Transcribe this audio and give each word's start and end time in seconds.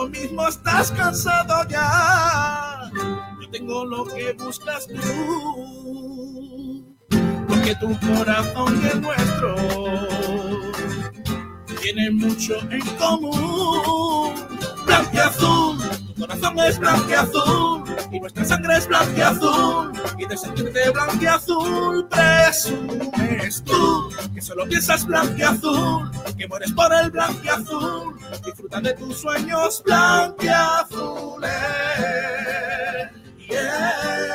lo 0.00 0.08
mismo 0.08 0.48
estás 0.48 0.90
cansado 0.92 1.68
ya. 1.68 2.90
Yo 3.40 3.50
tengo 3.50 3.84
lo 3.84 4.06
que 4.06 4.32
buscas 4.32 4.86
tú, 4.86 6.96
porque 7.46 7.74
tu 7.76 7.88
corazón 8.00 8.80
y 8.82 8.86
el 8.88 9.00
nuestro 9.02 9.54
tienen 11.82 12.16
mucho 12.16 12.54
en 12.70 12.80
común. 12.96 14.34
Blanco 14.86 15.10
y 15.12 15.18
azul, 15.18 15.78
tu 16.06 16.14
corazón 16.20 16.58
es 16.60 16.78
blanco 16.78 17.10
y 17.10 17.12
azul, 17.12 17.84
y 18.10 18.20
nuestra 18.20 18.44
sangre 18.44 18.78
es 18.78 18.88
blanco 18.88 19.18
y 19.18 19.20
azul, 19.20 19.92
y 20.20 20.26
de 20.26 20.36
sentirte 20.36 20.90
blanco 20.90 21.16
y 21.20 21.26
azul 21.26 22.06
presumes 22.08 23.64
tú, 23.64 24.10
que 24.34 24.42
solo 24.42 24.66
piensas 24.66 25.06
blanco 25.06 25.34
y 25.36 25.42
azul, 25.42 26.10
que 26.36 26.46
mueres 26.46 26.72
por 26.72 26.92
el 26.92 27.10
blanco 27.10 27.40
y 27.42 27.48
azul, 27.48 28.18
disfruta 28.44 28.80
de 28.80 28.92
tus 28.94 29.18
sueños 29.18 29.82
blanco 29.82 30.36
y 30.44 30.48
azules. 30.48 31.50
Yeah, 33.48 34.30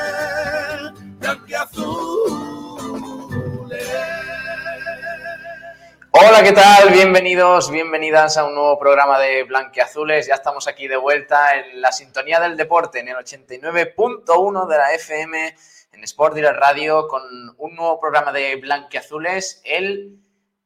Hola, 6.17 6.43
¿qué 6.43 6.53
tal? 6.53 6.91
Bienvenidos, 6.91 7.69
bienvenidas 7.69 8.37
a 8.37 8.45
un 8.45 8.55
nuevo 8.55 8.79
programa 8.79 9.19
de 9.19 9.43
Blanqueazules. 9.43 10.27
Ya 10.27 10.35
estamos 10.35 10.65
aquí 10.65 10.87
de 10.87 10.95
vuelta 10.95 11.55
en 11.55 11.81
la 11.81 11.91
sintonía 11.91 12.39
del 12.39 12.55
deporte, 12.55 12.99
en 12.99 13.09
el 13.09 13.17
89.1 13.17 14.67
de 14.67 14.77
la 14.77 14.93
FM, 14.93 15.55
en 15.95 16.03
Sport 16.03 16.35
Direct 16.35 16.59
Radio, 16.59 17.07
con 17.07 17.23
un 17.57 17.75
nuevo 17.75 17.99
programa 17.99 18.31
de 18.31 18.57
Blanqueazules, 18.57 19.61
el, 19.63 20.19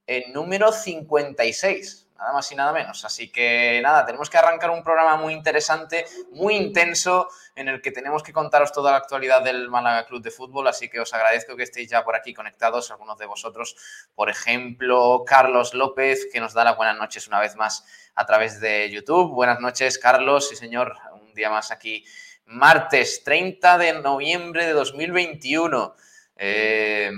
el 0.08 0.34
número 0.34 0.72
56 0.72 2.10
nada 2.20 2.34
más 2.34 2.52
y 2.52 2.56
nada 2.56 2.74
menos. 2.74 3.06
Así 3.06 3.32
que 3.32 3.80
nada, 3.82 4.06
tenemos 4.06 4.30
que 4.30 4.38
arrancar 4.38 4.70
un 4.70 4.84
programa 4.84 5.16
muy 5.16 5.34
interesante, 5.34 6.06
muy 6.32 6.56
intenso, 6.56 7.30
en 7.56 7.70
el 7.70 7.82
que 7.82 7.92
tenemos 7.92 8.24
que 8.24 8.34
contaros 8.34 8.72
toda 8.72 8.92
la 8.92 8.98
actualidad 8.98 9.42
del 9.42 9.70
Málaga 9.70 10.06
Club 10.06 10.22
de 10.22 10.32
Fútbol, 10.32 10.68
así 10.68 10.90
que 10.90 11.00
os 11.00 11.14
agradezco 11.14 11.56
que 11.56 11.64
estéis 11.64 11.90
ya 11.90 12.04
por 12.04 12.16
aquí 12.16 12.34
conectados, 12.34 12.92
algunos 12.92 13.18
de 13.18 13.26
vosotros, 13.26 13.76
por 14.14 14.30
ejemplo, 14.30 15.24
Carlos 15.26 15.74
López, 15.74 16.28
que 16.32 16.40
nos 16.40 16.54
da 16.54 16.66
las 16.66 16.76
buenas 16.76 16.98
noches 16.98 17.28
una 17.28 17.40
vez 17.40 17.56
más 17.56 17.86
a 18.16 18.26
través 18.26 18.60
de 18.60 18.90
YouTube. 18.90 19.34
Buenas 19.34 19.60
noches, 19.60 19.98
Carlos, 19.98 20.52
y 20.52 20.56
señor, 20.56 20.98
un 21.14 21.34
día 21.34 21.50
más 21.50 21.72
aquí, 21.72 22.06
martes 22.50 23.24
30 23.24 23.78
de 23.78 23.94
noviembre 24.02 24.66
de 24.66 24.74
2021. 24.74 25.96
Eh, 26.36 27.12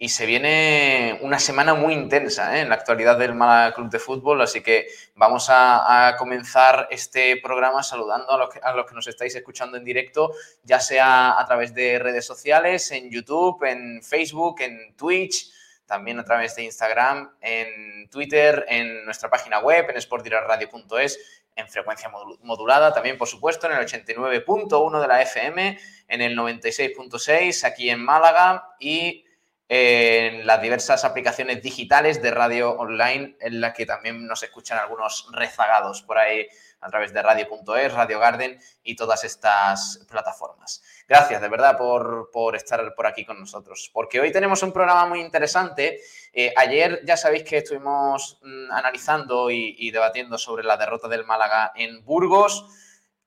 y 0.00 0.10
se 0.10 0.26
viene 0.26 1.18
una 1.22 1.40
semana 1.40 1.74
muy 1.74 1.92
intensa 1.92 2.56
¿eh? 2.56 2.60
en 2.60 2.68
la 2.68 2.76
actualidad 2.76 3.18
del 3.18 3.34
Málaga 3.34 3.74
Club 3.74 3.90
de 3.90 3.98
Fútbol, 3.98 4.40
así 4.40 4.60
que 4.60 4.86
vamos 5.16 5.48
a, 5.50 6.14
comenzar 6.16 6.86
este 6.92 7.40
programa 7.42 7.82
saludando 7.82 8.30
a 8.30 8.38
los, 8.74 8.86
que, 8.86 8.94
nos 8.94 9.08
estáis 9.08 9.34
escuchando 9.34 9.76
en 9.76 9.84
directo, 9.84 10.32
ya 10.62 10.78
sea 10.78 11.38
a 11.38 11.44
través 11.46 11.74
de 11.74 11.98
redes 11.98 12.24
sociales, 12.24 12.92
en 12.92 13.10
YouTube, 13.10 13.64
en 13.64 14.00
Facebook, 14.00 14.60
en 14.60 14.94
Twitch, 14.94 15.50
también 15.84 16.20
a 16.20 16.24
través 16.24 16.54
de 16.54 16.62
Instagram, 16.62 17.32
en 17.40 18.08
Twitter, 18.08 18.66
en 18.68 19.04
nuestra 19.04 19.28
página 19.28 19.58
web, 19.58 19.90
en 19.90 20.00
sportdiraradio.es, 20.00 21.37
en 21.58 21.68
frecuencia 21.68 22.10
modulada, 22.42 22.94
también 22.94 23.18
por 23.18 23.28
supuesto 23.28 23.66
en 23.66 23.76
el 23.76 23.86
89.1 23.86 25.00
de 25.00 25.08
la 25.08 25.22
FM, 25.22 25.78
en 26.06 26.20
el 26.20 26.36
96.6 26.36 27.64
aquí 27.64 27.90
en 27.90 28.02
Málaga 28.02 28.76
y 28.78 29.24
en 29.68 30.46
las 30.46 30.62
diversas 30.62 31.04
aplicaciones 31.04 31.62
digitales 31.62 32.22
de 32.22 32.30
radio 32.30 32.70
online 32.70 33.36
en 33.40 33.60
la 33.60 33.74
que 33.74 33.84
también 33.84 34.26
nos 34.26 34.42
escuchan 34.42 34.78
algunos 34.78 35.28
rezagados 35.32 36.02
por 36.02 36.16
ahí 36.16 36.48
a 36.80 36.88
través 36.90 37.12
de 37.12 37.22
radio.es, 37.22 37.92
Radio 37.92 38.18
Garden 38.18 38.58
y 38.82 38.96
todas 38.96 39.24
estas 39.24 40.04
plataformas. 40.08 40.82
Gracias 41.08 41.40
de 41.40 41.48
verdad 41.48 41.76
por, 41.76 42.56
estar 42.56 42.94
por 42.94 43.06
aquí 43.06 43.24
con 43.24 43.40
nosotros, 43.40 43.90
porque 43.92 44.20
hoy 44.20 44.32
tenemos 44.32 44.62
un 44.62 44.72
programa 44.72 45.06
muy 45.06 45.20
interesante. 45.20 46.00
Eh, 46.32 46.52
ayer 46.56 47.00
ya 47.04 47.16
sabéis 47.16 47.44
que 47.44 47.58
estuvimos 47.58 48.38
mm, 48.42 48.72
analizando 48.72 49.50
y 49.50 49.90
debatiendo 49.90 50.38
sobre 50.38 50.64
la 50.64 50.76
derrota 50.76 51.08
del 51.08 51.24
Málaga 51.24 51.72
en 51.74 52.04
Burgos. 52.04 52.66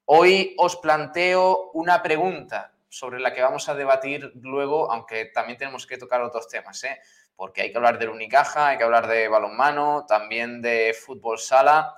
Hoy 0.06 0.56
os 0.58 0.76
planteo 0.78 1.72
una 1.74 2.02
pregunta 2.02 2.74
sobre 2.92 3.22
la 3.22 3.34
que 3.34 3.42
vamos 3.42 3.70
a 3.70 3.74
debatir 3.74 4.34
luego, 4.36 4.92
aunque 4.92 5.26
también 5.26 5.58
tenemos 5.58 5.88
que 5.88 5.98
tocar 5.98 6.22
otros 6.22 6.50
temas, 6.50 6.84
¿eh? 6.84 7.00
porque 7.38 7.62
hay 7.62 7.72
que 7.72 7.78
hablar 7.78 7.98
del 7.98 8.10
Unicaja, 8.10 8.68
hay 8.68 8.78
que 8.78 8.84
hablar 8.84 9.08
de 9.08 9.30
balonmano, 9.30 10.06
también 10.06 10.62
de 10.62 10.94
fútbol 10.94 11.40
sala, 11.40 11.96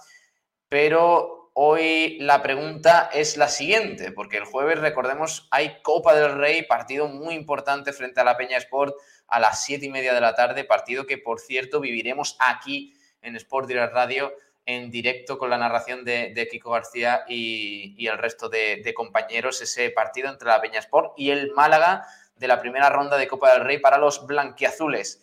pero 0.69 1.42
hoy 1.53 2.17
la 2.19 2.41
pregunta 2.41 3.09
es 3.13 3.37
la 3.37 3.47
siguiente, 3.47 4.11
porque 4.11 4.37
el 4.37 4.45
jueves, 4.45 4.79
recordemos, 4.79 5.47
hay 5.51 5.81
Copa 5.81 6.13
del 6.13 6.35
Rey, 6.35 6.63
partido 6.63 7.07
muy 7.07 7.35
importante 7.35 7.93
frente 7.93 8.21
a 8.21 8.23
la 8.23 8.37
Peña 8.37 8.57
Sport 8.57 8.95
a 9.27 9.39
las 9.39 9.63
siete 9.63 9.85
y 9.85 9.89
media 9.89 10.13
de 10.13 10.21
la 10.21 10.35
tarde, 10.35 10.63
partido 10.63 11.05
que, 11.05 11.17
por 11.17 11.39
cierto, 11.39 11.79
viviremos 11.79 12.35
aquí 12.39 12.93
en 13.21 13.35
Sport 13.35 13.67
Direct 13.67 13.93
Radio 13.93 14.33
en 14.65 14.89
directo 14.91 15.37
con 15.37 15.49
la 15.49 15.57
narración 15.57 16.05
de, 16.05 16.47
Kiko 16.49 16.71
García 16.71 17.25
y, 17.27 18.07
el 18.07 18.17
resto 18.17 18.49
de, 18.49 18.93
compañeros 18.95 19.61
ese 19.61 19.89
partido 19.89 20.29
entre 20.29 20.47
la 20.47 20.61
Peña 20.61 20.79
Sport 20.79 21.13
y 21.17 21.31
el 21.31 21.51
Málaga 21.51 22.05
de 22.35 22.47
la 22.47 22.59
primera 22.59 22.89
ronda 22.89 23.17
de 23.17 23.27
Copa 23.27 23.53
del 23.53 23.63
Rey 23.63 23.79
para 23.79 23.97
los 23.97 24.25
blanquiazules. 24.25 25.21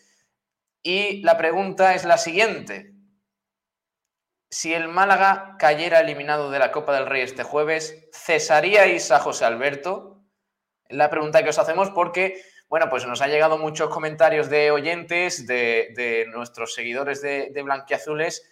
Y 0.82 1.22
la 1.22 1.36
pregunta 1.36 1.94
es 1.94 2.04
la 2.04 2.18
siguiente. 2.18 2.92
Si 4.52 4.74
el 4.74 4.88
Málaga 4.88 5.54
cayera 5.60 6.00
eliminado 6.00 6.50
de 6.50 6.58
la 6.58 6.72
Copa 6.72 6.92
del 6.92 7.06
Rey 7.06 7.22
este 7.22 7.44
jueves, 7.44 8.08
¿cesaríais 8.12 9.12
a 9.12 9.20
José 9.20 9.44
Alberto? 9.44 10.24
La 10.88 11.08
pregunta 11.08 11.44
que 11.44 11.50
os 11.50 11.58
hacemos 11.60 11.90
porque, 11.90 12.42
bueno, 12.68 12.88
pues 12.90 13.06
nos 13.06 13.22
ha 13.22 13.28
llegado 13.28 13.58
muchos 13.58 13.90
comentarios 13.90 14.50
de 14.50 14.72
oyentes, 14.72 15.46
de, 15.46 16.26
nuestros 16.32 16.74
seguidores 16.74 17.22
de, 17.22 17.50
de 17.52 17.62
Blanquiazules, 17.62 18.42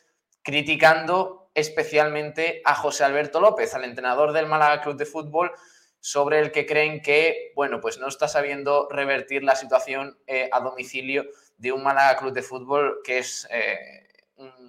criticando 0.42 1.50
especialmente 1.54 2.62
a 2.64 2.76
José 2.76 3.02
Alberto 3.02 3.40
López, 3.40 3.74
al 3.74 3.82
entrenador 3.82 4.32
del 4.32 4.46
Málaga 4.46 4.80
Club 4.80 4.96
de 4.96 5.04
Fútbol, 5.04 5.50
sobre 5.98 6.38
el 6.38 6.52
que 6.52 6.64
creen 6.64 7.02
que, 7.02 7.50
bueno, 7.56 7.80
pues 7.80 7.98
no 7.98 8.06
está 8.06 8.28
sabiendo 8.28 8.88
revertir 8.88 9.42
la 9.42 9.56
situación 9.56 10.16
eh, 10.28 10.48
a 10.52 10.60
domicilio 10.60 11.26
de 11.56 11.72
un 11.72 11.82
Málaga 11.82 12.16
Club 12.18 12.32
de 12.32 12.42
Fútbol 12.42 13.00
que 13.02 13.18
es 13.18 13.48
eh, 13.50 14.07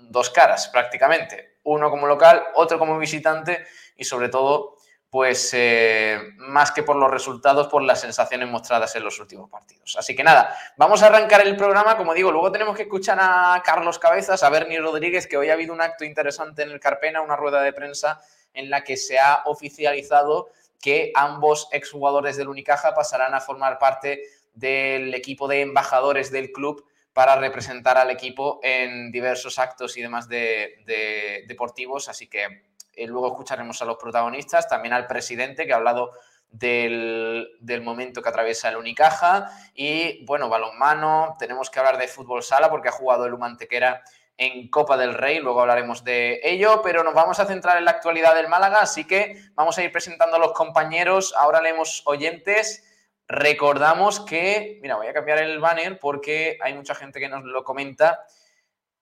dos 0.10 0.30
caras 0.30 0.68
prácticamente, 0.68 1.58
uno 1.64 1.90
como 1.90 2.08
local, 2.08 2.44
otro 2.56 2.78
como 2.80 2.98
visitante 2.98 3.66
y 3.96 4.04
sobre 4.04 4.30
todo 4.30 4.76
pues 5.10 5.52
eh, 5.56 6.20
más 6.38 6.72
que 6.72 6.84
por 6.84 6.96
los 6.96 7.10
resultados, 7.10 7.68
por 7.68 7.82
las 7.82 8.02
sensaciones 8.02 8.48
mostradas 8.48 8.96
en 8.96 9.04
los 9.04 9.20
últimos 9.20 9.50
partidos. 9.50 9.96
Así 9.98 10.16
que 10.16 10.24
nada, 10.24 10.56
vamos 10.78 11.02
a 11.02 11.08
arrancar 11.08 11.42
el 11.42 11.56
programa. 11.56 11.98
Como 11.98 12.14
digo, 12.14 12.32
luego 12.32 12.52
tenemos 12.52 12.76
que 12.76 12.84
escuchar 12.84 13.18
a 13.20 13.62
Carlos 13.66 13.98
Cabezas, 13.98 14.44
a 14.44 14.50
Bernie 14.50 14.80
Rodríguez, 14.80 15.26
que 15.26 15.38
hoy 15.38 15.50
ha 15.50 15.54
habido 15.54 15.74
un 15.74 15.82
acto 15.82 16.06
interesante 16.06 16.62
en 16.62 16.70
el 16.70 16.80
Carpena, 16.80 17.22
una 17.22 17.36
rueda 17.36 17.62
de 17.62 17.74
prensa 17.74 18.22
en 18.54 18.70
la 18.70 18.84
que 18.84 18.98
se 18.98 19.18
ha 19.18 19.42
oficializado 19.46 20.50
que 20.80 21.12
ambos 21.16 21.68
exjugadores 21.72 22.38
del 22.38 22.48
Unicaja 22.48 22.94
pasarán 22.94 23.34
a 23.34 23.42
formar 23.42 23.80
parte 23.80 24.22
del 24.54 25.14
equipo 25.14 25.48
de 25.48 25.62
embajadores 25.62 26.32
del 26.32 26.52
club 26.52 26.86
para 27.14 27.36
representar 27.36 27.98
al 27.98 28.12
equipo 28.12 28.60
en 28.64 29.12
diversos 29.12 29.60
actos 29.60 29.98
y 29.98 30.02
demás 30.02 30.28
de 30.28 31.44
deportivos. 31.48 32.10
Así 32.10 32.28
que 32.28 32.70
eh, 33.00 33.08
luego 33.08 33.28
escucharemos 33.28 33.82
a 33.82 33.86
los 33.86 33.98
protagonistas, 33.98 34.68
también 34.68 34.94
al 34.94 35.08
presidente 35.08 35.66
que 35.66 35.72
ha 35.72 35.78
hablado 35.78 36.12
del, 36.50 37.82
momento 37.82 38.22
que 38.22 38.30
atraviesa 38.30 38.70
el 38.70 38.76
Unicaja. 38.76 39.50
Y, 39.74 40.26
bueno, 40.26 40.50
balonmano, 40.50 41.36
tenemos 41.40 41.70
que 41.70 41.80
hablar 41.80 41.98
de 41.98 42.10
fútbol 42.10 42.44
sala 42.44 42.70
porque 42.70 42.90
ha 42.90 42.92
jugado 42.92 43.26
el 43.26 43.34
Humantequera 43.34 44.04
en 44.36 44.70
Copa 44.70 44.98
del 44.98 45.14
Rey, 45.14 45.40
luego 45.40 45.62
hablaremos 45.62 46.06
de 46.06 46.40
ello, 46.44 46.82
pero 46.82 47.04
nos 47.04 47.14
vamos 47.14 47.40
a 47.42 47.46
centrar 47.46 47.78
en 47.78 47.84
la 47.84 47.92
actualidad 47.92 48.36
del 48.36 48.48
Málaga, 48.48 48.80
así 48.80 49.06
que 49.06 49.36
vamos 49.54 49.78
a 49.78 49.84
ir 49.84 49.92
presentando 49.92 50.38
a 50.38 50.40
los 50.40 50.54
compañeros, 50.54 51.34
ahora 51.38 51.60
leemos 51.60 52.04
oyentes, 52.06 52.89
recordamos 53.30 54.20
que, 54.22 54.80
mira, 54.82 54.96
voy 54.96 55.06
a 55.06 55.14
cambiar 55.14 55.38
el 55.38 55.60
banner 55.60 56.00
porque 56.00 56.58
hay 56.62 56.74
mucha 56.74 56.96
gente 56.96 57.20
que 57.20 57.30
nos 57.30 57.44
lo 57.44 57.64
comenta, 57.64 58.26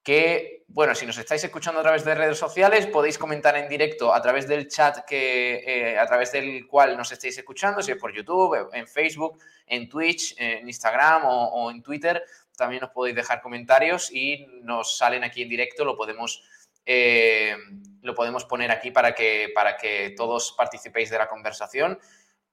que, 0.03 0.63
bueno, 0.67 0.93
si 0.95 1.05
nos 1.05 1.17
estáis 1.17 1.43
escuchando 1.45 1.79
a 1.79 1.83
través 1.83 2.03
de 2.03 2.13
redes 2.13 2.37
sociales, 2.37 2.87
podéis 2.87 3.17
comentar 3.17 3.57
en 3.57 3.69
directo 3.69 4.13
a 4.13 4.21
través 4.21 4.47
del 4.47 4.67
chat 4.67 5.05
que, 5.05 5.63
eh, 5.65 5.97
a 5.97 6.05
través 6.05 6.33
del 6.33 6.67
cual 6.67 6.97
nos 6.97 7.11
estáis 7.11 7.37
escuchando, 7.37 7.81
si 7.81 7.91
es 7.91 7.97
por 7.97 8.13
YouTube, 8.13 8.69
en 8.73 8.87
Facebook, 8.87 9.39
en 9.65 9.87
Twitch, 9.87 10.35
en 10.37 10.67
Instagram 10.67 11.23
o, 11.25 11.71
en 11.71 11.81
Twitter. 11.81 12.23
También 12.55 12.81
nos 12.81 12.91
podéis 12.91 13.15
dejar 13.15 13.41
comentarios 13.41 14.11
y 14.11 14.45
nos 14.61 14.97
salen 14.97 15.23
aquí 15.23 15.41
en 15.41 15.49
directo, 15.49 15.85
lo 15.85 15.95
podemos, 15.95 16.43
eh, 16.85 17.55
lo 18.01 18.13
podemos 18.13 18.45
poner 18.45 18.71
aquí 18.71 18.91
para 18.91 19.13
que, 19.13 19.51
para 19.53 19.77
que 19.77 20.13
todos 20.17 20.53
participéis 20.57 21.09
de 21.09 21.17
la 21.17 21.27
conversación. 21.27 21.99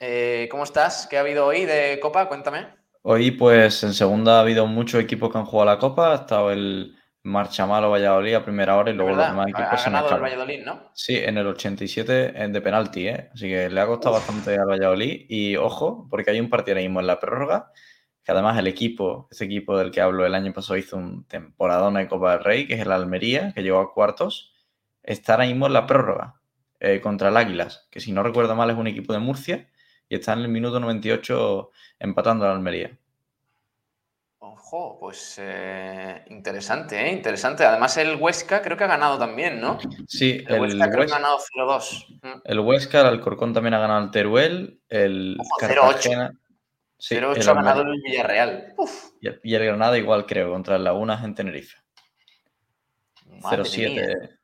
Eh, 0.00 0.48
¿Cómo 0.50 0.62
estás? 0.62 1.08
¿Qué 1.10 1.16
ha 1.16 1.20
habido 1.20 1.46
hoy 1.46 1.64
de 1.64 1.98
Copa? 2.00 2.28
Cuéntame. 2.28 2.66
Hoy, 3.02 3.32
pues 3.32 3.82
en 3.82 3.94
segunda 3.94 4.38
ha 4.38 4.40
habido 4.40 4.66
muchos 4.66 5.00
equipos 5.00 5.32
que 5.32 5.38
han 5.38 5.44
jugado 5.44 5.70
la 5.70 5.78
Copa. 5.78 6.12
Ha 6.12 6.14
estado 6.16 6.52
el 6.52 6.96
Marchamalo 7.22 7.90
Valladolid 7.90 8.34
a 8.34 8.44
primera 8.44 8.76
hora 8.76 8.92
y 8.92 8.94
luego 8.94 9.16
los 9.16 9.26
demás 9.26 9.48
equipos 9.48 9.86
ha 9.86 9.90
ganado 9.90 10.14
el 10.14 10.22
Valladolid, 10.22 10.64
¿no? 10.64 10.90
Sí, 10.94 11.16
en 11.16 11.36
el 11.36 11.46
87 11.48 12.12
de 12.48 12.60
penalti, 12.60 13.08
¿eh? 13.08 13.30
Así 13.34 13.48
que 13.48 13.68
le 13.68 13.80
ha 13.80 13.86
costado 13.86 14.14
bastante 14.14 14.54
al 14.56 14.68
Valladolid. 14.68 15.26
Y 15.28 15.56
ojo, 15.56 16.06
porque 16.08 16.30
hay 16.30 16.38
un 16.38 16.48
partido 16.48 16.76
ahora 16.76 16.82
mismo 16.82 17.00
en 17.00 17.06
la 17.08 17.18
prórroga, 17.18 17.72
que 18.22 18.30
además 18.30 18.56
el 18.56 18.68
equipo, 18.68 19.26
ese 19.32 19.46
equipo 19.46 19.76
del 19.76 19.90
que 19.90 20.00
hablo 20.00 20.24
el 20.24 20.34
año 20.34 20.52
pasado 20.52 20.76
hizo 20.76 20.96
un 20.96 21.24
temporadón 21.24 21.94
de 21.94 22.06
Copa 22.06 22.32
del 22.32 22.44
Rey, 22.44 22.66
que 22.68 22.74
es 22.74 22.80
el 22.80 22.92
Almería, 22.92 23.52
que 23.52 23.64
llegó 23.64 23.80
a 23.80 23.92
cuartos, 23.92 24.52
está 25.02 25.32
ahora 25.32 25.46
mismo 25.46 25.66
en 25.66 25.72
la 25.72 25.86
prórroga 25.86 26.40
eh, 26.78 27.00
contra 27.00 27.30
el 27.30 27.36
Águilas, 27.36 27.88
que 27.90 27.98
si 27.98 28.12
no 28.12 28.22
recuerdo 28.22 28.54
mal 28.54 28.70
es 28.70 28.76
un 28.76 28.86
equipo 28.86 29.12
de 29.12 29.18
Murcia 29.18 29.68
y 30.08 30.16
está 30.16 30.32
en 30.32 30.40
el 30.40 30.48
minuto 30.48 30.80
98 30.80 31.70
empatando 31.98 32.44
al 32.44 32.52
Almería. 32.52 32.96
Ojo, 34.40 34.98
pues 35.00 35.36
eh, 35.40 36.24
interesante, 36.28 37.00
¿eh? 37.00 37.12
Interesante. 37.12 37.64
Además, 37.64 37.96
el 37.96 38.16
Huesca 38.16 38.62
creo 38.62 38.76
que 38.76 38.84
ha 38.84 38.88
ganado 38.88 39.18
también, 39.18 39.60
¿no? 39.60 39.78
Sí, 40.06 40.44
el, 40.46 40.60
Huesca 40.60 40.90
creo 40.90 41.06
que 41.06 41.12
ha 41.12 41.16
ganado 41.16 41.38
0-2. 41.38 42.18
Mm. 42.22 42.40
El 42.44 42.60
Huesca, 42.60 43.00
el 43.00 43.06
Alcorcón 43.06 43.52
también 43.52 43.74
ha 43.74 43.80
ganado 43.80 44.04
el 44.04 44.10
Teruel, 44.10 44.80
el 44.88 45.36
0-8. 45.60 46.38
0-8 46.98 47.46
ha 47.48 47.54
ganado 47.54 47.82
el 47.82 48.00
Villarreal. 48.02 48.74
Y 49.42 49.54
el 49.54 49.64
Granada 49.64 49.98
igual, 49.98 50.26
creo, 50.26 50.50
contra 50.50 50.76
el 50.76 50.84
Lagunas 50.84 51.24
en 51.24 51.34
Tenerife. 51.34 51.76
0-7. 53.40 54.37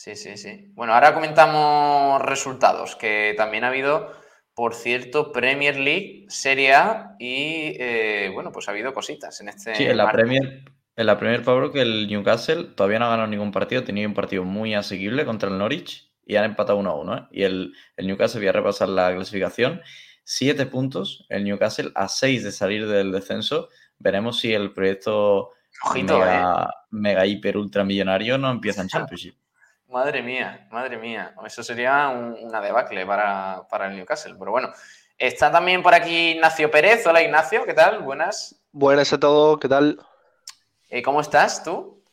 Sí, 0.00 0.16
sí, 0.16 0.38
sí. 0.38 0.72
Bueno, 0.72 0.94
ahora 0.94 1.12
comentamos 1.12 2.22
resultados, 2.22 2.96
que 2.96 3.34
también 3.36 3.64
ha 3.64 3.68
habido, 3.68 4.10
por 4.54 4.74
cierto, 4.74 5.30
Premier 5.30 5.78
League, 5.78 6.24
Serie 6.30 6.72
A 6.72 7.16
y, 7.18 7.76
eh, 7.78 8.30
bueno, 8.32 8.50
pues 8.50 8.66
ha 8.66 8.70
habido 8.70 8.94
cositas 8.94 9.38
en 9.42 9.50
este... 9.50 9.74
Sí, 9.74 9.84
en 9.84 9.98
la 9.98 10.10
Premier, 10.10 10.64
en 10.96 11.06
la 11.06 11.18
Premier 11.18 11.44
Pablo, 11.44 11.70
que 11.70 11.82
el 11.82 12.08
Newcastle 12.08 12.68
todavía 12.74 12.98
no 12.98 13.04
ha 13.04 13.10
ganado 13.10 13.28
ningún 13.28 13.52
partido, 13.52 13.84
tenía 13.84 14.08
un 14.08 14.14
partido 14.14 14.42
muy 14.42 14.72
asequible 14.72 15.26
contra 15.26 15.50
el 15.50 15.58
Norwich 15.58 16.10
y 16.24 16.36
han 16.36 16.46
empatado 16.46 16.78
1 16.78 16.96
1. 16.96 17.16
¿eh? 17.18 17.26
Y 17.32 17.42
el, 17.42 17.74
el, 17.98 18.06
Newcastle, 18.06 18.40
voy 18.40 18.48
a 18.48 18.52
repasar 18.52 18.88
la 18.88 19.14
clasificación, 19.14 19.82
siete 20.24 20.64
puntos, 20.64 21.26
el 21.28 21.44
Newcastle 21.44 21.92
a 21.94 22.08
6 22.08 22.42
de 22.42 22.52
salir 22.52 22.88
del 22.88 23.12
descenso. 23.12 23.68
Veremos 23.98 24.40
si 24.40 24.54
el 24.54 24.72
proyecto 24.72 25.50
mega, 25.94 26.62
eh. 26.62 26.86
mega, 26.88 27.26
hiper 27.26 27.58
ultramillonario 27.58 28.38
no 28.38 28.50
empieza 28.50 28.80
en 28.80 28.88
Championship. 28.88 29.34
Madre 29.90 30.22
mía, 30.22 30.68
madre 30.70 30.96
mía. 30.98 31.34
Eso 31.44 31.64
sería 31.64 32.08
una 32.10 32.60
debacle 32.60 33.04
para, 33.04 33.66
el 33.88 33.96
Newcastle. 33.96 34.36
Pero 34.38 34.52
bueno, 34.52 34.72
está 35.18 35.50
también 35.50 35.82
por 35.82 35.92
aquí 35.94 36.30
Ignacio 36.30 36.70
Pérez. 36.70 37.04
Hola 37.08 37.22
Ignacio, 37.22 37.64
¿qué 37.64 37.74
tal? 37.74 38.00
Buenas. 38.00 38.54
Buenas 38.70 39.12
a 39.12 39.18
todos, 39.18 39.58
¿qué 39.58 39.68
tal? 39.68 39.98
Eh, 40.88 41.02
¿Cómo 41.02 41.20
estás 41.20 41.64
tú? 41.64 42.04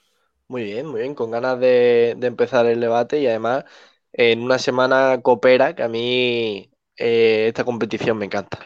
Muy 0.47 0.63
bien, 0.63 0.87
muy 0.87 1.01
bien, 1.01 1.13
con 1.13 1.29
ganas 1.29 1.59
de, 1.59 2.17
empezar 2.19 2.65
el 2.65 2.79
debate 2.79 3.19
y 3.19 3.27
además 3.27 3.63
en 4.11 4.41
una 4.41 4.57
semana 4.57 5.21
coopera 5.21 5.75
que 5.75 5.83
a 5.83 5.87
mí 5.87 6.71
eh, 6.95 7.45
esta 7.49 7.63
competición 7.63 8.17
me 8.17 8.25
encanta. 8.25 8.57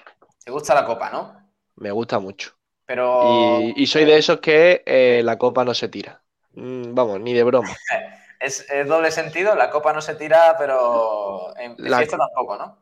¿Te 0.42 0.52
gusta 0.52 0.74
la 0.74 0.86
copa, 0.86 1.10
no? 1.10 1.52
Me 1.76 1.92
gusta 1.92 2.18
mucho. 2.20 2.54
Pero... 2.86 3.60
Y, 3.76 3.86
soy 3.88 4.06
de 4.06 4.18
esos 4.18 4.40
que 4.40 4.84
eh, 4.86 5.22
la 5.22 5.38
copa 5.38 5.66
no 5.66 5.74
se 5.74 5.90
tira. 5.90 6.24
Mm, 6.54 6.94
vamos, 6.94 7.20
ni 7.20 7.34
de 7.34 7.44
broma. 7.44 7.76
es, 8.42 8.68
doble 8.88 9.12
sentido, 9.12 9.56
la 9.56 9.70
copa 9.70 9.94
no 9.94 10.02
se 10.02 10.16
tira, 10.16 10.56
pero 10.58 11.54
en, 11.58 11.76
la... 11.78 12.06
tampoco, 12.06 12.58
¿no? 12.58 12.78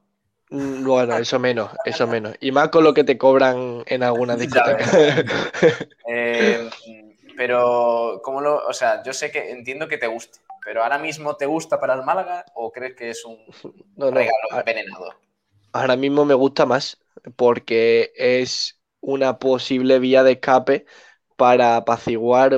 Bueno, 0.51 1.17
eso 1.17 1.37
menos, 1.37 1.69
eso 1.85 2.07
menos. 2.07 2.35
Y 2.39 2.51
más 2.51 2.69
con 2.69 2.83
lo 2.83 2.93
que 2.93 3.03
te 3.03 3.17
cobran 3.17 3.83
en 3.85 4.01
alguna 4.01 4.35
discoteca. 4.35 4.83
eh, 6.07 6.69
pero, 7.37 8.21
¿cómo 8.23 8.41
lo...? 8.41 8.65
O 8.65 8.73
sea, 8.73 9.03
yo 9.03 9.13
sé 9.13 9.31
que 9.31 9.51
entiendo 9.51 9.87
que 9.87 9.97
te 9.97 10.07
guste, 10.07 10.39
pero 10.63 10.83
¿ahora 10.83 10.97
mismo 10.97 11.35
te 11.35 11.45
gusta 11.45 11.79
para 11.79 11.93
el 11.93 12.03
Málaga 12.03 12.45
o 12.55 12.71
crees 12.71 12.95
que 12.95 13.11
es 13.11 13.23
un 13.25 13.37
regalo 13.97 14.31
envenenado? 14.51 15.13
Ahora 15.71 15.95
mismo 15.95 16.25
me 16.25 16.33
gusta 16.33 16.65
más 16.65 16.97
porque 17.35 18.11
es 18.15 18.79
una 19.01 19.37
posible 19.39 19.99
vía 19.99 20.23
de 20.23 20.33
escape 20.33 20.85
para 21.39 21.77
apaciguar 21.77 22.51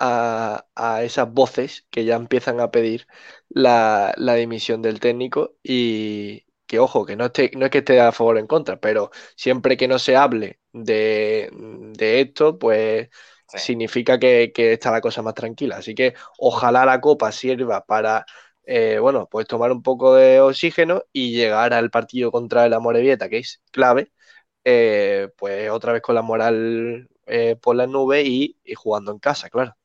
a, 0.00 1.02
esas 1.04 1.32
voces 1.32 1.86
que 1.90 2.04
ya 2.04 2.16
empiezan 2.16 2.60
a 2.60 2.72
pedir 2.72 3.06
la, 3.48 4.14
dimisión 4.18 4.82
del 4.82 4.98
técnico 5.00 5.56
y 5.62 6.44
que 6.66 6.80
ojo, 6.80 7.06
que 7.06 7.14
no, 7.16 7.26
esté, 7.26 7.52
no 7.56 7.66
es 7.66 7.70
que 7.70 7.78
esté 7.78 8.00
a 8.00 8.10
favor 8.12 8.36
o 8.36 8.38
en 8.40 8.48
contra, 8.48 8.80
pero 8.80 9.10
siempre 9.36 9.76
que 9.76 9.86
no 9.86 10.00
se 10.00 10.16
hable 10.16 10.60
de, 10.72 11.50
esto, 12.20 12.58
pues 12.58 13.10
significa 13.46 14.18
que, 14.18 14.52
está 14.56 14.90
la 14.90 15.00
cosa 15.00 15.22
más 15.22 15.34
tranquila. 15.34 15.76
Así 15.76 15.94
que 15.94 16.14
ojalá 16.38 16.84
la 16.84 17.00
copa 17.00 17.30
sirva 17.32 17.84
para, 17.86 18.26
eh, 18.64 18.98
bueno, 19.00 19.28
pues 19.30 19.46
tomar 19.46 19.70
un 19.72 19.82
poco 19.82 20.14
de 20.16 20.40
oxígeno 20.40 21.04
y 21.12 21.32
llegar 21.36 21.72
al 21.74 21.90
partido 21.90 22.32
contra 22.32 22.66
el 22.66 22.74
Amorebieta, 22.74 23.28
que 23.28 23.38
es 23.38 23.62
clave, 23.70 24.12
eh, 24.64 25.30
pues 25.36 25.70
otra 25.70 25.92
vez 25.92 26.02
con 26.02 26.14
la 26.16 26.22
moral 26.22 27.08
eh, 27.26 27.56
por 27.60 27.76
la 27.76 27.86
nube 27.86 28.22
y, 28.22 28.56
jugando 28.74 29.12
en 29.12 29.18
casa, 29.18 29.50
claro. 29.50 29.76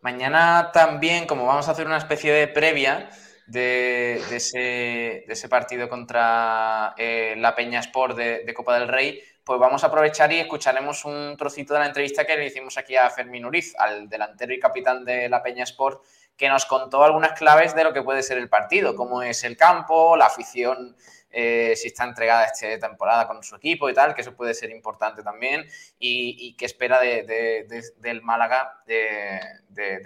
Mañana 0.00 0.70
también, 0.72 1.26
como 1.26 1.46
vamos 1.46 1.66
a 1.68 1.70
hacer 1.70 1.86
una 1.86 1.96
especie 1.96 2.32
de 2.32 2.46
previa 2.46 3.08
de, 3.46 4.16
ese, 4.30 5.48
partido 5.48 5.88
contra 5.88 6.94
eh, 6.98 7.34
la 7.38 7.54
Peña 7.54 7.80
Sport 7.80 8.16
de, 8.16 8.54
Copa 8.54 8.78
del 8.78 8.88
Rey, 8.88 9.22
pues 9.44 9.58
vamos 9.58 9.82
a 9.82 9.86
aprovechar 9.86 10.32
y 10.32 10.40
escucharemos 10.40 11.04
un 11.04 11.36
trocito 11.38 11.74
de 11.74 11.80
la 11.80 11.86
entrevista 11.86 12.24
que 12.24 12.36
le 12.36 12.46
hicimos 12.46 12.76
aquí 12.76 12.96
a 12.96 13.10
Fermín 13.10 13.44
Uriz, 13.44 13.74
al 13.78 14.08
delantero 14.08 14.52
y 14.52 14.60
capitán 14.60 15.04
de 15.04 15.28
la 15.28 15.42
Peña 15.42 15.64
Sport, 15.64 16.02
que 16.36 16.48
nos 16.48 16.66
contó 16.66 17.04
algunas 17.04 17.32
claves 17.38 17.74
de 17.74 17.84
lo 17.84 17.92
que 17.92 18.02
puede 18.02 18.22
ser 18.22 18.38
el 18.38 18.48
partido, 18.48 18.96
cómo 18.96 19.22
es 19.22 19.44
el 19.44 19.56
campo, 19.56 20.16
la 20.16 20.26
afición 20.26 20.96
eh, 21.36 21.74
si 21.74 21.88
está 21.88 22.04
entregada 22.04 22.44
esta 22.44 22.78
temporada 22.78 23.26
con 23.26 23.42
su 23.42 23.56
equipo 23.56 23.90
y 23.90 23.92
tal, 23.92 24.14
que 24.14 24.20
eso 24.20 24.36
puede 24.36 24.54
ser 24.54 24.70
importante 24.70 25.24
también, 25.24 25.66
y, 25.98 26.54
qué 26.56 26.64
espera 26.64 27.00
del 27.00 28.22
Málaga 28.22 28.80
de, 28.86 29.40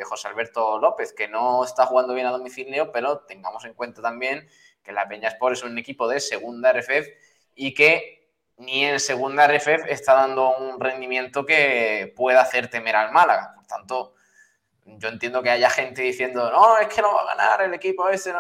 José 0.09 0.29
Alberto 0.29 0.79
López, 0.79 1.13
que 1.13 1.29
no 1.29 1.65
está 1.65 1.85
jugando 1.85 2.15
bien 2.15 2.27
a 2.27 2.31
domicilio, 2.31 2.91
pero 2.93 3.19
tengamos 3.19 3.67
en 3.67 3.75
cuenta 3.75 4.01
también 4.01 4.49
que 4.83 4.91
la 4.91 5.07
Peña 5.07 5.29
Sport 5.29 5.57
es 5.57 5.63
un 5.65 5.77
equipo 5.77 6.09
de 6.09 6.21
segunda 6.21 6.73
RFF 6.73 7.09
y 7.55 7.75
que 7.75 8.33
ni 8.57 8.87
en 8.87 8.99
segunda 8.99 9.47
RFF 9.47 9.85
está 9.87 10.15
dando 10.15 10.57
un 10.57 10.81
rendimiento 10.81 11.45
que 11.45 12.11
pueda 12.17 12.41
hacer 12.41 12.71
temer 12.71 12.97
al 12.97 13.13
Málaga. 13.13 13.53
Por 13.55 13.67
tanto, 13.67 14.15
yo 14.87 15.09
entiendo 15.11 15.43
que 15.43 15.51
haya 15.51 15.69
gente 15.69 16.01
diciendo, 16.01 16.51
no, 16.51 16.79
es 16.79 16.89
que 16.89 17.03
no 17.03 17.13
va 17.13 17.21
a 17.21 17.37
ganar 17.37 17.63
el 17.63 17.75
equipo 17.75 18.09
ese. 18.09 18.33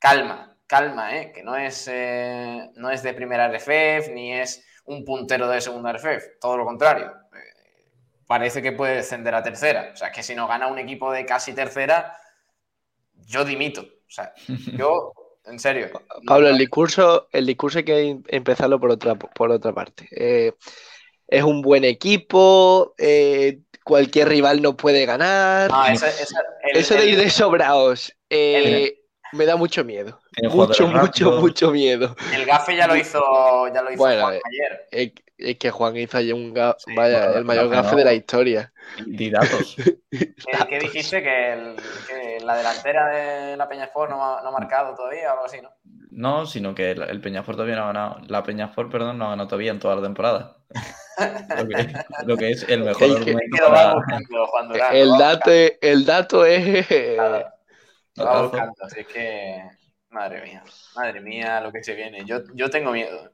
Calma, 0.00 0.53
calma, 0.66 1.16
¿eh? 1.16 1.32
que 1.32 1.42
no 1.42 1.56
es, 1.56 1.88
eh, 1.90 2.70
no 2.76 2.90
es 2.90 3.02
de 3.02 3.14
primera 3.14 3.48
RFF 3.48 4.10
ni 4.12 4.32
es 4.32 4.64
un 4.86 5.04
puntero 5.04 5.48
de 5.48 5.60
segunda 5.60 5.92
RFF, 5.92 6.38
todo 6.40 6.56
lo 6.56 6.64
contrario. 6.64 7.06
Eh, 7.06 7.86
parece 8.26 8.62
que 8.62 8.72
puede 8.72 8.96
descender 8.96 9.34
a 9.34 9.42
tercera. 9.42 9.90
O 9.92 9.96
sea, 9.96 10.10
que 10.10 10.22
si 10.22 10.34
no 10.34 10.46
gana 10.46 10.66
un 10.66 10.78
equipo 10.78 11.12
de 11.12 11.24
casi 11.24 11.52
tercera, 11.52 12.16
yo 13.26 13.44
dimito. 13.44 13.82
O 13.82 14.10
sea, 14.10 14.32
yo, 14.76 15.12
en 15.44 15.58
serio. 15.58 15.90
Pablo, 16.26 16.48
el 16.48 16.58
discurso, 16.58 17.28
el 17.32 17.46
discurso 17.46 17.78
hay 17.78 17.84
que 17.84 18.18
empezarlo 18.28 18.80
por 18.80 18.90
otra, 18.90 19.14
por 19.14 19.50
otra 19.50 19.72
parte. 19.72 20.08
es 21.28 21.42
un 21.42 21.62
buen 21.62 21.84
equipo, 21.84 22.94
cualquier 23.84 24.28
rival 24.28 24.60
no 24.60 24.76
puede 24.76 25.06
ganar. 25.06 25.70
eso, 26.72 26.94
de 26.94 27.06
ir 27.06 27.18
de 27.18 27.30
sobraos 27.30 28.14
me 29.34 29.46
da 29.46 29.56
mucho 29.56 29.84
miedo. 29.84 30.20
Mucho, 30.50 30.88
mucho, 30.88 31.32
mucho 31.32 31.70
miedo. 31.70 32.14
El 32.32 32.46
gafe 32.46 32.76
ya 32.76 32.86
lo 32.86 32.96
hizo, 32.96 33.20
ya 33.72 33.82
lo 33.82 33.90
hizo 33.90 33.98
Juan 33.98 34.34
eh, 34.34 34.40
ayer. 34.44 34.86
Es, 35.36 35.58
que 35.58 35.70
Juan 35.70 35.96
hizo 35.96 36.16
ayer 36.16 36.34
un 36.34 36.54
gafe, 36.54 36.94
vaya, 36.94 37.32
el 37.34 37.44
mayor 37.44 37.68
gafe 37.68 37.96
de 37.96 38.04
la 38.04 38.14
historia. 38.14 38.72
Y 39.04 39.30
datos. 39.30 39.76
¿Qué, 40.68 40.78
dijiste? 40.78 41.22
¿Que, 41.22 42.38
la 42.44 42.56
delantera 42.56 43.08
de 43.08 43.56
la 43.56 43.68
Peñasport 43.68 44.10
no 44.10 44.24
ha, 44.24 44.42
no 44.42 44.48
ha 44.48 44.52
marcado 44.52 44.94
todavía 44.94 45.30
o 45.30 45.32
algo 45.32 45.44
así, 45.46 45.60
no? 45.60 45.70
No, 46.10 46.46
sino 46.46 46.74
que 46.74 46.92
el, 46.92 47.20
Peñasport 47.20 47.56
todavía 47.56 47.76
no 47.76 47.82
ha 47.82 47.86
ganado. 47.86 48.20
La 48.28 48.44
Peñasport, 48.44 48.90
perdón, 48.90 49.18
no 49.18 49.26
ha 49.26 49.30
ganado 49.30 49.48
todavía 49.48 49.72
en 49.72 49.80
toda 49.80 49.96
la 49.96 50.02
temporada. 50.02 50.56
lo, 52.26 52.36
que, 52.36 52.50
es 52.50 52.64
el 52.68 52.84
mejor 52.84 53.08
el, 54.92 55.10
dato, 55.18 55.50
el 55.80 56.04
dato 56.04 56.44
es... 56.44 56.86
es 58.16 59.06
que... 59.06 59.62
Madre 60.10 60.42
mía, 60.42 60.62
madre 60.94 61.20
mía, 61.20 61.60
lo 61.60 61.72
que 61.72 61.82
se 61.82 61.94
viene. 61.94 62.24
Yo, 62.24 62.42
yo 62.54 62.70
tengo 62.70 62.92
miedo. 62.92 63.32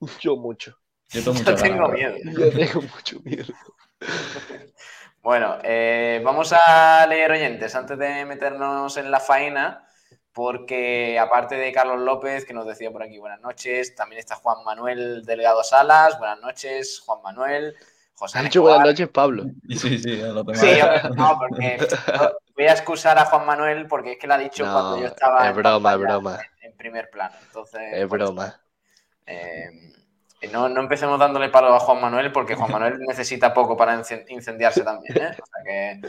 Yo 0.20 0.36
mucho. 0.36 0.76
Yo, 1.08 1.32
tengo 1.56 1.88
miedo. 1.88 2.16
Yo 2.22 2.50
tengo 2.50 2.82
mucho 2.82 3.20
miedo. 3.20 3.54
Bueno, 5.20 5.58
eh, 5.62 6.22
vamos 6.24 6.54
a 6.54 7.04
leer 7.06 7.32
oyentes 7.32 7.74
antes 7.74 7.98
de 7.98 8.24
meternos 8.24 8.96
en 8.96 9.10
la 9.10 9.20
faena, 9.20 9.86
porque 10.32 11.18
aparte 11.18 11.56
de 11.56 11.72
Carlos 11.72 12.00
López, 12.00 12.46
que 12.46 12.54
nos 12.54 12.66
decía 12.66 12.90
por 12.90 13.02
aquí 13.02 13.18
buenas 13.18 13.40
noches, 13.40 13.94
también 13.94 14.20
está 14.20 14.36
Juan 14.36 14.64
Manuel 14.64 15.26
Delgado 15.26 15.62
Salas, 15.64 16.18
buenas 16.18 16.40
noches, 16.40 17.02
Juan 17.04 17.20
Manuel. 17.22 17.74
José 18.14 18.42
dicho 18.42 18.62
buenas 18.62 18.86
noches, 18.86 19.08
Pablo. 19.08 19.44
Sí, 19.68 19.98
sí, 19.98 20.16
lo 20.16 20.44
tengo. 20.44 20.58
Sí, 20.58 20.78
no, 21.14 21.38
porque 21.38 21.78
voy 22.58 22.66
a 22.66 22.72
excusar 22.72 23.16
a 23.16 23.24
Juan 23.24 23.46
Manuel 23.46 23.86
porque 23.86 24.12
es 24.12 24.18
que 24.18 24.26
lo 24.26 24.34
ha 24.34 24.38
dicho 24.38 24.64
cuando 24.64 24.98
yo 24.98 25.06
estaba 25.06 25.48
es 25.48 25.54
broma, 25.54 25.92
es 25.92 25.98
broma. 26.00 26.38
En, 26.60 26.76
primer 26.76 27.08
plano. 27.08 27.36
Entonces, 27.46 27.80
es 27.92 28.08
broma. 28.08 28.60
Eh, 29.24 29.70
no, 30.50 30.66
empecemos 30.66 31.20
dándole 31.20 31.50
palo 31.50 31.72
a 31.72 31.78
Juan 31.78 32.00
Manuel 32.00 32.32
porque 32.32 32.56
Juan 32.56 32.72
Manuel 32.72 32.98
necesita 33.06 33.54
poco 33.54 33.76
para 33.76 34.02
incendiarse 34.28 34.82
también. 34.82 35.36
¿eh? 35.66 36.00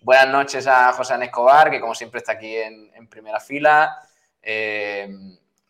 buenas 0.00 0.28
noches 0.28 0.66
a 0.66 0.92
José 0.92 1.14
Escobar, 1.22 1.70
que 1.70 1.80
como 1.80 1.94
siempre 1.94 2.18
está 2.18 2.32
aquí 2.32 2.56
en, 2.56 3.08
primera 3.08 3.38
fila. 3.38 3.96
Eh, 4.42 5.08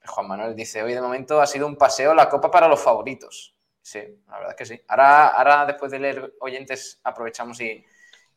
Juan 0.06 0.28
Manuel 0.28 0.56
dice, 0.56 0.82
hoy 0.82 0.94
de 0.94 1.02
momento 1.02 1.42
ha 1.42 1.46
sido 1.46 1.66
un 1.66 1.76
paseo 1.76 2.14
la 2.14 2.30
copa 2.30 2.50
para 2.50 2.68
los 2.68 2.80
favoritos. 2.80 3.54
Sí, 3.82 4.00
la 4.28 4.36
verdad 4.38 4.50
es 4.52 4.56
que 4.56 4.64
sí. 4.64 4.82
Ahora, 4.88 5.28
ahora 5.28 5.66
después 5.66 5.92
de 5.92 5.98
leer 5.98 6.34
oyentes, 6.40 7.00
aprovechamos 7.04 7.60
y, 7.60 7.84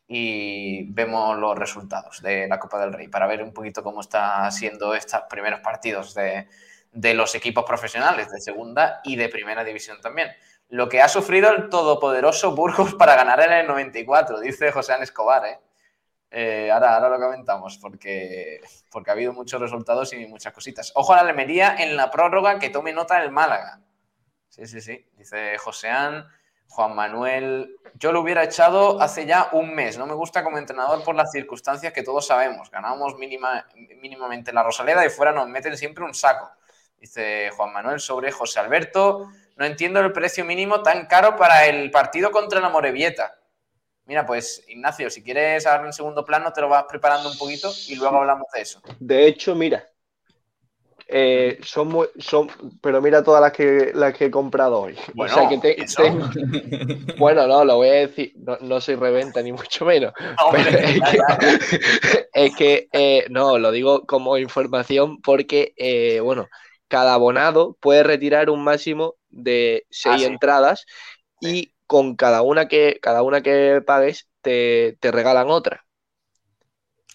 y 0.08 0.92
vemos 0.92 1.38
los 1.38 1.58
resultados 1.58 2.22
de 2.22 2.48
la 2.48 2.60
Copa 2.60 2.80
del 2.80 2.94
Rey 2.94 3.08
para 3.08 3.28
ver 3.28 3.42
un 3.42 3.54
poquito 3.54 3.84
cómo 3.84 4.02
está 4.02 4.50
siendo 4.52 4.94
estos 4.94 5.22
primeros 5.30 5.62
partidos 5.62 6.14
de, 6.14 6.48
de 6.92 7.14
los 7.14 7.36
equipos 7.36 7.66
profesionales 7.66 8.32
de 8.32 8.40
segunda 8.40 9.02
y 9.04 9.16
de 9.16 9.30
primera 9.30 9.64
división 9.64 10.00
también. 10.02 10.30
Lo 10.70 10.90
que 10.90 11.02
ha 11.02 11.08
sufrido 11.08 11.52
el 11.52 11.70
todopoderoso 11.70 12.56
Burgos 12.56 12.96
para 12.96 13.16
ganar 13.16 13.42
en 13.42 13.52
el 13.52 13.68
94, 13.68 14.40
dice 14.40 14.72
José 14.72 14.94
An 14.94 15.04
Escobar. 15.04 15.46
¿eh? 15.46 15.60
¿eh? 16.32 16.72
ahora, 16.72 16.96
ahora 16.96 17.10
lo 17.10 17.20
comentamos 17.20 17.78
porque, 17.78 18.62
porque 18.92 19.10
ha 19.12 19.14
habido 19.14 19.34
muchos 19.34 19.60
resultados 19.60 20.14
y 20.14 20.26
muchas 20.28 20.54
cositas. 20.54 20.92
Ojo 20.96 21.14
a 21.14 21.18
la 21.18 21.30
Almería 21.30 21.76
en 21.78 21.96
la 21.96 22.10
prórroga 22.10 22.60
que 22.60 22.70
tome 22.70 22.94
nota 22.94 23.22
el 23.24 23.32
Málaga. 23.32 23.82
Sí, 24.50 24.66
sí, 24.66 24.82
sí. 24.82 25.06
Dice 25.18 25.58
Joséán, 25.58 26.28
Juan 26.68 26.96
Manuel. 26.96 27.78
Yo 27.96 28.12
lo 28.12 28.22
hubiera 28.22 28.44
echado 28.44 29.02
hace 29.02 29.26
ya 29.26 29.50
un 29.54 29.74
mes. 29.74 29.98
No 29.98 30.06
me 30.06 30.14
gusta 30.14 30.44
como 30.44 30.58
entrenador 30.58 31.04
por 31.04 31.16
las 31.16 31.32
circunstancias 31.32 31.94
que 31.94 32.04
todos 32.04 32.28
sabemos. 32.28 32.70
Ganamos 32.70 33.18
mínima, 33.18 33.66
mínimamente 34.02 34.52
la 34.52 34.64
Rosaleda 34.64 35.06
y 35.06 35.10
fuera 35.10 35.32
nos 35.32 35.48
meten 35.48 35.78
siempre 35.78 36.04
un 36.04 36.14
saco. 36.14 36.50
Dice 37.00 37.52
Juan 37.56 37.72
Manuel 37.72 38.00
sobre 38.00 38.32
José 38.32 38.60
Alberto. 38.60 39.30
No 39.56 39.66
entiendo 39.66 40.00
el 40.02 40.12
precio 40.12 40.44
mínimo 40.44 40.84
tan 40.84 41.06
caro 41.06 41.36
para 41.38 41.66
el 41.68 41.92
partido 41.92 42.32
contra 42.32 42.60
la 42.60 42.70
Morevieta. 42.70 43.38
Mira, 44.06 44.26
pues 44.26 44.64
Ignacio, 44.68 45.10
si 45.10 45.24
quieres 45.24 45.66
hablar 45.66 45.88
en 45.88 45.94
segundo 45.94 46.24
plano, 46.26 46.54
te 46.54 46.62
lo 46.62 46.70
vas 46.70 46.86
preparando 46.88 47.30
un 47.30 47.38
poquito 47.38 47.72
y 47.88 47.96
luego 47.96 48.18
hablamos 48.18 48.48
de 48.54 48.62
eso. 48.62 48.82
De 49.00 49.26
hecho, 49.26 49.56
mira, 49.56 49.88
eh, 51.08 51.60
son 51.62 51.90
muy, 51.90 52.08
son, 52.18 52.50
pero 52.82 53.02
mira 53.02 53.24
todas 53.24 53.42
las 53.42 53.52
que 53.52 53.92
las 53.94 54.14
que 54.14 54.26
he 54.26 54.32
comprado 54.32 54.82
hoy. 54.82 54.96
Bueno, 55.14 55.36
bueno 57.18 57.48
no, 57.48 57.64
lo 57.64 57.76
voy 57.78 57.90
a 57.90 58.08
decir, 58.08 58.34
no, 58.62 58.82
soy 58.82 58.96
reventa 58.96 59.42
ni 59.42 59.52
mucho 59.52 59.86
menos. 59.86 60.14
es, 62.34 62.56
que, 62.56 62.88
eh, 62.92 63.26
no, 63.30 63.60
lo 63.60 63.72
digo 63.72 64.06
como 64.06 64.38
información 64.38 65.22
porque, 65.22 65.74
eh, 65.78 66.20
bueno, 66.22 66.48
cada 66.88 67.14
abonado 67.14 67.78
puede 67.80 68.04
retirar 68.04 68.50
un 68.50 68.64
máximo 68.64 69.16
de 69.30 69.86
seis 69.90 70.24
ah, 70.24 70.28
entradas 70.28 70.86
y 71.40 71.74
con 71.88 72.16
cada 72.16 72.42
una 72.42 72.68
que, 72.68 73.00
cada 73.02 73.22
una 73.22 73.42
que 73.42 73.82
pagues 73.86 74.28
te, 74.42 74.98
regalan 75.02 75.50
otra. 75.50 75.86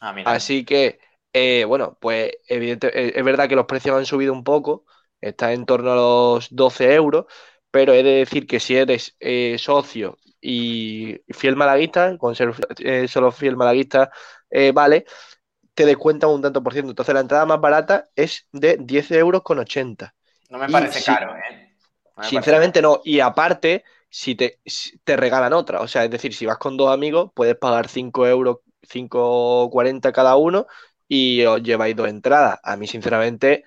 Ah, 0.01 0.15
Así 0.27 0.65
que, 0.65 1.01
eh, 1.33 1.65
bueno, 1.65 1.97
pues 2.01 2.33
evidente, 2.49 2.89
eh, 2.89 3.13
es 3.15 3.25
verdad 3.25 3.49
que 3.49 3.57
los 3.57 3.67
precios 3.67 3.97
han 3.97 4.07
subido 4.07 4.33
un 4.33 4.45
poco, 4.45 4.85
está 5.21 5.53
en 5.53 5.65
torno 5.67 5.93
a 5.93 5.97
los 5.97 6.49
12 6.55 6.95
euros, 6.95 7.27
pero 7.71 7.93
he 7.93 8.03
de 8.03 8.11
decir 8.11 8.47
que 8.47 8.59
si 8.61 8.77
eres 8.77 9.17
eh, 9.21 9.57
socio 9.59 10.19
y 10.41 11.21
fiel 11.29 11.55
malaguista, 11.57 12.17
con 12.19 12.35
ser 12.35 12.55
solo 13.09 13.31
fiel 13.31 13.57
malaguista, 13.57 14.11
vale, 14.73 15.05
te 15.75 15.87
descuentan 15.87 16.31
un 16.31 16.43
tanto 16.43 16.63
por 16.63 16.73
ciento. 16.73 16.91
Entonces 16.91 17.15
la 17.15 17.21
entrada 17.21 17.47
más 17.47 17.61
barata 17.61 18.09
es 18.17 18.49
de 18.53 18.79
10 18.81 19.11
euros 19.13 19.43
con 19.43 19.59
80. 19.59 20.15
No 20.49 20.59
me 20.59 20.69
parece 20.69 21.05
caro, 21.05 21.37
¿eh? 21.37 21.77
sinceramente 22.23 22.83
no. 22.83 23.03
Y 23.05 23.21
aparte, 23.21 23.85
si 24.09 24.35
te, 24.35 24.61
te 25.05 25.17
regalan 25.17 25.53
otra. 25.53 25.81
O 25.81 25.89
sea, 25.89 26.05
es 26.05 26.11
decir, 26.11 26.35
si 26.35 26.47
vas 26.47 26.59
con 26.59 26.77
dos 26.77 26.93
amigos, 26.93 27.31
puedes 27.35 27.57
pagar 27.57 27.89
5 27.89 28.27
euros, 28.27 28.59
5,40 28.83 30.13
cada 30.13 30.37
uno 30.37 30.67
y 31.11 31.45
os 31.47 31.63
lleváis 31.65 31.97
dos 31.97 32.09
entradas. 32.09 32.61
A 32.65 32.77
mí, 32.79 32.89
sinceramente, 32.89 33.65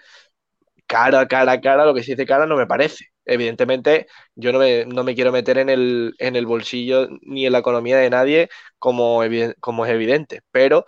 cara, 0.88 1.28
cara, 1.28 1.60
cara, 1.62 1.86
lo 1.86 1.94
que 1.94 2.04
se 2.04 2.12
dice 2.12 2.26
cara 2.26 2.46
no 2.46 2.58
me 2.58 2.68
parece. 2.68 3.06
Evidentemente, 3.26 4.08
yo 4.36 4.52
no 4.52 4.60
me, 4.60 4.86
no 4.86 5.04
me 5.04 5.16
quiero 5.16 5.32
meter 5.32 5.58
en 5.58 5.70
el, 5.70 6.14
en 6.20 6.36
el 6.36 6.46
bolsillo 6.46 7.08
ni 7.22 7.46
en 7.46 7.54
la 7.54 7.60
economía 7.60 7.98
de 7.98 8.10
nadie, 8.10 8.50
como, 8.80 9.22
como 9.62 9.86
es 9.86 9.92
evidente, 9.94 10.42
pero 10.52 10.86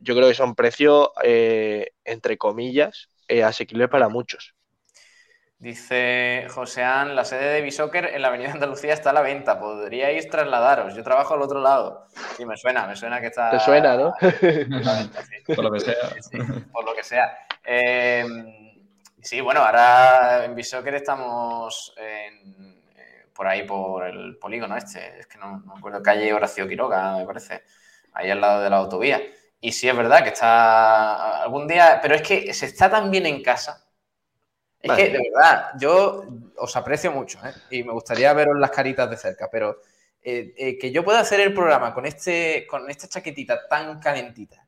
yo 0.00 0.14
creo 0.16 0.28
que 0.28 0.34
son 0.34 0.54
precios, 0.54 1.10
eh, 1.24 1.88
entre 2.04 2.38
comillas, 2.38 3.08
eh, 3.28 3.42
asequibles 3.44 3.88
para 3.90 4.08
muchos. 4.08 4.54
Dice 5.60 6.46
Joséán, 6.50 7.16
la 7.16 7.24
sede 7.24 7.54
de 7.54 7.62
Bisoccer 7.62 8.04
en 8.14 8.22
la 8.22 8.28
Avenida 8.28 8.52
Andalucía 8.52 8.94
está 8.94 9.10
a 9.10 9.12
la 9.12 9.22
venta. 9.22 9.58
¿Podríais 9.58 10.30
trasladaros? 10.30 10.94
Yo 10.94 11.02
trabajo 11.02 11.34
al 11.34 11.42
otro 11.42 11.60
lado. 11.60 12.06
Sí, 12.36 12.46
me 12.46 12.56
suena, 12.56 12.86
me 12.86 12.94
suena 12.94 13.20
que 13.20 13.26
está. 13.26 13.50
Te 13.50 13.58
suena, 13.58 13.96
¿no? 13.96 14.14
Por 15.46 15.64
lo 15.64 15.72
que 15.72 15.80
sea. 15.80 15.94
por 16.72 16.84
lo 16.84 16.94
que 16.94 17.02
sea. 17.02 17.38
sí, 19.20 19.40
bueno, 19.40 19.62
ahora 19.62 20.44
en 20.44 20.54
Bisoccer 20.54 20.94
estamos 20.94 21.92
eh, 21.98 22.30
por 23.34 23.48
ahí, 23.48 23.64
por 23.66 24.06
el 24.06 24.38
polígono 24.38 24.76
este. 24.76 25.18
Es 25.18 25.26
que 25.26 25.38
no, 25.38 25.58
no 25.58 25.74
me 25.74 25.78
acuerdo, 25.80 26.00
calle 26.00 26.32
Horacio 26.32 26.68
Quiroga, 26.68 27.16
me 27.16 27.26
parece. 27.26 27.64
Ahí 28.12 28.30
al 28.30 28.40
lado 28.40 28.62
de 28.62 28.70
la 28.70 28.76
autovía. 28.76 29.20
Y 29.60 29.72
sí, 29.72 29.88
es 29.88 29.96
verdad 29.96 30.22
que 30.22 30.28
está 30.28 31.42
algún 31.42 31.66
día, 31.66 31.98
pero 32.00 32.14
es 32.14 32.22
que 32.22 32.54
se 32.54 32.66
está 32.66 32.88
tan 32.88 33.10
bien 33.10 33.26
en 33.26 33.42
casa. 33.42 33.87
Es 34.80 34.92
que, 34.92 35.08
de 35.10 35.30
verdad, 35.32 35.70
yo 35.78 36.24
os 36.56 36.76
aprecio 36.76 37.10
mucho 37.10 37.38
¿eh? 37.44 37.52
y 37.70 37.82
me 37.82 37.92
gustaría 37.92 38.32
veros 38.32 38.58
las 38.58 38.70
caritas 38.70 39.10
de 39.10 39.16
cerca, 39.16 39.48
pero 39.50 39.80
eh, 40.22 40.54
eh, 40.56 40.78
que 40.78 40.92
yo 40.92 41.04
pueda 41.04 41.20
hacer 41.20 41.40
el 41.40 41.52
programa 41.52 41.92
con, 41.92 42.06
este, 42.06 42.66
con 42.66 42.88
esta 42.88 43.08
chaquetita 43.08 43.66
tan 43.68 43.98
calentita, 43.98 44.64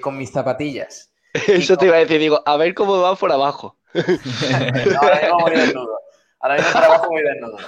con 0.00 0.16
mis 0.16 0.30
zapatillas. 0.30 1.10
Eso 1.48 1.76
te 1.76 1.86
iba 1.86 1.96
a 1.96 2.00
decir, 2.00 2.20
digo, 2.20 2.42
a 2.44 2.56
ver 2.56 2.74
cómo 2.74 3.00
va 3.00 3.16
por 3.16 3.32
abajo. 3.32 3.78
ahora 5.00 5.20
mismo 5.20 5.38
voy 5.40 5.56
desnudo. 5.56 6.00
Ahora 6.40 6.56
mismo 6.56 6.72
por 6.72 6.84
abajo 6.84 7.08
voy 7.08 7.22
desnudo. 7.22 7.58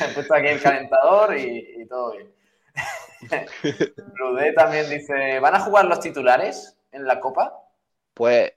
he 0.00 0.14
puesto 0.14 0.34
aquí 0.34 0.46
el 0.48 0.60
calentador 0.60 1.36
y, 1.36 1.82
y 1.82 1.86
todo 1.86 2.12
bien. 2.12 2.36
Rudé 4.14 4.52
también 4.52 4.88
dice, 4.88 5.40
¿van 5.40 5.54
a 5.54 5.60
jugar 5.60 5.86
los 5.86 6.00
titulares 6.00 6.76
en 6.92 7.06
la 7.06 7.20
Copa? 7.20 7.54
Pues, 8.14 8.52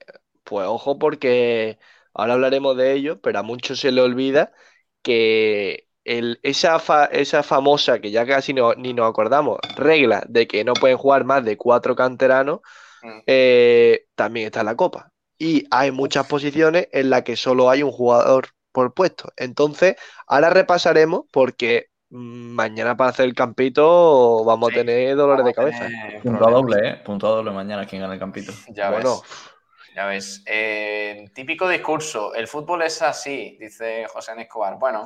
pues 0.50 0.66
ojo 0.66 0.98
porque 0.98 1.78
ahora 2.12 2.32
hablaremos 2.34 2.76
de 2.76 2.92
ello, 2.92 3.20
pero 3.20 3.38
a 3.38 3.42
muchos 3.44 3.78
se 3.78 3.92
le 3.92 4.00
olvida 4.00 4.52
que 5.00 5.86
el, 6.04 6.40
esa, 6.42 6.80
esa 7.12 7.44
famosa, 7.44 8.00
que 8.00 8.10
ya 8.10 8.26
casi 8.26 8.52
no, 8.52 8.74
ni 8.74 8.92
nos 8.92 9.08
acordamos, 9.08 9.60
regla 9.76 10.24
de 10.28 10.48
que 10.48 10.64
no 10.64 10.72
pueden 10.72 10.96
jugar 10.98 11.22
más 11.22 11.44
de 11.44 11.56
cuatro 11.56 11.94
canteranos, 11.94 12.62
mm. 13.00 13.20
eh, 13.28 14.06
también 14.16 14.46
está 14.46 14.60
en 14.60 14.66
la 14.66 14.74
Copa. 14.74 15.12
Y 15.38 15.68
hay 15.70 15.92
muchas 15.92 16.26
posiciones 16.26 16.88
en 16.90 17.10
las 17.10 17.22
que 17.22 17.36
solo 17.36 17.70
hay 17.70 17.84
un 17.84 17.92
jugador 17.92 18.48
por 18.72 18.92
puesto. 18.92 19.32
Entonces, 19.36 19.94
ahora 20.26 20.50
repasaremos 20.50 21.26
porque 21.30 21.90
mañana 22.08 22.96
para 22.96 23.10
hacer 23.10 23.26
el 23.26 23.36
campito 23.36 24.44
vamos 24.44 24.72
a 24.72 24.74
tener 24.74 25.14
dolores 25.14 25.46
de 25.46 25.54
cabeza. 25.54 25.88
Punto 26.24 26.48
a 26.48 26.50
doble, 26.50 26.88
¿eh? 26.88 26.96
Punto 27.04 27.28
a 27.28 27.30
doble 27.30 27.52
mañana 27.52 27.86
quien 27.86 28.02
gana 28.02 28.14
el 28.14 28.20
campito. 28.20 28.52
Ya 28.70 28.90
bueno. 28.90 29.20
ves. 29.20 29.49
Ya 29.94 30.06
ves. 30.06 30.42
Eh, 30.46 31.30
típico 31.34 31.68
discurso. 31.68 32.34
El 32.34 32.46
fútbol 32.46 32.82
es 32.82 33.02
así, 33.02 33.56
dice 33.60 34.06
José 34.06 34.32
Escobar. 34.38 34.78
Bueno, 34.78 35.04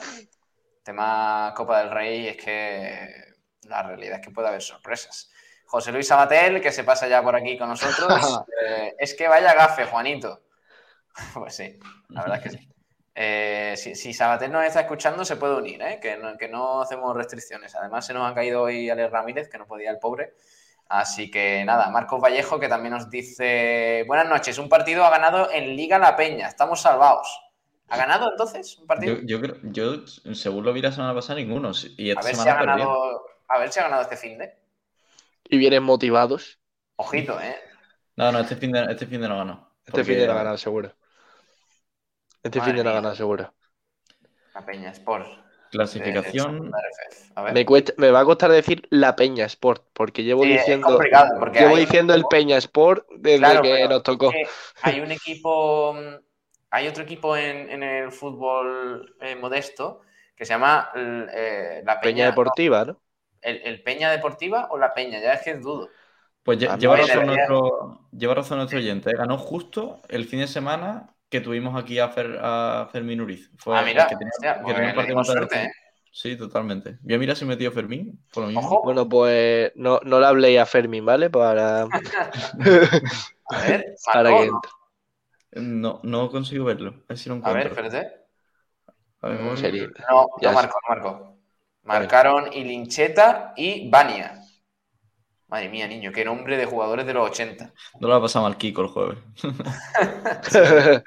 tema 0.82 1.52
Copa 1.56 1.80
del 1.80 1.90
Rey 1.90 2.28
es 2.28 2.36
que 2.36 3.34
la 3.62 3.82
realidad 3.82 4.20
es 4.20 4.26
que 4.26 4.32
puede 4.32 4.48
haber 4.48 4.62
sorpresas. 4.62 5.30
José 5.66 5.90
Luis 5.90 6.10
Abatel, 6.10 6.60
que 6.60 6.70
se 6.70 6.84
pasa 6.84 7.08
ya 7.08 7.22
por 7.22 7.34
aquí 7.34 7.58
con 7.58 7.68
nosotros. 7.68 8.44
Eh, 8.66 8.94
es 8.98 9.12
que 9.14 9.28
vaya 9.28 9.52
gafe, 9.52 9.84
Juanito. 9.84 10.44
pues 11.34 11.54
sí, 11.54 11.78
la 12.08 12.22
verdad 12.22 12.38
es 12.38 12.42
que 12.42 12.58
sí. 12.58 12.68
Eh, 13.14 13.74
si, 13.76 13.94
si 13.94 14.14
Sabater 14.14 14.50
nos 14.50 14.64
está 14.64 14.80
escuchando, 14.80 15.24
se 15.24 15.36
puede 15.36 15.56
unir, 15.56 15.82
¿eh? 15.82 16.00
que, 16.00 16.16
no, 16.16 16.36
que 16.38 16.48
no 16.48 16.80
hacemos 16.80 17.14
restricciones. 17.14 17.74
Además, 17.74 18.06
se 18.06 18.14
nos 18.14 18.30
ha 18.30 18.34
caído 18.34 18.62
hoy 18.62 18.88
Alex 18.88 19.10
Ramírez, 19.10 19.48
que 19.48 19.58
no 19.58 19.66
podía 19.66 19.90
el 19.90 19.98
pobre. 19.98 20.34
Así 20.88 21.30
que 21.30 21.64
nada, 21.64 21.90
Marcos 21.90 22.20
Vallejo, 22.20 22.60
que 22.60 22.68
también 22.68 22.94
nos 22.94 23.10
dice: 23.10 24.04
Buenas 24.06 24.28
noches, 24.28 24.58
un 24.58 24.68
partido 24.68 25.04
ha 25.04 25.10
ganado 25.10 25.50
en 25.50 25.76
Liga 25.76 25.98
La 25.98 26.16
Peña, 26.16 26.48
estamos 26.48 26.80
salvados. 26.80 27.40
¿Ha 27.88 27.96
ganado 27.96 28.30
entonces 28.30 28.78
un 28.78 28.86
partido? 28.86 29.16
Yo, 29.16 29.22
yo, 29.24 29.40
creo, 29.40 29.56
yo 29.62 30.06
según 30.34 30.64
lo 30.64 30.72
vi 30.72 30.82
la 30.82 30.92
semana 30.92 31.14
pasada, 31.14 31.38
ninguno. 31.38 31.72
Y 31.96 32.10
esta 32.10 32.20
a, 32.20 32.24
ver 32.24 32.34
si 32.34 32.42
semana 32.42 32.52
ha 32.52 32.58
perdió. 32.58 32.86
ganado, 32.86 33.26
a 33.48 33.58
ver 33.58 33.72
si 33.72 33.80
ha 33.80 33.84
ganado 33.84 34.02
este 34.02 34.16
fin 34.16 34.38
de. 34.38 34.54
Y 35.48 35.58
vienen 35.58 35.82
motivados. 35.82 36.58
Ojito, 36.96 37.40
¿eh? 37.40 37.56
No, 38.16 38.30
no, 38.32 38.40
este 38.40 38.56
fin 38.56 38.72
de, 38.72 38.84
este 38.84 39.06
fin 39.06 39.20
de 39.20 39.28
no 39.28 39.36
ganó. 39.36 39.74
Este 39.84 40.04
fin 40.04 40.18
de 40.18 40.26
no 40.26 40.32
ha 40.32 40.36
ganado 40.36 40.56
seguro. 40.56 40.94
Este 42.42 42.58
Madre 42.58 42.72
fin 42.72 42.76
de 42.78 42.84
no 42.84 42.90
ha 42.90 42.94
ganado 42.94 43.14
seguro. 43.14 43.54
La 44.54 44.64
Peña 44.64 44.90
Sport. 44.90 45.26
De 45.74 46.12
Clasificación. 46.12 46.70
A 47.34 47.42
ver. 47.42 47.54
Me, 47.54 47.64
cuesta- 47.66 47.92
me 47.98 48.10
va 48.10 48.20
a 48.20 48.24
costar 48.24 48.50
decir 48.50 48.86
la 48.90 49.16
Peña 49.16 49.44
Sport, 49.46 49.84
porque 49.92 50.24
llevo 50.24 50.42
Sí, 50.42 50.52
es 50.52 50.62
diciendo, 50.62 50.86
complicado, 50.86 51.38
porque 51.40 51.58
llevo 51.60 51.76
diciendo 51.76 52.14
el 52.14 52.24
Peña 52.26 52.56
Sport 52.58 53.06
desde 53.16 53.38
Claro, 53.38 53.62
que 53.62 53.88
nos 53.88 54.02
tocó. 54.02 54.30
es 54.30 54.48
que 54.82 54.90
hay 54.90 55.00
un 55.00 55.10
equipo, 55.12 55.94
hay 56.70 56.88
otro 56.88 57.02
equipo 57.02 57.36
en, 57.36 57.70
en 57.70 57.82
el 57.82 58.12
fútbol 58.12 59.16
eh, 59.20 59.36
modesto 59.36 60.00
que 60.36 60.44
se 60.44 60.52
llama 60.54 60.90
eh, 60.96 61.82
la 61.84 62.00
Peña, 62.00 62.16
Peña 62.16 62.26
Deportiva, 62.26 62.84
¿no? 62.84 63.00
El, 63.40 63.60
el 63.64 63.82
Peña 63.82 64.10
Deportiva 64.10 64.68
o 64.70 64.78
la 64.78 64.94
Peña, 64.94 65.20
ya 65.20 65.34
es 65.34 65.42
que 65.42 65.54
dudo. 65.56 65.88
Pues 66.42 66.58
Ah, 66.68 66.76
lleva, 66.76 66.96
razón 66.96 67.26
nuestro, 67.26 68.08
lleva 68.12 68.34
razón 68.34 68.58
nuestro 68.58 68.78
oyente. 68.78 69.10
¿eh? 69.10 69.14
Ganó 69.16 69.38
justo 69.38 70.00
el 70.08 70.26
fin 70.26 70.40
de 70.40 70.46
semana 70.46 71.14
que 71.34 71.40
tuvimos 71.40 71.74
aquí 71.82 71.98
a, 71.98 72.08
Fer- 72.14 72.38
a 72.40 72.88
Fermín 72.92 73.20
Uriz. 73.20 73.50
Fue 73.58 73.76
ah, 73.76 73.82
mira, 73.84 74.04
que 74.06 74.16
tenía, 74.16 74.32
hostia, 74.32 74.64
que 74.64 74.74
pues 74.74 74.74
tenía 74.74 74.94
partido 74.94 75.16
dimos 75.16 75.26
contra 75.26 75.46
suerte, 75.46 75.64
¿eh? 75.64 75.70
Sí, 76.10 76.36
totalmente. 76.36 76.98
Voy 77.02 77.14
a 77.14 77.18
mirar 77.18 77.36
si 77.36 77.44
metió 77.44 77.72
Fermín, 77.72 78.24
por 78.32 78.44
lo 78.44 78.50
mismo. 78.50 78.68
Ojo, 78.68 78.78
Bueno, 78.82 79.08
pues 79.08 79.72
no, 79.76 80.00
no 80.04 80.20
le 80.20 80.26
hablé 80.26 80.60
a 80.60 80.66
Fermín, 80.66 81.04
¿vale? 81.04 81.30
Para, 81.30 81.86
a 83.50 83.58
ver, 83.60 83.84
para 84.12 84.34
que 84.34 84.46
¿no? 84.46 84.46
entre. 84.46 84.70
No, 85.54 86.00
no 86.04 86.30
consigo 86.30 86.64
verlo. 86.66 86.90
A 86.90 87.04
ver 87.10 87.18
si 87.18 87.28
lo 87.30 87.36
A 87.48 87.52
ver, 87.52 87.66
encuentro. 87.66 87.70
espérate. 87.70 88.02
A 89.22 89.28
ver, 89.28 89.38
vamos 89.38 89.64
a 89.64 89.68
ver. 89.68 89.92
No, 90.10 90.26
Ya 90.40 90.50
no 90.50 90.56
sé. 90.56 90.68
marcó, 90.88 91.36
no 91.84 91.98
marcó. 91.98 92.20
Marcaron 92.22 92.52
Ilincheta 92.52 93.52
y 93.56 93.88
Bania. 93.90 94.43
Madre 95.48 95.68
mía, 95.68 95.86
niño, 95.86 96.10
qué 96.12 96.24
nombre 96.24 96.56
de 96.56 96.64
jugadores 96.64 97.06
de 97.06 97.14
los 97.14 97.30
80. 97.30 97.72
No 98.00 98.08
lo 98.08 98.14
ha 98.14 98.20
pasado 98.20 98.46
al 98.46 98.56
Kiko 98.56 98.82
el 98.82 98.88
jueves. 98.88 99.18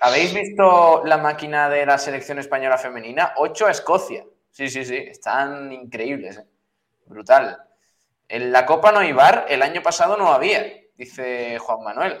¿Habéis 0.00 0.34
visto 0.34 1.02
la 1.04 1.18
máquina 1.18 1.68
de 1.68 1.86
la 1.86 1.96
selección 1.98 2.38
española 2.38 2.78
femenina? 2.78 3.34
8 3.36 3.66
a 3.66 3.70
Escocia. 3.70 4.24
Sí, 4.50 4.68
sí, 4.68 4.84
sí, 4.84 4.96
están 4.96 5.72
increíbles. 5.72 6.38
¿eh? 6.38 6.44
Brutal. 7.06 7.58
En 8.28 8.50
la 8.50 8.66
Copa 8.66 8.90
no 8.90 9.00
hay 9.00 9.12
bar, 9.12 9.46
el 9.48 9.62
año 9.62 9.82
pasado 9.82 10.16
no 10.16 10.32
había, 10.32 10.64
dice 10.96 11.58
Juan 11.58 11.84
Manuel. 11.84 12.18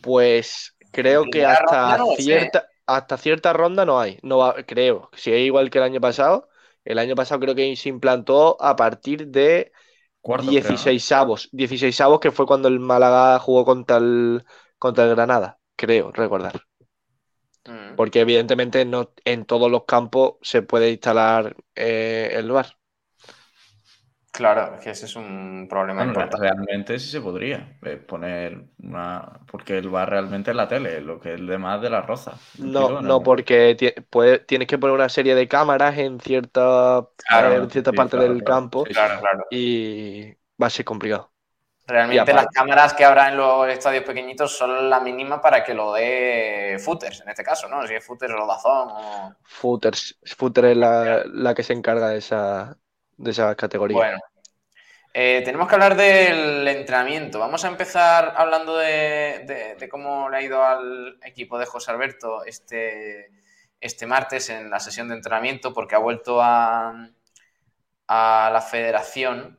Pues 0.00 0.76
creo 0.92 1.24
que 1.30 1.44
hasta 1.44 1.98
no 1.98 2.10
lo 2.10 2.16
sé. 2.16 2.22
cierta, 2.22 2.68
hasta 2.86 3.16
cierta 3.18 3.52
ronda 3.52 3.84
no 3.84 4.00
hay. 4.00 4.18
No 4.22 4.38
va, 4.38 4.54
creo. 4.64 5.10
Si 5.14 5.32
es 5.32 5.40
igual 5.40 5.68
que 5.70 5.78
el 5.78 5.84
año 5.84 6.00
pasado, 6.00 6.48
el 6.84 6.98
año 6.98 7.14
pasado 7.14 7.40
creo 7.40 7.54
que 7.54 7.76
se 7.76 7.88
implantó 7.88 8.56
a 8.60 8.76
partir 8.76 9.26
de 9.28 9.72
Cuarto, 10.20 10.46
creo, 10.46 10.62
¿no? 10.62 10.68
16 10.68 11.12
avos. 11.12 11.48
16 11.52 12.00
avos 12.00 12.20
que 12.20 12.30
fue 12.30 12.46
cuando 12.46 12.68
el 12.68 12.80
Málaga 12.80 13.38
jugó 13.38 13.64
contra 13.64 13.98
el, 13.98 14.44
contra 14.78 15.04
el 15.04 15.10
Granada, 15.10 15.58
creo 15.76 16.12
recordar. 16.12 16.62
Mm. 17.66 17.96
Porque 17.96 18.20
evidentemente 18.20 18.84
no 18.84 19.12
en 19.24 19.44
todos 19.44 19.70
los 19.70 19.84
campos 19.84 20.34
se 20.42 20.62
puede 20.62 20.90
instalar 20.90 21.56
eh, 21.74 22.30
el 22.32 22.50
VAR. 22.50 22.78
Claro, 24.38 24.74
es 24.76 24.80
que 24.80 24.90
ese 24.90 25.04
es 25.06 25.16
un 25.16 25.66
problema 25.68 26.02
Bueno, 26.02 26.04
importante. 26.04 26.38
realmente 26.38 26.98
sí 27.00 27.08
se 27.10 27.20
podría 27.20 27.76
eh, 27.82 27.96
poner 27.96 28.68
una. 28.82 29.40
Porque 29.50 29.78
el 29.78 29.88
bar 29.90 30.08
realmente 30.10 30.50
es 30.52 30.56
la 30.56 30.68
tele, 30.68 31.00
lo 31.00 31.18
que 31.20 31.34
es 31.34 31.40
el 31.40 31.46
demás 31.46 31.82
de 31.82 31.90
la 31.90 32.02
roza. 32.02 32.38
No, 32.54 33.00
no, 33.02 33.22
porque 33.22 33.76
ti- 33.76 33.92
puede- 34.10 34.40
tienes 34.40 34.66
que 34.66 34.78
poner 34.78 34.94
una 34.94 35.08
serie 35.08 35.34
de 35.36 35.46
cámaras 35.46 35.96
en 35.98 36.18
cierta, 36.20 37.08
Claro, 37.16 37.50
en 37.54 37.70
cierta 37.70 37.92
sí, 37.92 37.94
parte 37.94 38.16
claro, 38.16 38.32
del 38.32 38.42
claro. 38.42 38.44
campo 38.44 38.84
Sí, 38.86 38.92
Claro, 38.94 39.20
claro. 39.20 39.44
y 39.48 40.32
va 40.60 40.66
a 40.66 40.70
ser 40.70 40.84
complicado. 40.84 41.32
Realmente 41.88 42.32
las 42.32 42.46
cámaras 42.54 42.94
que 42.94 43.04
habrá 43.04 43.30
en 43.30 43.36
los 43.36 43.66
estadios 43.68 44.04
pequeñitos 44.04 44.56
son 44.56 44.88
la 44.88 45.00
mínima 45.00 45.40
para 45.40 45.64
que 45.64 45.74
lo 45.74 45.92
dé 45.94 46.78
Footers, 46.84 47.22
en 47.22 47.30
este 47.30 47.42
caso, 47.42 47.68
¿no? 47.68 47.84
Si 47.86 47.94
es 47.94 48.04
Footers 48.06 48.34
o 48.34 48.46
Dazón 48.46 48.88
o... 48.92 49.34
Footers, 49.44 50.18
Footer 50.36 50.66
es 50.66 50.76
la, 50.76 51.24
la 51.26 51.54
que 51.54 51.62
se 51.62 51.72
encarga 51.72 52.08
de 52.10 52.18
esa, 52.18 52.78
de 53.18 53.30
esa 53.32 53.54
categoría. 53.54 53.96
Bueno, 53.96 54.18
eh, 55.12 55.42
tenemos 55.44 55.68
que 55.68 55.74
hablar 55.74 55.96
del 55.96 56.66
entrenamiento. 56.66 57.38
Vamos 57.38 57.64
a 57.64 57.68
empezar 57.68 58.32
hablando 58.36 58.76
de, 58.76 59.74
de- 59.78 59.88
cómo 59.88 60.28
le 60.30 60.36
ha 60.36 60.42
ido 60.42 60.64
al 60.64 61.18
equipo 61.22 61.58
de 61.58 61.66
José 61.66 61.90
Alberto 61.90 62.44
este, 62.44 63.30
este 63.80 64.06
martes 64.06 64.48
en 64.50 64.70
la 64.70 64.80
sesión 64.80 65.08
de 65.08 65.16
entrenamiento, 65.16 65.74
porque 65.74 65.94
ha 65.96 65.98
vuelto 65.98 66.40
a, 66.40 67.08
a 68.06 68.50
la 68.52 68.60
federación. 68.60 69.58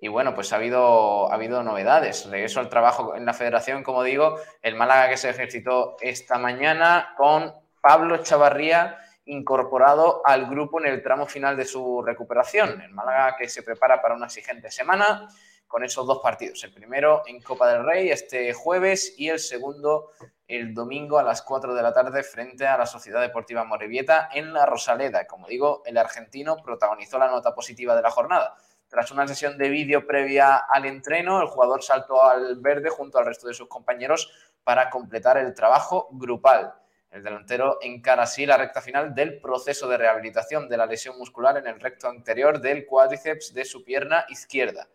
Y 0.00 0.08
bueno, 0.08 0.34
pues 0.34 0.52
ha 0.52 0.56
habido, 0.56 1.30
ha 1.30 1.34
habido 1.34 1.62
novedades. 1.62 2.26
Regreso 2.28 2.58
al 2.58 2.68
trabajo 2.68 3.14
en 3.14 3.24
la 3.24 3.34
federación, 3.34 3.84
como 3.84 4.02
digo, 4.02 4.36
el 4.62 4.74
Málaga 4.74 5.08
que 5.08 5.16
se 5.16 5.30
ejercitó 5.30 5.96
esta 6.00 6.38
mañana 6.38 7.14
con 7.16 7.54
Pablo 7.80 8.16
Chavarría 8.18 8.98
incorporado 9.32 10.22
al 10.24 10.46
grupo 10.46 10.80
en 10.80 10.86
el 10.86 11.02
tramo 11.02 11.26
final 11.26 11.56
de 11.56 11.64
su 11.64 12.02
recuperación. 12.02 12.80
El 12.80 12.92
Málaga 12.92 13.36
que 13.36 13.48
se 13.48 13.62
prepara 13.62 14.00
para 14.00 14.14
una 14.14 14.26
exigente 14.26 14.70
semana 14.70 15.28
con 15.66 15.82
esos 15.84 16.06
dos 16.06 16.20
partidos. 16.22 16.62
El 16.64 16.74
primero 16.74 17.22
en 17.26 17.40
Copa 17.40 17.72
del 17.72 17.84
Rey 17.84 18.10
este 18.10 18.52
jueves 18.52 19.14
y 19.16 19.30
el 19.30 19.38
segundo 19.38 20.10
el 20.46 20.74
domingo 20.74 21.18
a 21.18 21.22
las 21.22 21.40
4 21.40 21.74
de 21.74 21.82
la 21.82 21.94
tarde 21.94 22.22
frente 22.22 22.66
a 22.66 22.76
la 22.76 22.84
Sociedad 22.84 23.22
Deportiva 23.22 23.64
Morevieta 23.64 24.28
en 24.34 24.52
la 24.52 24.66
Rosaleda. 24.66 25.26
Como 25.26 25.48
digo, 25.48 25.82
el 25.86 25.96
argentino 25.96 26.58
protagonizó 26.62 27.18
la 27.18 27.28
nota 27.28 27.54
positiva 27.54 27.96
de 27.96 28.02
la 28.02 28.10
jornada. 28.10 28.54
Tras 28.86 29.10
una 29.10 29.26
sesión 29.26 29.56
de 29.56 29.70
vídeo 29.70 30.06
previa 30.06 30.56
al 30.56 30.84
entreno, 30.84 31.40
el 31.40 31.48
jugador 31.48 31.82
saltó 31.82 32.22
al 32.22 32.56
verde 32.60 32.90
junto 32.90 33.18
al 33.18 33.24
resto 33.24 33.48
de 33.48 33.54
sus 33.54 33.66
compañeros 33.66 34.30
para 34.62 34.90
completar 34.90 35.38
el 35.38 35.54
trabajo 35.54 36.08
grupal. 36.12 36.74
El 37.12 37.22
delantero 37.22 37.78
encara 37.82 38.22
así 38.22 38.46
la 38.46 38.56
recta 38.56 38.80
final 38.80 39.14
del 39.14 39.38
proceso 39.38 39.86
de 39.86 39.98
rehabilitación 39.98 40.66
de 40.66 40.78
la 40.78 40.86
lesión 40.86 41.18
muscular 41.18 41.58
en 41.58 41.66
el 41.66 41.78
recto 41.78 42.08
anterior 42.08 42.58
del 42.58 42.86
cuádriceps 42.86 43.52
de 43.52 43.66
su 43.66 43.84
pierna 43.84 44.24
izquierda. 44.30 44.88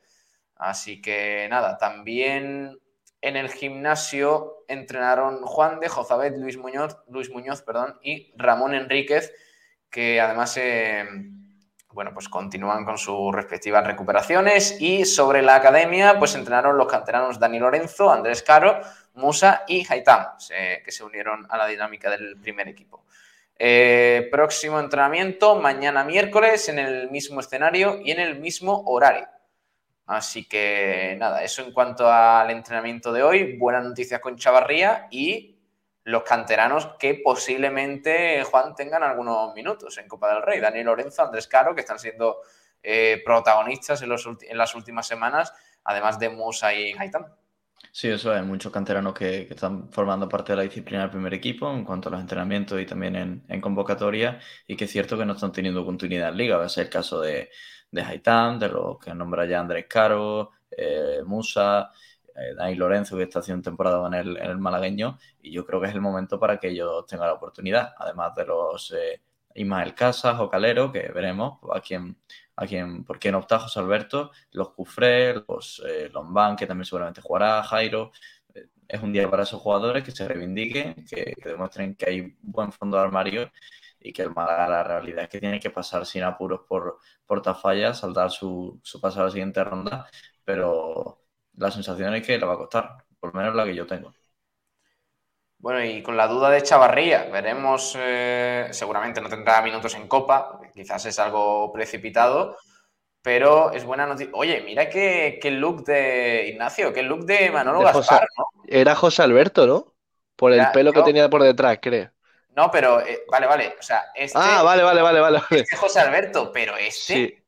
Así 0.55 0.99
que 0.99 1.47
nada, 1.47 1.77
también 1.77 2.79
en 3.21 3.35
el 3.35 3.49
gimnasio 3.49 4.63
entrenaron 4.67 5.43
Juan 5.43 5.79
de 5.79 5.89
Jozabet, 5.89 6.35
Luis 6.37 6.57
Muñoz, 6.57 6.97
Luis 7.07 7.29
Muñoz 7.29 7.61
perdón, 7.61 7.99
y 8.01 8.33
Ramón 8.35 8.73
Enríquez, 8.73 9.31
que 9.91 10.19
además 10.19 10.57
eh, 10.57 11.05
bueno, 11.97 12.11
pues 12.13 12.29
continúan 12.29 12.85
con 12.85 12.99
sus 12.99 13.33
respectivas 13.33 13.83
recuperaciones. 13.83 14.79
Y 14.79 15.03
sobre 15.05 15.41
la 15.41 15.55
academia, 15.55 16.19
pues 16.19 16.35
entrenaron 16.35 16.77
los 16.77 16.85
canteranos 16.85 17.39
Dani 17.39 17.57
Lorenzo, 17.57 18.11
Andrés 18.11 18.43
Caro, 18.43 18.79
Musa 19.17 19.63
y 19.67 19.85
Haitam, 19.91 20.39
se- 20.39 20.81
que 20.83 20.91
se 20.91 21.03
unieron 21.03 21.45
a 21.49 21.57
la 21.57 21.67
dinámica 21.67 22.09
del 22.09 22.39
primer 22.39 22.67
equipo. 22.67 23.05
Eh, 23.59 24.27
próximo 24.31 24.79
entrenamiento, 24.79 25.55
mañana 25.55 26.03
miércoles, 26.03 26.69
en 26.69 26.79
el 26.79 27.09
mismo 27.09 27.39
escenario 27.39 27.99
y 28.03 28.11
en 28.11 28.19
el 28.19 28.39
mismo 28.39 28.83
horario. 28.85 29.27
Así 30.05 30.47
que 30.47 31.15
nada, 31.19 31.43
eso 31.43 31.63
en 31.63 31.73
cuanto 31.73 32.09
al 32.09 32.49
entrenamiento 32.51 33.11
de 33.11 33.23
hoy. 33.23 33.57
Buenas 33.57 33.83
noticias 33.83 34.21
con 34.21 34.37
Chavarría 34.37 35.07
y 35.11 35.57
los 36.03 36.23
canteranos 36.23 36.95
que 36.97 37.15
posiblemente, 37.15 38.41
Juan, 38.43 38.73
tengan 38.75 39.03
algunos 39.03 39.53
minutos 39.53 39.97
en 39.97 40.07
Copa 40.07 40.33
del 40.33 40.43
Rey. 40.43 40.59
Daniel 40.61 40.85
Lorenzo, 40.85 41.23
Andrés 41.23 41.47
Caro, 41.47 41.75
que 41.75 41.81
están 41.81 41.99
siendo 41.99 42.37
eh, 42.81 43.21
protagonistas 43.25 44.01
en, 44.03 44.11
en 44.13 44.57
las 44.57 44.75
últimas 44.75 45.05
semanas, 45.07 45.51
además 45.83 46.17
de 46.19 46.29
Musa 46.29 46.73
y 46.73 46.93
Haitam. 46.93 47.25
Sí, 47.91 48.09
eso 48.09 48.31
hay 48.31 48.43
muchos 48.43 48.71
canteranos 48.71 49.13
que, 49.13 49.41
están 49.49 49.91
formando 49.91 50.29
parte 50.29 50.51
de 50.53 50.57
la 50.57 50.63
disciplina 50.63 51.01
del 51.01 51.09
primer 51.11 51.33
equipo 51.33 51.71
en 51.71 51.83
cuanto 51.83 52.09
a 52.09 52.11
los 52.11 52.21
entrenamientos 52.21 52.79
y 52.79 52.85
también 52.85 53.15
en, 53.15 53.43
en 53.47 53.61
convocatoria 53.61 54.39
y 54.67 54.75
que 54.75 54.85
es 54.85 54.91
cierto 54.91 55.17
que 55.17 55.25
no 55.25 55.33
están 55.33 55.51
teniendo 55.51 55.83
continuidad 55.85 56.29
en 56.29 56.37
liga. 56.37 56.57
Va 56.57 56.65
a 56.65 56.69
ser 56.69 56.85
el 56.85 56.89
caso 56.91 57.19
de, 57.21 57.49
de 57.91 58.01
Haitán, 58.03 58.59
de 58.59 58.69
los 58.69 58.99
que 58.99 59.13
nombra 59.15 59.45
ya 59.47 59.59
Andrés 59.59 59.85
Caro, 59.89 60.51
eh, 60.69 61.21
Musa, 61.25 61.91
eh, 62.35 62.75
Lorenzo 62.75 63.17
que 63.17 63.23
está 63.23 63.39
haciendo 63.39 63.63
temporada 63.63 64.05
en 64.07 64.13
el, 64.13 64.37
en 64.37 64.51
el 64.51 64.57
malagueño 64.57 65.17
y 65.41 65.51
yo 65.51 65.65
creo 65.65 65.81
que 65.81 65.87
es 65.87 65.93
el 65.93 66.01
momento 66.01 66.39
para 66.39 66.59
que 66.59 66.69
ellos 66.69 67.05
tengan 67.07 67.27
la 67.27 67.33
oportunidad, 67.33 67.93
además 67.97 68.35
de 68.35 68.45
los 68.45 68.91
eh, 68.91 69.21
Ismael 69.55 69.95
Casas 69.95 70.39
o 70.39 70.49
Calero, 70.49 70.91
que 70.91 71.09
veremos 71.11 71.59
a 71.73 71.81
quién, 71.81 72.17
a 72.57 72.65
quién, 72.65 73.03
por 73.05 73.19
quién 73.19 73.35
opta 73.35 73.59
José 73.59 73.79
Alberto, 73.79 74.31
los 74.51 74.71
Cufré, 74.71 75.35
los 75.47 75.81
eh, 75.87 76.11
que 76.57 76.67
también 76.67 76.85
seguramente 76.85 77.21
jugará, 77.21 77.63
Jairo. 77.63 78.11
Eh, 78.53 78.67
es 78.87 79.01
un 79.01 79.13
día 79.13 79.29
para 79.29 79.43
esos 79.43 79.61
jugadores 79.61 80.03
que 80.03 80.11
se 80.11 80.27
reivindiquen, 80.27 81.05
que, 81.05 81.35
demuestren 81.43 81.95
que 81.95 82.09
hay 82.09 82.37
buen 82.41 82.71
fondo 82.71 82.97
de 82.97 83.03
armario 83.03 83.51
y 83.99 84.11
que 84.13 84.23
el 84.23 84.31
Málaga 84.31 84.67
la 84.69 84.83
realidad 84.83 85.23
es 85.23 85.29
que 85.29 85.39
tiene 85.39 85.59
que 85.59 85.69
pasar 85.69 86.05
sin 86.05 86.23
apuros 86.23 86.61
por, 86.67 86.99
por 87.25 87.41
Tafalla, 87.41 87.93
saltar 87.93 88.31
su, 88.31 88.79
su 88.83 88.99
paso 89.01 89.21
a 89.21 89.25
la 89.25 89.31
siguiente 89.31 89.63
ronda, 89.63 90.07
pero 90.43 91.21
la 91.57 91.71
sensación 91.71 92.15
es 92.15 92.25
que 92.25 92.37
le 92.37 92.45
va 92.45 92.53
a 92.53 92.57
costar, 92.57 93.05
por 93.19 93.33
lo 93.33 93.39
menos 93.39 93.55
la 93.55 93.65
que 93.65 93.75
yo 93.75 93.85
tengo. 93.87 94.13
Bueno, 95.59 95.83
y 95.83 96.03
con 96.03 96.15
la 96.15 96.27
duda 96.27 96.49
de 96.49 96.61
Chavarría, 96.61 97.25
veremos, 97.31 97.95
eh, 97.97 98.67
seguramente 98.71 99.21
no 99.21 99.29
tendrá 99.29 99.61
minutos 99.61 99.95
en 99.95 100.07
Copa, 100.07 100.59
quizás 100.73 101.05
es 101.07 101.17
algo 101.17 101.73
precipitado, 101.73 102.57
pero 103.23 103.71
es 103.71 103.83
buena 103.83 104.05
noticia. 104.05 104.31
Oye, 104.35 104.61
mira 104.61 104.87
qué, 104.87 105.39
look 105.51 105.83
de 105.83 106.49
Ignacio, 106.49 106.93
qué 106.93 107.01
look 107.01 107.25
de 107.25 107.49
Manolo 107.49 107.81
Gaspar, 107.81 108.27
¿no? 108.37 108.45
Era 108.67 108.95
José 108.95 109.23
Alberto, 109.23 109.65
¿no? 109.65 109.93
Por 110.35 110.53
el 110.53 110.69
pelo 110.71 110.93
que 110.93 111.01
tenía 111.01 111.29
por 111.29 111.41
detrás, 111.41 111.79
creo. 111.81 112.11
No, 112.55 112.69
pero, 112.71 113.01
eh, 113.01 113.23
vale, 113.29 113.47
vale, 113.47 113.75
o 113.79 113.83
sea, 113.83 114.05
este... 114.15 114.37
Ah, 114.39 114.61
vale, 114.63 114.83
vale, 114.83 115.01
vale, 115.01 115.19
vale. 115.19 115.41
Este 115.49 115.75
es 115.75 115.79
José 115.79 115.99
Alberto, 115.99 116.51
pero 116.51 116.77
este... 116.77 117.13
Sí. 117.13 117.43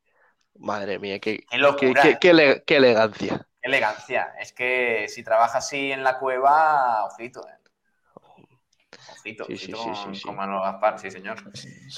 Madre 0.56 0.98
mía, 0.98 1.18
qué, 1.20 1.44
qué, 1.48 2.18
qué, 2.20 2.76
elegancia. 2.76 3.46
Qué 3.62 3.68
elegancia. 3.68 4.34
Es 4.38 4.52
que 4.52 5.06
si 5.08 5.24
trabaja 5.24 5.58
así 5.58 5.90
en 5.90 6.04
la 6.04 6.18
cueva, 6.18 7.06
ojito, 7.06 7.40
¿eh? 7.48 7.59
Ojito, 9.20 9.44
sí, 9.44 9.56
sí, 9.56 9.72
sí, 9.74 10.14
sí, 10.14 10.22
con 10.22 10.36
Manolo 10.36 10.62
Gaspar, 10.62 10.98
sí, 10.98 11.10
señor. 11.10 11.36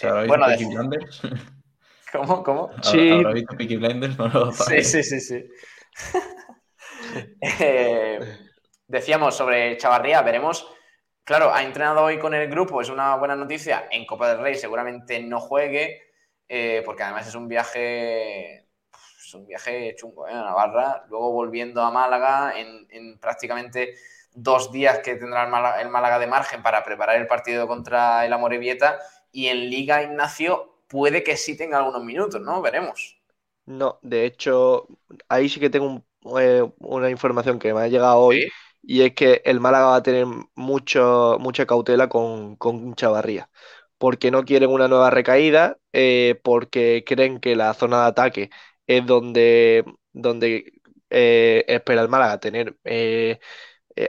Eh, 0.03 0.27
bueno, 0.27 0.47
Peaky 0.47 0.65
Blinders? 0.67 1.23
¿Cómo? 2.13 2.43
¿Cómo? 2.43 2.71
Sí. 2.83 3.11
¿Habrá 3.11 3.33
visto 3.33 3.57
Peaky 3.57 3.77
Blinders? 3.77 4.19
Manolo 4.19 4.47
Gaspar? 4.47 4.67
Sí, 4.67 4.85
sí, 4.85 5.03
sí, 5.03 5.21
sí. 5.21 5.45
eh, 7.61 8.19
decíamos 8.87 9.37
sobre 9.37 9.77
Chavarría, 9.77 10.21
veremos. 10.23 10.67
Claro, 11.25 11.55
ha 11.55 11.63
entrenado 11.63 12.03
hoy 12.03 12.19
con 12.19 12.35
el 12.35 12.49
grupo, 12.49 12.81
es 12.81 12.89
una 12.89 13.15
buena 13.17 13.37
noticia. 13.37 13.87
En 13.91 14.05
Copa 14.05 14.29
del 14.29 14.41
Rey 14.41 14.57
seguramente 14.57 15.21
no 15.23 15.39
juegue, 15.39 16.03
eh, 16.49 16.83
porque 16.85 17.05
además 17.05 17.29
es 17.29 17.35
un 17.37 17.47
viaje 17.47 18.67
es 19.33 19.35
un 19.35 19.47
viaje 19.47 19.95
chungo, 19.97 20.27
¿eh? 20.29 20.33
A 20.33 20.43
Navarra, 20.43 21.05
luego 21.09 21.33
volviendo 21.33 21.81
a 21.81 21.91
Málaga 21.91 22.59
en, 22.59 22.87
en 22.91 23.19
prácticamente 23.19 23.95
dos 24.35 24.73
días 24.73 25.01
que 25.01 25.17
tendrá 25.17 25.45
el 25.81 25.89
Málaga, 25.91 26.19
de 26.19 26.27
margen 26.27 26.63
para 26.63 26.85
preparar 26.85 27.17
el 27.17 27.27
partido 27.27 27.67
contra 27.67 28.25
el 28.27 28.33
Amorebieta 28.33 28.99
y 29.31 29.49
en 29.49 29.71
Liga 29.71 30.03
Ignacio 30.03 30.79
puede 30.89 31.23
que 31.23 31.37
sí 31.37 31.57
tenga 31.57 31.79
algunos 31.79 32.05
minutos, 32.05 32.41
¿no? 32.41 32.61
Veremos. 32.63 33.19
No, 33.65 33.99
de 34.03 34.27
hecho, 34.27 34.89
ahí 35.29 35.49
sí 35.49 35.61
que 35.61 35.71
tengo 35.71 36.05
eh, 36.39 36.69
una 36.79 37.11
información 37.11 37.59
que 37.59 37.73
me 37.73 37.81
ha 37.83 37.89
llegado 37.89 38.19
hoy 38.19 38.49
y 38.83 39.03
es 39.03 39.15
que 39.15 39.41
el 39.45 39.61
Málaga 39.61 39.87
va 39.87 39.97
a 39.97 40.03
tener 40.03 40.27
mucho, 40.57 41.37
mucha 41.41 41.65
cautela 41.67 42.09
con, 42.09 42.57
con 42.57 42.95
Chavarría 42.95 43.49
porque 43.99 44.33
no 44.33 44.45
quieren 44.45 44.71
una 44.71 44.89
nueva 44.89 45.11
recaída, 45.11 45.79
eh, 45.93 46.41
porque 46.43 47.05
creen 47.07 47.39
que 47.41 47.55
la 47.57 47.73
zona 47.75 48.03
de 48.03 48.09
ataque 48.09 48.51
es 48.87 49.07
donde, 49.07 49.85
donde 50.13 50.73
eh, 51.11 51.65
espera 51.69 52.03
el 52.03 52.09
Málaga 52.09 52.41
tener 52.41 52.77
eh, 52.85 53.39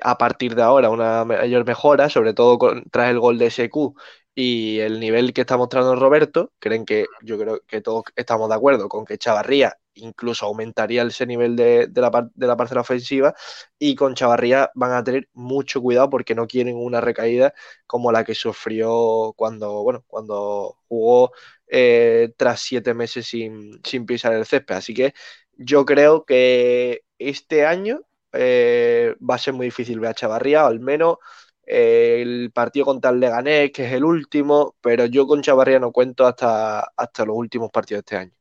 a 0.01 0.17
partir 0.17 0.55
de 0.55 0.61
ahora 0.63 0.89
una 0.89 1.25
mayor 1.25 1.65
mejora, 1.65 2.09
sobre 2.09 2.33
todo 2.33 2.57
tras 2.91 3.09
el 3.09 3.19
gol 3.19 3.37
de 3.37 3.47
SQ 3.47 3.95
y 4.35 4.79
el 4.79 4.99
nivel 4.99 5.33
que 5.33 5.41
está 5.41 5.57
mostrando 5.57 5.95
Roberto, 5.95 6.51
creen 6.59 6.85
que 6.85 7.05
yo 7.21 7.37
creo 7.37 7.61
que 7.67 7.81
todos 7.81 8.03
estamos 8.15 8.49
de 8.49 8.55
acuerdo 8.55 8.89
con 8.89 9.05
que 9.05 9.17
Chavarría 9.17 9.77
incluso 9.95 10.45
aumentaría 10.45 11.03
ese 11.03 11.25
nivel 11.27 11.55
de, 11.55 11.89
la, 11.95 12.29
de 12.33 12.47
la 12.47 12.57
parcela 12.57 12.81
ofensiva 12.81 13.35
y 13.77 13.95
con 13.95 14.15
Chavarría 14.15 14.71
van 14.75 14.93
a 14.93 15.03
tener 15.03 15.29
mucho 15.33 15.81
cuidado 15.81 16.09
porque 16.09 16.35
no 16.35 16.47
quieren 16.47 16.75
una 16.77 17.01
recaída 17.01 17.53
como 17.85 18.11
la 18.11 18.23
que 18.23 18.35
sufrió 18.35 19.33
cuando, 19.35 19.83
bueno, 19.83 20.03
cuando 20.07 20.77
jugó 20.87 21.31
eh, 21.67 22.33
tras 22.37 22.61
siete 22.61 22.93
meses 22.93 23.27
sin, 23.27 23.79
sin 23.83 24.05
pisar 24.05 24.33
el 24.33 24.45
césped. 24.45 24.75
Así 24.75 24.93
que 24.93 25.13
yo 25.57 25.85
creo 25.85 26.25
que 26.25 27.03
este 27.19 27.65
año 27.65 28.01
eh, 28.33 29.15
va 29.19 29.35
a 29.35 29.39
ser 29.39 29.53
muy 29.53 29.67
difícil 29.67 29.99
ver 29.99 30.11
a 30.11 30.13
Chavarría, 30.13 30.65
al 30.65 30.79
menos 30.79 31.17
eh, 31.65 32.19
el 32.21 32.51
partido 32.51 32.85
contra 32.85 33.11
el 33.11 33.19
Leganés, 33.19 33.71
que 33.71 33.85
es 33.85 33.93
el 33.93 34.03
último, 34.03 34.75
pero 34.81 35.05
yo 35.05 35.25
con 35.27 35.41
Chavarría 35.41 35.79
no 35.79 35.91
cuento 35.91 36.25
hasta, 36.25 36.81
hasta 36.95 37.25
los 37.25 37.35
últimos 37.35 37.71
partidos 37.71 37.99
de 37.99 38.15
este 38.15 38.17
año. 38.17 38.33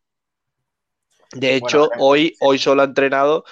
De 1.32 1.54
hecho, 1.54 1.88
hoy, 1.98 2.34
hoy 2.40 2.58
solo 2.58 2.82
ha 2.82 2.86
entrenado 2.86 3.44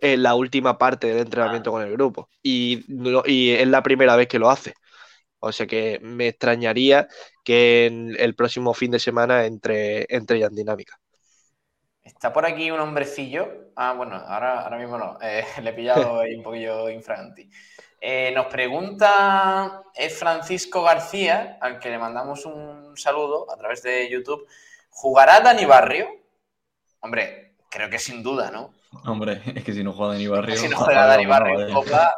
en 0.00 0.22
la 0.22 0.34
última 0.34 0.78
parte 0.78 1.08
del 1.08 1.18
entrenamiento 1.18 1.70
ah. 1.70 1.72
con 1.74 1.82
el 1.82 1.92
grupo 1.92 2.28
y, 2.42 2.84
y 3.26 3.50
es 3.50 3.68
la 3.68 3.82
primera 3.82 4.16
vez 4.16 4.28
que 4.28 4.38
lo 4.38 4.50
hace. 4.50 4.74
O 5.40 5.52
sea 5.52 5.66
que 5.66 6.00
me 6.02 6.28
extrañaría 6.28 7.08
que 7.44 7.86
en 7.86 8.16
el 8.18 8.34
próximo 8.34 8.74
fin 8.74 8.90
de 8.90 8.98
semana 8.98 9.46
entre, 9.46 10.06
entre 10.08 10.40
ya 10.40 10.46
en 10.46 10.54
dinámica. 10.54 10.98
Está 12.08 12.32
por 12.32 12.46
aquí 12.46 12.70
un 12.70 12.80
hombrecillo. 12.80 13.70
Ah, 13.76 13.92
bueno, 13.92 14.16
ahora, 14.16 14.62
ahora 14.62 14.78
mismo 14.78 14.98
no. 14.98 15.18
Eh, 15.22 15.44
le 15.62 15.70
he 15.70 15.72
pillado 15.74 16.20
ahí 16.20 16.34
un 16.34 16.42
poquillo 16.42 16.88
infraganti. 16.88 17.48
Eh, 18.00 18.32
nos 18.34 18.46
pregunta 18.46 19.82
es 19.94 20.16
Francisco 20.16 20.82
García, 20.82 21.58
al 21.60 21.78
que 21.78 21.90
le 21.90 21.98
mandamos 21.98 22.46
un 22.46 22.96
saludo 22.96 23.50
a 23.52 23.56
través 23.56 23.82
de 23.82 24.08
YouTube. 24.08 24.46
¿Jugará 24.90 25.40
Dani 25.40 25.64
Barrio? 25.64 26.08
Hombre, 27.00 27.56
creo 27.68 27.90
que 27.90 27.98
sin 27.98 28.22
duda, 28.22 28.50
¿no? 28.50 28.72
Hombre, 29.04 29.42
es 29.54 29.64
que 29.64 29.72
si 29.72 29.84
no 29.84 29.92
juega 29.92 30.14
Dani 30.14 30.28
Barrio. 30.28 30.56
Si 30.56 30.68
no 30.68 30.76
juega 30.78 31.06
Dani 31.06 31.26
Barrio 31.26 31.68
en 31.68 31.74
Copa. 31.74 32.14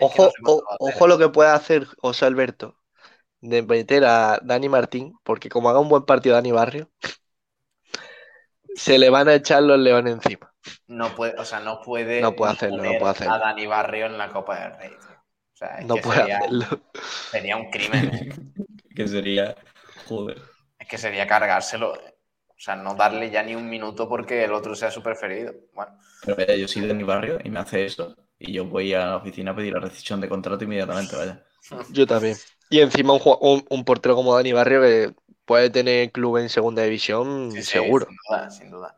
Ojo, 0.00 0.32
ojo 0.80 1.06
lo 1.06 1.18
que 1.18 1.28
puede 1.28 1.50
hacer 1.50 1.86
José 2.00 2.24
Alberto 2.24 2.76
de 3.40 3.62
meter 3.62 4.04
a 4.04 4.40
Dani 4.42 4.68
Martín, 4.68 5.12
porque 5.22 5.48
como 5.48 5.68
haga 5.68 5.80
un 5.80 5.88
buen 5.88 6.04
partido 6.04 6.34
Dani 6.34 6.52
Barrio, 6.52 6.88
se 8.74 8.98
le 8.98 9.10
van 9.10 9.28
a 9.28 9.34
echar 9.34 9.62
los 9.62 9.78
leones 9.78 10.14
encima. 10.14 10.52
No 10.86 11.14
puede, 11.14 11.34
o 11.38 11.44
sea, 11.44 11.60
no 11.60 11.80
puede, 11.80 12.20
no 12.20 12.34
puede 12.34 12.52
hacerlo, 12.52 12.82
no 12.82 12.98
puede 12.98 13.10
hacerlo. 13.10 13.34
a 13.34 13.38
Dani 13.38 13.66
Barrio 13.66 14.06
en 14.06 14.18
la 14.18 14.28
Copa 14.28 14.60
del 14.60 14.78
Rey. 14.78 14.90
O 14.90 15.56
sea, 15.56 15.80
no 15.84 15.96
puede 15.96 16.20
sería, 16.20 16.38
hacerlo. 16.38 16.66
Sería 17.30 17.56
un 17.56 17.70
crimen. 17.70 18.14
¿eh? 18.14 18.32
que 18.94 19.08
sería, 19.08 19.56
joder. 20.06 20.40
Es 20.78 20.88
que 20.88 20.98
sería 20.98 21.26
cargárselo. 21.26 21.94
¿eh? 21.96 22.14
O 22.48 22.64
sea, 22.64 22.76
no 22.76 22.94
darle 22.94 23.30
ya 23.30 23.42
ni 23.42 23.56
un 23.56 23.68
minuto 23.68 24.08
porque 24.08 24.44
el 24.44 24.52
otro 24.52 24.74
sea 24.74 24.90
su 24.90 25.02
preferido. 25.02 25.52
Bueno. 25.74 25.98
Pero 26.24 26.36
vaya, 26.36 26.54
yo 26.54 26.68
soy 26.68 26.82
de 26.82 26.94
mi 26.94 27.02
barrio 27.02 27.38
y 27.42 27.50
me 27.50 27.58
hace 27.58 27.84
eso. 27.84 28.16
Y 28.38 28.52
yo 28.52 28.64
voy 28.64 28.94
a 28.94 29.06
la 29.06 29.16
oficina 29.16 29.50
a 29.50 29.56
pedir 29.56 29.72
la 29.72 29.80
rescisión 29.80 30.20
de 30.20 30.28
contrato 30.28 30.62
inmediatamente, 30.64 31.16
vaya. 31.16 31.44
Yo 31.90 32.06
también. 32.06 32.36
Y 32.70 32.80
encima 32.80 33.12
un, 33.14 33.64
un 33.68 33.84
portero 33.84 34.14
como 34.14 34.34
Dani 34.34 34.52
Barrio 34.52 34.80
que 34.80 35.14
puede 35.52 35.68
tener 35.68 36.10
club 36.12 36.38
en 36.38 36.48
segunda 36.48 36.82
división, 36.82 37.52
seguro. 37.60 38.06
sin 38.06 38.16
duda, 38.26 38.50
sin 38.50 38.70
duda. 38.70 38.96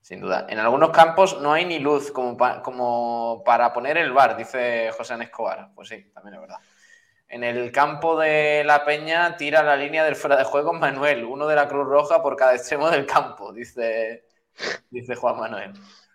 Sin 0.00 0.20
duda. 0.20 0.46
En 0.48 0.60
algunos 0.60 0.90
campos 0.90 1.40
no 1.40 1.52
hay 1.52 1.64
ni 1.64 1.80
luz 1.80 2.12
como, 2.12 2.36
como 2.62 3.42
para 3.44 3.72
poner 3.72 3.98
el 3.98 4.12
bar, 4.12 4.36
dice 4.36 4.92
José 4.96 5.16
Escobar. 5.20 5.72
Pues 5.74 5.88
sí, 5.88 6.08
también 6.14 6.34
es 6.34 6.40
verdad. 6.40 6.58
En 7.26 7.42
el 7.42 7.72
campo 7.72 8.16
de 8.16 8.62
la 8.64 8.84
Peña 8.84 9.36
tira 9.36 9.64
la 9.64 9.74
línea 9.74 10.04
del 10.04 10.14
fuera 10.14 10.36
de 10.36 10.44
juego 10.44 10.72
Manuel, 10.72 11.24
uno 11.24 11.48
de 11.48 11.56
la 11.56 11.66
Cruz 11.66 11.88
Roja 11.88 12.22
por 12.22 12.36
cada 12.36 12.54
extremo 12.54 12.88
del 12.90 13.04
campo, 13.04 13.52
dice, 13.52 14.24
dice 14.90 15.16
Juan 15.16 15.36
Manuel. 15.36 15.72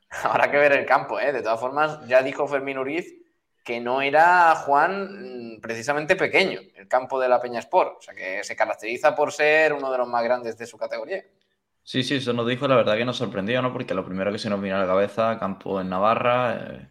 Habrá 0.24 0.50
que 0.50 0.56
ver 0.56 0.72
el 0.72 0.86
campo, 0.86 1.20
¿eh? 1.20 1.34
De 1.34 1.42
todas 1.42 1.60
formas, 1.60 2.00
ya 2.08 2.24
dijo 2.24 2.48
Fermín 2.48 2.78
Uriz 2.78 3.14
que 3.64 3.80
no 3.80 4.02
era 4.02 4.56
Juan 4.56 5.56
mm, 5.56 5.62
precisamente 5.62 6.16
pequeño, 6.16 6.60
el 6.76 6.88
campo 6.88 7.20
de 7.20 7.30
la 7.30 7.42
Peña 7.42 7.60
Sport, 7.60 7.98
o 7.98 8.02
sea 8.02 8.14
que 8.14 8.44
se 8.44 8.56
caracteriza 8.56 9.16
por 9.16 9.32
ser 9.32 9.74
uno 9.74 9.92
de 9.92 9.98
los 9.98 10.08
más 10.08 10.24
grandes 10.24 10.58
de 10.58 10.66
su 10.66 10.78
categoría. 10.78 11.24
Sí, 11.86 12.02
sí, 12.02 12.16
eso 12.16 12.32
nos 12.32 12.48
dijo, 12.48 12.66
la 12.68 12.78
verdad 12.78 12.96
que 12.96 13.04
nos 13.04 13.18
sorprendió, 13.18 13.62
¿no? 13.62 13.74
Porque 13.74 13.94
lo 13.94 14.06
primero 14.06 14.32
que 14.32 14.40
se 14.40 14.50
nos 14.50 14.62
vino 14.62 14.78
a 14.78 14.80
la 14.80 14.88
cabeza, 14.88 15.38
campo 15.38 15.82
en 15.82 15.90
Navarra, 15.90 16.56
eh, 16.56 16.90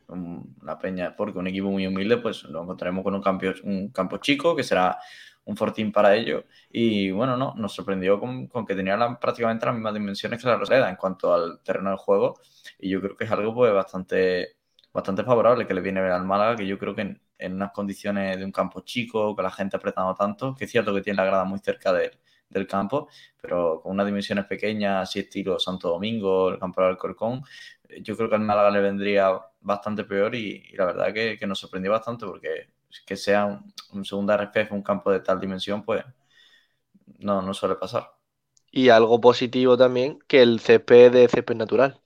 la 0.62 0.78
Peña 0.78 1.08
Sport, 1.08 1.36
un 1.36 1.46
equipo 1.46 1.68
muy 1.70 1.86
humilde, 1.86 2.18
pues 2.18 2.44
lo 2.44 2.62
encontraremos 2.62 3.02
con 3.02 3.14
un 3.14 3.22
campo, 3.22 3.46
un 3.64 3.88
campo 3.88 4.18
chico, 4.18 4.54
que 4.54 4.62
será 4.62 4.98
un 5.44 5.56
fortín 5.56 5.92
para 5.92 6.14
ello. 6.14 6.44
Y 6.70 7.10
bueno, 7.10 7.36
no, 7.38 7.54
nos 7.56 7.72
sorprendió 7.74 8.20
con, 8.20 8.48
que 8.66 8.74
tenía 8.74 8.98
prácticamente 9.20 9.66
las 9.66 9.74
mismas 9.74 9.94
dimensiones 9.94 10.42
que 10.42 10.48
la 10.48 10.56
Roseda 10.56 10.90
en 10.90 10.96
cuanto 10.96 11.32
al 11.32 11.60
terreno 11.62 11.90
del 11.90 11.98
juego. 11.98 12.40
Y 12.78 12.90
yo 12.90 13.00
creo 13.00 13.16
que 13.16 13.24
es 13.24 13.30
algo 13.30 13.54
pues 13.54 13.72
bastante 13.72 14.56
bastante 14.92 15.24
favorable 15.24 15.66
que 15.66 15.74
le 15.74 15.80
viene 15.80 16.00
al 16.00 16.24
Málaga, 16.24 16.56
que 16.56 16.66
yo 16.66 16.78
creo 16.78 16.94
que 16.94 17.02
en, 17.38 17.54
unas 17.54 17.72
condiciones 17.72 18.38
de 18.38 18.44
un 18.44 18.52
campo 18.52 18.80
chico, 18.82 19.34
con 19.34 19.44
la 19.44 19.50
gente 19.50 19.76
apretando 19.76 20.14
tanto, 20.14 20.54
que 20.54 20.64
es 20.66 20.70
cierto 20.70 20.94
que 20.94 21.02
tiene 21.02 21.16
la 21.16 21.24
grada 21.24 21.44
muy 21.44 21.58
cerca 21.60 21.92
del 21.92 22.66
campo, 22.66 23.08
pero 23.40 23.80
con 23.82 23.92
unas 23.92 24.06
dimensiones 24.06 24.46
pequeñas, 24.46 25.08
así 25.08 25.20
estilo 25.20 25.58
Santo 25.58 25.88
Domingo, 25.88 26.50
el 26.50 26.58
campo 26.58 26.80
del 26.82 26.90
Alcorcón, 26.90 27.42
yo 28.02 28.16
creo 28.16 28.28
que 28.28 28.36
al 28.36 28.42
Málaga 28.42 28.70
le 28.70 28.80
vendría 28.80 29.30
bastante 29.60 30.04
peor 30.04 30.34
y, 30.34 30.62
la 30.74 30.86
verdad 30.86 31.12
que, 31.12 31.46
nos 31.46 31.58
sorprendió 31.58 31.90
bastante 31.92 32.26
porque 32.26 32.68
que 33.06 33.16
sea 33.16 33.46
un, 33.46 33.72
un 33.92 34.04
segunda 34.04 34.34
RFF, 34.34 34.72
un 34.72 34.82
campo 34.82 35.10
de 35.10 35.20
tal 35.20 35.40
dimensión, 35.40 35.82
pues 35.82 36.04
no, 37.18 37.42
no 37.42 37.54
suele 37.54 37.76
pasar. 37.76 38.12
Y 38.70 38.88
algo 38.88 39.20
positivo 39.20 39.76
también, 39.76 40.18
que 40.26 40.42
el 40.42 40.60
CP 40.60 41.10
de 41.10 41.28
CP 41.28 41.54
natural 41.54 42.01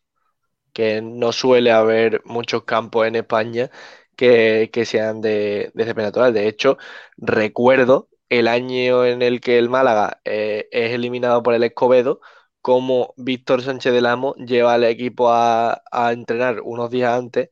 que 0.77 1.01
no 1.03 1.33
suele 1.33 1.73
haber 1.73 2.23
muchos 2.27 2.65
campos 2.65 3.07
en 3.07 3.17
España 3.17 3.71
que, 4.17 4.71
que 4.73 4.85
sean 4.85 5.21
de, 5.21 5.71
de 5.75 5.95
natural. 5.95 6.35
De 6.35 6.49
hecho, 6.49 6.79
recuerdo 7.17 8.09
el 8.29 8.49
año 8.49 9.05
en 9.07 9.23
el 9.23 9.41
que 9.41 9.59
el 9.59 9.69
Málaga 9.71 10.21
eh, 10.25 10.69
es 10.73 10.93
eliminado 10.93 11.43
por 11.43 11.55
el 11.55 11.63
Escobedo, 11.65 12.21
como 12.61 13.15
Víctor 13.17 13.63
Sánchez 13.63 13.93
del 13.93 14.07
Amo 14.07 14.35
lleva 14.37 14.75
al 14.75 14.85
equipo 14.85 15.31
a, 15.31 15.83
a 15.93 16.13
entrenar 16.13 16.61
unos 16.63 16.91
días 16.91 17.17
antes 17.17 17.51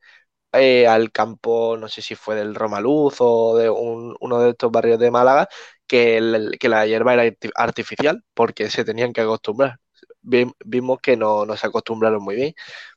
eh, 0.53 0.87
al 0.87 1.11
campo, 1.11 1.77
no 1.77 1.87
sé 1.89 2.01
si 2.01 2.15
fue 2.15 2.35
del 2.35 2.55
Romaluz 2.55 3.15
o 3.19 3.57
de 3.57 3.69
un- 3.69 4.15
uno 4.19 4.39
de 4.39 4.51
estos 4.51 4.71
barrios 4.71 4.99
de 4.99 5.11
Málaga, 5.11 5.47
que, 5.87 6.17
el- 6.17 6.57
que 6.59 6.69
la 6.69 6.85
hierba 6.87 7.13
era 7.13 7.23
arti- 7.25 7.51
artificial 7.55 8.23
porque 8.33 8.69
se 8.69 8.85
tenían 8.85 9.13
que 9.13 9.21
acostumbrar. 9.21 9.79
Vi- 10.21 10.51
Vimos 10.65 10.99
que 11.01 11.17
no, 11.17 11.45
no 11.45 11.55
se 11.57 11.67
acostumbraron 11.67 12.23
muy 12.23 12.35
bien 12.35 12.53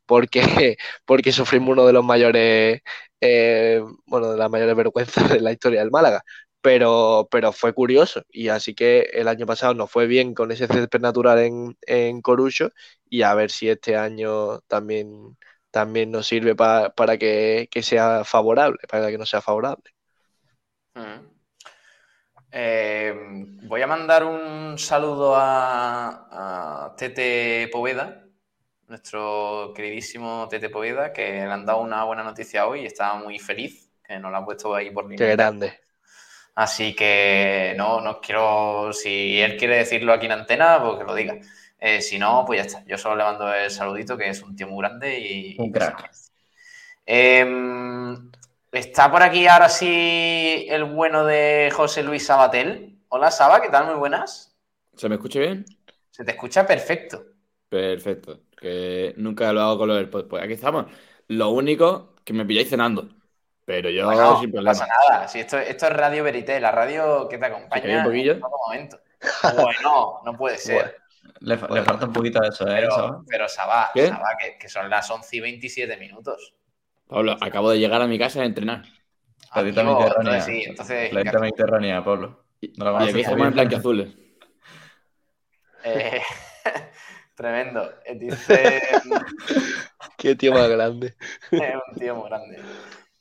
porque, 0.09 0.43
porque 1.07 1.33
sufrimos 1.33 1.71
uno 1.71 1.87
de 1.87 1.95
los 1.95 2.05
mayores, 2.05 2.83
eh, 3.23 3.83
bueno, 4.07 4.33
de 4.33 4.39
las 4.39 4.51
mayores 4.51 4.77
vergüenzas 4.77 5.31
de 5.31 5.41
la 5.43 5.53
historia 5.53 5.81
del 5.83 5.93
Málaga. 5.93 6.23
Pero, 6.63 7.29
pero 7.33 7.53
fue 7.53 7.75
curioso 7.75 8.23
y 8.31 8.49
así 8.51 8.75
que 8.75 9.03
el 9.15 9.29
año 9.29 9.47
pasado 9.47 9.75
nos 9.75 9.91
fue 9.93 10.09
bien 10.09 10.35
con 10.35 10.53
ese 10.53 10.69
césped 10.69 11.01
natural 11.01 11.41
en, 11.41 11.79
en 11.87 12.23
Corucho 12.23 12.71
y 13.09 13.23
a 13.23 13.35
ver 13.35 13.51
si 13.53 13.71
este 13.71 13.97
año 13.97 14.61
también 14.63 15.39
también 15.73 16.11
nos 16.13 16.27
sirve 16.29 16.57
pa- 16.57 16.91
para 16.97 17.19
que, 17.19 17.69
que 17.73 17.83
sea 17.85 18.25
favorable, 18.25 18.79
para 18.91 19.11
que 19.11 19.19
no 19.19 19.27
sea 19.27 19.41
favorable. 19.43 19.85
Mm. 20.97 21.31
Eh, 22.51 23.15
voy 23.63 23.83
a 23.83 23.87
mandar 23.87 24.25
un 24.25 24.79
saludo 24.79 25.35
a, 25.37 26.87
a 26.87 26.97
Tete 26.97 27.69
Poveda, 27.73 28.28
nuestro 28.89 29.73
queridísimo 29.75 30.47
Tete 30.49 30.71
Poveda, 30.71 31.13
que 31.13 31.23
le 31.33 31.43
han 31.43 31.67
dado 31.67 31.81
una 31.81 32.05
buena 32.05 32.25
noticia 32.25 32.67
hoy 32.67 32.83
y 32.83 32.87
estaba 32.87 33.17
muy 33.17 33.39
feliz, 33.39 33.91
que 34.03 34.19
nos 34.19 34.33
la 34.33 34.39
ha 34.39 34.45
puesto 34.45 34.75
ahí 34.75 34.91
por 34.91 35.05
Qué 35.05 35.11
línea. 35.11 35.37
grande. 35.37 35.81
Así 36.55 36.95
que 36.95 37.75
no, 37.77 38.01
no 38.01 38.21
quiero, 38.21 38.93
si 38.93 39.41
él 39.41 39.57
quiere 39.57 39.77
decirlo 39.77 40.13
aquí 40.13 40.27
en 40.27 40.33
antena, 40.33 40.83
pues 40.83 40.99
que 40.99 41.05
lo 41.05 41.15
diga. 41.15 41.39
Eh, 41.79 42.01
si 42.01 42.19
no, 42.19 42.45
pues 42.45 42.59
ya 42.59 42.67
está. 42.67 42.85
Yo 42.85 42.99
solo 42.99 43.15
le 43.15 43.25
mando 43.25 43.53
el 43.55 43.71
saludito, 43.71 44.17
que 44.17 44.29
es 44.29 44.43
un 44.43 44.57
tío 44.57 44.67
muy 44.67 44.83
grande 44.83 45.21
y... 45.21 45.57
Un 45.59 45.71
crack. 45.71 46.11
Em, 47.07 48.31
está 48.73 49.11
por 49.11 49.23
aquí 49.23 49.47
ahora 49.47 49.69
sí 49.69 50.67
el 50.69 50.85
bueno 50.85 51.25
de 51.25 51.71
José 51.73 52.03
Luis 52.03 52.27
Sabatel. 52.27 52.99
Hola 53.09 53.31
Saba, 53.31 53.63
¿qué 53.63 53.69
tal? 53.69 53.87
Muy 53.87 53.95
buenas. 53.95 54.57
¿Se 54.97 55.09
me 55.09 55.15
escucha 55.15 55.39
bien? 55.39 55.65
Se 56.11 56.25
te 56.25 56.33
escucha 56.33 56.67
perfecto. 56.67 57.25
Perfecto. 57.69 58.41
Que 58.61 59.15
nunca 59.17 59.53
lo 59.53 59.61
hago 59.63 59.79
con 59.79 59.89
lo 59.89 59.95
del 59.95 60.09
podcast. 60.09 60.31
Pues 60.31 60.43
aquí 60.45 60.53
estamos. 60.55 60.87
Lo 61.29 61.51
único 61.51 62.15
que 62.25 62.33
me 62.33 62.45
pilláis 62.45 62.69
cenando. 62.69 63.09
Pero 63.65 63.91
yo 63.91 64.07
Bueno, 64.07 64.41
sin 64.41 64.49
no 64.51 64.53
problema. 64.55 64.71
pasa 64.73 64.87
nada. 64.87 65.29
Si 65.29 65.41
esto, 65.41 65.59
esto 65.59 65.87
es 65.87 65.93
Radio 65.93 66.25
Verité, 66.25 66.59
la 66.59 66.71
radio 66.73 67.29
que 67.29 67.39
te 67.39 67.47
acompaña 67.47 67.83
¿Se 67.83 67.89
cae 67.89 67.99
un 67.99 68.05
poquillo? 68.05 68.33
en 68.33 68.41
todo 68.41 68.51
momento. 68.67 68.99
Bueno, 69.55 70.21
no 70.25 70.37
puede 70.37 70.57
ser. 70.59 70.97
Le, 71.41 71.57
fa- 71.59 71.69
le 71.69 71.83
falta 71.83 72.07
un 72.07 72.13
poquito 72.13 72.41
de 72.41 72.49
eso, 72.49 72.65
¿eh? 72.67 72.75
Pero, 72.77 72.91
Saba? 72.91 73.23
pero 73.29 73.49
Saba, 73.49 73.91
¿Qué? 73.95 74.09
Saba, 74.09 74.29
que, 74.41 74.59
que 74.59 74.69
son 74.69 74.89
las 74.91 75.09
11 75.11 75.37
y 75.37 75.41
27 75.41 75.97
minutos. 75.99 76.55
Pablo, 77.07 77.37
acabo 77.41 77.71
de 77.71 77.79
llegar 77.79 78.01
a 78.03 78.07
mi 78.07 78.19
casa 78.19 78.41
a 78.43 78.45
entrenar. 78.45 78.83
Planeta 79.53 79.83
Mediterránea. 79.85 80.41
sí, 80.41 80.65
entonces, 80.67 81.11
Planeta 81.11 81.39
Mediterránea, 81.39 82.03
Pablo. 82.05 82.45
No 82.77 82.85
la 82.99 83.05
Y 83.07 83.09
aquí 83.11 83.21
estamos 83.21 83.39
en 83.39 83.45
bien. 83.45 83.53
blanquiazules. 83.55 84.09
eh, 85.85 86.23
tremendo. 87.39 87.91
Eh, 88.05 88.15
Dice 88.19 88.83
Qué 90.19 90.35
tío 90.35 90.53
más 90.53 90.69
grande. 90.69 91.15
es 91.51 91.61
un 91.61 91.99
tío 91.99 92.15
muy 92.17 92.29
grande. 92.29 92.59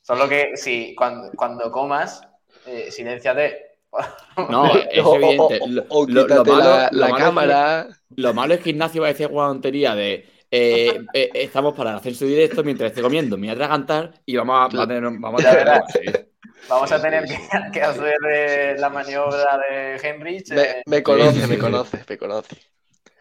Solo 0.02 0.28
que 0.28 0.56
sí, 0.56 0.94
cuando, 0.96 1.30
cuando 1.32 1.70
comas, 1.70 2.20
eh, 2.66 2.90
silénciate. 2.90 3.64
No, 4.50 4.66
es 4.76 5.02
O- 5.02 5.10
o- 5.10 5.16
evidente. 5.16 5.58
o- 5.62 5.68
Lo, 5.68 5.84
o 5.88 6.06
lo- 6.06 6.14
lo 6.22 6.26
quítate 6.26 6.50
malo, 6.52 6.64
la, 6.70 6.88
lo 6.92 7.00
malo 7.00 7.06
es 7.08 7.14
que- 7.16 7.22
cámara. 7.24 7.88
lo 8.16 8.34
malo 8.34 8.54
es 8.54 8.60
que 8.60 8.70
Ignacio 8.70 9.00
va 9.02 9.08
a 9.08 9.12
decir 9.12 9.28
guantería 9.28 9.94
de 9.94 10.28
eh, 10.50 11.00
eh, 11.14 11.30
estamos 11.34 11.74
para 11.74 11.96
hacer 11.96 12.14
su 12.14 12.26
directo 12.26 12.62
mientras 12.64 12.90
esté 12.90 13.02
comiendo, 13.02 13.36
me 13.36 13.42
voy 13.46 13.50
a 13.50 13.52
atragantar 13.52 14.12
y 14.26 14.36
vamos 14.36 14.74
a, 14.74 14.86
tener- 14.86 15.02
vamos 15.18 15.44
a 15.44 15.50
tener- 15.56 15.82
sí. 15.92 16.26
Vamos 16.68 16.92
a 16.92 17.00
tener 17.00 17.24
que, 17.24 17.38
que 17.72 17.82
hacer 17.82 18.14
eh, 18.32 18.76
la 18.78 18.88
maniobra 18.90 19.58
de 19.70 19.96
Henrich. 20.02 20.50
Me, 20.52 20.62
eh, 20.62 20.82
me 20.86 21.02
conoce, 21.02 21.40
sí, 21.40 21.46
me 21.48 21.54
sí. 21.54 21.60
conoce, 21.60 22.04
me 22.08 22.18
conoce. 22.18 22.56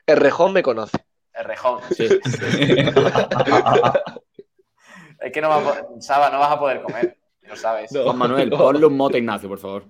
El 0.07 0.17
rejón 0.17 0.53
me 0.53 0.63
conoce. 0.63 0.97
el 1.33 1.45
rejón. 1.45 1.79
Sí. 1.95 2.07
Es 5.19 5.31
que 5.31 5.41
no 5.41 5.49
va 5.49 5.57
a 5.57 5.61
poder, 5.61 5.83
Saba, 5.99 6.29
no 6.29 6.37
vas 6.39 6.51
a 6.51 6.59
poder 6.59 6.81
comer. 6.81 7.17
Lo 7.41 7.55
sabes. 7.55 7.91
No. 7.91 8.03
Juan 8.03 8.17
Manuel, 8.17 8.49
No. 8.51 8.57
ponle 8.57 8.85
un 8.85 8.95
mote 8.95 9.15
a 9.17 9.19
Ignacio, 9.19 9.49
por 9.49 9.57
favor. 9.57 9.85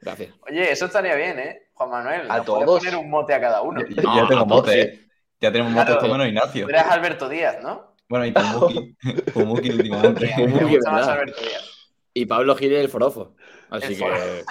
Gracias. 0.00 0.32
Oye, 0.48 0.72
eso 0.72 0.86
estaría 0.86 1.14
bien, 1.16 1.38
¿eh? 1.38 1.68
Juan 1.74 1.90
Manuel. 1.90 2.30
A 2.30 2.42
todos. 2.42 2.80
poner 2.80 2.96
un 2.96 3.10
mote 3.10 3.34
a 3.34 3.40
cada 3.40 3.60
uno. 3.62 3.82
Ya, 3.88 4.02
No, 4.02 4.16
ya 4.16 4.26
tengo 4.28 4.46
todos, 4.46 4.46
mote, 4.48 4.72
sí. 4.72 4.78
¿eh? 4.78 5.00
Ya 5.40 5.52
tenemos 5.52 5.72
Claro. 5.84 6.00
menos 6.08 6.26
Ignacio. 6.28 6.64
Tú 6.64 6.70
eres 6.70 6.82
Alberto 6.84 7.28
Díaz, 7.28 7.58
¿no? 7.62 7.94
Bueno, 8.08 8.24
y 8.26 8.32
Pumuki. 8.32 8.96
Pumuki 9.34 9.70
últimamente. 9.70 10.32
Pumuki. 10.36 10.78
Alberto 10.86 11.40
Díaz. 11.42 11.70
Y 12.14 12.26
Pablo 12.26 12.56
Gil 12.56 12.72
el 12.72 12.88
forofo. 12.88 13.34
Así 13.70 13.92
El 13.92 13.98
que. 13.98 14.44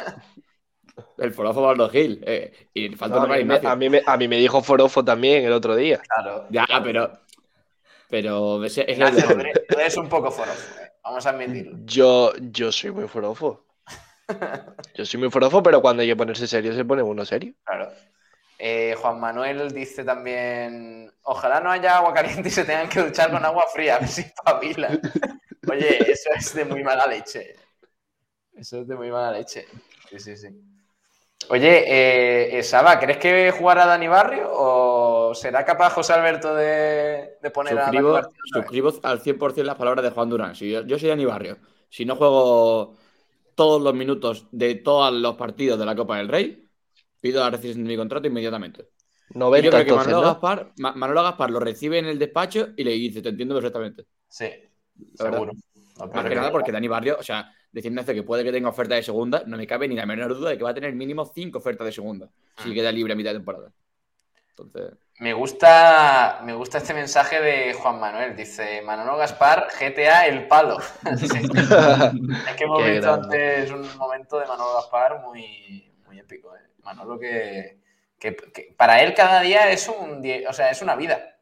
El 1.18 1.34
forofo 1.34 1.62
Pablo 1.62 1.90
Gil. 1.90 2.24
Eh, 2.26 2.70
y 2.74 2.90
falta 2.96 3.18
No, 3.18 3.24
a, 3.24 3.38
mí 3.38 3.44
me, 3.44 3.56
a, 3.56 3.76
mí 3.76 3.90
me, 3.90 4.02
a 4.06 4.18
mí 4.18 4.28
me 4.28 4.38
dijo 4.38 4.62
Forofo 4.62 5.04
también 5.04 5.46
el 5.46 5.54
otro 5.54 5.76
día. 5.76 6.00
Claro. 6.00 6.48
Ya, 6.50 6.66
pero. 6.84 7.12
Pero 8.10 8.64
es 8.64 8.78
Ignacio, 8.78 9.28
de 9.28 9.34
tú 9.34 9.40
eres, 9.40 9.68
tú 9.68 9.80
eres 9.80 9.98
un 9.98 10.08
poco 10.08 10.30
forofo, 10.30 10.82
¿eh? 10.82 10.92
Vamos 11.04 11.26
a 11.26 11.32
admitirlo. 11.32 11.80
Yo, 11.84 12.32
yo 12.40 12.72
soy 12.72 12.92
muy 12.92 13.08
forofo. 13.08 13.66
Yo 14.96 15.06
soy 15.06 15.20
muy 15.20 15.30
forofo, 15.30 15.62
pero 15.62 15.82
cuando 15.82 16.02
hay 16.02 16.08
que 16.08 16.16
ponerse 16.16 16.48
serio, 16.48 16.74
se 16.74 16.86
pone 16.86 17.02
uno 17.02 17.26
serio. 17.26 17.54
Claro. 17.66 17.92
Eh, 18.58 18.96
Juan 18.98 19.20
Manuel 19.20 19.72
dice 19.74 20.04
también: 20.04 21.12
Ojalá 21.24 21.60
no 21.60 21.70
haya 21.70 21.98
agua 21.98 22.14
caliente 22.14 22.48
y 22.48 22.52
se 22.52 22.64
tengan 22.64 22.88
que 22.88 23.02
duchar 23.02 23.32
con 23.32 23.44
agua 23.44 23.66
fría, 23.74 23.96
a 23.96 24.00
ver 24.00 24.08
si 24.08 24.22
espabilan. 24.22 25.02
Oye, 25.70 26.12
eso 26.12 26.30
es 26.36 26.54
de 26.54 26.66
muy 26.66 26.84
mala 26.84 27.06
leche. 27.06 27.56
Eso 28.54 28.82
es 28.82 28.88
de 28.88 28.96
muy 28.96 29.12
mala 29.12 29.32
leche. 29.32 29.66
Sí, 30.10 30.20
sí, 30.20 30.38
sí. 30.38 30.73
Oye, 31.50 31.84
eh, 31.86 32.58
eh, 32.60 32.64
Saba, 32.64 33.00
¿crees 33.00 33.18
que 33.18 33.52
jugará 33.52 33.86
Dani 33.86 34.08
Barrio 34.08 34.50
o 34.52 35.34
será 35.36 35.64
capaz 35.66 35.92
José 35.94 36.14
Alberto 36.14 36.56
de, 36.56 37.38
de 37.42 37.52
poner 37.52 37.78
a 37.78 37.84
Dani 37.84 37.98
Suscribo, 37.98 38.22
suscribo 38.46 38.94
al 39.04 39.20
100% 39.22 39.64
las 39.64 39.76
palabras 39.76 40.04
de 40.04 40.12
Juan 40.12 40.30
Durán. 40.30 40.56
Si 40.56 40.72
yo, 40.72 40.84
yo 40.86 40.98
soy 40.98 41.10
Dani 41.10 41.26
Barrio. 41.26 41.58
Si 41.90 42.06
no 42.06 42.16
juego 42.16 42.96
todos 43.56 43.82
los 43.82 43.94
minutos 43.94 44.48
de 44.52 44.76
todos 44.76 45.14
los 45.14 45.36
partidos 45.36 45.78
de 45.78 45.86
la 45.86 45.96
Copa 45.96 46.18
del 46.18 46.28
Rey, 46.28 46.68
pido 47.22 47.42
la 47.42 47.50
rescisión 47.52 47.84
de 47.84 47.90
mi 47.90 47.98
contrato 47.98 48.28
inmediatamente. 48.28 48.90
Y 49.30 49.38
90 49.38 49.66
yo 49.66 49.72
creo 49.72 49.84
que 49.84 49.90
entonces, 49.90 50.08
Manolo, 50.08 50.28
¿no? 50.28 50.34
Gaspar, 50.34 50.72
Ma- 50.78 50.94
Manolo 50.94 51.24
Gaspar 51.24 51.52
lo 51.52 51.60
recibe 51.60 52.00
en 52.00 52.06
el 52.06 52.20
despacho 52.20 52.70
y 52.76 52.84
le 52.84 52.92
dice, 52.92 53.22
te 53.22 53.30
entiendo 53.30 53.56
perfectamente. 53.56 54.06
Sí, 54.28 54.46
La 55.18 55.26
verdad. 55.26 55.38
seguro. 55.40 55.52
No, 56.00 56.08
Más 56.08 56.24
que 56.24 56.30
que- 56.30 56.36
nada 56.36 56.52
porque 56.52 56.72
Dani 56.72 56.88
Barrio, 56.88 57.18
o 57.20 57.24
sea, 57.24 57.54
diciendo 57.74 58.00
esto 58.00 58.14
que 58.14 58.24
puede 58.24 58.44
que 58.46 58.52
tenga 58.54 58.70
oferta 58.70 58.96
de 58.96 59.04
segunda, 59.04 59.44
no 59.46 59.58
me 59.58 59.68
cabe 59.68 59.88
ni 59.90 59.96
la 59.96 60.06
menor 60.06 60.34
duda 60.34 60.52
de 60.52 60.58
que 60.58 60.64
va 60.64 60.70
a 60.70 60.74
tener 60.74 60.94
mínimo 60.94 61.26
cinco 61.26 61.58
ofertas 61.58 61.86
de 61.86 61.92
segunda 61.92 62.30
si 62.64 62.70
Mm. 62.70 62.74
queda 62.74 62.92
libre 62.92 63.14
a 63.14 63.16
mitad 63.18 63.32
de 63.32 63.38
temporada. 63.38 63.72
Entonces, 64.50 64.94
Me 65.20 65.34
gusta, 65.34 66.42
me 66.44 66.54
gusta 66.54 66.78
este 66.78 66.94
mensaje 66.94 67.40
de 67.42 67.74
Juan 67.74 68.00
Manuel. 68.00 68.36
Dice 68.36 68.82
Manolo 68.84 69.18
Gaspar, 69.18 69.68
GTA 69.80 70.28
el 70.28 70.48
palo. 70.48 70.78
Sí. 71.18 71.28
Es 72.48 72.56
que 72.56 72.64
hemos 72.64 72.86
visto 72.86 73.14
antes 73.14 73.72
un 73.72 73.98
momento 73.98 74.40
de 74.40 74.46
Manolo 74.48 74.76
Gaspar 74.76 75.22
muy, 75.22 75.92
muy 76.06 76.20
épico. 76.20 76.56
¿eh? 76.56 76.62
Manolo 76.84 77.18
que, 77.20 77.80
que- 78.20 78.36
que 78.36 78.74
para 78.78 79.02
él 79.02 79.14
cada 79.16 79.42
día 79.42 79.72
es 79.72 79.88
un 79.90 80.22
o 80.48 80.54
sea, 80.54 80.70
es 80.70 80.82
una 80.84 80.96
vida. 80.96 81.38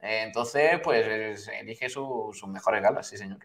Eh, 0.00 0.22
entonces, 0.22 0.80
pues 0.82 1.06
es- 1.06 1.48
elige 1.48 1.88
su- 1.90 2.30
sus 2.32 2.48
mejores 2.48 2.82
galas, 2.82 3.06
sí, 3.06 3.16
señor. 3.18 3.38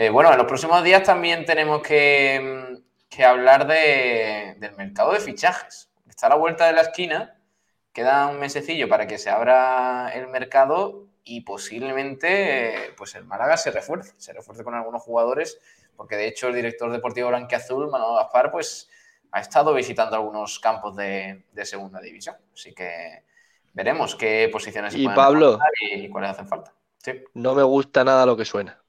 Eh, 0.00 0.10
bueno, 0.10 0.30
en 0.30 0.38
los 0.38 0.46
próximos 0.46 0.84
días 0.84 1.02
también 1.02 1.44
tenemos 1.44 1.82
que, 1.82 2.40
mm, 2.40 3.08
que 3.08 3.24
hablar 3.24 3.66
de- 3.66 4.54
del 4.58 4.76
mercado 4.76 5.12
de 5.12 5.18
fichajes. 5.18 5.90
Está 6.08 6.26
a 6.26 6.30
la 6.30 6.36
vuelta 6.36 6.66
de 6.66 6.72
la 6.72 6.82
esquina, 6.82 7.36
queda 7.92 8.28
un 8.28 8.38
mesecillo 8.38 8.88
para 8.88 9.08
que 9.08 9.18
se 9.18 9.28
abra 9.28 10.10
el 10.14 10.28
mercado 10.28 11.06
y 11.24 11.40
posiblemente 11.40 12.86
eh, 12.86 12.94
pues 12.96 13.16
el 13.16 13.24
Málaga 13.24 13.56
se 13.56 13.72
refuerce, 13.72 14.14
se 14.18 14.32
refuerce 14.32 14.62
con 14.62 14.74
algunos 14.76 15.02
jugadores, 15.02 15.60
porque 15.96 16.14
de 16.16 16.28
hecho 16.28 16.46
el 16.46 16.54
director 16.54 16.92
deportivo 16.92 17.28
blanquiazul, 17.30 17.90
Manolo 17.90 18.14
Gaspar, 18.18 18.52
pues 18.52 18.88
ha 19.32 19.40
estado 19.40 19.74
visitando 19.74 20.14
algunos 20.14 20.60
campos 20.60 20.94
de, 20.94 21.44
de 21.52 21.66
segunda 21.66 22.00
división. 22.00 22.36
Así 22.54 22.72
que 22.72 23.24
veremos 23.72 24.14
qué 24.14 24.48
posiciones 24.52 24.92
se 24.92 25.00
Y 25.00 25.04
pueden 25.04 25.16
Pablo. 25.16 25.58
y 25.80 26.08
cuáles 26.08 26.30
hacen 26.30 26.46
falta. 26.46 26.72
Sí. 26.98 27.24
No 27.34 27.54
me 27.56 27.64
gusta 27.64 28.04
nada 28.04 28.24
lo 28.26 28.36
que 28.36 28.44
suena. 28.44 28.80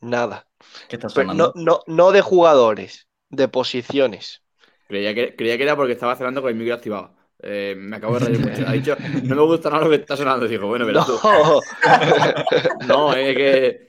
Nada. 0.00 0.48
¿Qué 0.88 0.96
está 0.96 1.10
Pero 1.12 1.32
sonando? 1.32 1.52
no, 1.54 1.54
no, 1.54 1.80
no 1.86 2.12
de 2.12 2.20
jugadores, 2.22 3.08
de 3.30 3.48
posiciones. 3.48 4.42
creía 4.86 5.14
que, 5.14 5.36
creía 5.36 5.56
que 5.56 5.62
era 5.64 5.76
porque 5.76 5.92
estaba 5.92 6.16
cenando 6.16 6.42
con 6.42 6.50
el 6.50 6.56
micro 6.56 6.74
activado. 6.74 7.16
Eh, 7.42 7.74
me 7.76 7.96
acabo 7.96 8.14
de 8.14 8.20
reír 8.20 8.40
mucho. 8.40 8.66
Ha 8.66 8.72
dicho, 8.72 8.96
no 9.22 9.34
me 9.36 9.42
gusta 9.42 9.70
nada 9.70 9.84
lo 9.84 9.90
que 9.90 9.96
está 9.96 10.16
sonando. 10.16 10.46
Digo, 10.48 10.66
bueno, 10.68 10.86
verás 10.86 11.04
tú. 11.04 11.20
No, 11.22 11.60
No, 12.80 13.14
es 13.14 13.36
que 13.36 13.86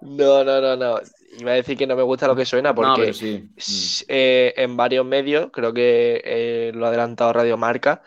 No, 0.00 0.44
no, 0.44 0.60
no, 0.60 0.76
no. 0.76 1.00
Iba 1.38 1.52
a 1.52 1.54
decir 1.54 1.76
que 1.78 1.86
no 1.86 1.96
me 1.96 2.02
gusta 2.02 2.28
lo 2.28 2.36
que 2.36 2.46
suena 2.46 2.74
porque 2.74 3.12
sí. 3.12 4.04
Eh, 4.08 4.54
en 4.56 4.76
varios 4.76 5.04
medios, 5.06 5.50
creo 5.52 5.72
que 5.72 6.22
eh, 6.24 6.72
lo 6.74 6.86
ha 6.86 6.88
adelantado 6.88 7.32
Radio 7.32 7.56
Marca, 7.56 8.02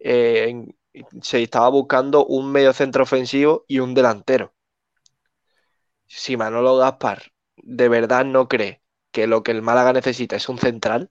eh, 0.00 0.66
se 1.22 1.42
estaba 1.42 1.68
buscando 1.70 2.26
un 2.26 2.52
medio 2.52 2.72
centro 2.72 3.02
ofensivo 3.04 3.64
y 3.68 3.80
un 3.80 3.94
delantero. 3.94 4.54
Si 6.08 6.36
Manolo 6.36 6.76
Gaspar 6.78 7.32
de 7.56 7.88
verdad 7.88 8.24
no 8.24 8.48
cree 8.48 8.82
que 9.12 9.26
lo 9.28 9.42
que 9.44 9.52
el 9.52 9.62
Málaga 9.62 9.92
necesita 9.92 10.36
es 10.36 10.48
un 10.48 10.58
central, 10.58 11.10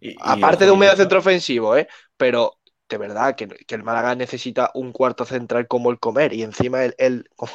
Y- 0.00 0.40
y 0.40 0.44
aparte 0.44 0.64
de 0.66 0.70
un 0.70 0.78
medio 0.78 0.96
centro 0.96 1.18
ofensivo, 1.18 1.76
¿eh? 1.76 1.88
Pero 2.16 2.58
de 2.88 2.98
verdad 2.98 3.34
que, 3.36 3.48
que 3.48 3.74
el 3.74 3.82
Málaga 3.82 4.14
necesita 4.14 4.70
un 4.74 4.92
cuarto 4.92 5.24
central 5.24 5.66
como 5.68 5.90
el 5.90 5.98
comer 5.98 6.32
y 6.32 6.42
encima 6.42 6.84
el, 6.84 6.94
el- 6.98 7.28
como- 7.36 7.52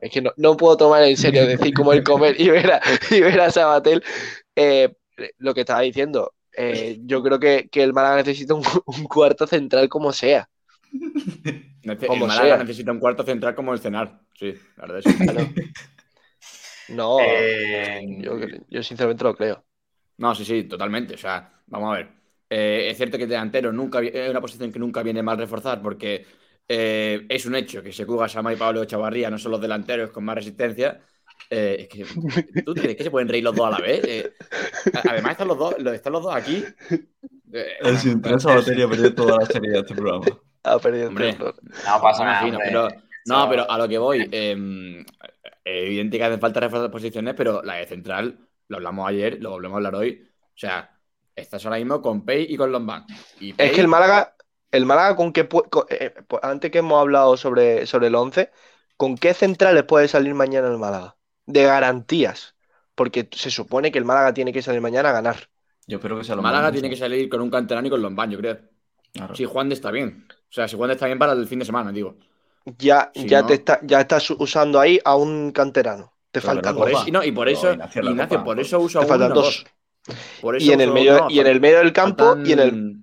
es 0.00 0.10
que 0.12 0.22
no, 0.22 0.32
no 0.36 0.56
puedo 0.56 0.76
tomar 0.76 1.02
en 1.04 1.16
serio 1.16 1.46
decir 1.46 1.74
como 1.74 1.92
el 1.92 2.02
comer 2.02 2.40
y 2.40 2.50
ver 2.50 2.72
a, 2.72 2.80
y 3.10 3.20
ver 3.20 3.40
a 3.40 3.50
Sabatel 3.50 4.02
eh, 4.56 4.94
lo 5.38 5.54
que 5.54 5.60
estaba 5.62 5.80
diciendo. 5.82 6.34
eh, 6.56 6.98
yo 7.02 7.22
creo 7.22 7.40
que, 7.40 7.68
que 7.70 7.82
el 7.82 7.92
Málaga 7.94 8.16
necesita 8.18 8.54
un, 8.54 8.64
un 8.86 9.04
cuarto 9.06 9.46
central 9.46 9.88
como 9.88 10.12
sea. 10.12 10.48
Nece- 11.84 12.06
como 12.06 12.24
el 12.24 12.28
Málaga 12.28 12.58
necesita 12.58 12.92
un 12.92 12.98
cuarto 13.00 13.22
central 13.24 13.54
como 13.54 13.72
el 13.72 13.80
cenar. 13.80 14.20
Sí, 14.34 14.54
la 14.76 14.86
verdad 14.86 14.98
es 15.04 15.16
que 15.16 15.24
Claro. 15.24 15.48
No, 16.88 17.18
Eh, 17.20 18.02
yo, 18.20 18.38
yo 18.68 18.82
sinceramente 18.82 19.24
lo 19.24 19.34
creo. 19.34 19.64
No, 20.18 20.34
sí, 20.34 20.44
sí, 20.44 20.64
totalmente. 20.64 21.14
O 21.14 21.18
sea, 21.18 21.62
vamos 21.66 21.92
a 21.92 21.96
ver. 21.98 22.08
Eh, 22.50 22.88
es 22.90 22.96
cierto 22.96 23.16
que 23.16 23.26
delantero 23.26 23.72
nunca 23.72 24.00
es 24.00 24.30
una 24.30 24.40
posición 24.40 24.70
que 24.70 24.78
nunca 24.78 25.02
viene 25.02 25.22
mal 25.22 25.38
reforzar 25.38 25.80
porque 25.80 26.26
eh, 26.68 27.24
es 27.28 27.46
un 27.46 27.54
hecho 27.56 27.82
que 27.82 27.92
Sekuga, 27.92 28.28
Sama 28.28 28.52
y 28.52 28.56
Pablo 28.56 28.84
Chavarría 28.84 29.30
no 29.30 29.38
son 29.38 29.52
los 29.52 29.60
delanteros 29.60 30.10
con 30.10 30.24
más 30.24 30.36
resistencia. 30.36 31.00
Eh, 31.50 31.76
es 31.80 31.88
que, 31.88 32.62
¿Tú 32.62 32.74
crees 32.74 32.96
que 32.96 33.02
se 33.04 33.10
pueden 33.10 33.28
reír 33.28 33.44
los 33.44 33.56
dos 33.56 33.66
a 33.66 33.70
la 33.70 33.78
vez? 33.78 34.04
Eh, 34.04 34.32
además, 35.08 35.32
están 35.32 35.48
los 35.48 35.58
dos, 35.58 35.74
están 35.78 36.12
los 36.12 36.22
dos 36.22 36.34
aquí. 36.34 36.62
Eh, 37.52 37.76
tres 38.22 38.46
a 38.46 38.54
batería 38.56 38.88
perdió 38.88 39.14
toda 39.14 39.38
la 39.38 39.46
serie 39.46 39.70
de 39.70 39.78
este 39.80 39.94
programa. 39.94 40.26
Ha 40.64 40.78
perdido 40.78 41.04
el 41.04 41.08
Hombre. 41.08 41.36
no 41.38 42.00
pasa 42.00 42.24
me 42.24 42.30
nada. 42.30 42.48
imagino, 42.48 42.56
hombre. 42.58 42.70
pero, 42.72 42.88
no, 43.26 43.48
pero 43.50 43.70
a 43.70 43.78
lo 43.78 43.88
que 43.88 43.98
voy, 43.98 44.28
eh, 44.32 45.04
evidente 45.64 46.18
que 46.18 46.24
hacen 46.24 46.40
falta 46.40 46.60
reforzar 46.60 46.90
posiciones, 46.90 47.34
pero 47.34 47.62
la 47.62 47.74
de 47.74 47.86
central, 47.86 48.38
lo 48.68 48.76
hablamos 48.76 49.08
ayer, 49.08 49.38
lo 49.40 49.50
volvemos 49.50 49.74
a 49.74 49.78
hablar 49.78 49.94
hoy. 49.94 50.28
O 50.42 50.56
sea, 50.58 50.98
estás 51.34 51.64
ahora 51.64 51.78
mismo 51.78 52.00
con 52.02 52.24
Pei 52.24 52.46
y 52.48 52.56
con 52.56 52.70
Lombán. 52.72 53.06
Y 53.40 53.54
Es 53.56 53.72
que 53.72 53.80
el 53.80 53.88
Málaga, 53.88 54.34
el 54.70 54.86
Málaga 54.86 55.16
con 55.16 55.32
qué 55.32 55.48
con- 55.48 55.86
eh, 55.88 56.14
pues 56.26 56.42
antes 56.42 56.70
que 56.70 56.78
hemos 56.78 57.00
hablado 57.00 57.36
sobre, 57.36 57.86
sobre 57.86 58.08
el 58.08 58.14
11, 58.14 58.50
¿con 58.96 59.16
qué 59.16 59.34
centrales 59.34 59.84
puede 59.84 60.08
salir 60.08 60.34
mañana 60.34 60.68
el 60.68 60.78
Málaga? 60.78 61.16
De 61.46 61.64
garantías. 61.64 62.54
Porque 62.94 63.28
se 63.32 63.50
supone 63.50 63.90
que 63.90 63.98
el 63.98 64.04
Málaga 64.04 64.32
tiene 64.32 64.52
que 64.52 64.62
salir 64.62 64.80
mañana 64.80 65.10
a 65.10 65.12
ganar. 65.12 65.48
Yo 65.86 65.98
espero 65.98 66.16
que 66.16 66.24
sea 66.24 66.36
lo 66.36 66.42
Málaga 66.42 66.70
tiene 66.72 66.88
que 66.88 66.96
salir 66.96 67.28
con 67.28 67.40
un 67.40 67.50
canterano 67.50 67.86
y 67.88 67.90
con 67.90 68.00
Lombán, 68.00 68.30
yo 68.30 68.38
creo. 68.38 68.58
Claro. 69.12 69.34
Si 69.34 69.44
Juan 69.44 69.68
de 69.68 69.74
está 69.74 69.90
bien. 69.90 70.26
O 70.50 70.52
sea, 70.54 70.68
si 70.68 70.76
de 70.76 70.92
está 70.92 71.06
bien 71.06 71.18
para 71.18 71.32
el 71.32 71.46
fin 71.46 71.58
de 71.58 71.64
semana, 71.64 71.90
digo. 71.92 72.16
Ya, 72.78 73.10
Si 73.14 73.28
ya 73.28 73.42
no- 73.42 73.46
te 73.48 73.54
está, 73.54 73.80
ya 73.82 74.00
estás 74.00 74.30
usando 74.30 74.80
ahí 74.80 74.98
a 75.04 75.16
un 75.16 75.52
canterano. 75.52 76.12
Te 76.30 76.40
Pero 76.40 76.46
faltan 76.54 76.74
Por 76.76 76.90
dos. 76.90 77.00
Eso, 77.00 77.08
y, 77.08 77.12
no, 77.12 77.24
y 77.24 77.32
por 77.32 77.46
No, 77.46 77.52
eso, 77.52 77.72
Ignacio, 77.72 78.02
la 78.02 78.10
Ignacio, 78.10 78.38
Copa. 78.38 78.44
por 78.44 78.60
eso 78.60 78.80
usa 78.80 79.00
Te 79.00 79.06
uno, 79.06 79.14
faltan 79.14 79.28
no 79.30 79.34
dos. 79.36 79.64
Por 80.40 80.56
eso 80.56 80.66
Y 80.66 80.72
en 80.72 80.80
el 80.80 80.88
uso- 80.88 80.94
medio, 80.94 81.18
no, 81.18 81.30
y 81.30 81.38
en 81.40 81.46
el 81.46 81.60
medio 81.60 81.78
del 81.78 81.92
campo 81.92 82.36
y 82.44 82.52
en 82.52 82.58
el. 82.60 82.96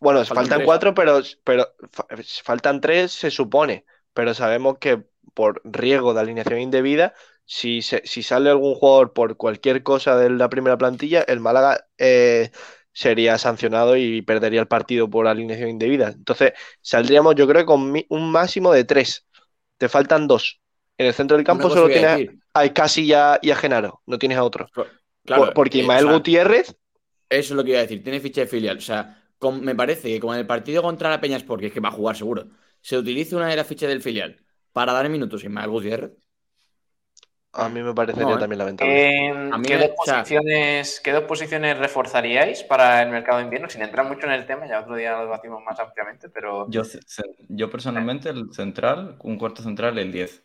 Bueno, 0.00 0.24
faltan 0.24 0.64
cuatro, 0.64 0.94
pero, 0.94 1.20
pero 1.44 1.66
fa- 1.90 2.06
faltan 2.44 2.80
tres, 2.80 3.12
se 3.12 3.30
supone. 3.30 3.84
Pero 4.12 4.34
sabemos 4.34 4.78
que 4.78 5.02
por 5.34 5.60
riesgo 5.64 6.14
de 6.14 6.20
alineación 6.20 6.60
indebida, 6.60 7.14
si, 7.44 7.82
se- 7.82 8.02
si 8.04 8.22
sale 8.22 8.50
algún 8.50 8.74
jugador 8.74 9.12
por 9.12 9.36
cualquier 9.36 9.82
cosa 9.82 10.16
de 10.16 10.30
la 10.30 10.48
primera 10.48 10.76
plantilla, 10.78 11.22
el 11.22 11.40
Málaga 11.40 11.86
eh, 11.98 12.50
sería 12.98 13.38
sancionado 13.38 13.96
y 13.96 14.22
perdería 14.22 14.60
el 14.60 14.68
partido 14.68 15.08
por 15.10 15.26
alineación 15.28 15.70
indebida. 15.70 16.08
Entonces, 16.10 16.52
saldríamos, 16.80 17.34
yo 17.36 17.46
creo, 17.48 17.66
con 17.66 17.94
un 18.08 18.32
máximo 18.32 18.72
de 18.72 18.84
tres. 18.84 19.26
Te 19.78 19.88
faltan 19.88 20.26
dos. 20.28 20.60
En 20.98 21.06
el 21.06 21.14
centro 21.14 21.36
del 21.36 21.46
campo 21.46 21.70
solo 21.70 21.90
a 21.90 21.90
tienes 21.90 22.10
decir. 22.10 22.40
a 22.54 22.66
Icasi 22.66 23.04
y 23.04 23.12
a, 23.14 23.38
y 23.42 23.50
a 23.50 23.56
Genaro, 23.56 24.02
no 24.06 24.18
tienes 24.18 24.38
a 24.38 24.44
otro. 24.44 24.70
Claro, 25.24 25.52
Por- 25.52 25.54
porque 25.54 25.78
eh, 25.78 25.80
Ismael 25.80 26.06
o 26.06 26.08
sea, 26.08 26.14
Gutiérrez, 26.14 26.76
Eso 27.28 27.52
es 27.54 27.56
lo 27.56 27.64
que 27.64 27.70
iba 27.70 27.78
a 27.80 27.82
decir. 27.82 28.02
Tiene 28.02 28.20
ficha 28.20 28.40
de 28.42 28.46
filial. 28.46 28.78
O 28.78 28.80
sea, 28.80 29.30
con- 29.38 29.62
me 29.64 29.74
parece 29.74 30.08
que 30.08 30.20
como 30.20 30.34
en 30.34 30.40
el 30.40 30.46
partido 30.46 30.82
contra 30.82 31.10
la 31.10 31.20
Peña 31.20 31.36
Sport, 31.36 31.60
que 31.60 31.66
es 31.68 31.72
que 31.72 31.80
va 31.80 31.88
a 31.88 31.92
jugar 31.92 32.16
seguro, 32.16 32.50
se 32.80 32.96
utiliza 32.98 33.36
una 33.36 33.48
de 33.48 33.56
las 33.56 33.66
fichas 33.66 33.88
del 33.88 34.02
filial 34.02 34.42
para 34.72 34.92
dar 34.92 35.08
minutos 35.08 35.40
sin 35.40 35.50
Ismael 35.50 35.70
Gutiérrez. 35.70 36.12
A 37.52 37.68
mí 37.68 37.82
me 37.82 37.94
parecería 37.94 38.28
No, 38.34 38.38
también 38.38 38.58
lamentable. 38.58 39.28
Eh, 39.28 39.50
¿qué, 39.66 39.76
dos 39.78 39.90
posiciones, 39.96 41.00
¿Qué 41.00 41.12
dos 41.12 41.24
posiciones 41.24 41.78
reforzaríais 41.78 42.62
para 42.64 43.02
el 43.02 43.10
mercado 43.10 43.38
de 43.38 43.44
invierno? 43.44 43.68
Sin 43.68 43.82
entrar 43.82 44.06
mucho 44.06 44.26
en 44.26 44.32
el 44.32 44.46
tema, 44.46 44.66
ya 44.68 44.80
otro 44.80 44.94
día 44.96 45.12
lo 45.16 45.22
debatimos 45.22 45.62
más 45.64 45.78
ampliamente, 45.80 46.28
pero 46.28 46.66
Yo, 46.70 46.82
yo 47.48 47.70
personalmente, 47.70 48.28
el 48.28 48.52
central, 48.52 49.16
un 49.22 49.38
cuarto 49.38 49.62
central, 49.62 49.98
el 49.98 50.12
10. 50.12 50.44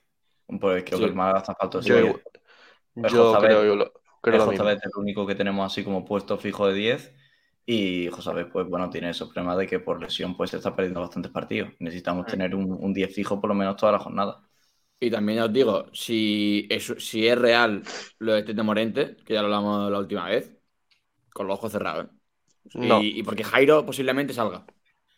Pues 0.59 0.83
creo 0.83 0.97
Sí. 0.97 1.03
que 1.03 1.09
el 1.09 1.15
Málaga 1.15 1.39
está 1.39 1.55
falto 1.55 1.81
Yo, 1.81 1.95
ese 1.97 2.05
igual- 2.07 2.21
10. 2.95 3.13
yo 3.13 3.37
creo, 3.39 3.65
yo 3.65 3.75
lo, 3.75 3.91
creo 4.21 4.37
lo 4.37 4.43
Es 4.43 4.49
mismo. 4.49 4.63
Josabet 4.63 4.79
el 4.85 4.91
único 5.01 5.25
que 5.27 5.35
tenemos 5.35 5.65
así 5.71 5.83
como 5.83 6.05
puesto 6.05 6.37
fijo 6.37 6.67
de 6.67 6.73
10. 6.73 7.13
Y 7.65 8.09
Josabet, 8.09 8.51
pues 8.51 8.67
bueno, 8.67 8.89
tiene 8.89 9.09
esos 9.09 9.29
problemas 9.29 9.57
de 9.57 9.67
que 9.67 9.79
por 9.79 10.01
lesión 10.01 10.35
pues 10.35 10.49
se 10.49 10.57
está 10.57 10.75
perdiendo 10.75 10.99
bastantes 10.99 11.31
partidos. 11.31 11.69
Necesitamos 11.79 12.25
Mm. 12.27 12.29
tener 12.29 12.55
un, 12.55 12.71
un 12.77 12.93
10 12.93 13.13
fijo 13.15 13.39
por 13.39 13.47
lo 13.49 13.53
menos 13.55 13.77
toda 13.77 13.93
la 13.93 13.99
jornada. 13.99 14.41
Y 14.99 15.11
también 15.11 15.37
ya 15.39 15.45
os 15.45 15.53
digo, 15.53 15.85
si 15.93 16.65
es, 16.69 16.93
si 16.99 17.27
es 17.27 17.37
real 17.37 17.83
lo 18.19 18.33
de 18.33 18.43
Tete 18.43 18.63
Morente, 18.63 19.17
que 19.25 19.33
ya 19.33 19.41
lo 19.41 19.47
hablamos 19.47 19.91
la 19.91 19.99
última 19.99 20.27
vez, 20.29 20.55
con 21.33 21.47
los 21.47 21.55
ojos 21.57 21.71
cerrados. 21.71 22.05
¿eh? 22.05 22.09
Y, 22.75 22.87
No. 22.87 23.01
y 23.03 23.21
porque 23.23 23.43
Jairo 23.43 23.85
posiblemente 23.85 24.33
salga. 24.33 24.65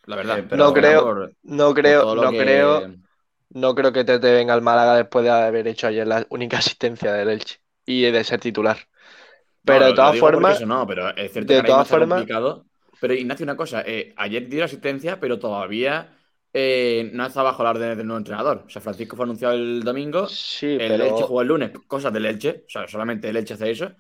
La 0.06 0.16
verdad. 0.16 0.40
Eh, 0.40 0.46
pero- 0.50 0.64
No 0.66 0.74
creo- 0.74 1.04
Por- 1.04 1.34
No 1.44 1.74
creo, 1.74 2.16
no 2.16 2.32
que- 2.32 2.38
creo, 2.38 2.96
no 3.50 3.76
creo 3.76 3.94
que 3.94 4.04
Tete 4.04 4.32
venga 4.34 4.54
al 4.56 4.62
Málaga 4.64 4.96
después 4.98 5.24
de 5.24 5.32
haber 5.32 5.68
hecho 5.68 5.88
ayer 5.88 6.08
la 6.08 6.26
única 6.30 6.58
asistencia 6.58 7.14
del 7.14 7.30
Elche 7.30 7.60
y 7.86 8.02
de 8.04 8.24
ser 8.24 8.40
titular. 8.40 8.78
Pero 9.64 9.80
No, 9.82 9.86
de 9.88 9.94
todas 9.94 10.20
formas, 10.20 10.58
eso 10.58 10.66
no, 10.66 10.86
pero 10.88 11.10
es 11.16 11.32
cierto 11.32 11.54
de 11.54 11.62
que 11.62 11.68
todas 11.68 11.88
formas- 11.88 12.20
complicado. 12.20 12.66
Pero 13.00 13.14
Ignacio, 13.14 13.44
una 13.44 13.58
cosa, 13.58 13.84
eh, 13.86 14.14
ayer 14.18 14.48
dio 14.48 14.60
la 14.60 14.66
asistencia, 14.66 15.20
pero 15.20 15.38
todavía 15.38 16.15
eh, 16.58 17.10
no 17.14 17.26
está 17.26 17.44
bajo 17.44 17.64
la 17.64 17.72
orden 17.72 17.98
del 17.98 18.08
nuevo 18.08 18.18
entrenador. 18.20 18.64
O 18.66 18.70
sea, 18.70 18.82
Francisco 18.82 19.16
fue 19.18 19.26
anunciado 19.26 19.54
el 19.56 19.84
domingo, 19.84 20.28
sí, 20.28 20.84
el 20.88 21.02
Elche 21.02 21.24
pero 21.24 21.28
jugó 21.28 21.42
el 21.42 21.48
lunes, 21.50 21.72
cosas 21.88 22.14
del 22.14 22.26
Elche, 22.26 22.64
o 22.68 22.70
sea, 22.70 22.88
solamente 22.88 23.30
el 23.30 23.36
Elche 23.38 23.56
hace 23.56 23.72
eso. 23.72 23.92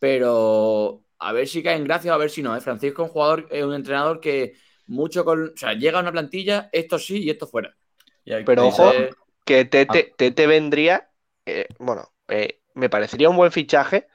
Pero 0.00 1.04
a 1.18 1.32
ver 1.32 1.46
si 1.46 1.62
cae 1.62 1.76
en 1.76 1.84
gracia 1.84 2.12
o 2.12 2.14
a 2.14 2.18
ver 2.18 2.30
si 2.30 2.42
no. 2.42 2.56
¿eh? 2.56 2.60
Francisco 2.60 3.02
es 3.02 3.08
un 3.08 3.12
jugador, 3.12 3.46
es 3.50 3.64
un 3.64 3.74
entrenador 3.74 4.20
que 4.20 4.54
mucho 4.86 5.24
con. 5.24 5.44
O 5.54 5.56
sea, 5.56 5.74
llega 5.74 5.98
a 5.98 6.02
una 6.02 6.12
plantilla, 6.12 6.68
esto 6.72 6.98
sí 6.98 7.22
y 7.24 7.30
esto 7.30 7.46
fuera. 7.46 7.76
Y 8.24 8.32
Pero 8.44 8.68
ojo, 8.68 8.90
Eh, 8.90 9.10
que 9.44 9.60
Ah. 9.60 9.70
Tete, 9.70 10.14
Tete 10.16 10.46
vendría, 10.46 11.10
eh, 11.46 11.66
bueno, 11.78 12.12
eh, 12.28 12.60
me 12.74 12.88
parecería 12.90 13.28
un 13.30 13.36
buen 13.36 13.52
fichaje. 13.52 14.08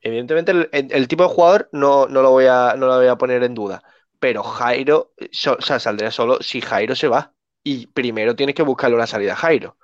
Evidentemente 0.00 0.52
el, 0.52 0.68
el- 0.72 0.92
el 0.92 1.08
tipo 1.08 1.24
de 1.24 1.30
jugador 1.30 1.68
no, 1.72 2.06
no 2.08 2.22
lo 2.22 2.30
voy 2.30 2.46
a, 2.46 2.74
no 2.76 2.86
lo 2.86 2.96
voy 2.96 3.06
a 3.08 3.16
poner 3.18 3.42
en 3.44 3.54
duda. 3.54 3.82
Pero 4.20 4.44
Jairo, 4.44 5.12
so- 5.32 5.56
o 5.58 5.62
sea, 5.62 5.80
saldría 5.80 6.12
solo 6.12 6.38
si 6.42 6.62
Jairo 6.62 6.96
se 6.96 7.08
va. 7.08 7.34
Y 7.64 7.88
primero 7.88 8.36
tienes 8.36 8.54
que 8.56 8.62
buscarle 8.64 8.96
una 8.96 9.08
salida 9.08 9.34
a 9.34 9.36
Jairo. 9.36 9.78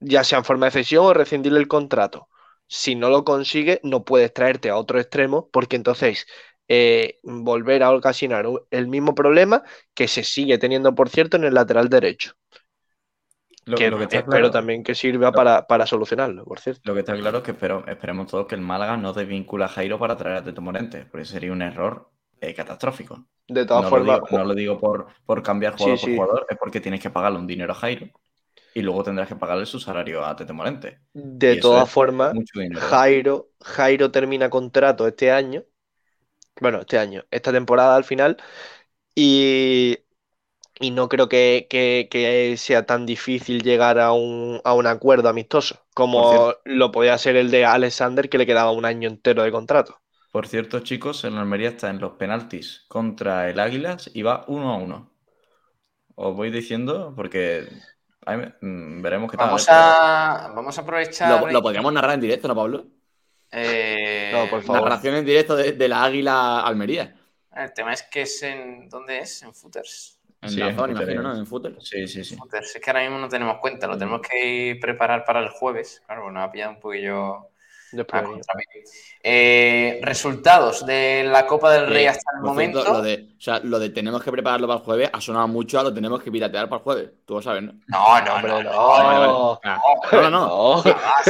Ya 0.00 0.24
sea 0.24 0.38
en 0.38 0.44
forma 0.44 0.66
de 0.66 0.72
cesión 0.72 1.06
o 1.06 1.14
rescindirle 1.14 1.58
el 1.60 1.68
contrato. 1.68 2.28
Si 2.68 2.94
no 2.96 3.10
lo 3.10 3.24
consigue, 3.24 3.80
no 3.84 4.04
puedes 4.04 4.32
traerte 4.32 4.70
a 4.70 4.76
otro 4.76 5.00
extremo, 5.00 5.50
porque 5.52 5.76
entonces 5.76 6.26
eh, 6.68 7.18
volver 7.24 7.82
a 7.82 7.92
ocasionar 7.92 8.46
el 8.70 8.88
mismo 8.88 9.14
problema 9.14 9.64
que 9.94 10.08
se 10.08 10.24
sigue 10.24 10.58
teniendo, 10.58 10.94
por 10.94 11.08
cierto, 11.10 11.36
en 11.36 11.44
el 11.44 11.54
lateral 11.54 11.88
derecho 11.88 12.32
lo, 13.64 13.78
que 13.78 13.86
lo 13.88 13.96
que 13.98 14.04
está 14.04 14.18
espero 14.18 14.50
claro, 14.50 14.50
también 14.50 14.82
que 14.84 14.94
sirva 14.94 15.34
para, 15.34 15.66
para 15.66 15.86
solucionarlo, 15.86 16.44
por 16.44 16.60
cierto. 16.60 16.82
lo 16.82 16.92
que 16.94 17.00
está 17.00 17.16
claro 17.16 17.38
es 17.38 17.44
que 17.44 17.52
espero- 17.52 17.86
esperemos 17.86 18.26
todos 18.26 18.46
que 18.46 18.54
el 18.54 18.60
Málaga 18.60 18.96
no 18.96 19.12
desvincula 19.14 19.66
a 19.66 19.68
Jairo 19.68 19.98
para 19.98 20.16
traer 20.16 20.36
a 20.38 20.44
Teto 20.44 20.60
Morente, 20.62 21.06
porque 21.10 21.24
sería 21.24 21.52
un 21.52 21.62
error 21.62 22.10
eh, 22.40 22.54
catastrófico. 22.54 23.26
De 23.48 23.66
todas 23.66 23.86
no, 23.86 23.90
formas, 23.90 24.00
lo 24.00 24.04
digo, 24.04 24.28
no 24.30 24.44
lo 24.44 24.54
digo 24.54 24.78
por, 24.78 25.08
por 25.26 25.42
cambiar 25.42 25.74
jugador 25.76 25.98
Sí, 25.98 25.98
por 26.00 26.10
sí. 26.10 26.14
jugador, 26.14 26.46
es 26.50 26.58
porque 26.58 26.80
tienes 26.80 27.00
que 27.00 27.10
pagarle 27.10 27.38
un 27.38 27.46
dinero 27.46 27.72
a 27.72 27.76
Jairo 27.76 28.08
y 28.74 28.82
luego 28.82 29.04
tendrás 29.04 29.28
que 29.28 29.36
pagarle 29.36 29.66
su 29.66 29.80
salario 29.80 30.24
a 30.24 30.36
Tete 30.36 30.52
Morente. 30.52 31.00
de 31.12 31.56
todas 31.56 31.90
formas. 31.90 32.36
Jairo, 32.72 33.50
Jairo 33.60 34.10
termina 34.12 34.48
contrato 34.50 35.06
este 35.08 35.30
año, 35.32 35.64
bueno, 36.60 36.80
este 36.80 36.98
año, 36.98 37.24
esta 37.30 37.52
temporada 37.52 37.96
al 37.96 38.04
final, 38.04 38.38
y, 39.14 39.98
y 40.80 40.90
no 40.92 41.08
creo 41.08 41.28
que, 41.28 41.66
que- 41.70 42.08
que 42.10 42.56
sea 42.58 42.86
tan 42.86 43.06
difícil 43.06 43.62
llegar 43.62 43.98
a 44.00 44.12
un, 44.12 44.60
a 44.64 44.74
un 44.74 44.86
acuerdo 44.88 45.28
amistoso 45.30 45.86
como 45.94 46.54
lo 46.66 46.92
podía 46.92 47.18
ser 47.18 47.36
el 47.36 47.50
de 47.52 47.64
Alexander, 47.66 48.28
que 48.30 48.38
le 48.38 48.46
quedaba 48.46 48.72
un 48.72 48.84
año 48.86 49.08
entero 49.08 49.42
de 49.44 49.52
contrato. 49.52 50.00
Por 50.30 50.46
cierto, 50.46 50.80
chicos, 50.80 51.24
el 51.24 51.36
Almería 51.36 51.70
está 51.70 51.90
en 51.90 51.98
los 51.98 52.12
penaltis 52.12 52.84
contra 52.88 53.50
el 53.50 53.58
Águilas 53.58 54.10
y 54.14 54.22
va 54.22 54.44
uno 54.46 54.72
a 54.72 54.76
uno. 54.76 55.10
Os 56.14 56.36
voy 56.36 56.50
diciendo 56.50 57.12
porque 57.16 57.66
mm, 58.60 59.02
veremos 59.02 59.30
qué 59.30 59.36
tal. 59.36 59.46
Vamos 59.46 59.66
a, 59.68 60.52
vamos 60.54 60.78
a 60.78 60.82
aprovechar. 60.82 61.40
Lo, 61.40 61.50
lo 61.50 61.62
podríamos 61.62 61.92
narrar 61.92 62.14
en 62.14 62.20
directo, 62.20 62.46
¿no, 62.46 62.54
Pablo? 62.54 62.86
eh, 63.50 64.30
No, 64.32 64.48
por 64.48 64.62
favor. 64.62 64.82
Narración 64.82 65.16
en 65.16 65.24
directo 65.24 65.56
de, 65.56 65.72
de 65.72 65.88
la 65.88 66.04
Águila 66.04 66.60
Almería. 66.60 67.16
El 67.52 67.72
tema 67.72 67.92
es 67.92 68.04
que 68.04 68.22
es 68.22 68.42
en. 68.42 68.88
¿Dónde 68.88 69.18
es? 69.18 69.42
En 69.42 69.52
Footers. 69.52 70.20
En 70.42 70.50
Sí, 70.50 70.60
la 70.60 70.74
zona, 70.74 70.92
imagino. 70.92 71.22
¿no? 71.22 71.36
En 71.36 71.46
fútbol. 71.46 71.76
Sí, 71.80 72.06
sí, 72.06 72.24
sí. 72.24 72.36
Footers. 72.36 72.76
Es 72.76 72.80
que 72.80 72.90
ahora 72.90 73.02
mismo 73.02 73.18
no 73.18 73.28
tenemos 73.28 73.58
cuenta, 73.58 73.86
lo 73.86 73.98
tenemos 73.98 74.20
que 74.22 74.78
preparar 74.80 75.24
para 75.24 75.40
el 75.40 75.48
jueves. 75.48 76.02
Claro, 76.06 76.30
nos 76.30 76.44
ha 76.44 76.52
pillado 76.52 76.72
un 76.72 76.80
poquillo 76.80 77.49
a 77.92 77.96
Desprevenido. 77.96 78.34
contrapié. 78.34 78.84
Eh, 79.22 80.00
resultados 80.02 80.86
de 80.86 81.24
la 81.24 81.46
Copa 81.46 81.70
del 81.72 81.88
Rey 81.88 82.04
Eh, 82.04 82.08
hasta 82.08 82.32
el 82.36 82.42
momento. 82.42 82.80
cierto, 82.80 82.98
lo, 82.98 83.02
de, 83.02 83.28
o 83.36 83.40
sea, 83.40 83.60
lo 83.62 83.78
de 83.78 83.90
tenemos 83.90 84.22
que 84.22 84.32
prepararlo 84.32 84.66
para 84.66 84.78
el 84.78 84.84
jueves 84.84 85.10
ha 85.12 85.20
sonado 85.20 85.46
mucho 85.48 85.78
a 85.78 85.82
lo 85.82 85.92
tenemos 85.92 86.22
que 86.22 86.32
piratear 86.32 86.68
para 86.68 86.78
el 86.78 86.82
jueves. 86.84 87.10
Tú 87.26 87.34
lo 87.34 87.42
sabes, 87.42 87.62
¿no? 87.62 87.72
No, 87.88 88.20
no, 88.22 88.34
Hombre, 88.34 88.50
no, 88.50 88.62
no. 88.62 88.70
no. 88.72 88.88
Vale, 88.88 89.18
vale. 89.18 89.58
Ah, 89.64 89.80
No, 90.12 90.22
no, 90.22 90.30
no. 90.30 90.40
No. 90.40 90.82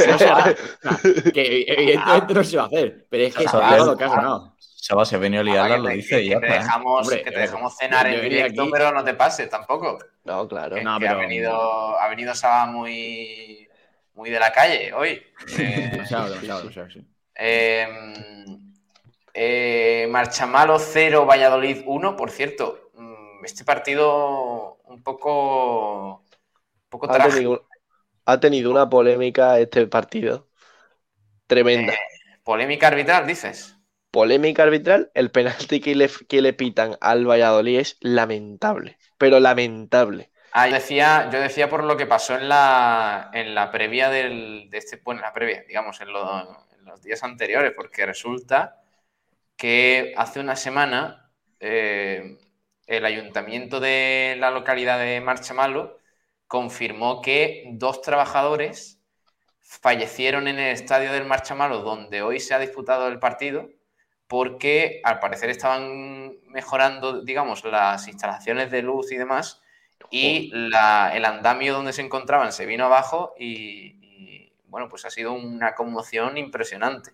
No 0.07 0.17
se 0.17 0.25
va. 0.25 0.53
Ah, 0.85 0.97
que 1.33 1.65
evidentemente 1.67 2.33
no 2.33 2.43
se 2.43 2.57
va 2.57 2.63
a 2.63 2.65
hacer. 2.67 3.05
Pero 3.09 3.23
es 3.25 3.35
que 3.35 3.43
es. 3.43 3.53
ha. 3.53 4.53
Seba, 4.83 5.05
si 5.05 5.13
ha 5.15 5.19
venido 5.19 5.41
a 5.41 5.43
Ah, 5.43 5.67
liarla, 5.67 5.75
que 5.75 5.81
lo 5.83 5.89
dice 5.89 6.15
que- 6.15 6.21
que 6.23 6.29
ya 6.29 6.39
te 6.39 6.47
está. 6.47 6.59
dejamos, 6.59 7.01
Hombre, 7.03 7.23
que 7.23 7.29
te 7.31 7.37
eh, 7.37 7.41
dejamos 7.41 7.77
cenar 7.77 8.07
en 8.07 8.21
directo, 8.21 8.61
aquí- 8.63 8.71
pero 8.71 8.91
no 8.91 9.03
te 9.03 9.13
pases 9.13 9.47
tampoco. 9.47 9.99
No, 10.23 10.47
claro. 10.47 10.75
Que, 10.75 10.83
No, 10.83 10.97
que 10.97 11.05
pero- 11.05 11.17
ha 11.17 11.21
venido, 11.21 11.99
ha 11.99 12.07
venido 12.07 12.33
Saba 12.33 12.65
muy, 12.65 13.67
muy 14.13 14.29
de 14.29 14.39
la 14.39 14.51
calle 14.51 14.93
hoy. 14.93 15.23
Eh, 15.57 15.91
Demasiado, 15.91 16.29
demasiado, 16.29 16.59
demasiado, 16.61 16.89
sí. 16.89 17.07
eh, 17.35 17.87
eh, 19.33 20.07
Marchamalo 20.09 20.79
0, 20.79 21.25
Valladolid 21.25 21.83
1. 21.85 22.15
Por 22.15 22.31
cierto, 22.31 22.91
mm, 22.95 23.45
este 23.45 23.63
partido 23.65 24.77
un 24.85 25.03
poco, 25.03 26.15
un 26.19 26.89
poco 26.89 27.07
Ha 27.07 27.11
trágico. 27.11 27.51
tenido, 27.51 27.67
ha 28.25 28.39
tenido 28.39 28.71
una 28.71 28.89
polémica 28.89 29.59
este 29.59 29.87
partido. 29.87 30.49
Tremenda. 31.47 31.93
Eh, 31.93 32.39
Polémica 32.43 32.87
arbitral, 32.87 33.25
dices. 33.27 33.75
Polémica 34.11 34.63
arbitral, 34.63 35.11
el 35.13 35.31
penalti 35.31 35.79
que 35.81 35.95
le, 35.95 36.09
que 36.27 36.41
le 36.41 36.53
pitan 36.53 36.97
al 37.01 37.25
Valladolid 37.29 37.79
es 37.79 37.97
lamentable, 38.01 38.97
pero 39.17 39.39
lamentable. 39.39 40.30
Ah, 40.53 40.67
yo 40.67 40.73
decía, 40.75 41.29
yo 41.31 41.39
decía 41.39 41.69
por 41.69 41.83
lo 41.83 41.95
que 41.97 42.05
pasó 42.05 42.35
en 42.35 42.49
la, 42.49 43.29
en 43.33 43.55
la 43.55 43.71
previa 43.71 44.09
del, 44.09 44.69
de 44.69 44.77
este, 44.77 44.97
bueno, 45.03 45.21
en 45.21 45.25
la 45.25 45.33
previa, 45.33 45.63
digamos, 45.67 46.01
en, 46.01 46.11
lo- 46.11 46.67
en 46.77 46.85
los 46.85 47.01
días 47.01 47.23
anteriores, 47.23 47.71
porque 47.75 48.05
resulta 48.05 48.81
que 49.57 50.13
hace 50.17 50.39
una 50.41 50.55
semana 50.57 51.31
eh, 51.59 52.37
el 52.87 53.05
ayuntamiento 53.05 53.79
de 53.79 54.37
la 54.39 54.51
localidad 54.51 54.99
de 54.99 55.21
Marchamalo 55.21 55.99
confirmó 56.47 57.21
que 57.21 57.65
dos 57.73 58.01
trabajadores 58.01 59.01
fallecieron 59.61 60.47
en 60.47 60.59
el 60.59 60.73
estadio 60.73 61.11
del 61.13 61.25
Marchamalo, 61.25 61.79
donde 61.81 62.21
hoy 62.21 62.39
se 62.39 62.53
ha 62.53 62.59
disputado 62.59 63.07
el 63.07 63.19
partido, 63.19 63.69
porque 64.27 65.01
al 65.03 65.19
parecer 65.19 65.49
estaban 65.49 66.33
mejorando, 66.47 67.21
digamos, 67.23 67.63
las 67.65 68.07
instalaciones 68.07 68.71
de 68.71 68.81
luz 68.81 69.11
y 69.11 69.17
demás, 69.17 69.60
y 70.09 70.49
la- 70.53 71.11
el 71.15 71.25
andamio 71.25 71.73
donde 71.73 71.93
se 71.93 72.01
encontraban 72.01 72.51
se 72.51 72.65
vino 72.65 72.85
abajo 72.85 73.33
y, 73.37 73.95
y, 74.01 74.53
bueno, 74.67 74.89
pues 74.89 75.05
ha 75.05 75.09
sido 75.09 75.33
una 75.33 75.75
conmoción 75.75 76.37
impresionante. 76.37 77.11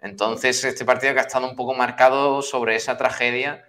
Entonces, 0.00 0.64
este 0.64 0.84
partido 0.84 1.14
que 1.14 1.20
ha 1.20 1.24
estado 1.24 1.48
un 1.48 1.56
poco 1.56 1.74
marcado 1.74 2.42
sobre 2.42 2.76
esa 2.76 2.96
tragedia 2.96 3.64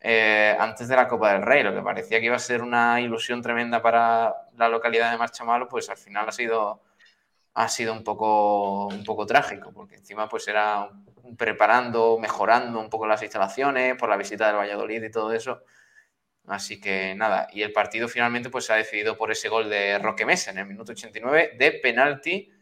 eh, 0.00 0.56
antes 0.58 0.88
de 0.88 0.96
la 0.96 1.08
Copa 1.08 1.32
del 1.32 1.42
Rey, 1.42 1.62
lo 1.62 1.74
que 1.74 1.82
parecía 1.82 2.20
que 2.20 2.26
iba 2.26 2.36
a 2.36 2.38
ser 2.38 2.62
una 2.62 3.00
ilusión 3.00 3.40
tremenda 3.42 3.80
para 3.82 4.34
la 4.56 4.68
localidad 4.68 5.10
de 5.10 5.18
Marchamalo, 5.18 5.68
pues 5.68 5.88
al 5.88 5.96
final 5.96 6.28
ha 6.28 6.32
sido, 6.32 6.82
ha 7.54 7.68
sido 7.68 7.92
un, 7.92 8.04
poco, 8.04 8.88
un 8.88 9.04
poco 9.04 9.26
trágico, 9.26 9.72
porque 9.72 9.96
encima 9.96 10.28
pues 10.28 10.48
era 10.48 10.90
preparando, 11.38 12.18
mejorando 12.18 12.80
un 12.80 12.90
poco 12.90 13.06
las 13.06 13.22
instalaciones 13.22 13.96
por 13.96 14.08
la 14.08 14.16
visita 14.16 14.46
del 14.48 14.56
Valladolid 14.56 15.02
y 15.04 15.10
todo 15.10 15.32
eso. 15.32 15.62
Así 16.46 16.80
que 16.80 17.14
nada, 17.14 17.48
y 17.52 17.62
el 17.62 17.72
partido 17.72 18.06
finalmente 18.06 18.50
pues 18.50 18.66
se 18.66 18.74
ha 18.74 18.76
decidido 18.76 19.16
por 19.16 19.30
ese 19.30 19.48
gol 19.48 19.70
de 19.70 19.98
Roque 19.98 20.26
Mesa 20.26 20.50
en 20.50 20.58
el 20.58 20.66
minuto 20.66 20.92
89 20.92 21.56
de 21.58 21.72
penalti. 21.72 22.52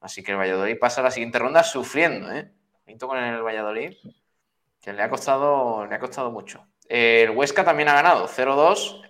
Así 0.00 0.22
que 0.22 0.32
el 0.32 0.38
Valladolid 0.38 0.78
pasa 0.78 1.00
a 1.00 1.04
la 1.04 1.10
siguiente 1.10 1.38
ronda 1.38 1.62
sufriendo, 1.62 2.30
¿eh? 2.30 2.50
Pinto 2.84 3.08
con 3.08 3.18
el 3.18 3.40
Valladolid, 3.40 3.94
que 4.80 4.92
le 4.92 5.02
ha 5.02 5.08
costado, 5.08 5.86
le 5.86 5.94
ha 5.94 5.98
costado 5.98 6.30
mucho. 6.30 6.66
El 6.88 7.30
Huesca 7.30 7.64
también 7.64 7.88
ha 7.88 7.94
ganado 7.94 8.28
0-2 8.28 9.02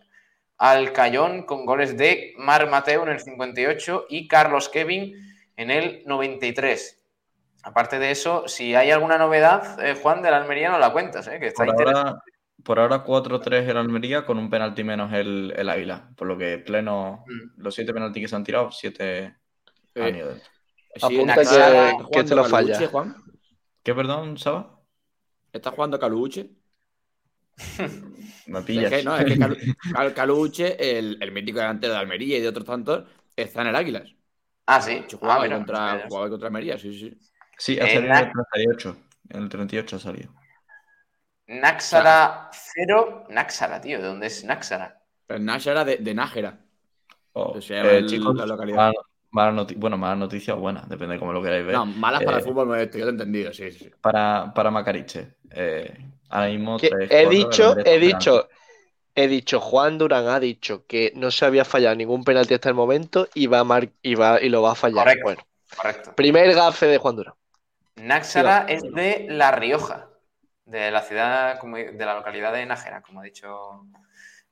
al 0.58 0.92
Cayón 0.92 1.42
con 1.42 1.66
goles 1.66 1.96
de 1.96 2.34
Mar 2.36 2.70
Mateo 2.70 3.02
en 3.02 3.08
el 3.08 3.20
58 3.20 4.06
y 4.08 4.28
Carlos 4.28 4.68
Kevin 4.68 5.16
en 5.56 5.70
el 5.72 6.04
93. 6.06 7.00
Aparte 7.64 7.98
de 7.98 8.10
eso, 8.10 8.46
si 8.46 8.74
hay 8.74 8.90
alguna 8.90 9.18
novedad, 9.18 9.84
eh, 9.84 9.94
Juan, 10.00 10.22
de 10.22 10.30
la 10.30 10.36
Almería 10.36 10.70
no 10.70 10.78
la 10.78 10.92
cuentas, 10.92 11.26
¿eh? 11.28 11.38
que 11.40 11.48
está 11.48 11.64
Por 11.64 11.88
ahora, 11.88 12.22
por 12.64 12.78
ahora 12.78 13.04
4-3 13.04 13.68
el 13.68 13.76
Almería 13.76 14.24
con 14.24 14.38
un 14.38 14.48
penalti 14.50 14.84
menos 14.84 15.12
el, 15.12 15.52
el 15.56 15.68
Águila. 15.68 16.10
Por 16.16 16.28
lo 16.28 16.36
que 16.38 16.58
pleno, 16.58 17.24
Mm. 17.26 17.60
los 17.62 17.74
siete 17.74 17.92
penaltis 17.92 18.22
que 18.22 18.28
se 18.28 18.36
han 18.36 18.44
tirado, 18.44 18.70
siete 18.70 19.36
han 19.96 20.02
Eh, 20.14 20.18
ido 20.18 20.28
dentro. 20.28 20.50
Sí, 20.94 21.16
Apunta 21.16 21.40
¿está 21.40 21.96
que- 21.98 22.04
que 22.18 22.24
te 22.24 22.34
lo 22.34 22.42
Caluche, 22.42 22.74
falla. 22.74 22.88
Juan? 22.88 23.16
¿Qué, 23.82 23.94
perdón, 23.94 24.36
Saba? 24.38 24.78
¿Está 25.52 25.70
jugando 25.70 25.98
Caluche? 25.98 26.50
Me 28.46 28.58
Es 28.60 28.64
pillas. 28.64 28.90
que, 28.90 29.02
no, 29.02 29.16
es 29.16 29.24
que 29.24 29.36
Calu- 29.36 29.76
Cal- 29.92 30.14
Caluche, 30.14 30.98
el, 30.98 31.18
el 31.20 31.32
mítico 31.32 31.58
delantero 31.58 31.92
de 31.94 31.98
Almería 31.98 32.38
y 32.38 32.40
de 32.40 32.48
otros 32.48 32.64
tantos, 32.64 33.04
está 33.36 33.62
en 33.62 33.68
el 33.68 33.76
Águilas. 33.76 34.14
Ah, 34.66 34.80
sí. 34.80 35.02
Ah, 35.04 35.16
jugaba, 35.18 35.42
mira, 35.42 35.56
contra, 35.56 35.78
no 35.80 35.86
sabía. 35.90 36.06
jugaba 36.08 36.30
contra 36.30 36.46
Almería, 36.48 36.78
sí, 36.78 36.98
sí. 36.98 37.18
Sí, 37.58 37.78
ha 37.78 37.86
salido 37.86 38.00
en 38.00 38.04
el 38.04 38.12
Nac- 38.12 38.32
38. 38.52 38.96
En 39.30 39.42
el 39.42 39.48
38 39.48 39.96
ha 39.96 39.98
salido. 39.98 40.32
Náxara 41.46 42.50
0. 42.52 43.24
Náxara, 43.28 43.80
tío, 43.80 43.98
¿de 44.00 44.06
dónde 44.06 44.26
es 44.26 44.44
Náxara? 44.44 45.00
El 45.28 45.44
Nájera 45.44 45.84
de, 45.84 45.96
de 45.96 46.14
Nájera. 46.14 46.58
Oh, 47.32 47.60
Se 47.60 47.74
llama 47.74 47.90
eh, 47.92 47.98
el- 47.98 48.06
chicos, 48.06 48.34
la 48.36 48.46
localidad. 48.46 48.76
mala, 48.76 48.92
mala 49.30 49.52
noti- 49.52 49.74
bueno, 49.76 49.96
mala 49.96 50.16
noticia 50.16 50.54
o 50.54 50.58
buena, 50.58 50.82
depende 50.88 51.14
de 51.14 51.18
cómo 51.20 51.32
lo 51.32 51.42
queráis 51.42 51.64
ver. 51.64 51.74
No, 51.74 51.86
malas 51.86 52.22
para 52.22 52.36
Eh, 52.36 52.40
el 52.40 52.44
fútbol 52.46 52.66
modesto, 52.66 52.98
yo 52.98 53.04
lo 53.04 53.10
he 53.10 53.14
entendido, 53.14 53.52
sí, 53.52 53.70
sí. 53.72 53.90
Para, 54.00 54.52
para 54.54 54.70
Macariche. 54.70 55.36
Eh, 55.50 55.94
ahora 56.28 56.48
mismo 56.48 56.76
tres, 56.78 57.10
he 57.10 57.24
cuatro, 57.24 57.30
dicho, 57.30 57.76
he 57.84 57.98
dicho, 57.98 58.48
he 59.14 59.28
dicho, 59.28 59.60
Juan 59.60 59.98
Durán 59.98 60.28
ha 60.28 60.38
dicho 60.40 60.86
que 60.86 61.12
no 61.16 61.30
se 61.30 61.44
había 61.46 61.64
fallado 61.64 61.94
ningún 61.96 62.24
penalti 62.24 62.54
hasta 62.54 62.68
el 62.68 62.74
momento 62.74 63.28
y 63.34 63.46
va 63.46 63.60
a 63.60 63.64
mar- 63.64 63.90
y 64.02 64.14
va 64.14 64.40
y 64.40 64.48
lo 64.48 64.62
va 64.62 64.72
a 64.72 64.74
fallar. 64.74 65.04
Correcto. 65.04 65.24
Bueno, 65.24 65.42
Correcto. 65.76 66.14
primer 66.14 66.54
gafe 66.54 66.86
de 66.86 66.98
Juan 66.98 67.16
Durán. 67.16 67.34
Náxara 67.96 68.66
es 68.68 68.82
de 68.82 69.26
La 69.30 69.50
Rioja, 69.52 70.08
de 70.64 70.90
la 70.90 71.02
ciudad, 71.02 71.58
como- 71.58 71.76
de 71.76 72.04
la 72.06 72.14
localidad 72.14 72.52
de 72.52 72.66
Nájera, 72.66 73.02
como 73.02 73.20
ha 73.20 73.24
dicho 73.24 73.86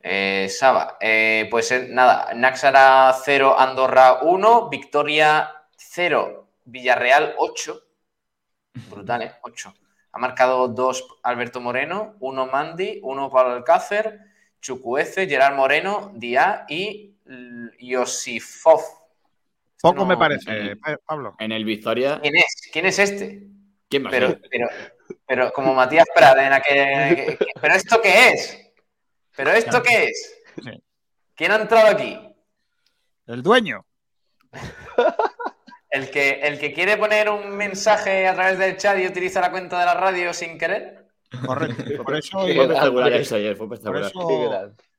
eh, 0.02 0.48
Saba. 0.48 0.96
Eh, 1.00 1.46
pues 1.50 1.70
eh, 1.72 1.86
nada, 1.90 2.32
Náxara 2.34 3.12
0, 3.22 3.54
Andorra 3.58 4.20
1, 4.22 4.68
Victoria 4.70 5.50
0, 5.76 6.48
Villarreal 6.64 7.34
8. 7.38 7.82
Brutal, 8.88 9.22
¿eh? 9.22 9.32
8. 9.42 9.74
Ha 10.12 10.18
marcado 10.18 10.68
dos 10.68 11.06
Alberto 11.22 11.60
Moreno, 11.60 12.16
uno 12.20 12.46
Mandy, 12.46 12.98
uno 13.02 13.30
Pablo 13.30 13.52
Alcácer, 13.54 14.20
Chucuece, 14.60 15.28
Gerard 15.28 15.54
Moreno, 15.54 16.12
Díaz 16.14 16.62
y 16.68 17.14
Yosifov. 17.78 18.80
Poco 19.80 20.04
me 20.04 20.14
no- 20.14 20.18
parece, 20.18 20.70
sí. 20.70 20.74
Pa- 20.76 20.98
Pablo. 21.04 21.36
En 21.38 21.52
el 21.52 21.64
Victoria, 21.64 22.18
¿Quién 22.20 22.36
es? 22.36 22.68
¿Quién 22.72 22.86
es 22.86 22.98
este? 22.98 23.42
¿quién 23.88 24.04
va 24.04 24.08
a 24.08 24.10
Pero, 24.10 24.28
ser? 24.28 24.40
pero, 24.50 24.68
pero 25.30 25.52
como 25.52 25.72
Matías 25.74 26.06
Pradena, 26.12 26.60
que, 26.60 27.14
que- 27.14 27.36
que- 27.38 27.46
¿pero 27.60 27.74
esto 27.74 28.00
qué 28.02 28.30
es? 28.30 28.72
¿Pero 29.36 29.52
esto 29.52 29.80
qué 29.80 30.04
es? 30.06 30.34
Sí. 30.60 30.82
¿Quién 31.36 31.52
ha 31.52 31.56
entrado 31.56 31.86
aquí? 31.86 32.18
El 33.28 33.40
dueño. 33.40 33.86
¿El 35.88 36.10
que, 36.10 36.40
¿El 36.42 36.58
que 36.58 36.72
quiere 36.72 36.96
poner 36.96 37.28
un 37.30 37.50
mensaje 37.56 38.26
a 38.26 38.34
través 38.34 38.58
del 38.58 38.76
chat 38.76 38.98
y 38.98 39.06
utiliza 39.06 39.40
la 39.40 39.52
cuenta 39.52 39.78
de 39.78 39.86
la 39.86 39.94
radio 39.94 40.34
sin 40.34 40.58
querer? 40.58 41.06
Correcto. 41.46 41.84
Por 42.04 42.16
eso 42.16 42.38
hoy, 42.38 42.56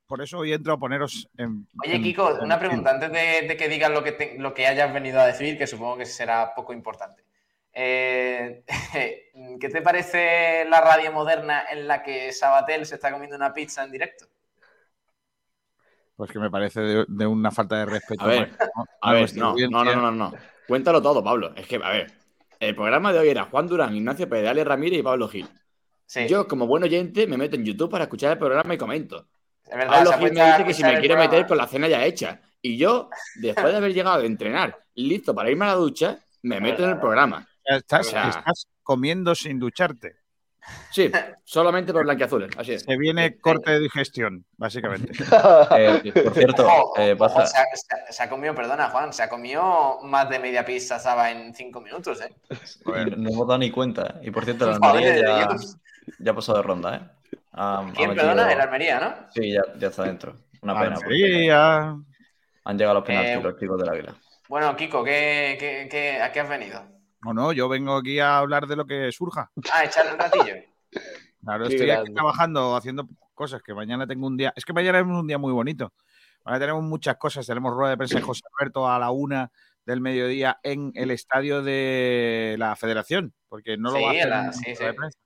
por 0.07 0.21
eso, 0.21 0.43
entro 0.45 0.73
a 0.73 0.77
poneros 0.79 1.27
en. 1.37 1.67
Oye, 1.85 1.95
en- 1.95 2.03
Kiko, 2.03 2.37
en- 2.37 2.43
una 2.43 2.57
pregunta 2.59 2.91
antes 2.91 3.11
de, 3.11 3.47
de 3.47 3.57
que 3.57 3.67
digas 3.69 3.91
lo 3.91 4.01
que, 4.03 4.11
te- 4.13 4.35
lo 4.37 4.53
que 4.53 4.65
hayas 4.67 4.93
venido 4.93 5.19
a 5.19 5.25
decir, 5.27 5.57
que 5.57 5.67
supongo 5.67 5.97
que 5.97 6.05
será 6.05 6.53
poco 6.55 6.71
importante. 6.73 7.23
Eh, 7.73 8.63
¿Qué 9.59 9.69
te 9.69 9.81
parece 9.81 10.65
la 10.69 10.81
radio 10.81 11.11
moderna 11.11 11.63
en 11.71 11.87
la 11.87 12.03
que 12.03 12.31
Sabatel 12.33 12.85
se 12.85 12.95
está 12.95 13.11
comiendo 13.11 13.35
una 13.35 13.53
pizza 13.53 13.83
en 13.83 13.91
directo? 13.91 14.25
Pues 16.15 16.31
que 16.31 16.39
me 16.39 16.51
parece 16.51 16.81
de, 16.81 17.05
de 17.07 17.25
una 17.25 17.51
falta 17.51 17.77
de 17.77 17.85
respeto. 17.85 18.23
A 18.23 18.27
ver, 18.27 18.51
¿no? 18.75 18.85
A 19.01 19.11
ver, 19.13 19.21
nuestra 19.21 19.41
no, 19.69 19.83
no, 19.83 19.95
no, 19.95 20.11
no. 20.11 20.33
Cuéntalo 20.67 21.01
todo, 21.01 21.23
Pablo. 21.23 21.53
Es 21.55 21.65
que, 21.67 21.77
a 21.77 21.89
ver, 21.89 22.11
el 22.59 22.75
programa 22.75 23.11
de 23.11 23.19
hoy 23.19 23.29
era 23.29 23.45
Juan 23.45 23.67
Durán, 23.67 23.95
Ignacio 23.95 24.29
Pedale 24.29 24.63
Ramírez 24.63 24.99
y 24.99 25.03
Pablo 25.03 25.27
Gil. 25.27 25.49
Sí, 26.05 26.27
Yo, 26.27 26.47
como 26.47 26.67
buen 26.67 26.83
oyente, 26.83 27.25
me 27.25 27.37
meto 27.37 27.55
en 27.55 27.65
YouTube 27.65 27.89
para 27.89 28.03
escuchar 28.03 28.33
el 28.33 28.37
programa 28.37 28.73
y 28.73 28.77
comento. 28.77 29.27
es 29.65 29.75
verdad. 29.75 30.03
Pablo 30.03 30.13
Gil 30.19 30.33
me 30.33 30.41
a 30.41 30.45
dice 30.57 30.65
que 30.65 30.73
si 30.73 30.83
me 30.83 30.93
programa. 30.93 31.21
meter 31.23 31.47
con 31.47 31.57
la 31.57 31.67
cena 31.67 31.87
ya 31.87 32.05
hecha. 32.05 32.41
Y 32.61 32.77
yo, 32.77 33.09
después 33.35 33.71
de 33.71 33.77
haber 33.77 33.93
llegado 33.93 34.21
a 34.21 34.25
entrenar, 34.25 34.77
listo 34.93 35.33
para 35.33 35.49
irme 35.49 35.65
a 35.65 35.69
la 35.69 35.75
ducha, 35.75 36.19
me 36.43 36.59
meto 36.61 36.83
en 36.83 36.91
el 36.91 36.99
programa. 36.99 37.47
Estás, 37.65 38.07
O 38.07 38.09
sea- 38.11 38.29
estás 38.29 38.67
comiendo 38.83 39.35
sin 39.35 39.59
ducharte. 39.59 40.15
Sí, 40.91 41.11
solamente 41.43 41.91
por 41.91 42.03
blanquiazules, 42.03 42.51
así 42.55 42.73
es. 42.73 42.83
Se 42.83 42.95
viene 42.95 43.39
corte 43.39 43.71
de 43.71 43.79
digestión, 43.79 44.45
básicamente. 44.57 45.11
Eh, 45.75 46.11
por 46.23 46.33
cierto, 46.35 46.67
Ojo, 46.67 46.93
eh, 46.99 47.15
pasa- 47.15 47.47
se, 47.47 47.57
ha, 47.57 47.65
se 48.11 48.21
ha- 48.21 48.25
ha 48.25 48.29
comido, 48.29 48.53
perdona, 48.53 48.89
Juan, 48.89 49.11
se 49.11 49.23
ha 49.23 49.29
comido 49.29 49.99
más 50.03 50.29
de 50.29 50.37
media 50.37 50.63
pizza 50.63 50.99
Saba 50.99 51.31
en 51.31 51.55
cinco 51.55 51.81
minutos, 51.81 52.21
¿eh? 52.21 52.29
no 52.85 53.29
hemos 53.29 53.47
dado 53.47 53.57
ni 53.57 53.71
cuenta. 53.71 54.19
Y 54.21 54.29
por 54.29 54.45
cierto, 54.45 54.67
la 54.67 54.77
Almería 54.81 55.15
ya, 55.15 55.47
ya 56.19 56.31
ha 56.31 56.35
pasado 56.35 56.59
de 56.59 56.63
ronda, 56.63 56.95
¿eh? 56.95 57.37
Ha- 57.53 57.79
ha 57.79 57.91
¿Quién, 57.93 58.09
metido- 58.11 58.27
perdona? 58.27 58.53
El 58.53 58.61
Almería, 58.61 58.99
¿no? 58.99 59.15
Sí, 59.33 59.51
ya, 59.51 59.61
ya 59.79 59.87
está 59.87 60.03
dentro. 60.03 60.35
Una 60.61 60.79
pena. 60.79 60.95
Almería. 60.95 61.95
Han 62.65 62.77
llegado 62.77 62.93
los 62.99 63.03
penaltis 63.03 63.35
Eh, 63.37 63.41
los 63.41 63.57
chicos 63.59 63.79
del 63.79 63.89
Águila. 63.89 64.15
Bueno, 64.47 64.75
Kiko, 64.75 65.03
¿qué, 65.03 65.57
qué, 65.59 65.87
qué- 65.89 66.21
a 66.21 66.31
qué 66.31 66.39
has 66.39 66.49
venido? 66.49 66.83
No, 67.23 67.33
no, 67.33 67.53
yo 67.53 67.69
vengo 67.69 67.95
aquí 67.97 68.19
a 68.19 68.37
hablar 68.39 68.67
de 68.67 68.75
lo 68.75 68.85
que 68.85 69.11
surja. 69.11 69.51
Ah, 69.73 69.85
echarle 69.85 70.13
un 70.13 70.19
ratillo. 70.19 70.55
Claro, 71.43 71.67
Qué 71.67 71.75
estoy 71.75 71.89
aquí 71.91 72.13
trabajando, 72.13 72.75
haciendo 72.75 73.07
cosas 73.33 73.61
que 73.61 73.73
mañana 73.73 74.07
tengo 74.07 74.27
un 74.27 74.37
día. 74.37 74.53
Es 74.55 74.65
que 74.65 74.73
mañana 74.73 74.99
es 74.99 75.05
un 75.05 75.27
día 75.27 75.37
muy 75.37 75.53
bonito. 75.53 75.93
Ahora 76.43 76.59
tenemos 76.59 76.83
muchas 76.83 77.17
cosas. 77.17 77.45
Tenemos 77.45 77.73
rueda 77.73 77.91
de 77.91 77.97
prensa 77.97 78.15
de 78.17 78.21
José 78.23 78.41
Alberto 78.59 78.89
a 78.89 78.97
la 78.99 79.11
una 79.11 79.51
del 79.85 80.01
mediodía 80.01 80.59
en 80.63 80.91
el 80.95 81.11
estadio 81.11 81.61
de 81.63 82.55
la 82.59 82.75
Federación, 82.75 83.33
porque 83.49 83.77
no 83.77 83.91
lo 83.91 83.97
Sí, 83.97 84.03
va 84.03 84.09
a 84.09 84.13
hacer 84.13 84.29
la- 84.29 84.45
en 84.45 84.53
sí, 84.53 84.63
rueda 84.75 84.85
de 84.87 84.91
sí. 84.93 84.97
prensa. 84.97 85.19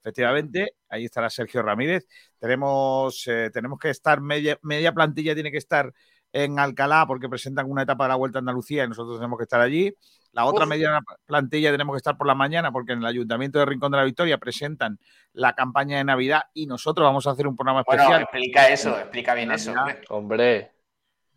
Efectivamente, 0.00 0.72
ahí 0.88 1.04
estará 1.04 1.28
Sergio 1.30 1.62
Ramírez. 1.62 2.06
Tenemos, 2.38 3.24
eh, 3.26 3.50
tenemos 3.52 3.78
que 3.80 3.90
estar, 3.90 4.20
media, 4.20 4.58
media 4.62 4.92
plantilla 4.92 5.34
tiene 5.34 5.50
que 5.50 5.58
estar 5.58 5.92
en 6.32 6.58
Alcalá 6.60 7.04
porque 7.08 7.28
presentan 7.28 7.68
una 7.70 7.82
etapa 7.82 8.04
de 8.04 8.08
la 8.10 8.14
Vuelta 8.14 8.38
a 8.38 8.40
Andalucía 8.40 8.84
y 8.84 8.88
nosotros 8.88 9.16
tenemos 9.18 9.36
que 9.38 9.42
estar 9.44 9.60
allí. 9.60 9.92
La 10.36 10.44
otra 10.44 10.64
Uf. 10.64 10.68
media 10.68 11.00
plantilla 11.24 11.72
tenemos 11.72 11.94
que 11.94 11.96
estar 11.96 12.18
por 12.18 12.26
la 12.26 12.34
mañana 12.34 12.70
porque 12.70 12.92
en 12.92 12.98
el 12.98 13.06
Ayuntamiento 13.06 13.58
de 13.58 13.64
Rincón 13.64 13.90
de 13.90 13.96
la 13.96 14.04
Victoria 14.04 14.36
presentan 14.36 14.98
la 15.32 15.54
campaña 15.54 15.96
de 15.96 16.04
Navidad 16.04 16.42
y 16.52 16.66
nosotros 16.66 17.06
vamos 17.06 17.26
a 17.26 17.30
hacer 17.30 17.46
un 17.46 17.56
programa 17.56 17.82
Bueno, 17.86 18.02
especial. 18.02 18.22
explica 18.22 18.68
eso, 18.68 18.98
explica 18.98 19.32
bien 19.32 19.50
eso. 19.50 19.72
hombre. 19.72 20.02
Hombre, 20.10 20.72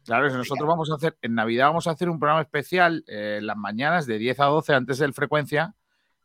Claro, 0.03 0.29
nosotros 0.29 0.67
vamos 0.67 0.91
a 0.91 0.95
hacer, 0.95 1.17
en 1.21 1.33
Navidad 1.33 1.67
vamos 1.67 1.87
a 1.87 1.91
hacer 1.91 2.09
un 2.09 2.19
programa 2.19 2.41
especial 2.41 3.05
eh, 3.07 3.37
en 3.39 3.47
las 3.47 3.55
mañanas 3.55 4.05
de 4.05 4.17
10 4.17 4.39
a 4.41 4.45
12 4.45 4.73
antes 4.73 4.97
del 4.97 5.13
frecuencia, 5.13 5.75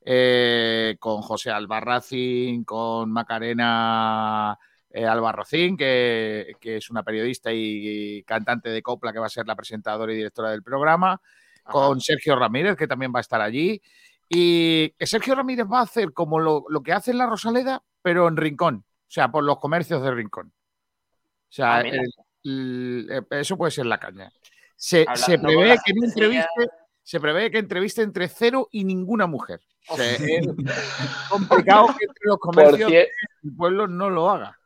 eh, 0.04 0.96
con 0.98 1.22
José 1.22 1.50
Albarracín, 1.52 2.64
con 2.64 3.12
Macarena 3.12 4.58
eh, 4.90 5.06
Albarracín, 5.06 5.76
que, 5.76 6.54
que 6.60 6.78
es 6.78 6.90
una 6.90 7.04
periodista 7.04 7.52
y, 7.52 8.24
cantante 8.24 8.70
de 8.70 8.82
copla 8.82 9.12
que 9.12 9.20
va 9.20 9.26
a 9.26 9.28
ser 9.28 9.46
la 9.46 9.54
presentadora 9.54 10.12
y 10.12 10.16
directora 10.16 10.50
del 10.50 10.62
programa, 10.64 11.20
con 11.64 12.00
Sergio 12.00 12.36
Ramírez, 12.36 12.76
que 12.76 12.86
también 12.86 13.12
va 13.14 13.18
a 13.18 13.22
estar 13.22 13.40
allí. 13.40 13.80
Y 14.28 14.92
Sergio 15.00 15.34
Ramírez 15.34 15.66
va 15.70 15.80
a 15.80 15.84
hacer 15.84 16.12
como 16.12 16.38
lo, 16.40 16.64
lo 16.68 16.82
que 16.82 16.92
hace 16.92 17.10
en 17.10 17.18
la 17.18 17.26
Rosaleda, 17.26 17.82
pero 18.02 18.26
en 18.28 18.36
Rincón, 18.36 18.84
o 18.86 19.10
sea, 19.10 19.30
por 19.30 19.44
los 19.44 19.58
comercios 19.58 20.02
de 20.02 20.10
Rincón. 20.10 20.48
O 20.48 21.52
sea, 21.52 21.76
Ah, 21.76 21.80
el- 21.82 22.10
el- 22.44 23.08
eh, 23.10 23.22
eso 23.40 23.56
puede 23.56 23.70
ser 23.70 23.86
la 23.86 23.98
caña. 24.00 24.30
Se, 24.76 25.06
se 25.14 25.38
prevé 25.38 25.76
que 25.84 25.92
no 25.94 26.04
entreviste, 26.06 26.68
se 27.02 27.20
prevé 27.20 27.50
que 27.50 27.58
entreviste 27.58 28.02
entre 28.02 28.28
cero 28.28 28.68
y 28.72 28.84
ninguna 28.84 29.26
mujer. 29.26 29.60
O 29.88 29.96
sea, 29.96 30.04
es 30.16 31.28
complicado 31.30 31.86
que 31.98 32.04
entre 32.06 32.24
los 32.24 32.38
por, 32.38 32.54
comercios 32.54 32.90
cier- 32.90 33.08
del 33.42 33.56
pueblo 33.56 33.86
no 33.86 34.10
lo 34.10 34.30
haga. 34.30 34.58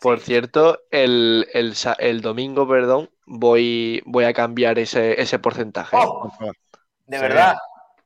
por 0.00 0.20
cierto, 0.20 0.80
el, 0.90 1.46
el 1.52 1.74
el 1.98 2.20
domingo, 2.22 2.66
perdón, 2.66 3.10
voy, 3.32 4.02
voy 4.06 4.24
a 4.24 4.32
cambiar 4.32 4.78
ese, 4.78 5.20
ese 5.20 5.38
porcentaje. 5.38 5.96
Oh, 5.98 6.30
de 7.06 7.16
Sí. 7.16 7.22
verdad. 7.22 7.54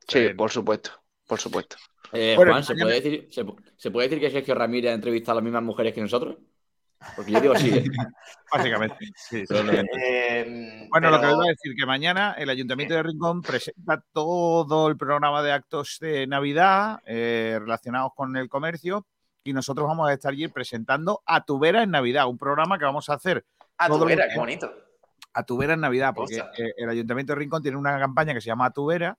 sí, 0.06 0.28
sí. 0.28 0.34
por 0.34 0.50
supuesto, 0.50 0.90
por 1.26 1.40
supuesto. 1.40 1.76
Eh, 2.12 2.34
Bueno, 2.36 2.52
Juan, 2.52 2.64
¿se 2.64 2.74
puede, 2.74 2.94
decir, 3.00 3.28
se, 3.30 3.44
pu- 3.44 3.56
se 3.76 3.90
puede 3.90 4.08
decir 4.08 4.20
que 4.22 4.30
Sergio 4.30 4.54
Ramírez 4.54 4.90
ha 4.92 4.94
entrevistado 4.94 5.32
a 5.32 5.34
las 5.36 5.44
mismas 5.44 5.62
mujeres 5.62 5.94
que 5.94 6.00
nosotros? 6.02 6.36
Porque 7.16 7.32
yo 7.32 7.40
digo 7.40 7.56
sí. 7.56 7.70
¿eh? 7.70 7.84
Básicamente. 8.52 8.96
sí. 9.16 9.44
Eh, 10.00 10.86
Bueno, 10.90 11.10
lo 11.10 11.20
que 11.20 11.26
iba 11.30 11.44
a 11.44 11.48
decir 11.48 11.74
que 11.78 11.86
mañana 11.86 12.34
el 12.38 12.48
Ayuntamiento 12.50 12.94
de 12.94 13.02
Rincón 13.02 13.40
presenta 13.42 14.02
todo 14.12 14.88
el 14.88 14.96
programa 14.96 15.42
de 15.42 15.52
actos 15.52 15.98
de 16.00 16.26
Navidad 16.26 17.00
eh, 17.06 17.56
relacionados 17.60 18.12
con 18.14 18.36
el 18.36 18.48
comercio 18.48 19.06
y 19.42 19.52
nosotros 19.52 19.86
vamos 19.88 20.08
a 20.08 20.12
estar 20.12 20.32
allí 20.32 20.48
presentando 20.48 21.22
A 21.26 21.44
tu 21.44 21.58
vera 21.58 21.82
en 21.82 21.90
Navidad, 21.90 22.26
un 22.28 22.38
programa 22.38 22.78
que 22.78 22.84
vamos 22.84 23.08
a 23.08 23.14
hacer 23.14 23.44
todo 23.88 23.98
tu 24.00 24.04
vera, 24.06 24.26
qué 24.32 24.38
bonito. 24.38 24.72
A 25.34 25.42
tu 25.42 25.56
vera 25.58 25.74
en 25.74 25.80
Navidad, 25.80 26.14
porque 26.14 26.36
eh, 26.56 26.72
el 26.76 26.88
Ayuntamiento 26.88 27.32
de 27.32 27.38
Rincón 27.40 27.62
tiene 27.62 27.76
una 27.76 27.98
campaña 27.98 28.32
que 28.34 28.40
se 28.40 28.46
llama 28.46 28.66
A 28.66 28.70
tu 28.70 28.86
vera, 28.86 29.18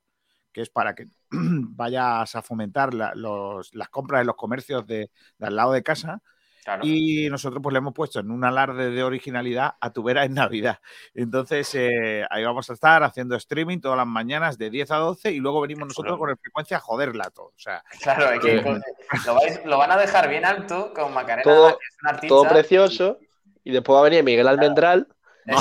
que 0.51 0.61
es 0.61 0.69
para 0.69 0.95
que 0.95 1.07
vayas 1.31 2.35
a 2.35 2.41
fomentar 2.41 2.93
la- 2.93 3.13
los- 3.15 3.73
las 3.75 3.89
compras 3.89 4.21
en 4.21 4.27
los 4.27 4.35
comercios 4.35 4.85
de, 4.87 5.11
de 5.37 5.45
al 5.47 5.55
lado 5.55 5.71
de 5.73 5.83
casa. 5.83 6.21
Claro. 6.63 6.81
Y 6.83 7.29
nosotros 7.29 7.61
pues 7.61 7.73
le 7.73 7.77
hemos 7.77 7.93
puesto 7.93 8.19
en 8.19 8.31
un 8.31 8.43
alarde 8.43 8.89
de 8.89 9.03
originalidad 9.03 9.75
a 9.79 9.91
tu 9.93 10.01
vera 10.01 10.25
en 10.25 10.33
Navidad. 10.33 10.79
Entonces 11.13 11.69
eh, 11.75 12.25
ahí 12.31 12.43
vamos 12.43 12.67
a 12.71 12.73
estar 12.73 13.03
haciendo 13.03 13.35
streaming 13.35 13.79
todas 13.81 13.97
las 13.97 14.07
mañanas 14.07 14.57
de 14.57 14.71
10 14.71 14.89
a 14.89 14.95
12 14.95 15.31
y 15.31 15.37
luego 15.39 15.61
venimos 15.61 15.87
nosotros 15.89 16.17
con 16.17 16.31
el 16.31 16.37
frecuencia 16.37 16.77
a 16.77 16.79
joderla 16.79 17.29
todo. 17.29 17.47
O 17.49 17.53
sea, 17.57 17.83
Claro, 18.01 18.31
es 18.31 18.39
que 18.39 18.55
lo, 18.63 19.35
vais- 19.35 19.63
lo 19.63 19.77
van 19.77 19.91
a 19.91 19.97
dejar 19.97 20.27
bien 20.27 20.43
alto 20.43 20.91
con 20.95 21.13
Macarena, 21.13 21.43
Todo- 21.43 21.77
que 21.77 21.85
es 21.85 21.97
una 22.01 22.09
artista. 22.11 22.27
Todo 22.29 22.49
precioso. 22.49 23.19
Y 23.63 23.71
después 23.71 23.95
va 23.95 23.99
a 23.99 24.03
venir 24.05 24.23
Miguel 24.23 24.47
Almendral. 24.47 25.05
Claro, 25.05 25.19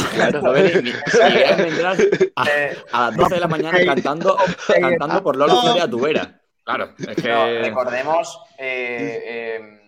A 2.92 3.10
las 3.10 3.16
12 3.16 3.34
de 3.34 3.40
la 3.40 3.48
mañana 3.48 3.78
cantando, 3.84 4.38
cantando 4.80 5.22
por 5.22 5.36
Lolo 5.36 5.60
Flores 5.60 5.82
a 5.82 5.90
tu 5.90 6.00
vera. 6.00 6.40
Claro, 6.64 6.94
es 6.98 7.16
que. 7.16 7.28
no, 7.28 7.46
recordemos, 7.46 8.40
eh, 8.56 9.22
eh, 9.26 9.80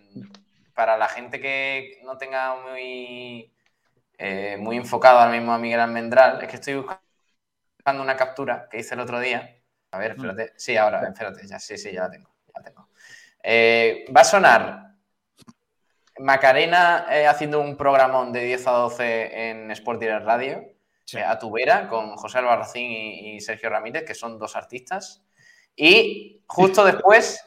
para 0.74 0.99
la 0.99 1.09
gente 1.09 1.40
que 1.40 1.99
no 2.05 2.18
tenga 2.18 2.57
muy, 2.57 3.51
eh, 4.18 4.59
muy 4.59 4.76
enfocado 4.76 5.18
ahora 5.18 5.32
mismo 5.32 5.55
a 5.55 5.59
Miguel 5.59 5.80
Almendral, 5.80 6.42
es 6.42 6.49
que 6.49 6.57
estoy 6.57 6.74
buscando 6.74 8.03
una 8.03 8.16
captura 8.16 8.68
que 8.70 8.80
hice 8.80 8.94
el 8.94 9.01
otro 9.01 9.18
día. 9.18 9.57
A 9.92 9.99
ver, 9.99 10.11
espérate. 10.11 10.53
Sí, 10.57 10.76
ahora, 10.76 11.09
espérate. 11.09 11.47
Ya, 11.47 11.59
sí, 11.59 11.78
sí, 11.78 11.92
ya 11.92 12.03
la 12.03 12.11
tengo. 12.11 12.28
ya 12.47 12.53
la 12.57 12.62
tengo. 12.62 12.90
Eh, 13.42 14.05
va 14.14 14.20
a 14.20 14.24
sonar 14.24 14.86
Macarena 16.19 17.07
eh, 17.11 17.27
haciendo 17.27 17.61
un 17.61 17.77
programón 17.77 18.33
de 18.33 18.41
10 18.45 18.67
a 18.67 18.71
12 18.73 19.51
en 19.51 19.71
Sport 19.73 20.01
Direct 20.01 20.25
Radio, 20.25 20.64
Sí. 21.05 21.19
eh, 21.19 21.23
a 21.25 21.39
tu 21.39 21.51
vera, 21.53 21.87
con 21.89 22.17
José 22.17 22.39
Albarracín 22.39 22.91
y, 22.91 23.37
y 23.37 23.41
Sergio 23.41 23.69
Ramírez, 23.71 24.05
que 24.05 24.14
son 24.14 24.39
dos 24.39 24.57
artistas. 24.57 25.23
Y 25.77 26.43
justo 26.47 26.85
después 26.85 27.41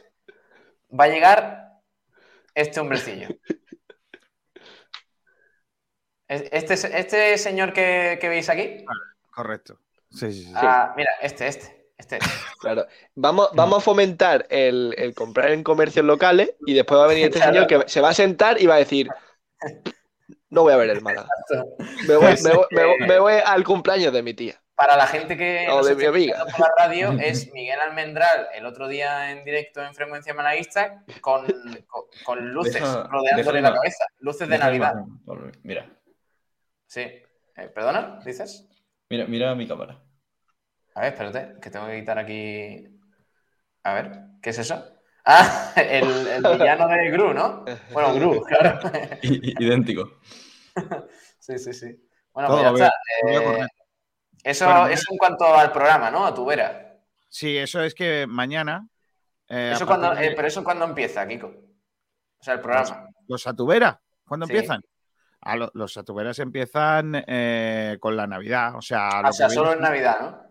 va 0.97 1.05
a 1.05 1.09
llegar 1.09 1.69
este 2.53 2.79
hombrecillo. 2.79 3.27
Es- 6.27 6.47
Este, 6.51 6.73
este 6.99 7.37
señor 7.37 7.73
que, 7.73 8.17
que 8.21 8.29
veis 8.29 8.49
aquí. 8.49 8.85
correcto. 9.31 9.79
Sí, 10.11 10.31
sí, 10.31 10.43
sí. 10.45 10.51
Ah, 10.55 10.93
mira, 10.95 11.11
este, 11.21 11.47
este. 11.47 11.78
Este. 11.99 12.17
Claro. 12.61 12.87
Vamos, 13.13 13.49
vamos 13.53 13.79
a 13.79 13.81
fomentar 13.81 14.47
el, 14.49 14.95
el 14.97 15.13
comprar 15.13 15.51
en 15.51 15.63
comercios 15.63 16.05
locales 16.05 16.55
y 16.65 16.73
después 16.73 16.97
va 16.99 17.03
a 17.03 17.07
venir 17.07 17.25
este 17.25 17.39
Claro. 17.39 17.53
señor 17.53 17.67
que 17.67 17.89
se 17.89 17.99
va 18.01 18.09
a 18.09 18.13
sentar 18.13 18.59
y 18.61 18.65
va 18.67 18.75
a 18.75 18.79
decir: 18.79 19.09
No 20.49 20.63
voy 20.63 20.73
a 20.73 20.77
ver 20.77 20.89
el 20.89 21.01
Málaga. 21.01 21.27
Me 22.07 22.15
voy, 22.15 22.35
me 22.43 22.51
voy- 22.53 22.65
me 22.71 22.85
voy- 22.85 23.07
me 23.07 23.19
voy 23.19 23.33
al 23.45 23.63
cumpleaños 23.63 24.13
de 24.13 24.23
mi 24.23 24.33
tía. 24.33 24.55
Para 24.75 24.95
la 24.95 25.07
gente 25.07 25.35
que 25.35 25.67
O 25.69 25.83
de 25.83 25.93
mi 25.93 26.05
amiga. 26.05 26.45
por 26.45 26.59
la 26.61 26.71
radio, 26.77 27.11
es 27.21 27.51
Miguel 27.51 27.81
Almendral 27.81 28.47
el 28.53 28.65
otro 28.65 28.87
día 28.87 29.31
en 29.31 29.43
directo 29.43 29.83
en 29.83 29.93
Frecuencia 29.93 30.33
Malaguista 30.33 31.03
con, 31.19 31.45
con, 31.85 32.03
con 32.23 32.49
luces 32.51 32.75
Deja- 32.75 33.03
rodeándole 33.11 33.35
deja 33.43 33.51
la 33.51 33.59
una- 33.59 33.73
cabeza. 33.75 34.05
Luces 34.19 34.47
de 34.47 34.55
Deja 34.55 34.65
Navidad. 34.67 34.93
Mira, 35.63 35.89
Sí. 36.87 37.01
Eh, 37.01 37.67
¿Perdona? 37.75 38.19
¿Dices? 38.25 38.65
mira, 39.09 39.25
mira 39.25 39.53
mi 39.53 39.67
cámara. 39.67 40.01
A 40.95 41.01
ver, 41.01 41.13
espérate, 41.13 41.59
que 41.61 41.69
tengo 41.69 41.87
que 41.87 41.99
quitar 41.99 42.17
aquí. 42.19 42.87
A 43.83 43.93
ver, 43.93 44.11
¿qué 44.41 44.49
es 44.51 44.59
eso? 44.59 44.95
Ah, 45.31 45.73
el, 45.75 46.27
el 46.27 46.41
villano 46.57 46.87
de 46.87 47.11
Gru, 47.11 47.33
¿no? 47.35 47.63
Bueno, 47.91 48.13
Gru, 48.15 48.41
claro. 48.47 48.79
Idéntico. 49.21 50.19
Sí, 51.39 51.57
sí, 51.59 51.73
sí. 51.73 52.09
Bueno, 52.33 52.49
Todo 52.49 52.69
pues 52.71 52.79
ya 52.81 52.87
está. 52.87 53.61
Eh, 53.63 53.67
eso, 54.43 54.65
Bueno, 54.65 54.87
eso 54.87 55.03
en 55.11 55.17
cuanto 55.17 55.45
al 55.45 55.71
programa, 55.71 56.09
¿no? 56.11 56.25
A 56.25 56.33
tu 56.33 56.45
vera. 56.45 56.97
Sí, 57.27 57.57
eso 57.57 57.81
es 57.83 57.93
que 57.95 58.25
mañana. 58.27 58.87
eh, 59.49 59.71
Eso 59.73 59.83
a 59.83 59.87
cuando, 59.87 60.13
de- 60.15 60.27
eh, 60.27 60.33
pero 60.35 60.47
eso 60.47 60.63
cuando 60.63 60.85
empieza, 60.85 61.27
Kiko. 61.27 61.47
O 61.47 62.43
sea, 62.43 62.53
el 62.55 62.61
programa. 62.61 63.07
¿Los 63.27 63.41
Satubera? 63.43 63.99
¿Cuándo 64.27 64.45
Sí. 64.45 64.53
empiezan? 64.53 64.81
A 65.41 65.55
lo- 65.55 65.71
los 65.73 65.93
Satuberas 65.93 66.37
empiezan 66.39 67.23
eh, 67.27 67.97
con 67.99 68.15
la 68.15 68.27
Navidad. 68.27 68.75
O 68.75 68.81
sea, 68.81 69.09
Ah, 69.09 69.21
lo 69.23 69.29
o 69.29 69.33
sea, 69.33 69.47
que 69.47 69.53
solo 69.53 69.69
viene- 69.71 69.77
en 69.87 69.91
Navidad, 69.91 70.19
¿no? 70.21 70.48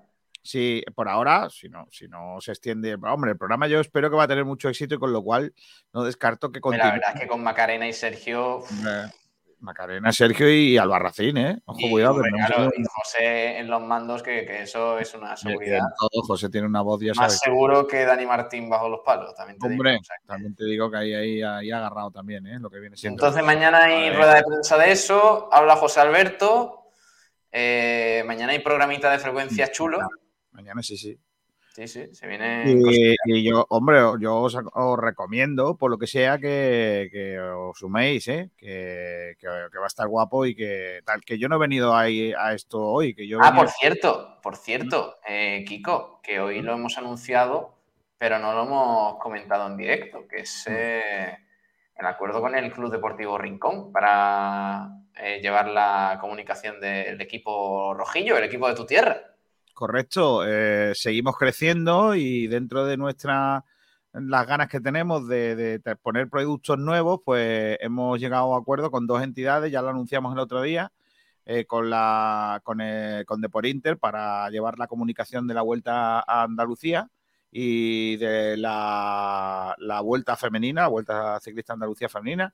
Sí, 0.51 0.83
por 0.95 1.11
ahora, 1.11 1.51
si 1.51 1.69
no, 1.69 1.87
si 1.91 2.09
no 2.09 2.41
se 2.41 2.53
extiende. 2.53 2.95
Hombre, 3.03 3.33
el 3.33 3.37
programa 3.37 3.67
yo 3.67 3.81
espero 3.81 4.09
que 4.09 4.17
va 4.17 4.23
a 4.23 4.29
tener 4.29 4.47
mucho 4.47 4.71
éxito 4.71 4.95
y 4.95 4.99
con 4.99 5.13
lo 5.13 5.23
cual 5.23 5.53
no 5.93 6.05
descarto 6.05 6.51
que 6.51 6.59
Hombre, 6.63 6.79
La 6.79 6.85
continúe. 6.85 7.01
verdad 7.01 7.15
es 7.17 7.21
que 7.21 7.29
con 7.29 7.43
Macarena 7.43 7.87
y 7.87 7.93
Sergio. 7.93 8.63
Eh, 8.87 9.07
Macarena, 9.61 10.11
Sergio 10.11 10.49
y 10.51 10.79
Albarracín, 10.79 11.37
¿eh? 11.37 11.59
Ojo, 11.67 11.79
Y, 11.81 11.91
cuidado. 11.91 12.15
hombre, 12.15 12.31
claro, 12.31 12.71
y 12.75 12.83
José 12.85 13.59
en 13.59 13.69
los 13.69 13.83
mandos, 13.83 14.23
que, 14.23 14.47
que 14.47 14.63
eso 14.63 14.99
es 14.99 15.13
una 15.15 15.37
seguridad. 15.37 15.81
todo, 15.99 16.23
José 16.23 16.49
tiene 16.49 16.67
una 16.67 16.81
voz, 16.81 16.99
ya 17.03 17.09
Más 17.09 17.17
sabes. 17.35 17.41
seguro 17.41 17.87
que 17.87 18.07
Dani 18.07 18.25
Martín 18.25 18.71
bajo 18.71 18.89
los 18.89 19.01
palos, 19.05 19.35
también 19.35 19.59
te 19.59 19.69
digo. 19.69 19.81
Hombre, 19.81 19.97
O 20.01 20.05
sea, 20.05 20.17
que- 20.19 20.27
también 20.29 20.55
te 20.55 20.65
digo 20.65 20.91
que 20.91 20.97
ahí, 20.97 21.13
ahí, 21.13 21.43
ahí 21.43 21.71
agarrado 21.71 22.11
también, 22.11 22.47
¿eh? 22.47 22.59
Lo 22.59 22.71
que 22.71 22.79
viene 22.79 22.97
siendo. 22.97 23.21
Entonces 23.23 23.45
mañana 23.45 23.85
hay 23.85 24.15
rueda 24.15 24.37
de 24.37 24.45
prensa 24.45 24.79
de 24.79 24.93
eso, 24.93 25.51
habla 25.53 25.77
José 25.77 26.01
Alberto, 26.01 26.85
eh, 27.53 28.23
mañana 28.27 28.53
hay 28.53 28.61
programita 28.61 29.11
de 29.11 29.19
frecuencias 29.19 29.73
chulo. 29.73 29.99
Mañana 30.53 30.83
sí, 30.83 30.97
sí. 30.97 31.19
Sí, 31.75 31.87
sí, 31.87 32.13
se 32.13 32.27
viene... 32.27 32.65
Y, 32.67 33.15
y 33.27 33.43
yo, 33.49 33.65
hombre, 33.69 33.99
yo 34.21 34.37
os, 34.41 34.57
os 34.57 34.99
recomiendo, 34.99 35.77
por 35.77 35.93
lo 35.93 35.99
que 35.99 36.09
sea, 36.09 36.37
que, 36.39 37.09
que 37.13 37.39
os 37.39 37.79
suméis, 37.79 38.27
¿eh? 38.27 38.51
Que, 38.57 39.35
que- 39.39 39.47
que 39.71 39.79
va 39.79 39.85
a 39.85 39.87
estar 39.87 40.09
guapo 40.09 40.45
y 40.45 40.57
que 40.57 41.01
tal. 41.05 41.21
Que 41.25 41.39
yo 41.39 41.49
no 41.49 41.55
he 41.55 41.61
venido 41.61 41.95
ahí 41.95 42.33
a 42.37 42.53
esto 42.53 42.81
hoy, 42.83 43.15
que 43.15 43.29
yo. 43.29 43.39
Ah, 43.41 43.55
por 43.55 43.69
cierto, 43.69 44.39
por 44.43 44.57
cierto, 44.57 45.19
eh, 45.29 45.65
Kiko, 45.69 46.21
que 46.21 46.41
hoy 46.41 46.63
lo 46.63 46.73
hemos 46.73 46.99
anunciado, 46.99 47.77
pero 48.17 48.41
no 48.41 48.53
lo 48.55 48.65
hemos 48.65 49.19
comentado 49.21 49.69
en 49.69 49.77
directo, 49.77 50.27
que 50.27 50.39
es 50.41 50.67
eh, 50.69 51.39
el 51.97 52.07
acuerdo 52.07 52.41
con 52.41 52.57
el 52.57 52.73
Club 52.73 52.91
Deportivo 52.91 53.39
Rincón 53.39 53.93
para 53.93 54.89
eh, 55.17 55.39
llevar 55.41 55.69
la 55.69 56.19
comunicación 56.21 56.81
del 56.81 57.21
equipo 57.21 57.95
rojillo, 57.95 58.37
el 58.37 58.45
equipo 58.45 58.67
de 58.67 58.75
tu 58.75 58.85
tierra. 58.85 59.21
Correcto, 59.79 60.43
eh, 60.45 60.91
seguimos 60.97 61.37
creciendo 61.37 62.17
y 62.17 62.49
dentro 62.49 62.85
de 62.85 62.97
nuestras 62.97 63.63
las 64.13 64.45
ganas 64.45 64.69
que 64.69 64.81
tenemos 64.81 65.29
de, 65.29 65.55
de 65.55 65.97
poner 66.03 66.29
productos 66.29 66.77
nuevos, 66.81 67.21
pues 67.25 67.79
hemos 67.81 68.19
llegado 68.19 68.57
a 68.57 68.59
acuerdo 68.59 68.91
con 68.91 69.07
dos 69.07 69.23
entidades, 69.23 69.71
ya 69.71 69.81
lo 69.81 69.91
anunciamos 69.91 70.33
el 70.33 70.41
otro 70.41 70.63
día, 70.63 70.91
eh, 71.47 71.65
con 71.65 71.91
la 71.91 72.61
con, 72.65 72.81
eh, 72.81 73.23
con 73.25 73.41
Deporinter 73.41 73.99
para 73.99 74.51
llevar 74.51 74.81
la 74.81 74.89
comunicación 74.89 75.47
de 75.47 75.55
la 75.55 75.63
vuelta 75.63 76.25
a 76.27 76.43
Andalucía 76.43 77.09
y 77.53 78.17
de 78.17 78.57
la, 78.57 79.77
la 79.79 80.01
vuelta 80.01 80.37
femenina, 80.37 80.83
la 80.83 80.89
vuelta 80.89 81.39
ciclista 81.39 81.75
Andalucía 81.75 82.09
femenina. 82.09 82.53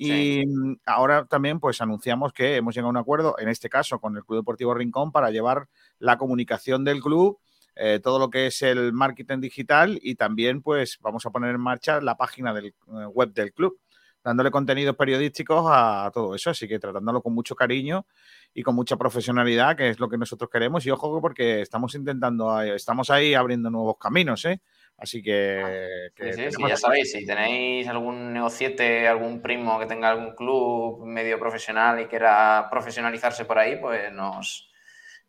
Y 0.00 0.46
mm, 0.46 0.76
ahora 0.86 1.26
también 1.26 1.58
pues 1.58 1.80
anunciamos 1.82 2.32
que 2.32 2.56
hemos 2.56 2.74
llegado 2.74 2.88
a 2.88 2.90
un 2.90 2.96
acuerdo, 2.96 3.34
en 3.38 3.48
este 3.48 3.68
caso 3.68 3.98
con 3.98 4.16
el 4.16 4.24
Club 4.24 4.38
Deportivo 4.38 4.72
Rincón, 4.72 5.10
para 5.10 5.30
llevar 5.30 5.68
la 5.98 6.16
comunicación 6.16 6.84
del 6.84 7.02
club, 7.02 7.40
eh, 7.74 8.00
todo 8.02 8.20
lo 8.20 8.30
que 8.30 8.46
es 8.46 8.62
el 8.62 8.92
marketing 8.92 9.40
digital 9.40 9.98
y 10.00 10.14
también 10.14 10.62
pues 10.62 10.98
vamos 11.00 11.26
a 11.26 11.30
poner 11.30 11.54
en 11.54 11.60
marcha 11.60 12.00
la 12.00 12.16
página 12.16 12.54
del 12.54 12.66
eh, 12.66 12.72
web 13.12 13.32
del 13.32 13.52
club, 13.52 13.80
dándole 14.22 14.52
contenidos 14.52 14.94
periodísticos 14.94 15.64
a 15.68 16.10
todo 16.14 16.34
eso, 16.34 16.50
así 16.50 16.68
que 16.68 16.78
tratándolo 16.78 17.20
con 17.20 17.34
mucho 17.34 17.56
cariño 17.56 18.06
y 18.54 18.62
con 18.62 18.76
mucha 18.76 18.96
profesionalidad, 18.96 19.76
que 19.76 19.90
es 19.90 19.98
lo 19.98 20.08
que 20.08 20.16
nosotros 20.16 20.48
queremos 20.48 20.86
y 20.86 20.90
ojo 20.90 21.20
porque 21.20 21.60
estamos 21.60 21.94
intentando, 21.96 22.60
eh, 22.62 22.76
estamos 22.76 23.10
ahí 23.10 23.34
abriendo 23.34 23.68
nuevos 23.68 23.96
caminos, 23.98 24.44
¿eh? 24.44 24.60
Así 24.98 25.22
que, 25.22 26.10
que 26.16 26.32
Sí, 26.32 26.42
sí, 26.50 26.62
ya 26.68 26.76
sabéis, 26.76 27.12
si 27.12 27.24
tenéis 27.24 27.86
algún 27.86 28.32
negociete, 28.32 29.06
algún 29.06 29.40
primo 29.40 29.78
que 29.78 29.86
tenga 29.86 30.10
algún 30.10 30.34
club 30.34 31.06
medio 31.06 31.38
profesional 31.38 32.00
y 32.00 32.06
quiera 32.06 32.66
profesionalizarse 32.68 33.44
por 33.44 33.60
ahí, 33.60 33.76
pues 33.76 34.12
nos, 34.12 34.68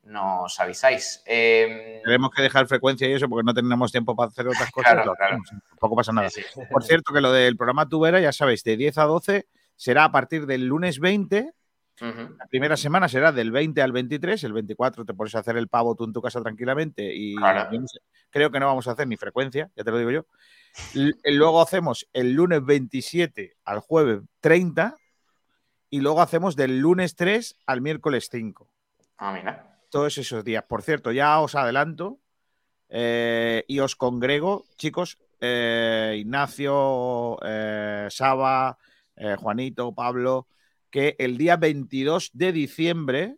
nos 0.04 0.60
avisáis. 0.60 1.22
Eh, 1.28 2.02
tenemos 2.04 2.32
que 2.32 2.42
dejar 2.42 2.66
frecuencia 2.66 3.08
y 3.08 3.14
eso 3.14 3.30
porque 3.30 3.46
no 3.46 3.54
tenemos 3.54 3.92
tiempo 3.92 4.16
para 4.16 4.30
hacer 4.30 4.48
otras 4.48 4.72
cosas. 4.72 4.94
Claro, 4.94 5.14
claro. 5.16 5.38
Tampoco 5.70 5.96
pasa 5.96 6.12
nada. 6.14 6.30
Por 6.72 6.84
cierto, 6.84 7.14
que 7.14 7.22
lo 7.22 7.32
del 7.32 7.56
programa 7.56 7.88
Tubera, 7.88 8.20
ya 8.20 8.32
sabéis, 8.32 8.64
de 8.64 8.76
10 8.76 8.98
a 8.98 9.04
12 9.04 9.48
será 9.76 10.06
a 10.06 10.12
partir 10.12 10.48
del 10.48 10.66
lunes 10.66 11.00
20. 11.00 11.54
La 12.02 12.46
primera 12.50 12.78
semana 12.78 13.08
será 13.10 13.32
del 13.32 13.52
20 13.52 13.82
al 13.82 13.92
23. 13.92 14.44
El 14.44 14.54
24 14.54 15.06
te 15.06 15.14
pones 15.14 15.36
a 15.36 15.40
hacer 15.40 15.58
el 15.58 15.68
pavo 15.68 15.96
tú 15.96 16.06
en 16.06 16.14
tu 16.14 16.22
casa 16.22 16.42
tranquilamente. 16.42 17.14
Y 17.14 17.36
Claro. 17.36 17.70
yo 17.72 17.82
no 17.82 17.88
sé, 17.88 18.00
creo 18.30 18.52
que 18.52 18.60
no 18.60 18.68
vamos 18.68 18.88
a 18.88 18.92
hacer 18.92 19.08
ni 19.08 19.18
frecuencia, 19.18 19.70
ya 19.76 19.84
te 19.84 19.92
lo 19.92 19.98
digo 19.98 20.12
yo. 20.12 20.26
L- 20.96 21.14
Luego 21.26 21.62
hacemos 21.62 22.08
el 22.14 22.34
lunes 22.34 22.64
27 22.64 23.56
al 23.66 23.80
jueves 23.80 24.22
30. 24.40 24.96
Y 25.92 26.02
luego 26.02 26.22
hacemos 26.22 26.56
del 26.56 26.80
lunes 26.80 27.16
3 27.16 27.58
al 27.66 27.82
miércoles 27.82 28.30
5 28.32 28.70
Ah, 29.18 29.32
mira. 29.34 29.80
todos 29.90 30.18
esos 30.20 30.44
días. 30.44 30.64
Por 30.68 30.84
cierto, 30.84 31.12
ya 31.12 31.40
os 31.40 31.56
adelanto 31.56 32.20
eh, 32.90 33.64
y 33.68 33.80
os 33.80 33.96
congrego, 33.96 34.66
chicos, 34.78 35.18
eh, 35.42 36.16
Ignacio, 36.20 37.38
eh, 37.44 38.08
Saba, 38.12 38.78
eh, 39.16 39.36
Juanito, 39.40 39.92
Pablo, 39.94 40.48
que 40.92 41.16
el 41.20 41.38
día 41.38 41.56
22 41.58 42.32
de 42.34 42.52
diciembre, 42.52 43.38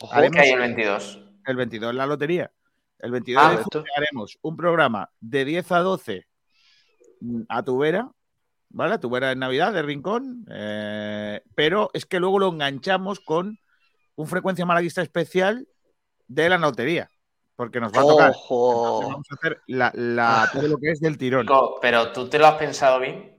Ojo, 0.00 0.12
Haremos- 0.14 0.34
¿Qué 0.36 0.40
hay 0.40 0.50
el 0.50 0.58
22? 0.60 1.20
el 1.46 1.56
22 1.56 1.90
en 1.90 1.96
la 1.96 2.06
lotería, 2.06 2.52
el 2.98 3.10
22 3.12 3.42
Ah, 3.44 3.50
de 3.52 3.56
diciembre 3.58 3.90
haremos 3.96 4.38
un 4.42 4.56
programa 4.56 5.10
de 5.20 5.44
10 5.44 5.72
a 5.72 5.78
12 5.80 6.26
mm, 7.20 7.42
a 7.48 7.62
Tubera, 7.62 8.10
¿vale? 8.70 8.94
A 8.94 8.98
Tubera 9.00 9.32
en 9.32 9.38
Navidad, 9.38 9.72
de 9.72 9.82
Rincón, 9.82 10.44
eh, 10.50 11.42
pero 11.54 11.90
es 11.94 12.06
que 12.06 12.18
luego 12.20 12.38
lo 12.38 12.48
enganchamos 12.48 13.20
con 13.20 13.58
un 14.16 14.26
frecuencia 14.26 14.66
malaguista 14.66 15.00
especial 15.02 15.66
de 16.26 16.48
la 16.48 16.58
lotería, 16.58 17.10
porque 17.56 17.80
nos 17.80 17.92
va 17.92 18.00
a 18.00 18.04
tocar. 18.06 18.30
Ojo. 18.30 19.02
Vamos 19.02 19.26
a 19.30 19.34
hacer 19.34 19.60
la, 19.68 19.90
la- 19.94 20.48
todo 20.52 20.66
lo 20.68 20.76
que 20.78 20.90
es 20.90 21.00
del 21.00 21.18
tirón. 21.18 21.46
Pero 21.80 22.12
tú 22.12 22.28
te 22.28 22.38
lo 22.38 22.46
has 22.46 22.54
pensado 22.56 22.98
bien. 23.00 23.33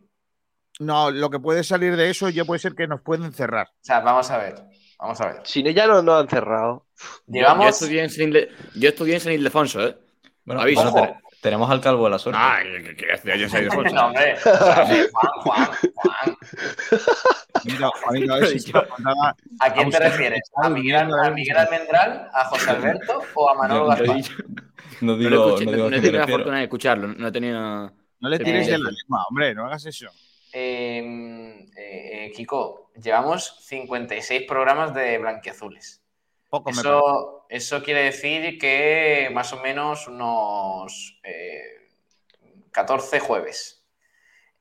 No, 0.79 1.09
lo 1.11 1.29
que 1.29 1.39
puede 1.39 1.63
salir 1.63 1.95
de 1.95 2.09
eso 2.09 2.29
ya 2.29 2.43
puede 2.45 2.59
ser 2.59 2.75
que 2.75 2.87
nos 2.87 3.01
pueden 3.01 3.31
cerrar. 3.33 3.67
O 3.67 3.77
sea, 3.81 4.01
vamos 4.01 4.29
a 4.31 4.37
ver. 4.37 4.55
Vamos 4.99 5.19
a 5.21 5.27
ver. 5.27 5.41
Si 5.43 5.61
no, 5.63 5.69
ya 5.71 5.87
no 5.87 6.01
nos 6.01 6.21
han 6.21 6.29
cerrado. 6.29 6.85
Yo, 7.27 7.33
Llevamos. 7.39 7.65
yo 7.65 7.69
estudié 7.69 8.03
en 8.03 8.09
San 8.09 8.25
Ilde- 8.31 8.49
yo 8.75 8.89
estudié 8.89 9.15
en 9.15 9.19
San 9.21 9.33
Ildefonso, 9.33 9.85
¿eh? 9.87 9.97
Bueno, 10.45 10.61
Aviso. 10.61 10.87
Ojo. 10.87 11.17
tenemos 11.41 11.69
al 11.69 11.81
calvo 11.81 12.05
de 12.05 12.09
la 12.11 12.19
suerte. 12.19 12.39
Ah, 12.41 12.59
que, 12.63 12.95
que 12.95 13.11
estudié 13.13 13.39
yo 13.39 13.49
San 13.49 13.63
Ildefonso. 13.63 13.93
No, 13.95 14.07
hombre. 14.07 14.35
Juan, 14.41 15.07
Juan, 15.43 15.69
Juan. 15.95 16.37
Mira, 17.63 17.87
a 18.35 18.45
si 18.45 18.59
Yo- 18.71 18.87
contaba- 18.87 19.35
¿A 19.59 19.73
quién 19.73 19.89
te 19.89 19.99
refieres? 19.99 20.41
¿A 20.61 20.69
Miguel, 20.69 20.95
a 21.23 21.29
Miguel 21.31 21.57
Almendral? 21.57 22.29
¿A 22.33 22.45
José 22.45 22.69
Alberto 22.71 23.21
o 23.33 23.49
a 23.49 23.55
Manolo 23.55 23.87
Gaspar? 23.87 24.17
no 25.01 25.13
No, 25.13 25.17
digo, 25.17 25.47
escuché, 25.57 25.65
no 25.65 25.71
no, 25.77 25.89
no 25.89 25.95
he 25.95 26.01
tenido 26.01 26.19
la 26.19 26.27
fortuna 26.27 26.57
de 26.57 26.63
escucharlo, 26.63 27.07
no 27.07 27.27
he 27.27 27.31
tenido... 27.31 27.91
No 28.19 28.29
le 28.29 28.39
tires 28.39 28.65
de 28.67 28.77
la 28.77 28.89
lengua, 28.91 29.25
hombre, 29.29 29.53
no 29.53 29.65
hagas 29.65 29.85
eso. 29.85 30.07
Eh, 30.57 31.67
eh, 31.75 32.31
Kiko, 32.33 32.89
llevamos 32.95 33.57
56 33.65 34.43
programas 34.47 34.93
de 34.93 35.17
blanquiazules. 35.17 36.01
Poco 36.49 36.71
me 36.71 36.81
parece. 36.81 37.01
Eso, 37.49 37.83
quiere 37.83 38.03
decir 38.03 38.57
que 38.57 39.29
más 39.33 39.51
o 39.51 39.59
menos 39.61 40.07
unos 40.07 41.19
eh, 41.23 41.89
14 42.71 43.19
jueves. 43.19 43.83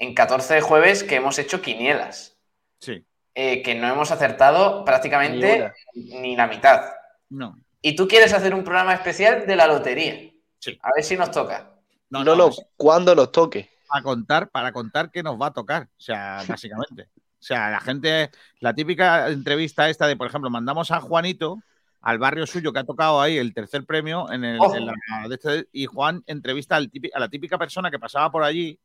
En 0.00 0.14
14 0.14 0.60
jueves 0.62 1.04
que 1.04 1.14
hemos 1.14 1.38
hecho 1.38 1.62
quinielas, 1.62 2.36
Sí, 2.80 3.04
eh, 3.36 3.62
que 3.62 3.76
no 3.76 3.88
hemos 3.88 4.10
acertado 4.10 4.84
prácticamente 4.84 5.72
ni 5.94 6.34
la 6.34 6.48
mitad. 6.48 6.92
no. 7.28 7.56
Y 7.80 7.94
tú 7.94 8.08
quieres 8.08 8.32
hacer 8.32 8.54
un 8.54 8.64
programa 8.64 8.94
especial 8.94 9.46
de 9.46 9.56
la 9.56 9.66
lotería. 9.66 10.32
Sí. 10.58 10.78
A 10.82 10.90
ver 10.96 11.04
si 11.04 11.16
nos 11.18 11.30
toca. 11.30 11.70
No, 12.08 12.24
No, 12.24 12.34
no, 12.34 12.48
no, 12.48 12.54
cuando 12.78 13.14
nos 13.14 13.30
toque. 13.30 13.73
Para 13.94 14.02
contar, 14.02 14.48
para 14.50 14.72
contar 14.72 15.10
que 15.12 15.22
nos 15.22 15.40
va 15.40 15.46
a 15.46 15.52
tocar. 15.52 15.84
O 15.84 16.00
sea, 16.00 16.38
básicamente. 16.48 17.08
O 17.16 17.46
sea, 17.46 17.70
la 17.70 17.80
gente, 17.80 18.30
la 18.60 18.74
típica 18.74 19.28
entrevista 19.28 19.88
esta 19.88 20.06
de, 20.06 20.16
por 20.16 20.26
ejemplo, 20.26 20.50
mandamos 20.50 20.90
a 20.90 21.00
Juanito 21.00 21.60
al 22.00 22.18
barrio 22.18 22.46
suyo 22.46 22.72
que 22.72 22.80
ha 22.80 22.84
tocado 22.84 23.20
ahí 23.20 23.38
el 23.38 23.54
tercer 23.54 23.84
premio 23.84 24.30
en 24.32 24.44
el, 24.44 24.58
Ojo. 24.60 24.74
en 24.76 24.86
la- 24.86 24.94
de 25.28 25.34
este- 25.34 25.68
y 25.72 25.86
Juan 25.86 26.22
entrevista 26.26 26.76
al 26.76 26.90
típi- 26.90 27.10
a 27.14 27.18
la 27.20 27.28
típica 27.28 27.56
persona 27.58 27.90
que 27.90 27.98
pasaba 27.98 28.30
por 28.30 28.42
allí 28.42 28.78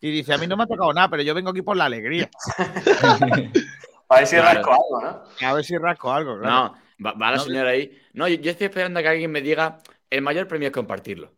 y 0.00 0.10
dice, 0.10 0.32
a 0.34 0.38
mí 0.38 0.46
no 0.46 0.56
me 0.56 0.62
ha 0.64 0.66
tocado 0.66 0.92
nada, 0.92 1.08
pero 1.08 1.22
yo 1.22 1.34
vengo 1.34 1.50
aquí 1.50 1.62
por 1.62 1.76
la 1.76 1.84
alegría. 1.86 2.30
A 4.08 4.16
ver 4.16 4.26
si 4.26 4.36
Claro. 4.36 4.58
rasco 4.62 4.72
algo, 4.72 5.00
¿no? 5.40 5.48
A 5.48 5.52
ver 5.54 5.64
si 5.64 5.76
rasco 5.78 6.12
algo. 6.12 6.38
claro. 6.38 6.74
No, 6.98 7.04
va, 7.06 7.12
va 7.12 7.30
la 7.30 7.36
No, 7.38 7.42
señora 7.44 7.70
ahí. 7.70 7.98
No, 8.12 8.28
yo, 8.28 8.36
yo 8.36 8.50
estoy 8.50 8.66
esperando 8.66 9.00
a 9.00 9.02
que 9.02 9.08
alguien 9.08 9.30
me 9.30 9.40
diga 9.40 9.78
el 10.10 10.20
mayor 10.22 10.46
premio 10.48 10.68
es 10.68 10.74
compartirlo. 10.74 11.32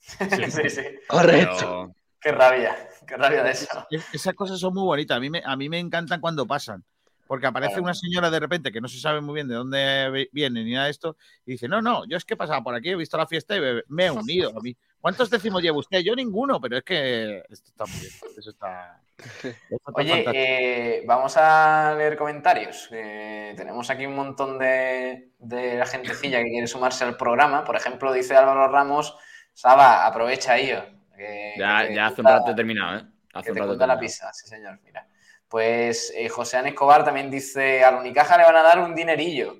Sí, 0.50 0.70
sí. 0.70 0.82
Correcto. 1.08 1.56
Pero- 1.58 1.94
Qué 2.24 2.32
rabia, 2.32 2.74
qué 3.06 3.16
rabia 3.18 3.42
de 3.44 3.50
eso. 3.50 3.86
Es- 3.90 4.14
Esas 4.14 4.34
cosas 4.34 4.58
son 4.58 4.72
muy 4.74 4.82
bonitas. 4.84 5.16
A 5.16 5.20
mí 5.20 5.28
me, 5.30 5.42
a 5.44 5.54
mí 5.56 5.68
me 5.68 5.78
encantan 5.78 6.20
cuando 6.20 6.46
pasan. 6.46 6.82
Porque 7.26 7.46
aparece 7.46 7.72
Claro. 7.74 7.84
una 7.84 7.94
señora 7.94 8.30
de 8.30 8.38
repente 8.40 8.70
que 8.70 8.80
no 8.82 8.88
se 8.88 8.98
sabe 9.00 9.20
muy 9.22 9.34
bien 9.34 9.48
de 9.48 9.54
dónde 9.54 10.28
viene 10.32 10.62
ni 10.62 10.72
nada 10.72 10.84
de 10.86 10.90
esto 10.90 11.16
y 11.46 11.52
dice, 11.52 11.68
no, 11.68 11.80
no, 11.80 12.04
yo 12.06 12.18
es 12.18 12.24
que 12.26 12.36
pasaba 12.36 12.62
por 12.62 12.74
aquí, 12.74 12.90
he 12.90 12.96
visto 12.96 13.16
la 13.16 13.26
fiesta 13.26 13.56
y 13.56 13.60
me, 13.88 14.04
he 14.06 14.10
unido 14.10 14.50
a 14.54 14.60
mí. 14.60 14.76
¿Cuántos 15.00 15.30
décimos 15.30 15.62
lleva 15.62 15.78
usted? 15.78 16.00
Yo 16.00 16.14
ninguno, 16.14 16.60
pero 16.60 16.76
es 16.76 16.84
que 16.84 17.42
esto 17.48 17.70
está 17.70 17.86
muy 17.86 17.98
bien. 17.98 18.12
Eso 18.38 18.50
está, 18.50 19.00
eso 19.18 19.56
está 19.70 19.92
Oye, 19.94 20.24
eh, 20.34 21.04
vamos 21.06 21.34
a 21.38 21.94
leer 21.96 22.16
comentarios. 22.18 22.88
Eh, 22.92 23.54
tenemos 23.56 23.88
aquí 23.88 24.04
un 24.04 24.16
montón 24.16 24.58
de, 24.58 25.30
de 25.38 25.76
la 25.78 25.86
gentecilla 25.86 26.42
que 26.42 26.50
quiere 26.50 26.66
sumarse 26.66 27.04
al 27.04 27.16
programa. 27.16 27.64
Por 27.64 27.76
ejemplo, 27.76 28.12
dice 28.12 28.36
Álvaro 28.36 28.68
Ramos, 28.68 29.16
Saba, 29.54 30.06
aprovecha 30.06 30.58
ello. 30.58 30.84
Que- 31.16 31.54
ya, 31.58 31.86
que 31.86 31.94
ya 31.94 32.06
hace 32.06 32.20
un 32.20 32.26
rato 32.26 32.50
he 32.50 32.54
terminado, 32.54 32.98
¿eh? 32.98 33.04
Hace 33.32 33.46
Que 33.46 33.52
un 33.52 33.56
te 33.56 33.72
rato 33.72 33.86
la 33.86 33.98
pizza, 33.98 34.32
sí 34.32 34.46
señor, 34.48 34.80
mira. 34.84 35.06
Pues 35.48 36.12
eh, 36.16 36.28
José 36.28 36.56
An 36.56 36.66
Escobar 36.66 37.04
también 37.04 37.30
dice, 37.30 37.84
al 37.84 37.96
Unicaja 37.96 38.36
le 38.38 38.44
van 38.44 38.56
a 38.56 38.62
dar 38.62 38.78
un 38.80 38.94
dinerillo. 38.94 39.56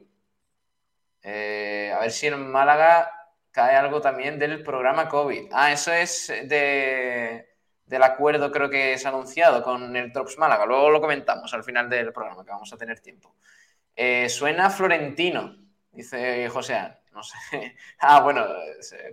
Eh, 1.23 1.93
a 1.97 2.01
ver 2.01 2.11
si 2.11 2.27
en 2.27 2.51
Málaga 2.51 3.11
cae 3.51 3.77
algo 3.77 4.01
también 4.01 4.39
del 4.39 4.63
programa 4.63 5.09
COVID. 5.09 5.51
Ah, 5.53 5.73
eso 5.73 5.93
es 5.93 6.29
de, 6.29 7.49
del 7.87 8.03
acuerdo 8.03 8.51
creo 8.53 8.69
que 8.69 8.93
es 8.95 9.07
anunciado 9.07 9.63
con 9.63 9.95
el 9.97 10.13
Trops 10.13 10.39
Málaga. 10.39 10.67
Luego 10.67 10.91
lo 10.91 11.01
comentamos 11.01 11.53
al 11.55 11.65
final 11.65 11.89
del 11.89 12.13
programa, 12.13 12.45
que 12.45 12.51
vamos 12.51 12.73
a 12.73 12.77
tener 12.77 13.01
tiempo. 13.01 13.37
Eh, 13.97 14.29
suena 14.29 14.71
Florentino, 14.71 15.57
dice 15.93 16.49
José 16.49 16.75
An. 16.75 16.99
No 17.13 17.23
sé. 17.23 17.77
Ah, 18.01 18.21
bueno, 18.21 18.45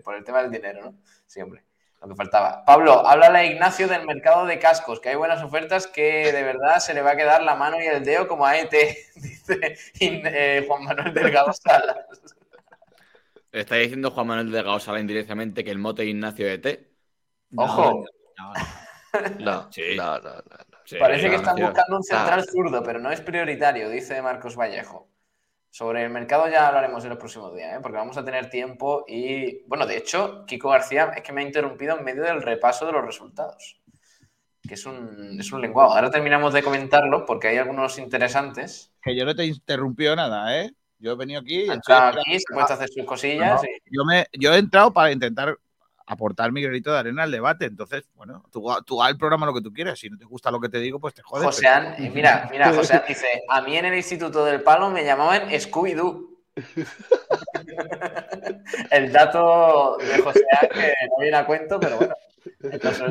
por 0.04 0.16
el 0.16 0.24
tema 0.24 0.42
del 0.42 0.52
dinero, 0.52 0.82
¿no? 0.84 0.98
Siempre 1.28 1.64
lo 2.02 2.10
que 2.10 2.16
faltaba. 2.16 2.66
Pablo, 2.66 3.06
háblale 3.06 3.38
a 3.40 3.46
Ignacio 3.46 3.88
del 3.88 4.06
mercado 4.06 4.46
de 4.46 4.58
cascos, 4.60 5.00
que 5.00 5.10
hay 5.10 5.16
buenas 5.16 5.44
ofertas 5.44 5.88
que 5.88 6.32
de 6.32 6.44
verdad 6.44 6.80
se 6.80 6.94
le 6.94 7.02
va 7.02 7.12
a 7.12 7.16
quedar 7.16 7.44
la 7.44 7.56
mano 7.56 7.82
y 7.82 7.86
el 7.86 8.04
dedo 8.04 8.28
como 8.28 8.46
a 8.46 8.58
ET, 8.58 8.72
dice 9.16 9.78
eh, 10.00 10.66
Juan 10.68 10.84
Manuel 10.84 11.14
Delgado 11.14 11.54
Salas. 11.54 11.98
¿Está 13.52 13.76
diciendo 13.76 14.12
Juan 14.12 14.28
Manuel 14.28 14.52
Delgado 14.52 14.80
Salas 14.80 15.02
indirectamente 15.02 15.64
que 15.64 15.72
el 15.72 15.78
mote 15.78 16.06
Ignacio 16.06 16.48
ET? 16.48 16.90
Ojo. 17.56 18.06
No, 18.38 18.54
no, 19.40 19.72
Sí. 19.72 19.96
no, 19.98 20.20
no, 20.20 20.34
no. 20.36 20.42
Sí, 20.86 20.98
Parece 20.98 21.30
que 21.30 21.36
están 21.36 21.56
buscando 21.56 21.98
un 21.98 22.04
central 22.04 22.44
zurdo, 22.46 22.82
pero 22.84 23.00
no 23.00 23.12
es 23.12 23.22
prioritario, 23.22 23.90
dice 23.90 24.22
Marcos 24.22 24.58
Vallejo. 24.58 25.11
Sobre 25.74 26.04
el 26.04 26.10
mercado 26.10 26.50
ya 26.50 26.68
hablaremos 26.68 27.02
en 27.06 27.12
los 27.12 27.18
próximos 27.18 27.56
días, 27.56 27.78
¿eh? 27.78 27.80
porque 27.82 27.98
vamos 27.98 28.18
a 28.18 28.26
tener 28.26 28.50
tiempo 28.50 29.06
y, 29.08 29.64
bueno, 29.68 29.86
de 29.88 29.96
hecho, 29.96 30.46
Kiko 30.46 30.70
García 30.70 31.14
es 31.16 31.24
que 31.24 31.32
me 31.32 31.42
ha 31.42 31.46
interrumpido 31.46 31.98
en 31.98 32.04
medio 32.04 32.24
del 32.24 32.42
repaso 32.42 32.86
de 32.86 32.92
los 32.92 33.06
resultados, 33.06 33.80
que 34.68 34.74
es 34.74 34.86
un, 34.86 35.38
es 35.40 35.50
un 35.54 35.62
lenguado. 35.62 35.94
Ahora 35.94 36.12
terminamos 36.12 36.54
de 36.54 36.62
comentarlo 36.62 37.26
porque 37.26 37.48
hay 37.48 37.58
algunos 37.58 37.98
interesantes. 38.00 38.92
Que 39.02 39.16
yo 39.16 39.24
no 39.24 39.34
te 39.34 39.44
he 39.44 39.46
interrumpido 39.46 40.14
nada, 40.14 40.60
¿eh? 40.60 40.72
Yo 41.00 41.14
he 41.14 41.16
venido 41.16 41.40
aquí. 41.40 41.62
Aquí, 41.70 41.80
se 41.86 41.94
ha 41.94 42.12
puesto 42.54 42.74
a 42.74 42.76
hacer 42.76 42.90
sus 42.90 43.06
cosillas. 43.06 43.64
y- 43.64 43.96
yo, 43.96 44.04
me, 44.04 44.26
yo 44.34 44.54
he 44.54 44.58
entrado 44.58 44.92
para 44.92 45.14
intentar 45.14 45.58
aportar 46.12 46.52
mi 46.52 46.62
granito 46.62 46.92
de 46.92 47.00
arena 47.00 47.24
al 47.24 47.32
debate. 47.32 47.66
Entonces, 47.66 48.04
bueno, 48.16 48.44
tú, 48.52 48.66
tú 48.86 49.02
haz 49.02 49.12
el 49.12 49.18
programa 49.18 49.46
lo 49.46 49.54
que 49.54 49.62
tú 49.62 49.72
quieras. 49.74 50.00
Si 50.00 50.10
no 50.10 50.18
te 50.18 50.26
gusta 50.26 50.52
lo 50.52 50.60
que 50.60 50.70
te 50.70 50.80
digo, 50.80 51.00
pues 51.00 51.14
te 51.14 51.22
jodes. 51.22 51.46
José 51.46 51.62
pero- 51.64 51.76
An, 51.76 51.96
eh, 52.04 52.12
mira, 52.14 52.48
mira, 52.52 52.74
José 52.74 52.96
An 52.96 53.04
dice, 53.08 53.28
a 53.50 53.62
mí 53.62 53.78
en 53.78 53.86
el 53.86 53.96
Instituto 53.96 54.44
del 54.46 54.62
Palo 54.62 54.90
me 54.90 55.04
llamaban 55.06 55.50
Scooby-Doo. 55.50 56.28
el 58.92 59.12
dato 59.12 59.98
de 59.98 60.22
José 60.22 60.46
An 60.62 60.70
que 60.70 60.94
no 61.10 61.22
viene 61.22 61.38
a 61.38 61.46
cuento, 61.46 61.80
pero 61.80 61.98
bueno. 61.98 62.14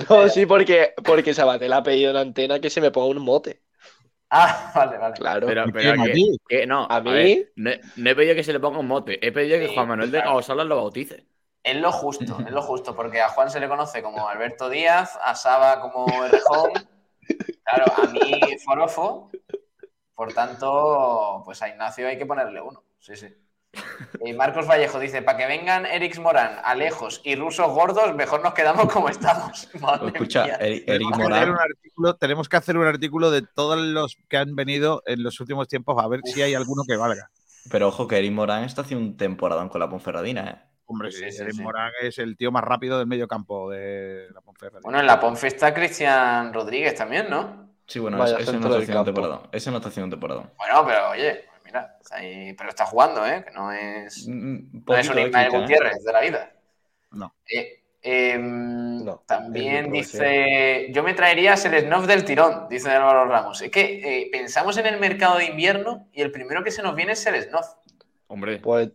No, 0.08 0.24
que- 0.24 0.30
sí, 0.30 0.46
porque, 0.46 0.94
porque 1.04 1.34
Sabatel 1.34 1.72
ha 1.72 1.82
pedido 1.82 2.10
en 2.10 2.16
antena 2.16 2.60
que 2.60 2.70
se 2.70 2.80
me 2.80 2.90
ponga 2.90 3.16
un 3.16 3.22
mote. 3.24 3.62
Ah, 4.28 4.72
vale, 4.74 4.98
vale. 4.98 5.14
Claro. 5.16 5.46
Pero, 5.46 5.64
¿Y 5.68 5.72
pero 5.72 5.94
que, 6.48 6.66
no, 6.66 6.86
¿A 6.88 6.96
a 6.96 7.00
mí? 7.00 7.12
ver, 7.12 7.52
no, 7.56 7.70
he- 7.70 7.80
no 7.96 8.10
he 8.10 8.14
pedido 8.14 8.34
que 8.36 8.44
se 8.44 8.52
le 8.52 8.60
ponga 8.60 8.78
un 8.78 8.86
mote, 8.86 9.24
he 9.26 9.32
pedido 9.32 9.58
que 9.58 9.68
Sí, 9.68 9.74
Juan 9.74 9.88
Manuel 9.88 10.10
claro. 10.10 10.24
Delgado 10.24 10.42
Salas 10.42 10.66
lo 10.66 10.76
bautice. 10.76 11.24
Es 11.62 11.76
lo 11.76 11.92
justo, 11.92 12.38
es 12.46 12.52
lo 12.52 12.62
justo, 12.62 12.96
porque 12.96 13.20
a 13.20 13.28
Juan 13.28 13.50
se 13.50 13.60
le 13.60 13.68
conoce 13.68 14.02
como 14.02 14.28
Alberto 14.28 14.68
Díaz, 14.68 15.18
a 15.22 15.34
Saba 15.34 15.80
como 15.80 16.06
Errejón, 16.24 16.72
claro, 17.64 17.92
a 17.96 18.06
mí 18.06 18.40
Forofo, 18.64 19.30
por 20.14 20.32
tanto, 20.32 21.42
pues 21.44 21.60
a 21.62 21.68
Ignacio 21.68 22.08
hay 22.08 22.18
que 22.18 22.26
ponerle 22.26 22.60
uno, 22.60 22.82
sí, 22.98 23.16
sí. 23.16 23.28
Y 24.24 24.32
Marcos 24.32 24.66
Vallejo 24.66 24.98
dice, 24.98 25.22
para 25.22 25.38
que 25.38 25.46
vengan 25.46 25.86
Erix 25.86 26.18
Morán, 26.18 26.58
Alejos 26.64 27.20
y 27.24 27.36
rusos 27.36 27.68
gordos, 27.68 28.14
mejor 28.16 28.42
nos 28.42 28.52
quedamos 28.52 28.92
como 28.92 29.08
estamos. 29.08 29.68
Madre 29.80 30.08
Escucha. 30.08 30.56
Eric, 30.56 30.84
Eric 30.86 30.86
Tenemos 30.86 31.16
que, 31.16 31.22
hacer 31.22 31.30
Morán. 31.30 31.50
un 31.50 31.58
artículo, 31.58 32.14
tenemos 32.16 32.48
que 32.48 32.56
hacer 32.56 32.76
un 32.76 32.86
artículo 32.86 33.30
de 33.30 33.42
todos 33.42 33.78
los 33.78 34.16
que 34.28 34.36
han 34.38 34.56
venido 34.56 35.02
en 35.06 35.22
los 35.22 35.38
últimos 35.40 35.68
tiempos 35.68 36.02
a 36.02 36.08
ver 36.08 36.20
si 36.24 36.42
hay 36.42 36.54
alguno 36.54 36.82
que 36.86 36.96
valga. 36.96 37.30
Pero 37.70 37.88
ojo 37.88 38.08
que 38.08 38.18
Eric 38.18 38.32
Morán 38.32 38.64
está 38.64 38.82
haciendo 38.82 39.06
un 39.06 39.16
temporadón 39.16 39.68
con 39.68 39.80
la 39.80 39.88
Ponferradina, 39.88 40.50
¿eh? 40.50 40.69
Hombre, 40.90 41.10
Sí, 41.12 41.18
sí, 41.24 41.32
sí, 41.32 41.42
Eric 41.42 41.54
sí. 41.54 41.62
Morán 41.62 41.92
es 42.02 42.18
el 42.18 42.36
tío 42.36 42.50
más 42.50 42.64
rápido 42.64 42.98
del 42.98 43.06
medio 43.06 43.28
campo 43.28 43.70
de 43.70 44.26
la 44.34 44.40
Ponferradina. 44.40 44.80
Bueno, 44.82 45.00
en 45.00 45.06
la 45.06 45.20
Ponfe 45.20 45.46
está 45.46 45.72
Cristian 45.72 46.52
Rodríguez 46.52 46.94
también, 46.96 47.30
¿no? 47.30 47.70
Sí, 47.86 47.98
bueno, 47.98 48.18
Vaya 48.18 48.38
ese, 48.38 48.52
no 48.52 48.58
está 48.66 48.78
haciendo 48.78 49.00
un 49.00 49.04
temporadón. 49.06 49.40
Ese 49.52 49.70
no 49.70 49.76
está 49.78 49.88
haciendo 49.88 50.04
un 50.06 50.10
temporadón. 50.10 50.50
Bueno, 50.56 50.84
pero 50.86 51.10
oye, 51.10 51.44
pues 51.48 51.60
mira, 51.64 51.96
está 52.00 52.16
ahí- 52.16 52.52
pero 52.54 52.68
está 52.70 52.86
jugando, 52.86 53.26
¿eh? 53.26 53.44
Que 53.44 53.50
no 53.52 53.72
es... 53.72 54.26
Mm, 54.28 54.82
No 54.86 54.94
es 54.96 55.08
un 55.08 55.18
eh, 55.18 55.26
Ismael 55.26 55.54
¿eh? 55.54 55.58
Gutiérrez 55.60 56.04
de 56.04 56.12
la 56.12 56.20
vida. 56.20 56.52
No. 57.12 57.34
Eh, 57.52 57.82
em, 58.02 59.04
No, 59.04 59.22
también 59.26 59.90
dice, 59.92 60.88
yo 60.92 61.02
me 61.02 61.14
traería 61.14 61.56
Selesnov 61.56 62.06
del 62.06 62.24
tirón, 62.24 62.66
dice 62.68 62.90
Álvaro 62.90 63.26
Ramos. 63.26 63.60
Es 63.62 63.70
que 63.70 64.00
eh, 64.22 64.28
pensamos 64.30 64.76
en 64.76 64.86
el 64.86 64.98
mercado 65.00 65.38
de 65.38 65.46
invierno 65.46 66.08
y 66.12 66.22
el 66.22 66.30
primero 66.30 66.62
que 66.64 66.70
se 66.70 66.82
nos 66.82 66.94
viene 66.94 67.12
es 67.12 67.18
Selesnov. 67.22 67.64
Hombre, 68.28 68.58
Pues 68.58 68.90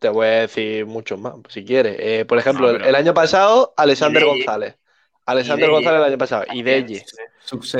te 0.00 0.08
voy 0.08 0.26
a 0.26 0.30
decir 0.40 0.84
muchos 0.86 1.20
más, 1.20 1.34
si 1.48 1.64
quieres. 1.64 1.96
Eh, 2.00 2.24
por 2.24 2.38
ejemplo, 2.38 2.66
No, 2.66 2.72
el- 2.72 2.76
pero- 2.78 2.88
el 2.88 2.94
año 2.96 3.14
pasado, 3.14 3.72
Alexander. 3.76 4.24
González. 4.24 4.76
Alexander. 5.26 5.70
González 5.70 5.98
el 6.00 6.04
año 6.06 6.18
pasado. 6.18 6.44
Y 6.52 6.62
Deye. 6.64 7.04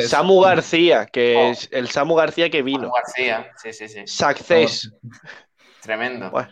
Samu 0.07 0.41
García, 0.41 1.07
que 1.07 1.37
Oh. 1.37 1.51
es 1.51 1.68
el 1.73 1.89
Samu 1.89 2.14
García 2.14 2.49
que 2.51 2.62
vino. 2.62 2.91
García, 2.93 3.51
sí, 3.57 3.73
sí, 3.73 3.89
sí. 3.89 4.07
Success. 4.07 4.93
Tremendo. 5.81 6.31
Bueno, 6.31 6.51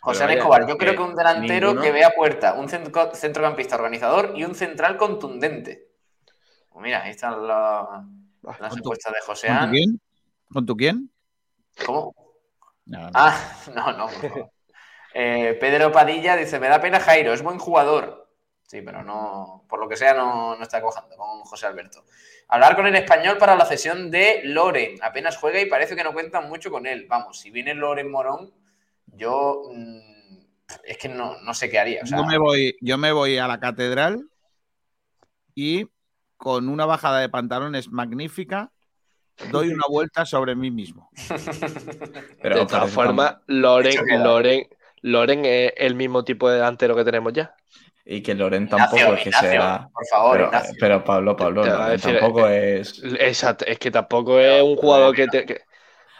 José 0.00 0.18
Pero 0.20 0.26
vaya, 0.28 0.38
Escobar, 0.38 0.66
yo 0.68 0.78
creo 0.78 0.96
que 0.96 1.02
un 1.02 1.14
delantero 1.14 1.68
ninguno- 1.68 1.82
que 1.82 1.92
vea 1.92 2.10
puerta, 2.10 2.54
un 2.54 2.68
centro- 2.68 3.14
centrocampista 3.14 3.76
organizador 3.76 4.32
y 4.34 4.42
un 4.44 4.54
central 4.56 4.96
contundente. 4.96 5.86
Pues 6.70 6.82
mira, 6.82 7.02
ahí 7.02 7.10
están 7.10 7.46
la- 7.46 8.04
las 8.42 8.58
¿Con 8.58 8.68
tu- 8.70 8.76
encuestas 8.78 9.12
de 9.12 9.20
José 9.20 9.46
¿Con 9.48 9.60
tu 9.66 9.70
quién? 9.70 10.00
¿Con 10.52 10.66
tu 10.66 10.76
quién? 10.76 11.10
¿Cómo? 11.86 12.14
No, 12.86 13.00
no. 13.00 13.10
Ah, 13.14 13.36
no, 13.74 13.92
no, 13.92 14.06
por 14.06 14.30
favor. 14.30 14.50
Eh, 15.14 15.56
Pedro 15.60 15.92
Padilla 15.92 16.36
dice, 16.36 16.58
me 16.58 16.68
da 16.68 16.80
pena 16.80 16.98
Jairo, 16.98 17.32
es 17.32 17.42
buen 17.42 17.58
jugador. 17.58 18.30
Sí, 18.66 18.80
pero 18.80 19.02
no, 19.02 19.64
por 19.68 19.78
lo 19.78 19.88
que 19.88 19.96
sea, 19.96 20.14
no, 20.14 20.56
no 20.56 20.62
está 20.62 20.80
cojando 20.80 21.14
con 21.16 21.40
José 21.40 21.66
Alberto. 21.66 22.04
Hablar 22.48 22.74
con 22.74 22.86
el 22.86 22.94
español 22.94 23.36
para 23.36 23.54
la 23.54 23.66
cesión 23.66 24.10
de 24.10 24.40
Loren. 24.44 24.96
Apenas 25.02 25.36
juega 25.36 25.60
y 25.60 25.66
parece 25.66 25.94
que 25.94 26.04
no 26.04 26.14
cuentan 26.14 26.48
mucho 26.48 26.70
con 26.70 26.86
él. 26.86 27.06
Vamos, 27.08 27.38
si 27.38 27.50
viene 27.50 27.74
Loren 27.74 28.10
Morón, 28.10 28.54
yo 29.06 29.64
mm, 29.74 30.12
es 30.84 30.96
que 30.96 31.08
no, 31.08 31.38
no 31.42 31.52
sé 31.52 31.68
qué 31.68 31.78
haría. 31.78 32.02
o 32.02 32.06
sea, 32.06 32.18
yo, 32.18 32.24
me 32.24 32.38
voy, 32.38 32.76
yo 32.80 32.96
me 32.96 33.12
voy 33.12 33.36
a 33.36 33.46
la 33.46 33.60
catedral 33.60 34.26
y 35.54 35.86
con 36.38 36.68
una 36.68 36.86
bajada 36.86 37.20
de 37.20 37.28
pantalones 37.28 37.90
magnífica 37.90 38.72
doy 39.50 39.68
una 39.68 39.84
vuelta 39.88 40.24
sobre 40.26 40.54
mí 40.54 40.70
mismo. 40.70 41.10
Pero 42.42 42.58
de 42.60 42.66
todas 42.66 42.90
formas, 42.90 43.36
Loren. 43.46 43.94
Loren, 44.22 44.68
Loren 45.02 45.44
es 45.44 45.72
el 45.76 45.94
mismo 45.94 46.24
tipo 46.24 46.48
de 46.48 46.56
delantero 46.56 46.94
que 46.96 47.04
tenemos 47.04 47.32
ya. 47.32 47.54
Y 48.04 48.20
que 48.22 48.34
Loren 48.34 48.64
Ignacio, 48.64 48.88
tampoco 48.98 49.14
es 49.16 49.22
que 49.22 49.28
Ignacio, 49.28 49.50
sea. 49.50 49.88
Por 49.92 50.06
favor, 50.06 50.32
Pero, 50.36 50.46
Ignacio. 50.48 50.74
pero 50.80 51.04
Pablo, 51.04 51.36
Pablo, 51.36 51.64
Loren 51.64 51.90
decir, 51.90 52.18
tampoco 52.18 52.48
eh, 52.48 52.80
es. 52.80 53.02
Exacto, 53.18 53.64
es 53.66 53.78
que 53.78 53.90
tampoco 53.90 54.38
es 54.40 54.62
un 54.62 54.76
jugador 54.76 55.14
que 55.14 55.26
te. 55.28 55.46
que- 55.46 55.60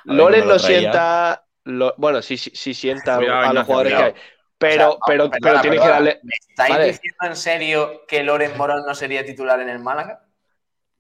Loren 0.04 0.48
lo 0.48 0.58
sienta. 0.58 1.44
lo- 1.64 1.94
bueno, 1.96 2.22
sí, 2.22 2.36
sí, 2.36 2.50
sí 2.54 2.74
sienta 2.74 3.16
Cuidado, 3.18 3.48
a 3.48 3.52
los 3.52 3.64
jugadores 3.66 3.92
cuidado. 3.94 4.12
que 4.14 4.18
hay. 4.20 4.26
Pero, 4.58 4.88
O 4.90 4.92
sea, 4.92 5.00
pero, 5.06 5.24
no, 5.24 5.30
pero 5.30 5.40
perdona, 5.40 5.60
tienes 5.62 5.80
que 5.80 5.88
darle. 5.88 6.20
¿Me 6.22 6.30
estáis 6.48 6.70
Vale. 6.70 6.84
diciendo 6.86 7.18
en 7.22 7.36
serio 7.36 8.02
que 8.06 8.22
Loren 8.22 8.56
Morón 8.56 8.84
no 8.86 8.94
sería 8.94 9.24
titular 9.24 9.58
en 9.60 9.68
el 9.68 9.80
Málaga? 9.80 10.24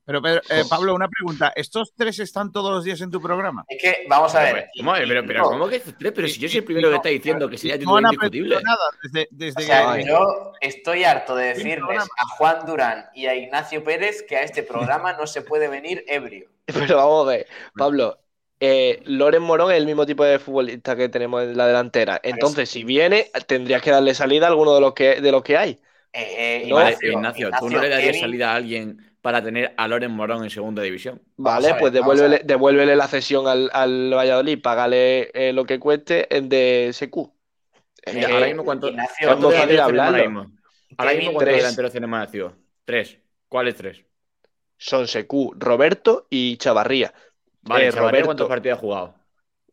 Pero, 0.04 0.20
Pedro- 0.20 0.42
eh, 0.50 0.62
Pablo, 0.68 0.94
una 0.94 1.08
pregunta. 1.08 1.52
¿Estos 1.54 1.92
tres 1.96 2.18
están 2.18 2.50
todos 2.50 2.72
los 2.72 2.84
días 2.84 3.00
en 3.00 3.10
tu 3.10 3.20
programa? 3.20 3.64
Es 3.68 3.80
que, 3.80 4.04
vamos 4.08 4.34
a 4.34 4.42
ver. 4.42 4.68
¿cómo, 4.76 4.92
pero, 4.94 5.24
pero, 5.26 5.44
¿cómo 5.44 5.68
que 5.68 5.76
estos 5.76 5.96
tres? 5.96 6.12
Pero 6.12 6.26
si 6.28 6.40
yo 6.40 6.48
soy 6.48 6.58
el 6.58 6.64
primero 6.64 6.90
que 6.90 6.96
está 6.96 7.08
diciendo 7.08 7.48
que 7.48 7.56
sería 7.56 7.76
No 7.76 7.80
titular 7.80 7.98
han 7.98 8.12
indiscutible. 8.14 8.56
nada 8.62 8.78
desde, 9.02 9.28
desde 9.30 9.62
O 9.62 9.66
sea, 9.66 9.94
que... 9.96 10.04
yo 10.04 10.52
estoy 10.60 11.04
harto 11.04 11.36
de 11.36 11.46
decirles 11.48 12.02
a 12.02 12.26
Juan 12.36 12.66
Durán 12.66 13.06
y 13.14 13.26
a 13.26 13.34
Ignacio 13.36 13.84
Pérez 13.84 14.24
que 14.28 14.36
a 14.36 14.42
este 14.42 14.62
programa 14.64 15.12
no 15.12 15.26
se 15.26 15.42
puede 15.42 15.68
venir 15.68 16.04
ebrio. 16.08 16.50
Pero 16.66 16.96
vamos 16.96 17.26
a 17.26 17.30
ver, 17.30 17.46
Pablo. 17.76 18.18
Eh, 18.64 19.02
Loren 19.06 19.42
Morón 19.42 19.72
es 19.72 19.78
el 19.78 19.86
mismo 19.86 20.06
tipo 20.06 20.24
de 20.24 20.38
futbolista 20.38 20.94
que 20.94 21.08
tenemos 21.08 21.42
en 21.42 21.56
la 21.56 21.66
delantera. 21.66 22.20
Entonces, 22.22 22.68
si 22.70 22.84
viene, 22.84 23.28
tendrías 23.46 23.82
que 23.82 23.90
darle 23.90 24.14
salida 24.14 24.46
a 24.46 24.50
alguno 24.50 24.72
de 24.74 24.80
los 24.80 24.94
que, 24.94 25.20
de 25.20 25.32
los 25.32 25.42
que 25.42 25.56
hay. 25.56 25.70
Eh, 26.12 26.62
eh, 26.62 26.66
No, 26.68 26.78
Ignacio, 26.78 27.12
Ignacio, 27.12 27.50
tú 27.58 27.70
no 27.70 27.80
le 27.80 27.88
darías 27.88 28.10
Kevin, 28.10 28.20
salida 28.20 28.52
a 28.52 28.54
alguien 28.54 29.11
para 29.22 29.42
tener 29.42 29.74
a 29.78 29.88
Loren 29.88 30.12
Morón 30.12 30.44
en 30.44 30.50
segunda 30.50 30.82
división. 30.82 31.22
Vale, 31.36 31.72
ver, 31.72 31.78
pues 31.78 31.92
devuélvele, 31.92 32.42
devuélvele 32.44 32.96
la 32.96 33.08
cesión 33.08 33.48
al, 33.48 33.70
al 33.72 34.12
Valladolid, 34.14 34.60
págale 34.62 35.30
eh, 35.34 35.52
lo 35.52 35.64
que 35.64 35.78
cueste 35.80 36.34
el 36.36 36.48
de 36.48 36.88
SQ. 36.92 37.32
Mira, 38.12 38.28
Eh, 38.28 38.32
ahora 38.34 38.46
mismo 38.46 38.64
cuánto, 38.64 38.88
Ignacio, 38.88 39.28
¿cuántos 39.28 39.38
es 39.38 39.44
muy 39.46 39.54
fácil 39.56 39.68
delanteros 39.68 39.86
tenemos 39.86 40.06
ahora 40.06 40.18
mismo? 40.18 40.52
Ahora 40.96 41.14
mismo 41.14 41.32
cuántos 41.32 41.54
tres. 41.54 41.56
delanteros 41.56 41.92
tenemos 41.92 42.30
ciudad? 42.30 42.52
Tres. 42.84 43.18
¿Cuáles 43.48 43.76
tres? 43.76 44.04
Son 44.76 45.06
SQ, 45.06 45.54
Roberto 45.56 46.26
y 46.30 46.56
Chavarría. 46.58 47.14
Vale, 47.62 47.88
Eh, 47.88 47.92
Chavarría, 47.92 48.24
Roberto. 48.24 48.26
¿cuántos 48.26 48.48
partidos 48.48 48.78
ha 48.78 48.80
jugado? 48.80 49.14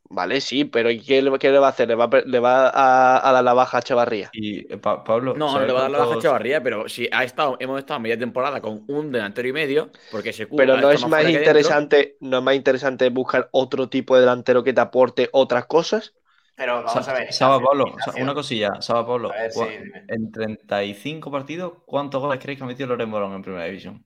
Vale, 0.10 0.42
sí, 0.42 0.66
pero 0.66 0.90
¿y 0.92 1.02
qué, 1.02 1.22
le- 1.22 1.38
qué 1.40 1.52
le 1.52 1.60
va 1.60 1.68
a 1.68 1.70
hacer? 1.70 1.88
¿Le 1.88 1.96
va 1.96 2.10
le 2.26 2.40
va 2.40 2.70
a, 2.70 3.30
a 3.30 3.32
dar 3.32 3.44
la 3.44 3.54
baja 3.54 3.78
a 3.78 3.82
Chavarría? 3.82 4.32
Y 4.32 4.72
eh, 4.72 4.78
Pa- 4.78 5.04
Pablo. 5.04 5.34
No, 5.36 5.48
no 5.48 5.54
¿sabes 5.54 5.68
le 5.68 5.74
va 5.74 5.80
a 5.80 5.82
dar 5.84 5.92
la 5.92 5.98
baja 6.00 6.16
a 6.16 6.18
Chavarría, 6.20 6.62
pero 6.64 6.88
si 6.90 7.10
ha 7.12 7.24
estado, 7.24 7.58
hemos 7.60 7.80
estado 7.80 8.00
media 8.00 8.18
temporada 8.18 8.62
con 8.62 8.84
un 8.88 9.12
delantero 9.12 9.48
y 9.48 9.54
medio, 9.54 9.92
porque 10.10 10.34
se 10.34 10.46
Pero 10.48 10.78
no 10.78 10.92
es 10.92 11.06
más 11.08 11.26
interesante, 11.26 12.18
no 12.20 12.38
es 12.40 12.44
más 12.44 12.56
interesante 12.56 13.10
buscar 13.10 13.50
otro 13.52 13.90
tipo 13.90 14.16
de 14.16 14.22
delantero 14.22 14.64
que 14.64 14.74
te 14.74 14.82
aporte 14.82 15.30
otras 15.32 15.66
cosas. 15.66 16.14
Pero 16.56 16.84
vamos 16.84 17.08
a 17.08 17.14
ver. 17.14 17.34
Saba 17.34 17.62
Pablo, 17.62 17.96
una 18.18 18.34
cosilla, 18.34 18.82
Saba 18.82 19.06
Pablo. 19.08 19.30
A 19.30 19.42
ver, 19.42 19.52
sí. 19.52 19.66
En 20.08 20.32
35 20.32 21.32
partidos, 21.32 21.74
¿cuántos 21.86 22.22
goles 22.22 22.40
creéis 22.40 22.60
que 22.60 22.64
ha 22.66 22.68
metido 22.68 22.88
Loren 22.90 23.10
Morón 23.10 23.34
en 23.34 23.42
primera 23.42 23.66
división? 23.66 24.06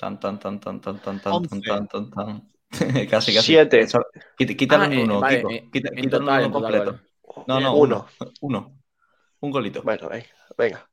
Tan, 0.00 0.18
tan, 0.20 0.38
tan, 0.38 0.60
tan, 0.60 0.80
tan, 0.82 0.96
tan, 1.00 1.20
tan, 1.20 1.36
Once. 1.36 1.62
tan, 1.66 1.88
tan, 1.88 2.10
tan. 2.10 2.28
casi, 3.10 3.34
casi. 3.34 3.42
Siete. 3.42 3.86
Quítale 4.56 4.84
Ah, 4.84 4.88
un 4.88 4.92
eh, 4.94 5.02
uno, 5.04 5.20
vale, 5.20 5.36
Kiko. 5.36 5.50
eh, 5.50 5.68
Quita- 5.72 5.88
en 5.90 5.94
quítale 5.96 6.02
un 6.02 6.10
total, 6.26 6.38
uno 6.38 6.46
en 6.46 6.52
total, 6.52 6.72
completo. 6.84 7.00
No, 7.46 7.60
no, 7.60 7.74
Uno. 7.76 8.06
uno. 8.20 8.30
Uno. 8.40 8.72
Un 9.40 9.50
golito. 9.50 9.82
Bueno, 9.82 10.08
venga, 10.08 10.26
venga. 10.56 10.88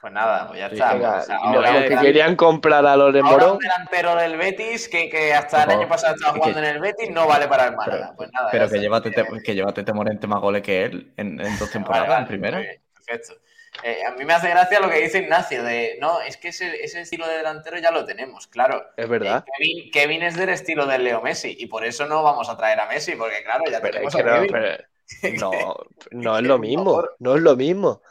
Pues 0.00 0.12
nada, 0.12 0.48
pues 0.48 0.60
ya 0.60 0.68
Sí, 0.68 0.74
está. 0.74 0.92
Venga, 0.94 1.18
O 1.18 1.22
sea, 1.22 1.36
ahora 1.36 1.72
los 1.80 1.84
que 1.88 1.96
querían 1.98 2.36
comprar 2.36 2.84
a 2.86 2.96
Loren 2.96 3.24
ahora 3.24 3.36
Morón, 3.38 3.52
un 3.54 3.58
delantero 3.58 4.14
del 4.16 4.36
Betis 4.36 4.88
que, 4.88 5.08
que 5.08 5.32
hasta 5.32 5.64
el 5.64 5.70
año 5.70 5.88
pasado 5.88 6.14
estaba 6.14 6.32
Es 6.32 6.38
jugando 6.38 6.60
que- 6.60 6.68
en 6.68 6.74
el 6.76 6.80
Betis 6.82 7.10
no 7.10 7.26
vale 7.26 7.48
para 7.48 7.66
el 7.68 7.76
Málaga. 7.76 8.04
Pero, 8.06 8.16
pues 8.16 8.30
nada. 8.32 8.48
pero 8.50 8.68
que 8.68 8.76
Eh, 8.76 9.42
que 9.42 9.54
lleva 9.54 9.72
Tete 9.72 9.92
Morente 9.92 10.26
más 10.26 10.40
goles 10.40 10.62
que 10.62 10.84
él 10.84 11.12
en, 11.16 11.40
en 11.40 11.58
dos 11.58 11.60
Vale, 11.60 11.72
temporadas, 11.72 12.08
vale, 12.08 12.20
en 12.22 12.26
primera. 12.28 12.62
perfecto. 12.94 13.34
Eh, 13.82 13.98
a 14.06 14.12
mí 14.12 14.24
me 14.24 14.32
hace 14.32 14.48
gracia 14.48 14.80
lo 14.80 14.88
que 14.90 15.00
dice 15.00 15.18
Ignacio 15.18 15.62
de, 15.62 15.98
no, 16.00 16.20
es 16.20 16.36
que 16.36 16.48
ese, 16.48 16.82
ese 16.82 17.00
estilo 17.02 17.26
de 17.28 17.36
delantero 17.36 17.78
ya 17.78 17.90
lo 17.90 18.04
tenemos, 18.04 18.46
claro. 18.46 18.84
es 18.96 19.08
verdad. 19.08 19.44
Eh, 19.46 19.50
Kevin, 19.58 19.90
Kevin 19.90 20.22
es 20.22 20.36
del 20.36 20.48
estilo 20.48 20.86
del 20.86 21.04
Leo 21.04 21.20
Messi 21.22 21.54
y 21.58 21.66
por 21.66 21.84
eso 21.84 22.06
no 22.06 22.22
vamos 22.22 22.48
a 22.48 22.56
traer 22.56 22.80
a 22.80 22.86
Messi, 22.86 23.14
porque 23.16 23.42
claro, 23.44 23.64
ya 23.70 23.80
Pero 23.80 23.92
tenemos 23.92 24.14
es 24.14 24.22
que 24.22 24.28
a 24.28 24.32
no, 24.32 24.36
Kevin. 24.46 24.52
pero- 24.52 24.84
no, 25.40 25.76
no 26.10 26.38
es 26.38 26.44
lo 26.44 26.58
mismo. 26.58 27.04
No 27.20 27.36
es 27.36 27.42
lo 27.42 27.54
mismo. 27.56 28.02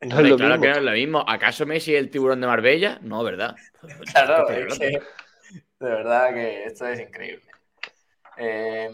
No 0.00 0.06
es 0.08 0.14
Hombre, 0.14 0.30
lo 0.30 0.36
claro 0.36 0.50
mismo. 0.52 0.62
que 0.62 0.68
no 0.70 0.76
es 0.76 0.82
lo 0.84 0.92
mismo. 0.92 1.24
¿Acaso 1.28 1.66
Messi 1.66 1.94
es 1.94 2.00
el 2.00 2.10
tiburón 2.10 2.40
de 2.40 2.46
Marbella? 2.46 2.98
No, 3.02 3.22
¿verdad? 3.22 3.54
Claro, 4.12 4.46
¿Qué 4.48 4.60
es 4.60 4.72
estoy 4.72 4.90
que, 4.92 4.98
de 5.80 5.90
verdad 5.90 6.32
que 6.34 6.64
esto 6.64 6.86
es 6.86 7.00
increíble. 7.00 7.42
Eh, 8.42 8.90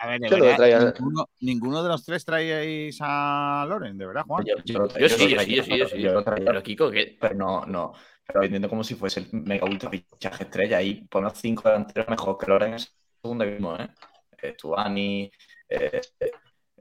A 0.00 0.06
ver, 0.08 0.20
de 0.20 0.28
Yo 0.30 0.36
lo 0.38 0.44
verdad, 0.44 0.56
traía- 0.56 0.78
ninguno, 0.98 1.28
ninguno 1.40 1.82
de 1.82 1.88
los 1.90 2.04
tres 2.04 2.24
traíais 2.24 2.96
a 3.02 3.66
Loren, 3.68 3.98
de 3.98 4.06
verdad, 4.06 4.24
Juan. 4.26 4.44
Yo, 4.46 4.54
yo 4.64 4.86
Yo 4.88 4.98
yo 4.98 5.08
sí, 5.08 5.28
yo 5.28 5.36
traía, 5.36 5.44
sí, 5.44 5.54
yo 5.56 5.62
sí, 5.62 5.78
yo 5.78 5.88
sí. 5.88 6.00
yo 6.00 6.12
lo 6.14 6.24
traía, 6.24 6.44
Pero 6.46 6.62
Kiko, 6.62 6.90
¿qué? 6.90 7.16
pero 7.20 7.34
no, 7.34 7.66
no. 7.66 7.92
Pero 8.26 8.42
entiendo 8.42 8.68
como 8.68 8.82
si 8.82 8.94
fuese 8.94 9.20
el 9.20 9.28
mega 9.32 9.66
ultra 9.66 9.90
fichaje 9.90 10.44
estrella 10.44 10.80
y 10.82 11.02
poner 11.06 11.30
cinco 11.32 11.68
delanteros 11.68 12.08
mejor 12.08 12.38
que 12.38 12.46
Loren 12.46 12.72
en 12.72 12.78
segunda 13.22 13.44
mismo, 13.44 13.76
¿eh? 13.76 13.88
Eh, 14.42 14.52
Tuani, 14.58 15.30
eh, 15.68 16.00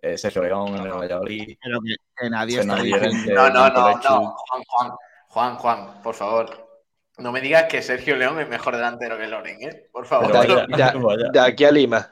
eh, 0.01 0.17
Sergio 0.17 0.41
León 0.43 0.69
en 0.75 0.85
el 0.85 0.91
Valladolid. 0.93 1.57
Pero 1.61 1.79
que, 1.81 1.95
que 2.17 2.29
nadie 2.29 2.59
está 2.59 2.75
diciendo. 2.77 3.07
Llorente, 3.07 3.33
no, 3.33 3.49
no, 3.49 3.69
no, 3.69 3.91
no, 3.97 4.35
Juan, 4.37 4.63
Juan, 4.67 4.91
Juan, 5.27 5.55
Juan, 5.57 6.01
por 6.01 6.15
favor. 6.15 6.64
No 7.17 7.31
me 7.31 7.39
digas 7.41 7.65
que 7.65 7.81
Sergio 7.81 8.15
León 8.15 8.39
es 8.39 8.49
mejor 8.49 8.75
delantero 8.75 9.17
que 9.17 9.27
Loren, 9.27 9.57
¿eh? 9.61 9.83
Por 9.91 10.05
favor. 10.05 10.27
De 10.27 10.33
vaya, 10.33 10.63
aquí, 10.63 10.71
de- 10.99 11.03
vaya. 11.03 11.29
de 11.31 11.39
aquí 11.39 11.63
a 11.65 11.71
Lima. 11.71 12.09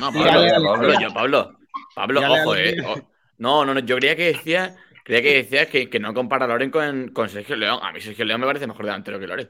No, 0.00 0.12
Pablo, 0.12 0.64
Pablo, 0.64 1.00
yo, 1.00 1.12
Pablo, 1.12 1.52
Pablo, 1.94 2.20
Dígale 2.20 2.40
ojo, 2.42 2.56
eh. 2.56 2.76
o- 2.86 3.00
No, 3.38 3.64
no, 3.64 3.74
no, 3.74 3.80
yo 3.80 3.96
creía 3.96 4.16
que 4.16 4.26
decía, 4.32 4.76
creía 5.04 5.22
que 5.22 5.34
decías 5.34 5.66
que, 5.68 5.88
que 5.90 5.98
no 6.00 6.12
compara 6.14 6.44
a 6.44 6.48
Loren 6.48 6.70
con, 6.70 7.08
con 7.08 7.28
Sergio 7.28 7.56
León. 7.56 7.78
A 7.82 7.92
mí 7.92 8.00
Sergio 8.00 8.24
León 8.24 8.40
me 8.40 8.46
parece 8.46 8.66
mejor 8.66 8.84
delantero 8.84 9.18
que 9.20 9.26
Loren. 9.26 9.48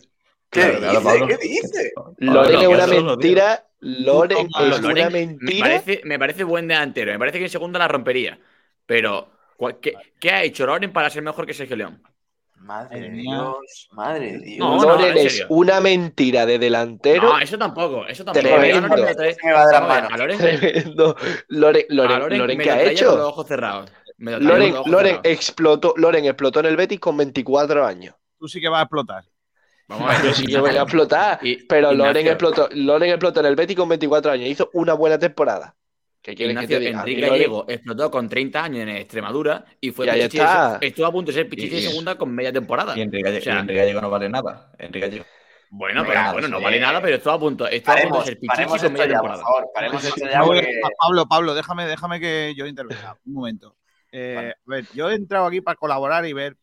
¿Qué 0.51 0.61
Claro, 0.61 0.73
dice? 0.75 0.81
claro, 0.91 1.03
Pablo. 1.03 1.27
¿Qué 1.29 1.37
dice? 1.37 1.93
Loren 2.19 2.61
es 2.61 2.67
una 2.69 2.87
yo 2.87 3.05
mentira. 3.05 3.65
Loren 3.81 4.49
es 4.59 4.79
una 4.81 4.93
Me 4.95 5.11
mentira. 5.11 5.65
parece, 5.67 6.01
me 6.05 6.19
parece 6.19 6.45
buen 6.45 6.67
delantero. 6.69 7.13
Me 7.13 7.19
parece 7.19 7.39
que 7.39 7.45
en 7.45 7.51
segunda 7.51 7.79
la 7.79 7.89
rompería. 7.89 8.39
Pero, 8.87 9.31
¿cuál- 9.57 9.79
¿qué, 9.81 9.95
qué 10.19 10.31
ha 10.31 10.43
hecho 10.43 10.67
Loren 10.67 10.93
para 10.93 11.11
ser 11.11 11.23
mejor 11.23 11.47
que 11.47 11.53
Sergio 11.55 11.77
León? 11.77 12.03
Madre 12.61 13.01
de 13.01 13.09
mía. 13.11 13.35
Dios, 13.37 13.89
madre 13.93 14.33
de 14.33 14.39
Dios. 14.41 14.59
No, 14.59 14.99
es 15.07 15.47
una 15.49 15.81
mentira 15.81 16.45
de 16.47 16.59
delantero. 16.59 17.23
No, 17.31 17.39
eso 17.39 17.57
tampoco, 17.59 18.07
eso 18.07 18.25
tampoco. 18.25 18.47
Tremendo. 18.47 18.97
Loren, 20.17 20.39
Tremendo. 20.39 21.17
Loren, 21.49 21.85
a 21.89 21.95
Loren, 21.95 22.19
Loren 22.21 22.39
Loren 22.39 22.59
me 22.59 22.65
¿qué 22.65 22.71
ha 22.71 22.75
traía 22.75 22.85
con 22.85 22.93
los 22.93 23.17
hecho? 23.17 23.29
ojos 23.29 23.47
cerrados. 23.47 23.91
Loren, 24.19 24.71
los 24.71 24.81
ojos 24.81 24.91
Loren 24.93 25.07
cerrados. 25.17 25.33
explotó, 25.33 25.95
Loren 25.97 26.25
explotó 26.27 26.61
en 26.61 26.67
el 26.67 26.77
Betis 26.77 27.01
con 27.01 27.17
24 27.17 27.87
años. 27.87 28.15
Tú 28.39 28.49
sí 28.49 28.61
que 28.61 28.69
vas 28.69 28.81
a 28.81 28.83
explotar. 28.83 29.25
Vamos 29.89 30.11
a 30.11 30.13
ver. 30.19 30.27
Yo 30.27 30.35
sí 30.35 30.47
que 30.47 30.59
voy 30.59 30.77
a 30.77 30.83
explotar. 30.83 31.39
Y- 31.43 31.65
Pero 31.67 31.93
Loren 31.95 32.27
explotó, 32.27 32.69
Loren 32.73 33.11
explotó 33.11 33.41
en 33.41 33.47
el 33.47 33.57
Betis 33.57 33.77
con 33.77 33.89
24 33.89 34.33
años. 34.33 34.49
Hizo 34.49 34.69
una 34.75 34.93
buena 34.93 35.19
temporada. 35.19 35.75
¿Qué 36.21 36.35
quieres 36.35 36.57
que 36.57 36.63
Ignacio, 36.65 36.79
te 36.79 36.85
diga? 36.87 37.01
A 37.01 37.05
mí 37.05 37.11
Enrique 37.13 37.29
Gallego 37.31 37.65
explotó 37.69 38.11
con 38.11 38.29
30 38.29 38.65
años 38.65 38.81
en 38.83 38.89
Extremadura 38.91 39.65
y 39.81 39.91
fue 39.93 40.07
Y 40.07 40.21
está. 40.21 40.79
estuvo 40.81 41.07
a 41.07 41.13
punto 41.13 41.31
de 41.31 41.35
ser 41.39 41.49
Pichichi 41.49 41.77
Y- 41.77 41.81
de 41.83 41.89
segunda 41.89 42.17
con 42.19 42.35
media 42.35 42.53
temporada. 42.53 42.97
Y 42.97 43.03
Enrique 43.03 43.23
Gallego, 43.25 43.41
O 43.41 43.45
sea, 43.45 43.55
y 43.55 43.59
Enrique 43.61 43.81
Gallego 43.81 44.01
no 44.01 44.11
vale 44.11 44.29
nada. 44.29 44.73
Enrique 44.79 45.07
Gallego. 45.07 45.25
Bueno, 45.71 46.03
no 46.03 46.09
pero 46.09 46.33
bueno, 46.33 46.49
no 46.49 46.59
sí. 46.59 46.65
vale 46.65 46.81
nada, 46.81 47.01
pero 47.03 47.17
estuvo 47.17 47.33
a 47.35 47.39
punto, 47.39 47.69
estuvo 47.69 47.95
a 47.95 48.01
punto 48.01 48.19
de 48.21 48.25
ser 48.25 48.39
Pichichi 48.41 48.65
con 48.65 48.93
media 48.93 49.07
ya, 49.07 49.21
por 49.21 49.31
temporada. 49.31 49.43
favor. 49.43 49.69
Paremos 49.75 50.05
esto 50.05 50.21
ya 50.25 50.33
Pablo, 50.41 50.47
porque... 50.47 50.81
Pablo, 50.99 51.27
Pablo, 51.29 51.55
déjame, 51.55 51.87
déjame 51.87 52.21
que 52.21 52.55
yo 52.57 52.67
intervenga. 52.67 53.17
Un 53.27 53.33
momento. 53.35 53.77
Eh, 54.11 54.33
Vale. 54.35 54.51
A 54.51 54.55
ver, 54.65 54.85
yo 54.95 55.11
he 55.11 55.15
entrado 55.15 55.47
aquí 55.47 55.61
para 55.61 55.77
colaborar 55.77 56.25
y 56.27 56.33
ver 56.33 56.57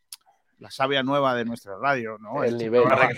la 0.59 0.71
savia 0.71 1.03
nueva 1.03 1.35
de 1.35 1.45
nuestra 1.45 1.77
radio, 1.77 2.17
¿no? 2.19 2.43
El 2.43 2.53
Este 2.53 2.63
nivel. 2.63 2.81
programa- 2.81 3.09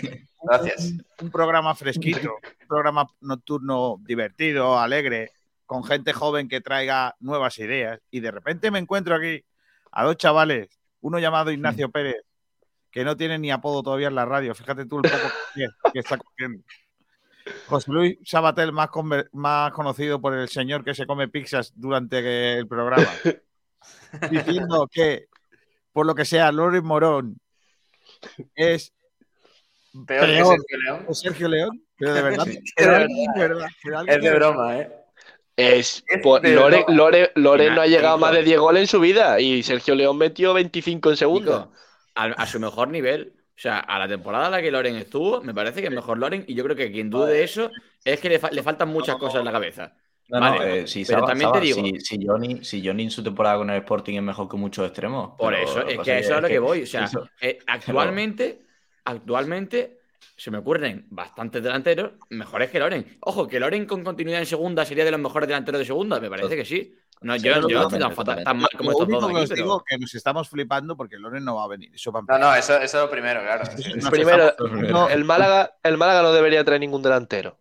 Gracias. 0.42 0.90
un, 0.92 1.04
un 1.22 1.30
programa 1.30 1.74
fresquito, 1.74 2.34
un 2.60 2.68
programa 2.68 3.06
nocturno 3.22 3.96
divertido, 4.00 4.78
alegre, 4.78 5.30
con 5.68 5.84
gente 5.84 6.14
joven 6.14 6.48
que 6.48 6.62
traiga 6.62 7.14
nuevas 7.20 7.58
ideas. 7.58 8.00
Y 8.10 8.20
de 8.20 8.30
repente 8.30 8.70
me 8.70 8.78
encuentro 8.78 9.14
aquí 9.14 9.44
a 9.92 10.02
dos 10.02 10.16
chavales, 10.16 10.80
uno 11.02 11.18
llamado 11.18 11.52
Ignacio 11.52 11.90
Pérez, 11.90 12.16
que 12.90 13.04
no 13.04 13.18
tiene 13.18 13.38
ni 13.38 13.50
apodo 13.50 13.82
todavía 13.82 14.08
en 14.08 14.14
la 14.14 14.24
radio. 14.24 14.54
Fíjate 14.54 14.86
tú 14.86 14.96
el 14.96 15.10
poco 15.10 15.30
que, 15.54 15.68
que 15.92 15.98
está 15.98 16.16
cogiendo. 16.16 16.64
José 17.66 17.92
Luis 17.92 18.18
Sabatel, 18.24 18.72
más, 18.72 18.88
más 19.32 19.72
conocido 19.72 20.22
por 20.22 20.32
el 20.32 20.48
señor 20.48 20.84
que 20.84 20.94
se 20.94 21.06
come 21.06 21.28
pizzas 21.28 21.72
durante 21.76 22.56
el 22.56 22.66
programa, 22.66 23.06
diciendo 24.30 24.88
que, 24.90 25.26
por 25.92 26.06
lo 26.06 26.14
que 26.14 26.24
sea, 26.24 26.50
Loren 26.50 26.84
Morón 26.84 27.38
es 28.54 28.94
Peor 30.06 30.26
que 30.26 30.32
Peor. 30.32 30.46
Sergio 30.56 30.78
León. 30.78 31.06
¿Es 31.10 31.18
Sergio 31.20 31.48
León? 31.48 31.82
Pero 31.98 32.14
de 32.14 32.22
verdad, 32.22 32.46
pero 32.76 32.98
de 32.98 33.08
verdad, 33.36 33.68
Es 34.06 34.22
de 34.22 34.34
broma, 34.34 34.78
¿eh? 34.78 35.07
Es, 35.58 36.04
Es 36.06 36.20
pues, 36.22 36.42
de 36.42 36.54
Loren, 36.54 36.84
broma. 36.86 36.96
Loren- 37.10 37.30
Loren 37.34 37.74
no 37.74 37.80
ha 37.80 37.86
llegado 37.86 38.16
más 38.18 38.32
de 38.32 38.42
10 38.44 38.58
goles 38.60 38.80
en 38.82 38.86
su 38.86 39.00
vida 39.00 39.40
y 39.40 39.62
Sergio 39.62 39.94
León 39.94 40.16
metió 40.16 40.54
25 40.54 41.10
en 41.10 41.16
segunda. 41.16 41.52
Chico, 41.64 41.72
a, 42.14 42.24
a 42.26 42.46
su 42.46 42.60
mejor 42.60 42.88
nivel, 42.88 43.32
o 43.36 43.60
sea, 43.60 43.78
a 43.80 43.98
la 43.98 44.06
temporada 44.08 44.46
en 44.46 44.52
la 44.52 44.62
que 44.62 44.70
Loren 44.70 44.96
estuvo, 44.96 45.40
me 45.42 45.52
parece 45.52 45.80
que 45.80 45.88
es 45.88 45.92
mejor 45.92 46.18
Loren 46.18 46.44
y 46.46 46.54
yo 46.54 46.62
creo 46.64 46.76
que 46.76 46.90
quien 46.92 47.10
dude 47.10 47.32
de 47.32 47.42
eso 47.44 47.70
es 48.04 48.20
que 48.20 48.28
le, 48.28 48.38
fa- 48.38 48.50
le 48.50 48.62
faltan 48.62 48.88
muchas 48.88 49.16
cosas 49.16 49.40
en 49.40 49.44
la 49.46 49.52
cabeza. 49.52 49.94
No, 50.30 50.40
Vale, 50.40 50.58
no, 50.58 50.64
eh, 50.64 50.86
si, 50.86 51.04
pero 51.06 51.20
Saba- 51.20 51.28
también 51.28 51.48
Saba, 51.48 51.60
te 51.60 51.66
digo- 51.66 51.80
si, 51.82 52.00
si 52.00 52.26
Johnny, 52.26 52.62
si 52.64 52.86
Johnny 52.86 53.04
en 53.04 53.10
su 53.10 53.24
temporada 53.24 53.56
con 53.56 53.70
el 53.70 53.78
Sporting 53.78 54.14
es 54.16 54.22
mejor 54.22 54.48
que 54.48 54.56
muchos 54.58 54.84
extremos. 54.86 55.32
Por 55.38 55.54
eso, 55.54 55.80
es 55.86 55.98
que 56.00 56.12
a 56.12 56.18
eso 56.18 56.32
es 56.32 56.36
a 56.38 56.40
lo 56.42 56.48
que 56.48 56.58
voy. 56.58 56.82
O 56.82 56.86
sea, 56.86 57.04
eso- 57.04 57.28
eh, 57.40 57.58
actualmente, 57.66 58.60
actualmente 59.04 59.97
se 60.36 60.50
me 60.50 60.58
ocurren 60.58 61.06
bastantes 61.10 61.62
delanteros 61.62 62.12
mejores 62.30 62.70
que 62.70 62.78
Loren. 62.78 63.18
Ojo, 63.20 63.46
que 63.48 63.58
Loren 63.60 63.86
con 63.86 64.04
continuidad 64.04 64.40
en 64.40 64.46
segunda 64.46 64.84
sería 64.84 65.04
de 65.04 65.10
los 65.10 65.20
mejores 65.20 65.48
delanteros 65.48 65.78
de 65.80 65.84
segunda, 65.84 66.20
me 66.20 66.28
parece 66.30 66.56
que 66.56 66.64
sí. 66.64 66.94
No, 67.20 67.34
Sí, 67.36 67.40
yo, 67.42 67.54
yo 67.68 67.80
no 67.80 67.82
estoy 67.82 67.98
tan, 67.98 68.12
fatal- 68.14 68.44
tan 68.44 68.58
mal 68.58 68.68
como 68.76 68.90
Lo 68.92 68.98
estos 68.98 69.08
único 69.08 69.20
dos 69.22 69.30
que 69.30 69.34
aquí, 69.36 69.42
os 69.42 69.48
pero- 69.50 69.62
digo 69.62 69.84
que 69.84 69.98
nos 69.98 70.14
estamos 70.14 70.48
flipando 70.48 70.96
porque 70.96 71.16
Loren 71.18 71.44
no 71.44 71.56
va 71.56 71.64
a 71.64 71.68
venir. 71.68 71.90
Eso 71.92 72.12
No, 72.12 72.38
no, 72.38 72.54
eso, 72.54 72.74
eso 72.76 72.98
es 72.98 73.04
lo 73.04 73.10
primero, 73.10 73.40
claro. 73.40 73.64
Nos 73.96 74.10
Primero, 74.10 74.48
estamos- 74.50 74.88
no, 74.88 75.08
el 75.08 75.24
Málaga, 75.24 75.76
el 75.82 75.96
Málaga 75.98 76.22
no 76.22 76.32
debería 76.32 76.62
traer 76.64 76.80
ningún 76.80 77.02
delantero. 77.02 77.58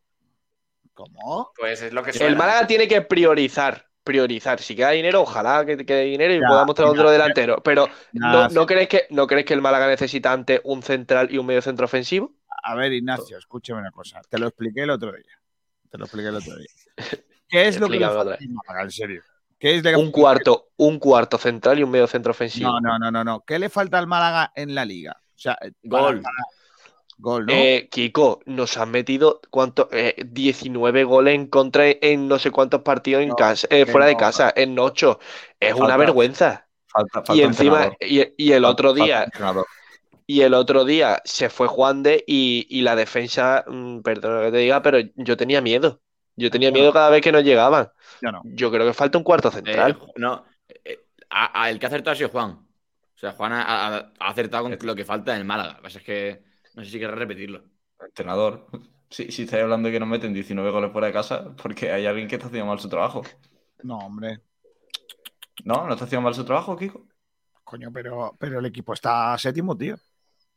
¿Cómo? 0.93 1.51
Pues 1.57 1.81
es 1.81 1.93
lo 1.93 2.03
que 2.03 2.13
suena. 2.13 2.27
El 2.31 2.35
Málaga 2.37 2.67
tiene 2.67 2.87
que 2.87 3.01
priorizar. 3.01 3.85
Priorizar. 4.03 4.59
Si 4.59 4.75
queda 4.75 4.91
dinero, 4.91 5.21
ojalá 5.21 5.65
que 5.65 5.85
quede 5.85 6.03
dinero 6.05 6.33
y 6.33 6.39
Ya, 6.39 6.47
podamos 6.47 6.75
traer 6.75 6.91
otro 6.91 7.11
delantero. 7.11 7.61
Pero 7.63 7.87
Ya, 8.13 8.31
¿no, 8.31 8.49
sí. 8.49 8.55
¿no, 8.55 8.65
crees 8.65 8.87
que, 8.87 9.05
¿no 9.09 9.27
crees 9.27 9.45
que 9.45 9.53
el 9.53 9.61
Málaga 9.61 9.87
necesita 9.87 10.31
antes 10.31 10.61
un 10.63 10.81
central 10.81 11.27
y 11.31 11.37
un 11.37 11.45
medio 11.45 11.61
centro 11.61 11.85
ofensivo? 11.85 12.31
A 12.63 12.75
ver, 12.75 12.93
Ignacio, 12.93 13.37
escúchame 13.37 13.79
una 13.81 13.91
cosa. 13.91 14.21
Te 14.29 14.37
lo 14.37 14.47
expliqué 14.47 14.81
el 14.81 14.89
otro 14.89 15.11
día. 15.11 15.39
Te 15.89 15.97
lo 15.97 16.05
expliqué 16.05 16.29
el 16.29 16.35
otro 16.35 16.55
día. 16.57 16.67
¿Qué 17.49 17.67
es 17.67 17.79
lo 17.79 17.87
que 17.87 17.99
le 17.99 18.05
falta 18.07 18.37
Málaga, 18.49 18.83
en 18.83 18.91
serio? 18.91 19.23
¿Qué 19.59 19.75
es 19.77 19.83
Un 19.95 20.11
cuarto, 20.11 20.69
un 20.77 20.99
cuarto 20.99 21.37
central 21.37 21.79
y 21.79 21.83
un 21.83 21.89
medio 21.89 22.05
centro 22.07 22.31
ofensivo. 22.31 22.69
No, 22.69 22.79
no, 22.79 22.99
no, 22.99 23.09
no, 23.11 23.23
no. 23.23 23.43
¿Qué 23.45 23.57
le 23.57 23.69
falta 23.69 23.97
al 23.97 24.05
Málaga 24.05 24.51
en 24.55 24.75
la 24.75 24.85
liga? 24.85 25.17
O 25.19 25.39
sea, 25.39 25.57
Gol. 25.83 26.21
para- 26.21 26.21
para- 26.21 26.33
Gol, 27.19 27.47
¿no? 27.47 27.53
Eh, 27.53 27.87
Kiko, 27.89 28.41
nos 28.45 28.77
han 28.77 28.91
metido 28.91 29.41
¿cuánto? 29.49 29.89
Eh, 29.91 30.13
19 30.27 31.03
goles 31.03 31.33
en 31.33 31.47
contra 31.47 31.85
en 31.87 32.27
no 32.27 32.37
sé 32.37 32.51
cuántos 32.51 32.83
partidos 32.83 33.23
en 33.23 33.29
No, 33.29 33.35
casa, 33.35 33.65
eh, 33.71 33.87
fuera 33.87 34.05
de 34.05 34.13
no. 34.13 34.19
casa, 34.19 34.53
en 34.55 34.77
8. 34.77 35.19
Es 35.59 35.71
una 35.73 35.79
Falta- 35.81 35.97
vergüenza. 35.97 36.67
Falta, 36.85 37.23
falta 37.23 37.33
Y 37.35 37.41
encima, 37.41 37.91
y, 38.01 38.21
y 38.37 38.51
el 38.51 38.65
otro 38.65 38.93
día. 38.93 39.25
Y 40.27 40.41
el 40.41 40.53
otro 40.53 40.85
día 40.85 41.21
se 41.25 41.49
fue 41.49 41.67
Juan 41.67 42.03
de 42.03 42.23
y, 42.27 42.67
y 42.69 42.81
la 42.81 42.95
defensa, 42.95 43.63
mm, 43.67 44.01
perdón 44.01 44.45
que 44.45 44.51
te 44.51 44.57
diga, 44.57 44.81
pero 44.83 44.99
yo 45.15 45.37
tenía 45.37 45.61
miedo. 45.61 46.01
Yo 46.35 46.51
tenía 46.51 46.71
miedo 46.71 46.93
cada 46.93 47.09
vez 47.09 47.21
que 47.21 47.31
no 47.31 47.39
llegaban. 47.39 47.89
Yo 48.21 48.31
no. 48.31 48.41
Yo 48.43 48.69
creo 48.71 48.85
que 48.85 48.93
falta 48.93 49.17
un 49.17 49.23
cuarto 49.23 49.47
Eh, 49.49 49.53
central. 49.53 49.97
no, 50.17 50.45
eh, 50.67 50.99
a- 51.31 51.63
a- 51.63 51.69
el 51.71 51.79
que 51.79 51.87
ha 51.87 51.89
acertado 51.89 52.11
ha 52.11 52.15
sido 52.15 52.29
Juan. 52.29 52.51
O 52.51 53.19
sea, 53.19 53.31
Juan 53.31 53.53
ha, 53.53 53.63
ha- 53.63 54.11
ha 54.19 54.29
acertado 54.29 54.63
con 54.65 54.77
lo 54.79 54.95
que 54.95 55.05
falta 55.05 55.33
en 55.33 55.39
el 55.39 55.45
Málaga. 55.45 55.71
Lo 55.71 55.75
que 55.77 55.81
pasa 55.83 55.97
es 55.99 56.05
que 56.05 56.43
no 56.75 56.83
sé 56.83 56.91
si 56.91 56.99
querrás 56.99 57.17
repetirlo. 57.17 57.63
Entrenador. 58.05 58.67
Si, 59.09 59.31
si 59.31 59.43
estáis 59.43 59.63
hablando 59.63 59.87
de 59.87 59.93
que 59.93 59.99
nos 59.99 60.09
meten 60.09 60.33
19 60.33 60.69
goles 60.69 60.91
fuera 60.91 61.07
de 61.07 61.13
casa, 61.13 61.55
porque 61.55 61.91
hay 61.91 62.05
alguien 62.05 62.27
que 62.27 62.35
está 62.35 62.47
haciendo 62.47 62.67
mal 62.67 62.79
su 62.79 62.89
trabajo. 62.89 63.23
No, 63.83 63.97
hombre. 63.97 64.41
¿No? 65.63 65.85
¿No 65.87 65.93
está 65.93 66.05
haciendo 66.05 66.23
mal 66.23 66.35
su 66.35 66.45
trabajo, 66.45 66.75
Kiko? 66.77 67.07
Coño, 67.63 67.91
pero, 67.91 68.35
pero 68.39 68.59
el 68.59 68.65
equipo 68.67 68.93
está 68.93 69.37
séptimo, 69.37 69.75
tío. 69.75 69.95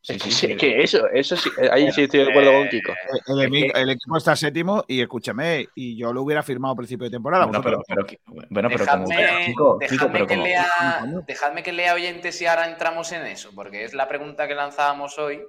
Sí, 0.02 0.14
Es 0.14 0.22
que, 0.22 0.30
sí. 0.30 0.46
sí, 0.48 0.56
que 0.56 0.82
eso, 0.82 1.06
eso 1.10 1.36
sí, 1.36 1.50
eh, 1.60 1.68
ahí 1.70 1.92
sí 1.92 2.04
estoy 2.04 2.24
de 2.24 2.30
acuerdo 2.30 2.52
con 2.52 2.68
Kiko. 2.70 2.92
El, 3.26 3.36
emi- 3.50 3.70
el 3.74 3.90
equipo 3.90 4.16
está 4.16 4.34
séptimo 4.34 4.82
y 4.88 5.02
escúchame, 5.02 5.68
y 5.74 5.94
yo 5.94 6.10
lo 6.14 6.22
hubiera 6.22 6.42
firmado 6.42 6.72
a 6.72 6.76
principio 6.78 7.04
de 7.04 7.10
temporada. 7.10 7.44
Bueno, 7.44 7.62
pero, 7.62 7.82
pero, 7.86 8.06
bueno, 8.48 8.68
pero 8.70 8.86
como. 8.86 9.06
Dejadme, 9.06 9.44
Kiko, 9.44 9.78
Kiko, 9.78 9.92
dejadme 9.92 10.12
pero 10.12 10.26
que 10.26 10.34
como. 10.34 10.46
lea, 10.46 11.04
dejadme 11.26 11.62
que 11.62 11.72
lea 11.72 11.92
oyentes 11.94 12.40
y 12.40 12.46
ahora 12.46 12.66
entramos 12.70 13.12
en 13.12 13.26
eso, 13.26 13.50
porque 13.54 13.84
es 13.84 13.92
la 13.92 14.08
pregunta 14.08 14.48
que 14.48 14.54
lanzábamos 14.54 15.18
hoy. 15.18 15.42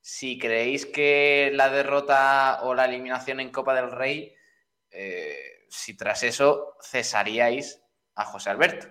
Si 0.00 0.38
creéis 0.38 0.86
que 0.86 1.50
la 1.54 1.68
derrota 1.68 2.60
o 2.62 2.74
la 2.74 2.84
eliminación 2.84 3.40
en 3.40 3.50
Copa 3.50 3.74
del 3.74 3.90
Rey, 3.90 4.32
eh, 4.92 5.36
si 5.68 5.96
tras 5.96 6.22
eso 6.22 6.76
cesaríais 6.80 7.82
a 8.14 8.24
José 8.24 8.50
Alberto. 8.50 8.86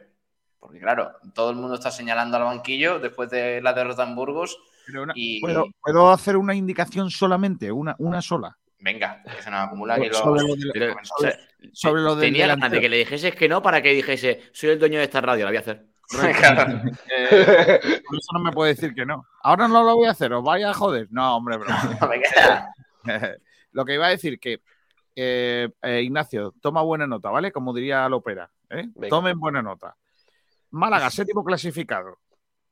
Porque 0.59 0.79
claro, 0.79 1.13
todo 1.33 1.51
el 1.51 1.55
mundo 1.55 1.75
está 1.75 1.89
señalando 1.89 2.35
al 2.35 2.43
banquillo 2.43 2.99
después 2.99 3.29
de 3.29 3.61
la 3.61 3.71
derrota 3.71 4.03
en 4.03 4.13
Burgos 4.13 4.59
una- 4.97 5.13
y 5.15 5.39
¿puedo, 5.41 5.65
puedo 5.81 6.09
hacer 6.11 6.37
una 6.37 6.55
indicación 6.55 7.09
solamente? 7.11 7.71
Una, 7.71 7.95
una 7.99 8.21
sola. 8.21 8.57
venga, 8.79 9.21
que 9.23 9.41
se 9.41 9.51
nos 9.51 9.67
acumula 9.67 9.97
los... 9.97 10.17
Sobre 10.17 10.41
lo 10.41 10.55
de- 10.55 10.69
Pero, 10.73 10.93
o 10.93 11.21
sea, 11.21 11.33
sobre 11.73 12.01
lo 12.01 12.17
tenía 12.17 12.47
ganas 12.47 12.71
de 12.71 12.77
delantero. 12.77 12.81
que 12.81 12.89
le 12.89 12.97
dijeses 12.97 13.35
que 13.35 13.49
no 13.49 13.61
para 13.61 13.81
que 13.81 13.93
dijese, 13.93 14.41
soy 14.53 14.69
el 14.71 14.79
dueño 14.79 14.97
de 14.99 15.03
esta 15.05 15.19
radio, 15.21 15.45
la 15.45 15.51
voy 15.51 15.57
a 15.57 15.59
hacer. 15.61 15.85
Claro. 16.39 16.81
Eh, 17.07 17.79
por 18.07 18.17
eso 18.17 18.31
no 18.33 18.39
me 18.39 18.51
puede 18.51 18.73
decir 18.73 18.95
que 18.95 19.05
no. 19.05 19.25
Ahora 19.43 19.67
no 19.67 19.83
lo 19.83 19.95
voy 19.95 20.07
a 20.07 20.11
hacer, 20.11 20.33
os 20.33 20.43
vaya 20.43 20.71
a 20.71 20.73
joder. 20.73 21.07
No, 21.11 21.35
hombre. 21.35 21.57
Venga. 22.09 22.73
lo 23.73 23.85
que 23.85 23.93
iba 23.93 24.07
a 24.07 24.09
decir 24.09 24.39
que 24.39 24.61
eh, 25.15 25.69
eh, 25.83 26.01
Ignacio, 26.01 26.53
toma 26.61 26.81
buena 26.81 27.05
nota, 27.05 27.29
¿vale? 27.29 27.51
Como 27.51 27.73
diría 27.73 28.07
Lopera. 28.09 28.49
¿eh? 28.69 28.87
Tomen 29.09 29.39
buena 29.39 29.61
nota. 29.61 29.95
Málaga, 30.71 31.09
séptimo 31.09 31.43
clasificado. 31.43 32.19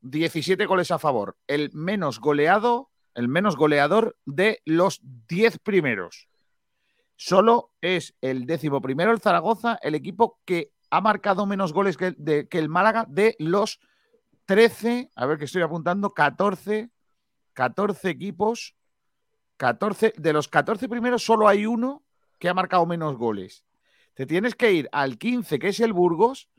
17 0.01 0.65
goles 0.65 0.91
a 0.91 0.99
favor. 0.99 1.37
El 1.47 1.71
menos 1.73 2.19
goleado, 2.19 2.91
el 3.13 3.27
menos 3.27 3.55
goleador 3.55 4.17
de 4.25 4.61
los 4.65 5.01
10 5.27 5.59
primeros. 5.59 6.27
Solo 7.15 7.71
es 7.81 8.15
el 8.21 8.45
décimo 8.45 8.81
primero 8.81 9.11
el 9.11 9.19
Zaragoza, 9.19 9.79
el 9.81 9.95
equipo 9.95 10.39
que 10.45 10.71
ha 10.89 11.01
marcado 11.01 11.45
menos 11.45 11.73
goles 11.73 11.97
que, 11.97 12.47
el 12.49 12.69
Málaga 12.69 13.05
de 13.09 13.35
los 13.39 13.79
13, 14.45 15.11
a 15.15 15.25
ver 15.25 15.37
que 15.37 15.45
estoy 15.45 15.63
apuntando, 15.63 16.13
14, 16.13 16.91
14 17.53 18.09
equipos 18.09 18.77
14, 19.57 20.13
de 20.15 20.33
los 20.33 20.47
14 20.47 20.87
primeros 20.87 21.23
solo 21.23 21.47
hay 21.47 21.65
uno 21.65 22.03
que 22.39 22.47
ha 22.47 22.53
marcado 22.53 22.85
menos 22.85 23.17
goles. 23.17 23.65
Te 24.13 24.25
tienes 24.25 24.55
que 24.55 24.71
ir 24.71 24.89
al 24.91 25.17
15, 25.17 25.59
que 25.59 25.69
es 25.69 25.79
el 25.79 25.93
Burgos, 25.93 26.49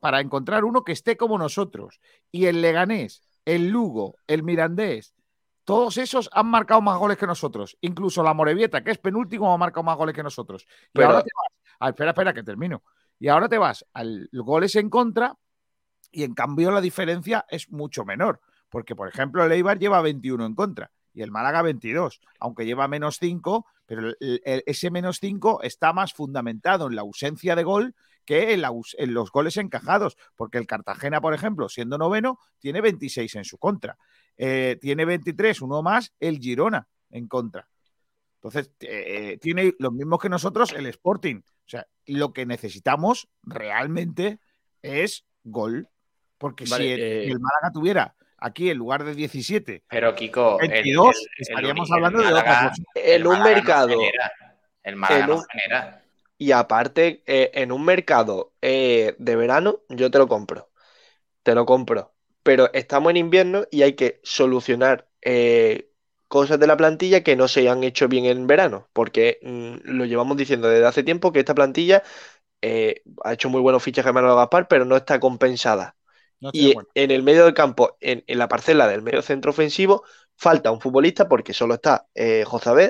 para, 0.00 0.18
encontrar 0.20 0.64
uno 0.64 0.82
que 0.82 0.90
esté 0.90 1.16
como 1.16 1.38
nosotros. 1.38 2.00
Y 2.32 2.46
el 2.46 2.60
Leganés, 2.62 3.22
el 3.44 3.68
Lugo, 3.68 4.16
el 4.26 4.42
Mirandés, 4.42 5.14
todos 5.64 5.98
esos 5.98 6.28
han 6.32 6.48
marcado 6.48 6.80
más 6.80 6.98
goles 6.98 7.16
que 7.16 7.28
nosotros. 7.28 7.76
Incluso 7.80 8.24
la 8.24 8.34
Morevieta, 8.34 8.82
que 8.82 8.90
es 8.90 8.98
penúltimo, 8.98 9.52
ha 9.52 9.56
marcado 9.58 9.84
más 9.84 9.96
goles 9.96 10.16
que 10.16 10.22
nosotros. 10.24 10.64
Y 10.64 10.66
Pero- 10.94 11.06
ahora 11.10 11.22
te 11.22 11.30
vas. 11.36 11.62
ah, 11.78 11.88
espera, 11.90 12.10
espera, 12.10 12.34
que 12.34 12.42
termino. 12.42 12.82
Y 13.20 13.28
ahora 13.28 13.48
te 13.48 13.56
vas 13.56 13.86
al 13.92 14.28
goles 14.32 14.74
en 14.74 14.90
contra 14.90 15.36
y 16.10 16.24
en 16.24 16.34
cambio 16.34 16.72
la 16.72 16.80
diferencia 16.80 17.46
es 17.48 17.70
mucho 17.70 18.04
menor. 18.04 18.40
Porque, 18.68 18.96
por 18.96 19.06
ejemplo, 19.08 19.44
el 19.44 19.52
Eibar 19.52 19.78
lleva 19.78 20.02
21 20.02 20.44
en 20.44 20.56
contra 20.56 20.90
y 21.14 21.22
el 21.22 21.30
Málaga 21.30 21.62
22, 21.62 22.20
aunque 22.40 22.66
lleva 22.66 22.88
menos 22.88 23.18
5, 23.20 23.64
pero 23.86 24.08
el- 24.08 24.16
el- 24.44 24.64
ese 24.66 24.90
menos 24.90 25.18
5 25.20 25.60
está 25.62 25.92
más 25.92 26.14
fundamentado 26.14 26.88
en 26.88 26.96
la 26.96 27.02
ausencia 27.02 27.54
de 27.54 27.62
gol 27.62 27.94
que 28.24 28.52
en, 28.52 28.62
la 28.62 28.68
aus- 28.70 28.94
en 28.98 29.14
los 29.14 29.30
goles 29.30 29.56
encajados, 29.56 30.16
porque 30.36 30.58
el 30.58 30.66
Cartagena, 30.66 31.20
por 31.20 31.34
ejemplo, 31.34 31.68
siendo 31.68 31.98
noveno, 31.98 32.38
tiene 32.58 32.80
26 32.80 33.34
en 33.36 33.44
su 33.44 33.58
contra. 33.58 33.96
Eh, 34.36 34.78
tiene 34.80 35.04
23, 35.04 35.60
uno 35.62 35.82
más, 35.82 36.12
el 36.20 36.38
Girona 36.38 36.86
en 37.10 37.28
contra. 37.28 37.68
Entonces, 38.36 38.72
eh, 38.80 39.38
tiene 39.40 39.72
los 39.78 39.92
mismos 39.92 40.18
que 40.20 40.28
nosotros 40.28 40.72
el 40.72 40.86
Sporting. 40.86 41.36
O 41.44 41.68
sea, 41.68 41.86
lo 42.06 42.32
que 42.32 42.44
necesitamos 42.46 43.28
realmente 43.42 44.40
es 44.82 45.24
gol. 45.44 45.88
Porque 46.38 46.64
Vale, 46.68 46.84
si 46.84 46.90
el, 46.90 47.00
eh, 47.00 47.24
el 47.28 47.38
Málaga 47.38 47.70
tuviera 47.72 48.16
aquí 48.38 48.68
en 48.70 48.78
lugar 48.78 49.04
de 49.04 49.14
17 49.14 49.84
Pero 49.88 50.12
Kiko, 50.16 50.58
el- 50.60 50.70
22, 50.70 51.16
el- 51.16 51.22
el 51.22 51.28
estaríamos 51.38 51.90
hablando 51.92 52.18
de 52.18 52.24
Málaga- 52.24 52.50
otra 52.50 52.68
cosa. 52.70 52.82
En 52.96 53.26
un 53.28 53.38
no 53.38 53.44
mercado. 53.44 53.88
genera. 54.00 54.32
el 54.82 54.96
Málaga 54.96 55.20
en 55.22 55.26
no 55.30 55.36
un- 55.36 55.44
genera. 55.52 56.01
Y 56.42 56.50
aparte, 56.50 57.22
eh, 57.26 57.52
en 57.54 57.70
un 57.70 57.84
mercado 57.84 58.52
eh, 58.62 59.14
de 59.20 59.36
verano, 59.36 59.82
yo 59.88 60.10
te 60.10 60.18
lo 60.18 60.26
compro. 60.26 60.70
Te 61.44 61.54
lo 61.54 61.66
compro. 61.66 62.14
Pero 62.42 62.72
estamos 62.72 63.10
en 63.10 63.18
invierno 63.18 63.64
y 63.70 63.82
hay 63.82 63.92
que 63.94 64.20
solucionar 64.24 65.08
eh, 65.22 65.92
cosas 66.26 66.58
de 66.58 66.66
la 66.66 66.76
plantilla 66.76 67.22
que 67.22 67.36
no 67.36 67.46
se 67.46 67.68
han 67.68 67.84
hecho 67.84 68.08
bien 68.08 68.24
en 68.24 68.48
verano. 68.48 68.88
Porque 68.92 69.38
mm, 69.42 69.90
lo 69.96 70.04
llevamos 70.04 70.36
diciendo 70.36 70.68
desde 70.68 70.84
hace 70.84 71.04
tiempo 71.04 71.32
que 71.32 71.38
esta 71.38 71.54
plantilla 71.54 72.02
ha 73.24 73.32
hecho 73.32 73.50
muy 73.50 73.60
buenos 73.60 73.84
fichajes 73.84 74.12
Manuel 74.12 74.34
Gaspar, 74.34 74.66
pero 74.66 74.84
no 74.84 74.96
está 74.96 75.20
compensada. 75.20 75.96
No 76.40 76.50
Y 76.52 76.74
en 76.94 77.12
el 77.12 77.22
medio 77.22 77.44
del 77.44 77.54
campo, 77.54 77.96
en, 78.00 78.24
en 78.26 78.38
la 78.38 78.48
parcela 78.48 78.88
del 78.88 79.02
medio 79.02 79.22
centro 79.22 79.52
ofensivo, 79.52 80.02
falta 80.36 80.72
un 80.72 80.80
futbolista 80.80 81.28
porque 81.28 81.54
solo 81.54 81.74
está 81.74 82.08
eh. 82.16 82.44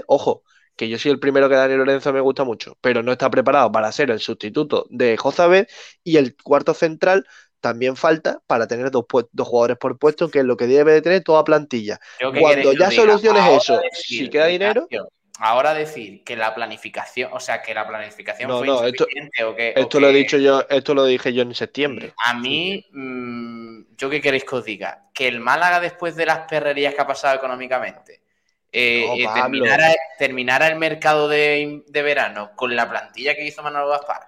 Ojo, 0.07 0.43
que 0.77 0.89
yo 0.89 0.99
soy 0.99 1.11
el 1.13 1.21
primero 1.21 1.49
que 1.49 1.55
Dani 1.55 1.75
Lorenzo 1.77 2.13
me 2.13 2.21
gusta 2.21 2.45
mucho, 2.45 2.77
pero 2.81 3.03
no 3.03 3.13
está 3.13 3.31
preparado 3.31 3.71
para 3.71 3.93
ser 3.93 4.11
el 4.11 4.21
sustituto 4.21 4.87
de 4.91 5.17
Jozabed. 5.17 5.67
Y 6.03 6.17
el 6.17 6.37
cuarto 6.37 6.75
central 6.75 7.27
también 7.61 7.95
falta 7.97 8.41
para 8.47 8.67
tener 8.67 8.91
dos, 8.91 9.05
dos 9.31 9.49
jugadores 9.49 9.77
por 9.79 9.99
puesto, 9.99 10.31
que 10.31 10.41
es 10.41 10.45
lo 10.45 10.57
que 10.57 10.67
debe 10.67 10.93
de 10.93 11.03
tener 11.03 11.23
toda 11.23 11.45
plantilla. 11.45 12.01
Yo, 12.21 12.33
¿qué 12.33 12.41
Cuando 12.41 12.73
ya 12.73 12.91
soluciones 12.91 13.47
eso, 13.63 13.81
decir, 13.81 14.25
si 14.25 14.31
queda 14.31 14.47
dinero- 14.47 14.89
Ahora 15.39 15.75
decir 15.75 16.23
que 16.23 16.37
la 16.37 16.55
planificación, 16.55 17.33
o 17.33 17.41
sea, 17.41 17.63
que 17.63 17.75
la 17.75 17.89
planificación 17.89 18.49
No, 18.49 18.59
fue 18.59 18.67
no, 18.67 18.75
esto- 18.85 18.89
insuficiente 19.09 19.45
o 19.45 19.57
que. 19.57 19.75
o 19.77 19.81
Esto 19.81 19.99
lo 19.99 20.09
he 20.11 20.13
dicho 20.13 20.39
yo, 20.39 20.65
esto 20.69 20.95
lo 20.95 21.05
dije 21.05 21.33
yo 21.33 21.43
en 21.43 21.55
septiembre. 21.55 22.13
A 22.25 22.35
mí, 22.35 22.87
mm, 22.93 23.97
¿yo 23.97 24.09
qué 24.11 24.21
queréis 24.21 24.45
que 24.45 24.55
os 24.55 24.65
diga? 24.65 25.09
Que 25.13 25.27
el 25.27 25.41
Málaga, 25.41 25.81
después 25.81 26.15
de 26.15 26.27
las 26.27 26.41
perrerías 26.49 26.95
que 26.95 27.01
ha 27.01 27.07
pasado 27.07 27.35
económicamente, 27.35 28.22
eh, 28.73 29.05
No, 29.07 29.15
eh, 29.25 29.33
terminara, 29.33 29.95
terminara 30.19 30.69
el 30.69 30.77
mercado 30.79 31.29
de, 31.29 31.83
de 31.87 32.03
verano 32.03 32.53
con 32.57 32.75
la 32.77 32.89
plantilla 32.89 33.35
que 33.35 33.47
hizo 33.47 33.63
Manuel 33.63 33.89
Gaspar 33.89 34.21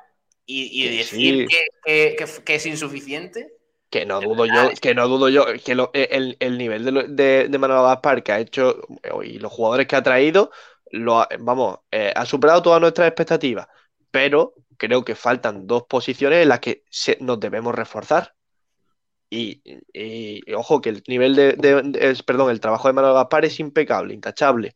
y, 0.46 0.84
y 0.84 0.88
Que 0.88 0.92
decir 0.98 1.34
sí. 1.36 1.48
que, 1.48 1.66
que- 1.84 2.54
es 2.54 2.66
insuficiente. 2.66 3.52
Que 3.90 4.04
no 4.06 4.20
dudo 4.22 4.44
verdad, 4.46 4.46
yo, 4.46 4.72
que 4.80 4.92
no 4.94 5.06
dudo 5.06 5.28
yo, 5.28 5.46
que 5.64 5.74
lo- 5.76 5.90
el, 5.94 6.36
el 6.40 6.58
nivel 6.58 6.84
de, 6.84 6.92
de, 7.08 7.48
de 7.48 7.58
Manuel 7.58 7.82
Gaspar 7.82 8.22
que 8.24 8.32
ha 8.32 8.40
hecho 8.40 8.80
y 9.22 9.38
los 9.38 9.52
jugadores 9.52 9.86
que 9.86 9.94
ha 9.96 10.02
traído, 10.02 10.50
lo 10.90 11.20
ha- 11.20 11.28
vamos, 11.38 11.78
eh, 11.92 12.12
ha 12.14 12.26
superado 12.26 12.60
todas 12.62 12.80
nuestras 12.80 13.06
expectativas. 13.08 13.68
Pero 14.10 14.54
creo 14.78 15.04
que 15.04 15.14
faltan 15.14 15.66
dos 15.68 15.84
posiciones 15.84 16.42
en 16.42 16.48
las 16.48 16.58
que 16.60 16.82
se- 16.90 17.18
nos 17.20 17.38
debemos 17.38 17.72
reforzar. 17.74 18.33
Y, 19.30 19.62
y- 19.92 20.42
y 20.46 20.52
ojo, 20.54 20.80
que 20.80 20.90
el 20.90 21.02
nivel 21.08 21.34
de, 21.34 21.52
de- 21.54 21.82
de- 21.82 22.10
es- 22.10 22.22
perdón, 22.22 22.50
el 22.50 22.60
trabajo 22.60 22.88
de 22.88 22.94
Manuel 22.94 23.14
Gaspar 23.14 23.44
es 23.44 23.58
impecable, 23.60 24.14
intachable. 24.14 24.74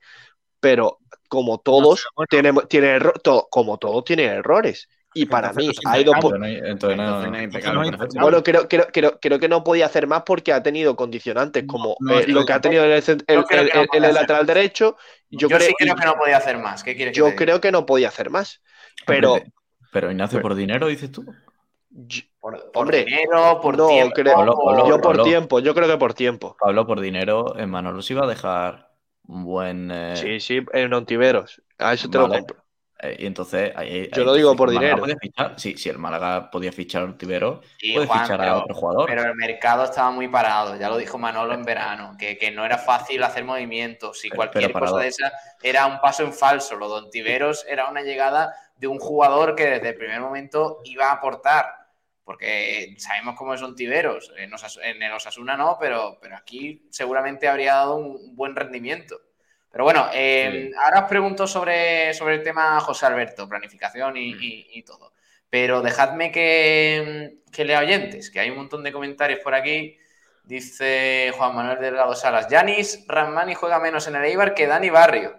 Pero 0.61 0.99
como 1.29 1.59
todos, 1.61 2.05
tenemos, 2.31 2.69
tiene 2.69 2.89
erro- 2.99 3.15
to- 3.23 3.49
como 3.51 3.79
todos 3.79 4.05
tienen 4.05 4.31
errores. 4.31 4.89
Y 5.15 5.27
para 5.27 5.53
mí, 5.53 5.67
no 5.67 5.71
es 5.73 5.81
hay 5.85 6.05
dos, 6.05 6.17
po- 6.21 6.29
Entonces 6.29 6.41
no 6.41 6.47
hay- 6.47 6.57
entonces 6.71 6.97
no- 6.97 7.05
Entonces 7.05 7.31
no 7.31 7.37
hay 7.37 7.45
impecable, 7.45 7.75
no 7.77 7.83
hay 7.83 7.91
perfecto. 7.91 8.07
impecable. 8.15 8.31
bueno, 8.31 8.43
creo, 8.45 8.69
creo, 8.69 8.87
creo, 8.93 9.21
creo 9.21 9.39
que 9.41 9.49
no 9.49 9.65
podía 9.65 9.87
hacer 9.87 10.07
más 10.07 10.23
porque 10.25 10.53
ha 10.53 10.63
tenido 10.63 10.97
condicionantes 10.97 11.65
como 11.65 11.97
no, 12.01 12.21
eh, 12.21 12.25
sí, 12.25 12.33
lo 12.33 12.45
que 12.45 12.53
ha 12.53 12.61
tenido 12.61 12.85
en 12.85 12.93
el, 12.93 13.03
el- 13.27 13.45
el- 13.51 13.71
que 13.91 14.01
no 14.01 14.09
el- 14.09 14.15
lateral 14.15 14.47
derecho. 14.47 14.97
Yo, 15.31 15.49
Yo, 15.49 15.49
creo, 15.51 15.69
sí 15.69 15.75
creo 15.79 15.95
que 15.97 16.05
no 16.07 16.15
podía 16.17 16.37
hacer 16.39 16.59
más. 16.59 16.83
¿Qué 16.85 16.97
quieres 16.97 17.15
que 17.15 17.21
yo 17.21 17.27
diga? 17.31 17.37
creo 17.37 17.61
que 17.61 17.73
no 17.73 17.87
podía 17.87 18.09
hacer 18.09 18.31
más. 18.31 18.63
Pero 19.07 19.45
Pero 19.93 20.11
Ignacio, 20.11 20.41
por 20.41 20.55
dinero, 20.55 20.87
dices 20.89 21.11
tú. 21.13 21.25
Por, 22.41 22.71
por 22.71 22.83
Hombre, 22.83 23.05
dinero, 23.05 23.61
por 23.61 23.77
no, 23.77 23.89
tiempo. 23.89 24.15
creo- 24.15 24.35
Pablo, 24.35 24.53
por- 24.55 24.65
Pablo, 24.77 24.89
yo 24.89 24.95
por 25.01 25.03
Pablo. 25.03 25.25
tiempo, 25.25 25.59
yo 25.61 25.75
creo 25.75 25.89
que 25.89 25.97
por 25.97 26.15
tiempo. 26.15 26.57
Pablo, 26.61 26.87
por 26.87 27.01
dinero, 27.01 27.59
en 27.59 27.71
Manolo 27.71 28.03
se 28.03 28.13
iba 28.13 28.25
a 28.25 28.29
dejar 28.29 28.91
un 29.27 29.45
buen. 29.45 29.91
eh, 29.91 30.17
Sí, 30.17 30.41
sí, 30.41 30.61
en 30.73 30.93
Ontiveros. 30.93 31.63
A 31.79 31.95
eso 31.95 32.09
te 32.09 32.19
lo 32.19 32.29
compro. 32.29 32.57
eh, 33.01 33.17
y 33.21 33.27
entonces. 33.27 33.73
ahí- 33.77 34.09
Yo 34.13 34.23
ahí- 34.23 34.27
lo 34.27 34.35
digo 34.35 34.51
si 34.53 34.57
por 34.57 34.71
dinero. 34.71 35.03
sí, 35.57 35.77
si 35.77 35.89
el 35.89 35.99
Málaga 35.99 36.51
podía 36.51 36.73
fichar 36.73 37.03
a 37.03 37.05
Ortivero, 37.07 37.61
Sí, 37.79 37.93
puede 37.95 38.07
Juan, 38.07 38.21
fichar 38.23 38.41
pero- 38.41 38.53
a 38.53 38.59
otro 38.63 38.75
jugador. 38.75 39.07
Pero 39.09 39.23
el 39.23 39.35
mercado 39.37 39.85
estaba 39.85 40.11
muy 40.11 40.29
parado, 40.29 40.77
ya 40.77 40.89
lo 40.89 40.97
dijo 40.99 41.17
Manolo 41.19 41.55
en 41.55 41.65
verano, 41.65 42.17
que, 42.19 42.37
que 42.39 42.51
no 42.51 42.65
era 42.65 42.77
fácil 42.79 43.23
hacer 43.23 43.45
movimientos 43.45 44.25
y 44.25 44.29
Pero- 44.31 44.37
cualquier 44.37 44.73
cosa 44.73 44.97
de 44.99 45.09
esa 45.09 45.33
era 45.63 45.87
un 45.87 46.01
paso 46.01 46.23
en 46.25 46.33
falso. 46.33 46.77
Lo 46.77 46.89
de 46.89 47.05
Ontiveros 47.07 47.65
era 47.69 47.89
una 47.89 48.03
llegada 48.03 48.53
de 48.77 48.87
un 48.89 48.99
jugador 48.99 49.55
que 49.55 49.65
desde 49.67 49.89
el 49.91 49.95
primer 49.97 50.21
momento 50.21 50.81
iba 50.85 51.09
a 51.11 51.13
aportar. 51.15 51.67
Porque 52.29 52.95
sabemos 52.99 53.37
cómo 53.39 53.57
son 53.57 53.75
Tiberos. 53.75 54.35
En, 54.37 54.51
Osas- 54.53 54.79
en 54.83 55.03
el 55.03 55.11
Osasuna 55.15 55.57
no, 55.57 55.79
pero, 55.81 56.19
pero 56.21 56.37
aquí 56.37 56.87
seguramente 56.91 57.49
habría 57.49 57.73
dado 57.77 57.97
un 57.97 58.37
buen 58.37 58.55
rendimiento. 58.55 59.19
Pero 59.73 59.85
bueno, 59.85 60.11
eh, 60.13 60.71
ahora 60.85 61.05
os 61.05 61.09
pregunto 61.09 61.47
sobre, 61.47 62.13
sobre 62.13 62.35
el 62.35 62.43
tema 62.43 62.79
José 62.81 63.07
Alberto, 63.07 63.49
planificación 63.49 64.19
y, 64.19 64.35
y- 64.35 64.67
y 64.75 64.83
todo. 64.83 65.15
Pero 65.49 65.81
dejadme 65.81 66.31
que, 66.31 67.39
que 67.51 67.65
lea 67.65 67.79
oyentes, 67.81 68.31
que 68.31 68.41
hay 68.41 68.51
un 68.51 68.59
montón 68.59 68.83
de 68.83 68.93
comentarios 68.93 69.41
por 69.41 69.55
aquí. 69.55 69.97
Dice 70.45 71.33
Juan 71.35 71.55
Manuel 71.57 71.81
Delgado 71.81 72.15
Salas, 72.15 72.49
Yanis 72.51 73.07
Ramani 73.09 73.55
juega 73.55 73.81
menos 73.81 74.07
en 74.07 74.17
el 74.17 74.25
Eibar 74.27 74.53
que 74.53 74.67
Dani 74.67 74.91
Barrio. 74.91 75.35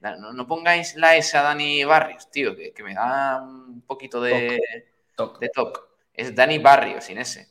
No, 0.00 0.34
no 0.34 0.46
pongáis 0.46 0.96
la 0.96 1.16
S 1.16 1.34
a 1.38 1.40
Dani 1.42 1.82
Barrios, 1.84 2.30
tío, 2.30 2.54
que, 2.54 2.74
que 2.74 2.82
me 2.82 2.92
da 2.92 3.40
un 3.42 3.80
poquito 3.86 4.20
de 4.20 4.60
Toc. 5.16 5.38
de 5.40 5.48
toc. 5.48 5.89
Es 6.20 6.34
Dani 6.34 6.58
Barrio, 6.58 7.00
sin 7.00 7.16
ese. 7.16 7.48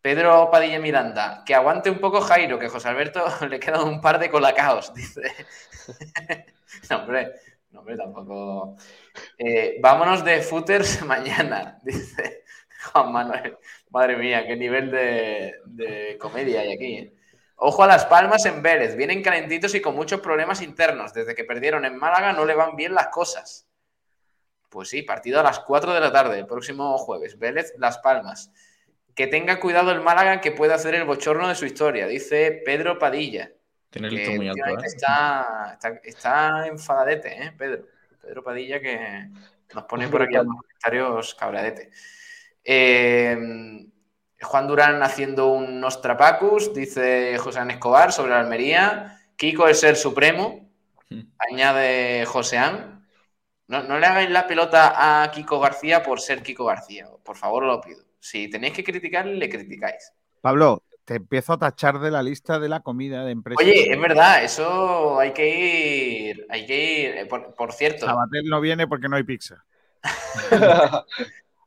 Pedro 0.00 0.48
Padilla 0.48 0.78
Miranda, 0.78 1.42
que 1.44 1.56
aguante 1.56 1.90
un 1.90 1.98
poco 1.98 2.20
Jairo, 2.20 2.56
que 2.56 2.68
José 2.68 2.88
Alberto 2.88 3.24
le 3.50 3.58
quedan 3.58 3.82
un 3.82 4.00
par 4.00 4.20
de 4.20 4.30
colacaos, 4.30 4.94
dice. 4.94 5.22
no, 6.90 6.98
hombre, 6.98 7.32
no, 7.72 7.82
tampoco. 7.96 8.76
Eh, 9.36 9.78
vámonos 9.80 10.24
de 10.24 10.40
footers 10.40 11.02
mañana, 11.06 11.80
dice 11.82 12.44
Juan 12.92 13.10
Manuel. 13.10 13.58
Madre 13.90 14.16
mía, 14.16 14.46
qué 14.46 14.54
nivel 14.54 14.92
de, 14.92 15.56
de 15.64 16.16
comedia 16.20 16.60
hay 16.60 16.74
aquí. 16.74 16.94
¿eh? 16.98 17.14
Ojo 17.56 17.82
a 17.82 17.88
las 17.88 18.06
palmas 18.06 18.46
en 18.46 18.62
Vélez, 18.62 18.94
vienen 18.94 19.20
calentitos 19.20 19.74
y 19.74 19.80
con 19.80 19.96
muchos 19.96 20.20
problemas 20.20 20.62
internos. 20.62 21.12
Desde 21.12 21.34
que 21.34 21.42
perdieron 21.42 21.84
en 21.84 21.96
Málaga 21.96 22.32
no 22.32 22.44
le 22.44 22.54
van 22.54 22.76
bien 22.76 22.94
las 22.94 23.08
cosas. 23.08 23.66
Pues 24.72 24.88
sí, 24.88 25.02
partido 25.02 25.38
a 25.38 25.42
las 25.42 25.60
4 25.60 25.92
de 25.92 26.00
la 26.00 26.10
tarde, 26.10 26.38
el 26.38 26.46
próximo 26.46 26.96
jueves. 26.96 27.38
Vélez, 27.38 27.74
Las 27.76 27.98
Palmas. 27.98 28.50
Que 29.14 29.26
tenga 29.26 29.60
cuidado 29.60 29.92
el 29.92 30.00
Málaga 30.00 30.40
que 30.40 30.50
puede 30.50 30.72
hacer 30.72 30.94
el 30.94 31.04
bochorno 31.04 31.46
de 31.48 31.54
su 31.54 31.66
historia, 31.66 32.06
dice 32.06 32.62
Pedro 32.64 32.98
Padilla. 32.98 33.52
Tiene 33.90 34.08
el 34.08 34.16
que 34.16 34.36
muy 34.36 34.48
alto, 34.48 34.66
¿eh? 34.66 34.86
está, 34.86 35.72
está, 35.74 35.88
está 36.02 36.66
enfadadete, 36.66 37.44
¿eh, 37.44 37.52
Pedro? 37.56 37.84
Pedro 38.22 38.42
Padilla 38.42 38.80
que 38.80 39.28
nos 39.74 39.84
pone 39.84 40.08
por 40.08 40.22
aquí 40.22 40.36
algunos 40.36 40.62
comentarios 40.62 41.34
cabradete. 41.34 41.90
Eh, 42.64 43.36
Juan 44.40 44.66
Durán 44.66 45.02
haciendo 45.02 45.48
un 45.48 45.80
Nostrapacus, 45.80 46.72
dice 46.72 47.36
José 47.36 47.60
Escobar 47.68 48.10
sobre 48.10 48.30
la 48.30 48.40
Almería. 48.40 49.20
Kiko 49.36 49.68
es 49.68 49.82
el 49.82 49.96
supremo, 49.96 50.66
añade 51.38 52.24
Joseán. 52.24 52.91
No, 53.68 53.82
no 53.84 53.98
le 53.98 54.06
hagáis 54.06 54.30
la 54.30 54.46
pelota 54.46 55.22
a 55.22 55.30
Kiko 55.30 55.58
García 55.60 56.02
por 56.02 56.20
ser 56.20 56.42
Kiko 56.42 56.64
García. 56.64 57.06
Por 57.24 57.36
favor, 57.36 57.64
os 57.64 57.68
lo 57.76 57.80
pido. 57.80 58.02
Si 58.20 58.48
tenéis 58.48 58.74
que 58.74 58.84
criticar, 58.84 59.26
le 59.26 59.48
criticáis. 59.48 60.12
Pablo, 60.40 60.82
te 61.04 61.14
empiezo 61.16 61.54
a 61.54 61.58
tachar 61.58 61.98
de 62.00 62.10
la 62.10 62.22
lista 62.22 62.58
de 62.58 62.68
la 62.68 62.80
comida 62.80 63.24
de 63.24 63.32
empresa. 63.32 63.60
Oye, 63.62 63.90
es 63.92 64.00
verdad, 64.00 64.44
eso 64.44 65.18
hay 65.18 65.32
que 65.32 65.48
ir. 66.28 66.46
Hay 66.50 66.66
que 66.66 67.00
ir. 67.02 67.16
eh, 67.18 67.26
Por, 67.26 67.54
por 67.54 67.72
cierto, 67.72 68.06
Sabatel 68.06 68.44
no 68.48 68.60
viene 68.60 68.86
porque 68.86 69.08
no 69.08 69.16
hay 69.16 69.22
pizza. 69.22 69.64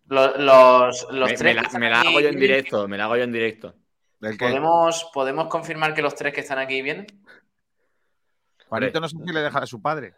lo- 0.08 0.38
los, 0.38 1.08
los 1.12 1.28
Me, 1.28 1.32
me 1.32 1.38
tres. 1.38 1.56
la, 1.56 1.62
que 1.62 1.66
están 1.68 1.82
me 1.82 1.89
la 1.89 2.02
hago 2.02 2.20
yo 2.20 2.30
en 2.30 2.39
directo, 2.39 2.88
me 2.88 2.98
la 2.98 3.06
hago 3.06 3.16
yo 3.18 3.24
en 3.24 3.32
directo. 3.32 3.76
¿Podemos, 4.39 5.10
¿Podemos 5.14 5.48
confirmar 5.48 5.93
que 5.93 6.02
los 6.02 6.16
tres 6.16 6.34
que 6.34 6.41
están 6.41 6.58
aquí 6.60 6.82
vienen? 6.82 7.06
Juanito 8.68 9.00
no 9.00 9.08
sé 9.08 9.18
si 9.26 9.32
le 9.34 9.41
deja 9.41 9.60
a 9.60 9.66
su 9.68 9.82
padre. 9.82 10.14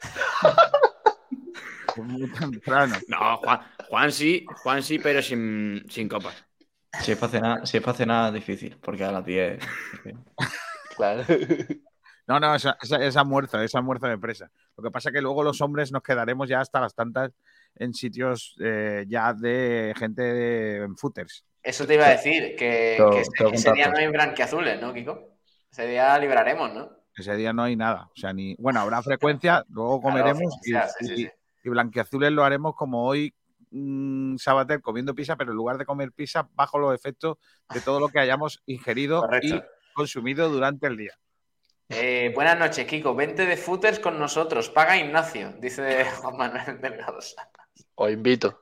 Muy 1.96 2.30
temprano. 2.32 2.96
No, 3.08 3.36
Juan, 3.38 3.60
Juan 3.88 4.12
sí, 4.12 4.46
Juan 4.62 4.82
sí, 4.82 4.98
pero 4.98 5.22
sin, 5.22 5.84
sin 5.88 6.08
copas. 6.08 6.34
Si 7.00 7.12
es 7.12 7.18
para 7.18 7.32
cenar, 7.32 7.66
si 7.66 7.76
es 7.78 7.82
para 7.82 7.96
cenar, 7.96 8.32
difícil, 8.32 8.76
porque 8.80 9.04
a 9.04 9.12
las 9.12 9.24
10. 9.24 9.58
Claro. 10.96 11.24
No, 12.26 12.38
no, 12.38 12.54
esa, 12.54 12.76
esa, 12.80 12.96
esa 13.04 13.24
muerta, 13.24 13.62
esa 13.64 13.80
muerta 13.80 14.08
de 14.08 14.18
presa. 14.18 14.50
Lo 14.76 14.84
que 14.84 14.90
pasa 14.90 15.08
es 15.08 15.14
que 15.14 15.20
luego 15.20 15.42
los 15.42 15.60
hombres 15.60 15.90
nos 15.90 16.02
quedaremos 16.02 16.48
ya 16.48 16.60
hasta 16.60 16.80
las 16.80 16.94
tantas 16.94 17.32
en 17.74 17.94
sitios 17.94 18.54
eh, 18.62 19.04
ya 19.08 19.32
de 19.32 19.92
gente 19.96 20.22
de, 20.22 20.76
en 20.84 20.96
footers. 20.96 21.44
Eso 21.62 21.86
te 21.86 21.94
iba 21.94 22.06
a 22.06 22.10
decir, 22.10 22.54
que, 22.56 22.96
Tengo- 22.98 23.10
que 23.10 23.20
ese, 23.20 23.54
ese 23.54 23.72
día 23.72 23.88
no 23.88 23.98
hay 23.98 24.08
branquiazules, 24.08 24.80
¿no, 24.80 24.92
Kiko? 24.92 25.36
Ese 25.70 25.86
día 25.86 26.18
libraremos, 26.18 26.72
¿no? 26.72 26.90
Ese 27.16 27.36
día 27.36 27.52
no 27.52 27.62
hay 27.64 27.76
nada. 27.76 28.08
O 28.14 28.20
sea, 28.20 28.32
ni. 28.32 28.54
Bueno, 28.58 28.80
habrá 28.80 29.02
frecuencia, 29.02 29.64
luego 29.68 30.00
Claro, 30.00 30.18
comeremos 30.18 30.54
y, 30.64 30.72
sí, 30.72 30.78
sí, 31.00 31.16
sí. 31.16 31.30
Y 31.62 31.68
blanquiazules 31.70 32.30
lo 32.32 32.44
haremos 32.44 32.74
como 32.74 33.06
hoy, 33.06 33.34
mm, 33.70 34.36
Sabater, 34.36 34.80
comiendo 34.80 35.14
pizza, 35.14 35.36
pero 35.36 35.50
en 35.52 35.56
lugar 35.56 35.78
de 35.78 35.84
comer 35.86 36.12
pizza, 36.12 36.48
bajo 36.54 36.78
los 36.78 36.94
efectos 36.94 37.38
de 37.72 37.80
todo 37.80 38.00
lo 38.00 38.08
que 38.08 38.18
hayamos 38.20 38.62
ingerido 38.66 39.20
Correcto. 39.20 39.56
y 39.56 39.62
consumido 39.94 40.48
durante 40.48 40.86
el 40.86 40.96
día. 40.96 41.12
Eh, 41.88 42.32
buenas 42.34 42.58
noches, 42.58 42.86
Kiko. 42.86 43.14
Vente 43.14 43.44
de 43.44 43.56
footers 43.56 43.98
con 43.98 44.18
nosotros. 44.18 44.70
Paga 44.70 44.96
Ignacio, 44.96 45.52
dice 45.60 46.04
Juan 46.22 46.36
Manuel 46.38 46.80
Delgado. 46.80 47.18
Os 47.96 48.10
invito. 48.10 48.58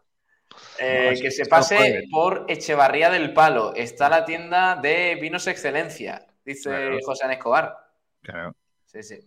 Eh, 0.78 1.12
No, 1.14 1.20
que 1.20 1.30
se 1.30 1.46
pase 1.46 2.04
por 2.10 2.44
Echevarría 2.48 3.08
del 3.08 3.32
Palo. 3.32 3.72
Está 3.74 4.08
la 4.08 4.24
tienda 4.24 4.74
de 4.74 5.16
Vinos 5.20 5.46
Excelencia, 5.46 6.26
dice 6.44 6.70
Claro. 6.70 6.98
José 7.04 7.24
Ana 7.24 7.34
Escobar. 7.34 7.76
Claro. 8.20 8.56
Sí, 8.84 9.02
sí. 9.04 9.20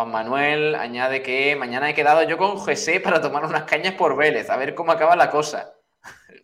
Juan 0.00 0.12
Manuel 0.12 0.74
añade 0.76 1.22
que 1.22 1.54
mañana 1.56 1.90
he 1.90 1.94
quedado 1.94 2.22
yo 2.22 2.38
con 2.38 2.56
José 2.56 3.00
para 3.00 3.20
tomar 3.20 3.44
unas 3.44 3.64
cañas 3.64 3.92
por 3.92 4.16
Vélez, 4.16 4.48
a 4.48 4.56
ver 4.56 4.74
cómo 4.74 4.92
acaba 4.92 5.14
la 5.14 5.30
cosa. 5.30 5.74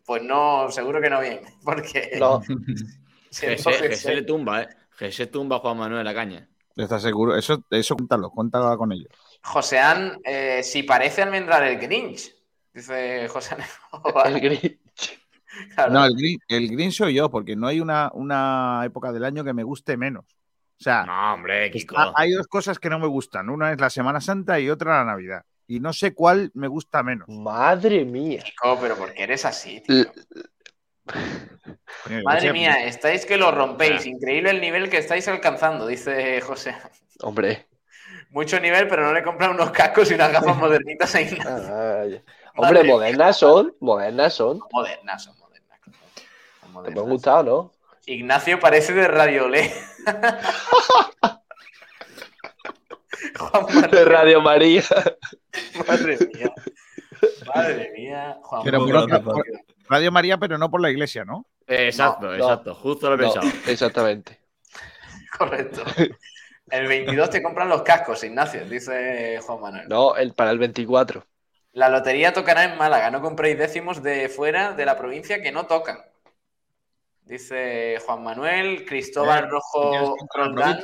Pues 0.04 0.22
no, 0.22 0.70
seguro 0.70 1.00
que 1.00 1.09
no 1.09 1.22
bien, 1.22 1.40
porque 1.64 2.18
No, 2.20 2.42
José- 3.32 4.14
le 4.14 4.22
tumba, 4.22 4.62
¿eh? 4.62 4.68
Jesse 4.98 5.30
tumba 5.30 5.57
a 5.57 5.59
Juan 5.61 5.78
Manuel 5.78 6.04
la 6.04 6.12
caña. 6.12 6.46
¿Estás 6.76 7.00
seguro? 7.00 7.34
Eso, 7.34 7.64
eso 7.70 7.96
cuéntalo, 7.96 8.30
cuéntalo 8.30 8.76
con 8.76 8.92
ellos. 8.92 9.09
Joseán, 9.42 10.20
eh, 10.22 10.62
si 10.62 10.82
parece 10.82 11.22
almendrar 11.22 11.62
el 11.62 11.78
Grinch, 11.78 12.34
dice 12.74 13.26
José 13.28 13.57
Escobar. 13.59 14.26
el 14.32 14.38
Grinch. 14.38 14.78
Claro. 15.74 15.94
No, 15.94 16.04
el 16.04 16.14
green, 16.14 16.38
el 16.48 16.68
green 16.68 16.92
soy 16.92 17.14
yo, 17.14 17.30
porque 17.30 17.57
no 17.57 17.66
hay 17.68 17.80
una, 17.80 18.11
una 18.12 18.82
época 18.84 19.12
del 19.12 19.24
año 19.24 19.42
que 19.44 19.54
me 19.54 19.62
guste 19.62 19.96
menos. 19.96 20.26
O 20.79 20.83
sea, 20.83 21.05
No, 21.05 21.35
hombre, 21.35 21.70
Kiko. 21.70 21.97
ha- 21.99 22.12
hay 22.16 22.33
dos 22.33 22.47
cosas 22.49 22.79
que 22.79 22.91
no 22.91 22.99
me 22.99 23.07
gustan. 23.07 23.49
Una 23.49 23.72
es 23.72 23.81
la 23.81 23.89
Semana 23.91 24.20
Santa 24.20 24.61
y 24.61 24.68
otra 24.68 24.99
la 24.99 25.05
Navidad. 25.05 25.43
Y 25.66 25.81
no 25.81 25.93
sé 25.93 26.14
cuál 26.14 26.51
me 26.55 26.68
gusta 26.68 27.03
menos. 27.03 27.29
Madre 27.29 28.05
mía. 28.05 28.43
Kiko, 28.45 28.79
pero 28.81 28.95
¿por 28.97 29.12
qué 29.14 29.22
eres 29.24 29.45
así, 29.45 29.81
tío? 29.81 30.05
Madre 32.24 32.53
mía, 32.53 32.85
estáis 32.85 33.24
que 33.27 33.37
lo 33.37 33.51
rompéis. 33.51 34.07
Increíble 34.07 34.51
el 34.51 34.61
nivel 34.61 34.89
que 34.91 34.99
estáis 34.99 35.27
alcanzando, 35.29 35.87
dice 35.87 36.41
José. 36.41 36.74
Hombre. 37.20 37.66
Mucho 38.31 38.61
nivel, 38.61 38.87
pero 38.89 39.05
no 39.05 39.12
le 39.12 39.22
compran 39.22 39.53
unos 39.53 39.70
cascos 39.70 40.11
y 40.11 40.14
unas 40.14 40.31
gafas 40.33 40.57
modernitas 40.59 41.14
a 41.14 41.20
Ignacio. 41.22 42.22
Hombre, 42.57 42.85
modernas 42.85 43.39
son. 43.39 43.74
Modernas 43.81 44.35
son. 44.35 44.61
Modernas, 44.72 45.24
son 45.24 45.39
modernas. 45.39 45.81
Te 46.85 46.91
me 46.91 47.01
han 47.01 47.09
gustado, 47.09 47.43
¿no? 47.43 47.72
Ignacio 48.07 48.61
parece 48.61 48.93
de 48.93 49.09
Radiolé. 49.09 49.68
Juan 49.68 49.95
De 53.90 54.05
Radio 54.05 54.40
María. 54.40 54.82
madre 55.89 56.18
mía. 56.35 56.52
Madre 57.55 57.93
mía. 57.97 58.39
Juan 58.43 58.62
Pero 58.64 58.81
Manuel, 58.81 58.94
por 58.94 59.05
otra- 59.05 59.22
por- 59.22 59.44
Radio 59.89 60.12
María, 60.12 60.36
pero 60.39 60.59
no 60.59 60.70
por 60.70 60.81
la 60.81 60.90
iglesia, 60.90 61.24
¿no? 61.24 61.47
Eh, 61.66 61.86
exacto, 61.86 62.26
No, 62.26 62.32
no. 62.32 62.44
exacto. 62.44 62.74
Justo 62.74 63.09
lo 63.09 63.14
he 63.14 63.18
No, 63.26 63.32
pensado. 63.32 63.47
exactamente. 63.70 64.40
Correcto. 65.39 65.82
El 66.70 66.89
22 66.89 67.31
te 67.31 67.43
compran 67.43 67.68
los 67.68 67.82
cascos, 67.82 68.24
Ignacio, 68.24 68.64
dice 68.66 69.39
Juan 69.43 69.60
Manuel. 69.60 69.89
No, 69.89 70.16
el, 70.16 70.32
para 70.35 70.51
el 70.51 70.59
24. 70.59 71.24
La 71.72 71.89
lotería 71.89 72.32
tocará 72.32 72.64
en 72.64 72.76
Málaga. 72.76 73.10
No 73.10 73.20
compréis 73.20 73.56
décimos 73.59 74.02
de 74.02 74.28
fuera 74.28 74.72
de 74.72 74.85
la 74.86 74.97
provincia 74.97 75.40
que 75.43 75.52
no 75.52 75.66
tocan. 75.66 75.98
Dice 77.27 77.98
Juan 78.07 78.23
Manuel, 78.23 78.85
Cristóbal 78.86 79.44
Eh, 79.44 79.48
Rojo 79.48 79.90
¿Quieres 79.90 80.09
contra 80.11 80.40
la 80.43 80.47
Roldán. 80.47 80.81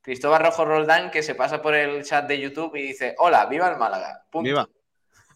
Cristóbal 0.00 0.42
Rojo 0.42 0.64
Roldán 0.64 1.10
que 1.10 1.22
se 1.22 1.34
pasa 1.34 1.60
por 1.60 1.74
el 1.74 2.02
chat 2.02 2.26
de 2.26 2.40
YouTube 2.40 2.74
y 2.76 2.82
dice: 2.82 3.14
Hola, 3.18 3.44
viva 3.46 3.70
el 3.70 3.76
Málaga. 3.76 4.24
Punto. 4.30 4.48
Viva. 4.48 4.68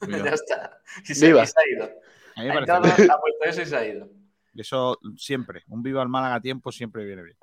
ya 0.31 0.31
está. 0.31 0.79
Y 1.07 1.15
se, 1.15 1.27
Viva. 1.27 1.43
y 1.43 1.47
se 1.47 1.53
ha 1.61 1.77
ido. 1.77 1.91
A 2.37 2.41
mí 2.43 2.49
me 2.49 2.73
Ha, 2.73 2.81
puesto 2.81 3.45
eso 3.45 3.63
y 3.63 3.67
se 3.67 3.77
ha 3.77 3.87
ido. 3.87 4.09
Eso 4.57 4.99
siempre. 5.17 5.63
Un 5.69 5.83
viva 5.83 6.01
al 6.01 6.09
Málaga 6.09 6.37
a 6.37 6.41
tiempo 6.41 6.73
siempre 6.73 7.05
viene 7.05 7.23
bien. 7.23 7.37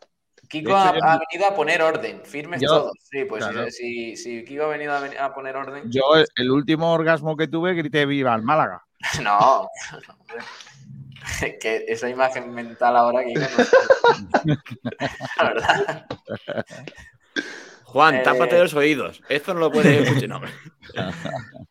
Kiko 0.50 0.70
hecho, 0.72 0.78
ha, 0.78 0.98
yo- 0.98 1.04
ha 1.06 1.20
venido 1.30 1.48
a 1.48 1.56
poner 1.56 1.82
orden, 1.84 2.26
firmes 2.26 2.60
Yo- 2.62 2.68
todos. 2.68 2.94
Sí, 3.04 3.26
pues 3.26 3.46
claro. 3.46 3.70
si, 3.70 4.16
si, 4.16 4.40
si 4.40 4.44
Kiko 4.44 4.64
ha 4.64 4.68
venido 4.70 4.94
a, 4.94 5.00
ven- 5.02 5.18
a 5.20 5.34
poner 5.34 5.56
orden. 5.56 5.84
Yo, 5.92 6.16
el, 6.16 6.26
el 6.36 6.50
último 6.50 6.92
orgasmo 6.92 7.38
que 7.38 7.48
tuve, 7.48 7.76
grité 7.76 8.06
viva 8.08 8.34
al 8.34 8.42
Málaga. 8.42 8.84
No, 9.24 9.70
que 11.62 11.86
esa 11.88 12.10
imagen 12.10 12.52
mental 12.52 12.96
ahora, 12.98 13.22
no- 13.24 14.56
La 15.38 15.44
verdad. 15.44 16.06
Juan, 17.86 18.16
Eh, 18.16 18.22
tápate 18.24 18.58
los 18.58 18.74
oídos. 18.74 19.22
Esto 19.28 19.54
no 19.54 19.60
lo 19.60 19.72
puedes 19.72 20.08
escuchar. 20.08 20.30
No. 20.30 20.42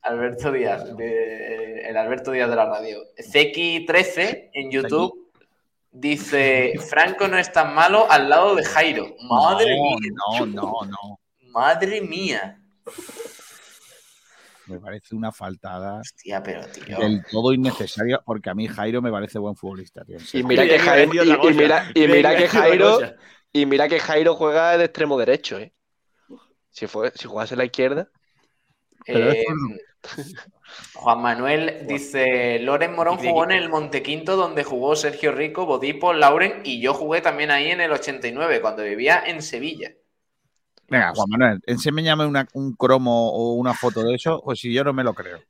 Alberto 0.02 0.52
Díaz, 0.52 0.97
de- 0.97 1.81
el 1.89 1.97
Alberto 1.97 2.31
Díaz 2.31 2.51
de 2.51 2.56
la 2.56 2.66
radio. 2.66 2.98
Zeki13 3.18 4.51
en 4.52 4.70
YouTube 4.70 5.32
dice: 5.90 6.74
Franco 6.89 7.27
no 7.27 7.39
es 7.39 7.51
tan 7.52 7.74
malo 7.74 8.06
al 8.10 8.28
lado 8.28 8.55
de 8.55 8.64
Jairo. 8.64 9.14
Madre 9.28 9.74
no, 9.77 9.82
mía. 9.82 10.10
No, 10.14 10.47
no, 10.47 10.72
no. 10.86 11.20
Madre 11.51 12.01
mía. 12.02 12.60
Me 14.70 14.78
parece 14.78 15.14
una 15.14 15.32
faltada 15.32 16.01
Hostia, 16.01 16.42
pero 16.42 16.66
tío. 16.66 16.98
del 16.98 17.22
todo 17.30 17.52
innecesaria 17.52 18.20
porque 18.24 18.51
a 18.51 18.55
mí 18.55 18.68
Jairo 18.68 19.02
me 19.02 19.10
parece 19.10 19.38
buen 19.38 19.56
futbolista, 19.56 20.05
tío. 20.05 20.18
Y 20.32 20.42
mira 20.44 20.64
que 20.66 20.78
Jairo, 20.78 21.24
y, 21.24 21.55
mira, 21.55 21.90
y 21.94 22.06
mira 22.06 22.36
que 22.36 22.48
Jairo, 22.48 22.98
y 23.52 23.66
mira 23.66 23.88
que 23.88 23.98
Jairo 23.98 24.34
juega 24.36 24.78
de 24.78 24.84
extremo 24.84 25.18
derecho, 25.18 25.59
¿eh? 25.59 25.72
Si 26.70 26.86
fue, 26.86 27.10
si 27.14 27.26
jugase 27.26 27.55
a 27.55 27.59
la 27.59 27.64
izquierda, 27.64 28.09
Eh, 29.06 29.44
Juan 30.94 31.20
Manuel 31.20 31.86
dice: 31.88 32.59
Loren 32.60 32.94
Morón 32.94 33.16
jugó 33.18 33.44
en 33.44 33.51
el 33.51 33.68
Montequinto, 33.68 34.36
donde 34.36 34.62
jugó 34.62 34.94
Sergio 34.94 35.32
Rico, 35.32 35.66
Bodipo, 35.66 36.12
Lauren, 36.12 36.60
y 36.64 36.80
yo 36.80 36.94
jugué 36.94 37.20
también 37.20 37.51
ahí 37.51 37.70
en 37.70 37.80
el 37.80 37.90
89, 37.90 38.60
cuando 38.60 38.84
vivía 38.84 39.22
en 39.26 39.42
Sevilla. 39.42 39.92
Venga, 40.91 41.12
Juan 41.15 41.29
Manuel, 41.31 41.61
enséñame 41.67 42.27
una- 42.27 42.49
un 42.53 42.75
cromo 42.75 43.31
o 43.33 43.55
una 43.55 43.73
foto 43.75 44.03
de 44.03 44.15
eso, 44.17 44.41
o 44.45 44.55
si 44.57 44.73
yo 44.73 44.83
no 44.85 44.93
me 44.93 45.05
lo 45.05 45.15
creo. 45.15 45.41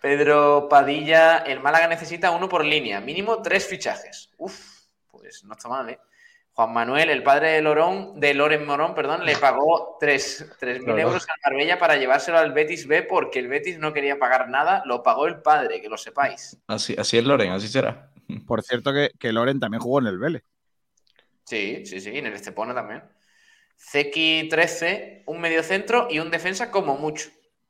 Pedro 0.00 0.68
Padilla, 0.68 1.38
el 1.38 1.60
Málaga 1.60 1.88
necesita 1.88 2.30
uno 2.30 2.48
por 2.48 2.64
línea, 2.64 3.00
mínimo 3.00 3.42
tres 3.42 3.66
fichajes. 3.66 4.30
Uf, 4.38 4.84
pues 5.10 5.42
no 5.44 5.54
está 5.54 5.68
mal, 5.68 5.90
¿eh? 5.90 5.98
Juan 6.52 6.72
Manuel, 6.72 7.10
el 7.10 7.22
padre 7.22 7.50
de 7.50 7.60
Lorón, 7.62 8.18
de 8.18 8.32
Loren 8.32 8.64
Morón, 8.64 8.94
perdón, 8.94 9.26
le 9.26 9.36
pagó 9.36 9.98
3.000 10.00 10.84
Claro. 10.84 10.98
euros 11.00 11.26
al 11.28 11.38
Marbella 11.44 11.78
para 11.78 11.96
llevárselo 11.96 12.38
al 12.38 12.52
Betis 12.52 12.86
B 12.86 13.02
porque 13.02 13.40
el 13.40 13.48
Betis 13.48 13.78
no 13.78 13.92
quería 13.92 14.18
pagar 14.18 14.48
nada, 14.48 14.82
lo 14.86 15.02
pagó 15.02 15.26
el 15.26 15.42
padre, 15.42 15.82
que 15.82 15.88
lo 15.90 15.98
sepáis. 15.98 16.56
Así, 16.66 16.94
así 16.98 17.18
es 17.18 17.24
Loren, 17.24 17.52
así 17.52 17.68
será. 17.68 18.10
Por 18.46 18.62
cierto, 18.62 18.92
que, 18.94 19.10
que 19.18 19.32
Loren 19.32 19.60
también 19.60 19.82
jugó 19.82 19.98
en 20.00 20.06
el 20.06 20.18
Vélez. 20.18 20.44
Sí, 21.44 21.84
sí, 21.84 22.00
sí, 22.00 22.16
en 22.16 22.24
el 22.26 22.32
Estepona 22.32 22.72
también. 22.74 23.02
Zeki 23.78 24.48
13, 24.48 25.24
un 25.26 25.40
mediocentro 25.40 26.08
y 26.10 26.18
un 26.18 26.30
defensa 26.30 26.70
como 26.70 26.96
mucho, 26.96 27.28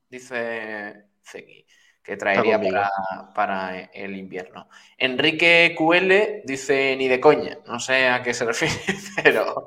dice 0.09 1.07
Zeki, 1.25 1.67
que 2.03 2.17
traería 2.17 2.61
para, 2.61 2.91
para 3.35 3.81
el 3.81 4.17
invierno. 4.17 4.69
Enrique 4.97 5.75
QL 5.77 6.43
dice 6.45 6.97
ni 6.97 7.09
de 7.09 7.21
coña, 7.21 7.59
no 7.67 7.81
sé 7.81 8.09
a 8.09 8.23
qué 8.23 8.33
se 8.33 8.45
refiere, 8.45 8.75
pero, 9.23 9.67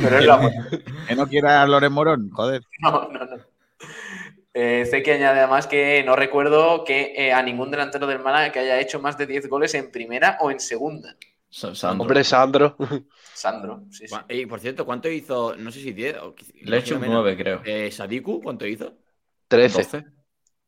pero 0.00 0.18
es 0.18 0.26
la. 0.26 0.50
Que 1.08 1.14
no 1.14 1.26
quiera 1.26 1.62
a 1.62 1.66
Loren 1.66 1.92
Morón, 1.92 2.30
joder. 2.30 2.62
No, 2.80 3.08
no, 3.08 3.24
no. 3.24 3.36
Eh, 4.58 4.86
Zeki 4.90 5.10
añade 5.10 5.40
además 5.40 5.66
que 5.66 6.02
no 6.02 6.16
recuerdo 6.16 6.82
que 6.82 7.12
eh, 7.14 7.30
a 7.30 7.42
ningún 7.42 7.70
delantero 7.70 8.06
del 8.06 8.20
Málaga 8.20 8.52
que 8.52 8.60
haya 8.60 8.80
hecho 8.80 9.00
más 9.00 9.18
de 9.18 9.26
10 9.26 9.50
goles 9.50 9.74
en 9.74 9.90
primera 9.92 10.38
o 10.40 10.50
en 10.50 10.60
segunda. 10.60 11.14
Sandro. 11.50 12.02
hombre, 12.02 12.24
Sandro. 12.24 12.76
Sandro, 13.36 13.84
sí, 13.90 14.06
sí. 14.08 14.16
Y 14.30 14.46
por 14.46 14.60
cierto, 14.60 14.84
¿cuánto 14.86 15.08
hizo? 15.08 15.54
No 15.56 15.70
sé 15.70 15.80
si 15.80 15.92
10 15.92 16.16
o 16.18 16.34
Le 16.62 16.76
he 16.76 16.80
hecho 16.80 16.94
un 16.96 17.02
menos. 17.02 17.16
9, 17.22 17.36
creo. 17.36 17.62
Eh, 17.64 17.90
Sadiku, 17.90 18.40
¿cuánto 18.42 18.66
hizo? 18.66 18.94
13. 19.48 19.82
12. 19.82 19.98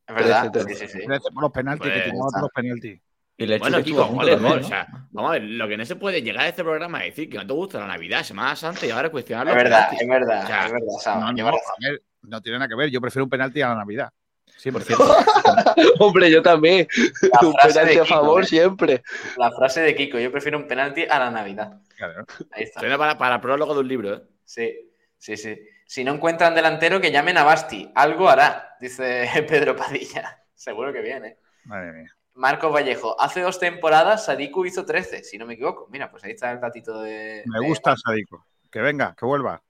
Es 0.07 0.15
verdad, 0.15 0.51
Trece, 0.53 0.75
sí, 0.75 0.87
sí, 0.87 0.99
sí. 1.01 1.07
Gracias 1.07 1.33
por 1.35 1.43
los 1.43 1.53
penaltis, 1.53 1.91
Pues, 1.91 2.13
los 2.41 2.51
penaltis. 2.55 3.01
Y 3.37 3.47
le 3.47 3.57
he 3.57 3.59
Bueno, 3.59 3.83
Kiko, 3.83 4.09
¿cuál 4.09 4.29
es 4.31 4.41
gol? 4.43 4.59
O 4.59 4.63
sea, 4.65 4.87
vamos 5.11 5.31
a 5.31 5.33
ver, 5.35 5.43
lo 5.45 5.69
que 5.69 5.77
no 5.77 5.85
se 5.85 5.97
puede 5.97 6.23
llegar 6.23 6.45
a 6.45 6.49
este 6.49 6.63
programa 6.65 7.05
es 7.05 7.15
decir 7.15 7.31
que 7.31 7.39
no 7.39 7.47
te 7.47 7.53
gusta 7.53 7.79
la 7.79 7.87
Navidad, 7.87 8.23
Semana 8.25 8.57
Santa 8.57 8.85
y 8.87 8.91
ahora 8.91 9.11
cuestionar 9.11 9.47
Es 9.49 9.55
los 9.55 9.63
verdad, 9.63 9.91
penaltis. 9.91 10.01
es 10.03 10.09
verdad, 10.09 10.45
O 10.45 10.47
sea, 10.47 10.67
es 10.67 10.73
verdad, 10.73 10.87
Sam, 11.01 11.21
No, 11.21 11.33
no, 11.33 11.45
ver, 11.81 12.03
no 12.23 12.41
tiene 12.43 12.59
nada 12.59 12.69
que 12.69 12.75
ver. 12.75 12.91
Yo 12.91 13.01
prefiero 13.01 13.25
un 13.25 13.31
penalti 13.31 13.63
a 13.63 13.69
la 13.69 13.75
Navidad. 13.77 14.11
Siempre. 14.57 14.85
Por 14.85 14.97
cierto, 14.97 15.15
Hombre, 16.01 16.31
yo 16.31 16.43
también. 16.43 16.89
La 17.33 17.47
Un 17.47 17.53
frase 17.53 17.75
penalti 17.79 17.95
de 17.95 18.01
a 18.01 18.05
Kiko, 18.05 18.15
favor 18.17 18.43
¿eh? 18.43 18.47
siempre. 18.47 19.03
La 19.37 19.53
frase 19.53 19.81
de 19.83 19.95
Kiko, 19.95 20.19
yo 20.19 20.33
prefiero 20.33 20.59
un 20.59 20.67
penalti 20.67 21.05
a 21.09 21.19
la 21.21 21.31
Navidad. 21.31 21.81
Claro. 21.99 22.25
Ahí 22.53 22.63
está. 22.63 22.81
Suena 22.81 22.97
para, 22.97 23.19
para 23.19 23.41
prólogo 23.41 23.75
de 23.75 23.81
un 23.81 23.89
libro, 23.89 24.15
¿eh? 24.15 24.23
Sí, 24.45 24.73
sí, 25.19 25.37
sí. 25.37 25.59
Si 25.85 26.05
no 26.05 26.15
encuentran 26.15 26.55
delantero, 26.55 27.01
que 27.01 27.11
llamen 27.11 27.37
a 27.39 27.43
Basti. 27.43 27.91
Algo 27.95 28.29
hará, 28.29 28.77
dice 28.81 29.29
Pedro 29.49 29.75
Padilla. 29.75 30.45
Seguro 30.55 30.93
que 30.93 31.01
viene. 31.03 31.39
Madre 31.65 31.93
mía. 31.93 32.15
Marcos 32.35 32.73
Vallejo, 32.73 33.21
hace 33.21 33.41
dos 33.41 33.59
temporadas 33.59 34.27
Sadiku 34.27 34.65
hizo 34.65 34.87
13, 34.87 35.25
si 35.25 35.37
no 35.39 35.45
me 35.45 35.55
equivoco. 35.55 35.89
Mira, 35.91 36.09
pues 36.09 36.23
ahí 36.23 36.31
está 36.31 36.53
el 36.53 36.61
datito 36.61 37.01
de. 37.01 37.43
Me 37.47 37.59
de- 37.59 37.67
gusta 37.67 37.97
Sadico. 37.97 38.47
Que 38.71 38.81
venga, 38.81 39.17
que 39.19 39.27
vuelva. 39.27 39.61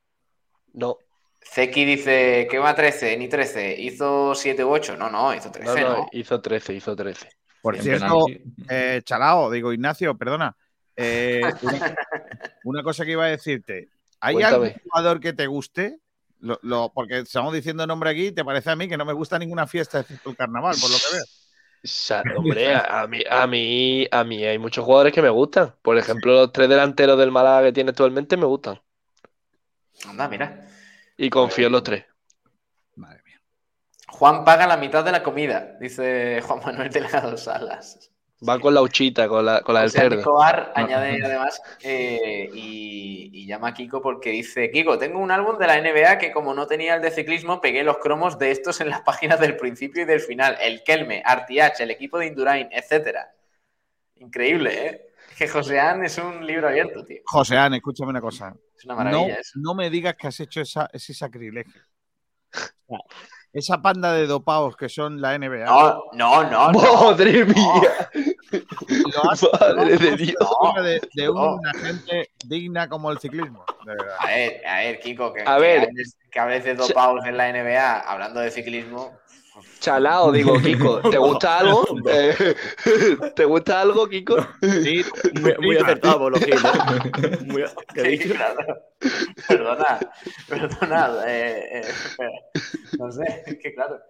No, 0.74 0.98
Zeki 1.42 1.84
dice 1.86 2.46
que 2.50 2.58
va 2.58 2.74
13, 2.74 3.16
ni 3.16 3.26
13. 3.28 3.74
¿Hizo 3.80 4.34
7 4.34 4.64
u 4.64 4.70
8? 4.70 4.96
No, 4.98 5.08
no, 5.08 5.34
hizo 5.34 5.50
13, 5.50 5.80
no, 5.80 5.88
¿no? 5.88 5.96
no, 5.98 6.08
hizo 6.12 6.42
13, 6.42 6.74
hizo 6.74 6.94
13. 6.94 7.28
Por 7.62 7.76
en 7.76 7.82
cierto, 7.82 8.26
eh, 8.68 9.00
Chalao, 9.02 9.50
digo 9.50 9.72
Ignacio, 9.72 10.16
perdona. 10.18 10.54
Eh, 11.00 11.40
una, 11.62 11.94
una 12.64 12.82
cosa 12.82 13.04
que 13.04 13.12
iba 13.12 13.24
a 13.24 13.28
decirte. 13.28 13.88
¿Hay 14.20 14.34
Cuéntame. 14.34 14.66
algún 14.66 14.80
jugador 14.82 15.20
que 15.20 15.32
te 15.32 15.46
guste? 15.46 16.00
Lo, 16.40 16.58
lo- 16.62 16.92
porque 16.92 17.18
estamos 17.20 17.52
diciendo 17.54 17.86
nombre 17.86 18.10
aquí, 18.10 18.32
te 18.32 18.44
parece 18.44 18.70
a 18.70 18.76
mí 18.76 18.88
que 18.88 18.96
no 18.96 19.04
me 19.04 19.12
gusta 19.12 19.38
ninguna 19.38 19.66
fiesta 19.66 20.00
excepto 20.00 20.30
el 20.30 20.36
carnaval, 20.36 20.74
por 20.80 20.90
lo 20.90 20.96
que 20.96 21.16
veo. 21.16 21.24
Sa- 21.84 22.22
Hombre, 22.36 22.74
a, 22.74 23.02
a 23.02 23.06
mí, 23.06 23.22
a 23.30 23.46
mí, 23.46 24.08
a 24.10 24.24
mí 24.24 24.44
hay 24.44 24.58
muchos 24.58 24.84
jugadores 24.84 25.12
que 25.12 25.22
me 25.22 25.28
gustan. 25.28 25.74
Por 25.82 25.96
ejemplo, 25.96 26.32
los 26.32 26.52
tres 26.52 26.68
delanteros 26.68 27.16
del 27.16 27.30
Málaga 27.30 27.66
que 27.68 27.72
tiene 27.72 27.90
actualmente 27.90 28.36
me 28.36 28.46
gustan. 28.46 28.80
Anda, 30.08 30.28
mira. 30.28 30.66
Y 31.16 31.30
confío 31.30 31.66
en 31.66 31.72
los 31.72 31.82
tres. 31.84 32.04
Madre 32.96 33.22
mía. 33.24 33.40
Juan 34.08 34.44
paga 34.44 34.66
la 34.66 34.76
mitad 34.76 35.04
de 35.04 35.12
la 35.12 35.22
comida, 35.22 35.76
dice 35.80 36.40
Juan 36.42 36.60
Manuel 36.64 36.90
Delgado 36.90 37.36
Salas. 37.36 38.10
Va 38.46 38.60
con 38.60 38.72
la 38.72 38.82
uchita, 38.82 39.26
con 39.26 39.44
la, 39.44 39.62
con 39.62 39.74
la 39.74 39.80
del 39.80 39.90
cerdo. 39.90 40.18
Escobar 40.18 40.72
añade 40.76 41.18
además 41.24 41.60
eh, 41.82 42.48
y, 42.54 43.30
y 43.32 43.46
llama 43.46 43.68
a 43.68 43.74
Kiko 43.74 44.00
porque 44.00 44.30
dice: 44.30 44.70
Kiko, 44.70 44.96
tengo 44.96 45.18
un 45.18 45.30
álbum 45.32 45.58
de 45.58 45.66
la 45.66 45.76
NBA 45.76 46.18
que, 46.18 46.30
como 46.30 46.54
no 46.54 46.66
tenía 46.68 46.94
el 46.94 47.02
de 47.02 47.10
ciclismo, 47.10 47.60
pegué 47.60 47.82
los 47.82 47.98
cromos 47.98 48.38
de 48.38 48.52
estos 48.52 48.80
en 48.80 48.90
las 48.90 49.00
páginas 49.00 49.40
del 49.40 49.56
principio 49.56 50.02
y 50.02 50.04
del 50.06 50.20
final. 50.20 50.56
El 50.60 50.84
Kelme, 50.84 51.20
Artiach, 51.24 51.80
el 51.80 51.90
equipo 51.90 52.18
de 52.18 52.26
Indurain, 52.26 52.68
etcétera. 52.70 53.32
Increíble, 54.16 54.86
¿eh? 54.86 55.04
Que 55.36 55.48
Joseán 55.48 56.04
es 56.04 56.18
un 56.18 56.44
libro 56.46 56.68
abierto, 56.68 57.04
tío. 57.04 57.22
Joseán, 57.24 57.74
escúchame 57.74 58.10
una 58.10 58.20
cosa. 58.20 58.54
Es 58.76 58.84
una 58.84 58.94
No, 58.94 59.04
maravilla 59.04 59.34
eso. 59.34 59.58
no 59.60 59.74
me 59.74 59.90
digas 59.90 60.14
que 60.16 60.26
has 60.28 60.40
hecho 60.40 60.60
esa, 60.60 60.88
ese 60.92 61.12
sacrilegio. 61.14 61.82
Esa 63.58 63.82
panda 63.82 64.12
de 64.12 64.26
dopados 64.26 64.76
que 64.76 64.88
son 64.88 65.20
la 65.20 65.36
NBA. 65.36 65.64
No, 65.66 66.04
no, 66.12 66.44
no. 66.44 66.72
no. 66.72 67.02
¡Madre 67.02 67.44
mía! 67.44 68.10
Lo 68.88 69.30
has- 69.30 69.46
Madre 69.60 69.96
de 69.98 70.16
Dios. 70.16 70.34
No. 71.34 71.54
una 71.56 71.72
gente 71.74 72.30
digna 72.46 72.88
como 72.88 73.10
el 73.10 73.18
ciclismo. 73.18 73.64
De 73.84 73.92
verdad. 73.94 74.14
A 74.20 74.26
ver, 74.26 74.66
a 74.66 74.76
ver, 74.78 75.00
Kiko, 75.00 75.32
que, 75.32 75.42
A 75.42 75.56
que 75.56 75.60
ver. 75.60 75.80
hables- 75.88 76.16
que 76.30 76.38
hables 76.40 76.64
de 76.64 76.74
dopados 76.74 77.24
en 77.26 77.36
la 77.36 77.48
NBA 77.52 78.00
hablando 78.00 78.40
de 78.40 78.50
ciclismo. 78.50 79.12
Chalao, 79.80 80.32
digo, 80.32 80.58
Kiko. 80.60 81.00
¿Te 81.10 81.18
gusta 81.18 81.58
algo? 81.58 81.84
Eh, 82.08 82.54
¿Te 83.36 83.44
gusta 83.44 83.80
algo, 83.80 84.08
Kiko? 84.08 84.36
Sí, 84.60 85.04
Muy, 85.40 85.54
muy 85.60 85.76
acertado 85.76 86.18
por 86.18 86.32
los 86.32 86.44
Gil, 86.44 86.54
¿eh? 86.54 87.38
Muy- 87.46 87.64
¿qué 87.94 88.00
he 88.00 88.04
Sí, 88.04 88.10
dicho? 88.18 88.34
claro. 88.34 88.58
Perdona, 89.46 90.00
perdona. 90.48 91.10
eh, 91.26 91.82
eh, 91.82 92.28
no 92.98 93.10
sé, 93.12 93.42
es 93.46 93.58
que 93.58 93.74
claro. 93.74 94.00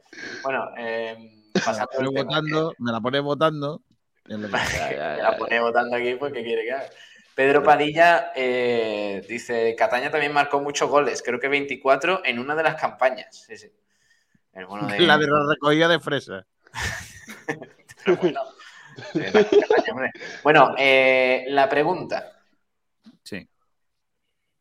Bueno, 0.43 0.71
eh, 0.79 1.17
me 1.19 1.53
la 1.55 1.65
pasando 1.65 1.89
pones 1.93 2.09
el 2.09 2.15
tema, 2.15 2.25
votando, 2.25 2.75
me 2.79 2.93
la 2.93 3.01
pones 3.01 3.23
votando. 3.23 3.83
lo 4.27 4.37
que- 4.49 4.53
que- 4.55 4.89
que 4.89 4.97
ya, 4.97 5.17
la 5.19 5.37
pone 5.37 5.61
votando 5.61 5.97
aquí, 5.97 6.15
pues 6.15 6.33
¿qué 6.33 6.43
quiere 6.43 6.65
que 6.65 6.73
haga? 6.73 6.87
Pedro 7.35 7.63
Padilla 7.63 8.33
eh, 8.35 9.25
dice, 9.29 9.77
Cataña 9.77 10.11
también 10.11 10.33
marcó 10.33 10.61
muchos 10.61 10.91
goles, 10.91 11.23
creo 11.25 11.39
que 11.39 11.47
24 11.49 12.23
en 12.25 12.39
una 12.41 12.57
de 12.57 12.65
las 12.65 12.75
campañas. 12.81 13.45
Sí, 13.47 13.57
sí. 13.57 13.71
El 14.53 14.67
bueno 14.67 14.87
de... 14.89 15.01
La 15.01 15.19
de 15.19 15.27
la 15.27 15.47
recogida 15.49 15.89
de 15.89 16.01
fresas. 16.01 16.45
Pero 18.05 18.17
bueno, 18.17 18.41
la 19.15 19.33
Cataña, 19.33 19.93
hombre. 19.93 20.11
Bueno, 20.43 20.75
eh, 20.79 21.45
la 21.49 21.69
pregunta. 21.69 22.33
Sí. 23.23 23.49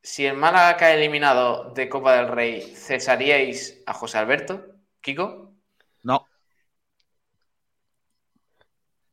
Si 0.01 0.25
el 0.25 0.37
Málaga 0.37 0.77
cae 0.77 0.95
eliminado 0.95 1.71
de 1.73 1.89
Copa 1.89 2.15
del 2.15 2.27
Rey, 2.27 2.61
¿cesaríais 2.75 3.83
a 3.85 3.93
José 3.93 4.17
Alberto? 4.17 4.65
¿Kiko? 5.01 5.53
No, 6.03 6.27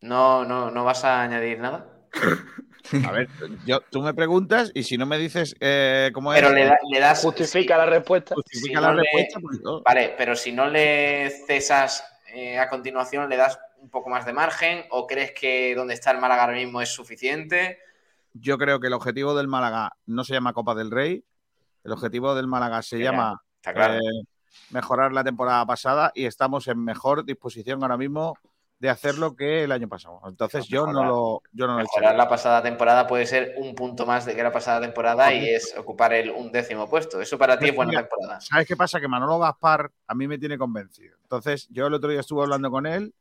¿No, 0.04 0.44
no, 0.44 0.70
no 0.70 0.84
vas 0.84 1.02
a 1.04 1.22
añadir 1.22 1.58
nada? 1.60 1.86
a 3.06 3.10
ver, 3.12 3.28
yo, 3.66 3.80
tú 3.90 4.02
me 4.02 4.14
preguntas 4.14 4.70
y 4.74 4.82
si 4.84 4.96
no 4.98 5.06
me 5.06 5.18
dices 5.18 5.54
eh, 5.60 6.10
cómo 6.12 6.32
es, 6.34 6.40
Pero 6.40 6.54
le, 6.54 6.64
da- 6.66 6.78
le 6.90 7.00
das... 7.00 7.22
Justifica 7.22 7.76
la 7.76 7.86
respuesta. 7.86 8.34
justifica 8.34 8.78
si 8.78 8.82
la 8.82 8.88
no 8.88 8.94
le- 8.94 9.02
respuesta. 9.02 9.40
pues 9.40 9.60
yo- 9.62 9.82
Vale, 9.84 10.14
pero 10.16 10.36
si 10.36 10.52
no 10.52 10.68
le 10.68 11.30
cesas 11.46 12.04
eh, 12.34 12.58
a 12.58 12.68
continuación, 12.68 13.28
¿le 13.28 13.36
das 13.36 13.58
un 13.78 13.90
poco 13.90 14.10
más 14.10 14.24
de 14.26 14.32
margen? 14.32 14.84
¿O 14.90 15.06
crees 15.06 15.32
que 15.32 15.74
donde 15.74 15.94
está 15.94 16.10
el 16.10 16.18
Málaga 16.18 16.44
ahora 16.44 16.56
mismo 16.56 16.80
es 16.80 16.88
suficiente? 16.90 17.78
Yo 18.32 18.58
creo 18.58 18.80
que 18.80 18.88
el 18.88 18.92
objetivo 18.94 19.34
del 19.34 19.46
Málaga 19.48 19.92
no 20.06 20.24
se 20.24 20.32
llama 20.34 20.52
Copa 20.52 20.74
del 20.74 20.90
Rey. 20.90 21.24
El 21.84 21.92
objetivo 21.92 22.34
del 22.34 22.46
Málaga 22.48 22.82
se 22.82 22.98
Ya, 22.98 23.04
llama 23.10 23.40
Está 23.56 23.72
claro. 23.74 23.94
eh, 23.94 24.24
mejorar 24.70 25.12
la 25.12 25.22
temporada 25.22 25.64
pasada 25.66 26.10
y 26.14 26.24
estamos 26.26 26.66
en 26.68 26.82
mejor 26.82 27.24
disposición 27.24 27.82
ahora 27.82 27.96
mismo 27.96 28.36
de 28.78 28.90
hacerlo 28.90 29.34
que 29.36 29.64
el 29.64 29.72
año 29.72 29.88
pasado. 29.88 30.20
Entonces 30.26 30.66
yo 30.68 30.86
no 30.86 31.04
lo, 31.04 31.42
yo 31.52 31.66
no 31.66 31.78
lo 31.78 31.84
he 31.84 32.16
la 32.16 32.28
pasada 32.28 32.62
temporada 32.62 33.06
puede 33.06 33.26
ser 33.26 33.54
un 33.56 33.74
punto 33.74 34.04
más 34.04 34.26
de 34.26 34.34
que 34.34 34.42
la 34.42 34.52
pasada 34.52 34.80
temporada 34.80 35.32
y 35.32 35.48
es 35.48 35.74
ocupar 35.76 36.12
el 36.12 36.30
un 36.30 36.52
décimo 36.52 36.88
puesto. 36.88 37.20
Eso 37.20 37.38
para 37.38 37.58
ti 37.58 37.68
es 37.68 37.74
buena 37.74 38.00
temporada. 38.00 38.40
¿Sabes 38.40 38.66
qué 38.66 38.76
pasa? 38.76 39.00
Que 39.00 39.08
Manolo 39.08 39.38
Gaspar 39.38 39.90
a 40.06 40.14
mí 40.14 40.28
me 40.28 40.38
tiene 40.38 40.58
convencido. 40.58 41.16
Entonces, 41.22 41.66
yo 41.70 41.86
el 41.86 41.94
otro 41.94 42.10
día 42.10 42.20
estuve 42.20 42.42
hablando 42.42 42.70
con 42.70 42.86
él, 42.86 43.14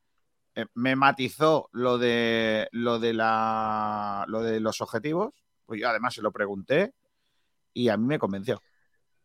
eh, 0.55 0.65
me 0.73 0.95
matizó 0.95 1.69
lo 1.71 1.97
de 1.97 2.67
lo 2.71 2.99
de 2.99 3.13
la 3.13 4.25
lo 4.27 4.41
de 4.41 4.59
los 4.59 4.81
objetivos, 4.81 5.34
pues 5.65 5.81
yo 5.81 5.89
además 5.89 6.13
se 6.13 6.21
lo 6.21 6.31
pregunté 6.31 6.93
y 7.73 7.89
a 7.89 7.97
mí 7.97 8.05
me 8.05 8.19
convenció. 8.19 8.61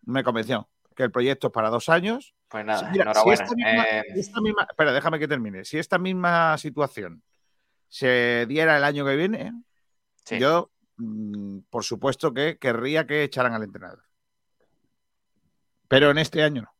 Me 0.03 0.25
convenció 0.25 0.69
que 0.95 1.03
el 1.03 1.11
proyecto 1.11 1.49
es 1.49 1.53
para 1.53 1.69
dos 1.69 1.89
años. 1.89 2.35
Pues 2.49 2.65
nada, 2.65 2.83
mira, 2.91 2.93
si 2.93 3.01
enhorabuena. 3.01 3.43
esta 3.45 3.55
misma- 3.55 3.85
Eh, 3.85 4.03
esta 4.17 4.41
misma- 4.41 4.67
espera, 4.71 4.93
déjame 4.93 5.19
que 5.19 5.29
termine. 5.29 5.65
Si 5.65 5.79
esta 5.79 5.99
misma 5.99 6.57
situación 6.59 7.23
se 7.89 8.47
diera 8.49 8.77
el 8.77 8.85
año 8.85 9.05
que 9.05 9.17
viene, 9.17 9.53
sí. 10.25 10.39
yo, 10.39 10.71
mm, 10.97 11.59
por 11.71 11.85
supuesto 11.85 12.33
que 12.33 12.57
querría 12.59 13.07
que 13.07 13.23
echaran 13.23 13.53
al 13.53 13.63
entrenador. 13.65 14.03
Pero 15.89 16.11
en 16.11 16.19
este 16.19 16.43
año 16.43 16.63
no. 16.63 16.75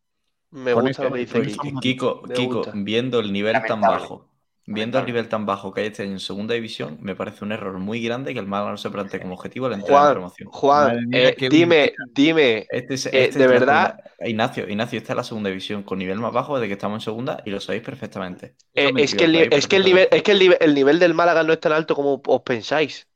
Me 0.51 0.73
Con 0.73 0.87
gusta 0.87 1.03
este- 1.03 1.05
lo 1.05 1.13
que 1.15 1.21
dice 1.21 1.59
Kiko, 1.81 2.23
Kiko, 2.23 2.63
viendo 2.75 3.21
el 3.21 3.33
nivel 3.33 3.61
tan 3.67 3.81
bajo, 3.83 4.28
viendo 4.73 4.99
el 4.99 5.07
nivel 5.07 5.29
tan 5.29 5.47
bajo 5.47 5.73
que 5.73 5.81
hay 5.83 5.87
este 5.89 6.03
año 6.03 6.13
en 6.13 6.21
segunda 6.21 6.55
división, 6.55 6.99
me 7.01 7.15
parece 7.17 7.45
un 7.45 7.53
error 7.53 7.79
muy 7.79 8.03
grande 8.03 8.33
que 8.35 8.41
el 8.41 8.47
Málaga 8.47 8.73
no 8.73 8.77
se 8.77 8.91
plantee 8.91 9.21
como 9.21 9.35
objetivo 9.35 9.67
el 9.67 9.75
entrar 9.75 9.99
en 9.99 10.05
Juan, 10.05 10.13
promoción. 10.13 10.49
Juan, 10.51 11.07
mía, 11.09 11.29
eh, 11.31 11.37
dime, 11.49 11.93
dime, 12.15 12.67
Este 12.71 12.95
es, 12.95 13.07
Eh, 13.07 13.25
este 13.25 13.39
de 13.39 13.45
es 13.57 13.67
la 13.67 13.87
verdad- 13.87 14.01
Ignacio, 14.21 14.69
Ignacio, 14.69 14.99
esta 14.99 15.13
es 15.13 15.17
la 15.17 15.25
segunda 15.25 15.49
división 15.51 15.83
con 15.85 15.99
nivel 15.99 16.19
más 16.19 16.33
bajo 16.33 16.57
desde 16.57 16.69
que 16.69 16.75
estamos 16.75 16.97
en 16.97 17.05
segunda 17.05 17.43
y 17.45 17.51
lo 17.51 17.61
sabéis 17.61 17.83
perfectamente. 17.83 18.55
eh, 18.75 18.93
es 18.97 19.15
que, 19.15 19.25
el, 19.25 19.37
es 19.37 19.67
que, 19.67 19.77
el, 19.77 19.85
nivel, 19.85 20.09
es 20.11 20.23
que 20.23 20.33
el, 20.33 20.39
nivel, 20.39 20.59
el 20.61 20.75
nivel 20.75 20.99
del 20.99 21.15
Málaga 21.15 21.43
no 21.45 21.53
es 21.53 21.61
tan 21.61 21.73
alto 21.73 21.95
como 21.95 22.21
os 22.27 22.43
pensáis. 22.43 23.09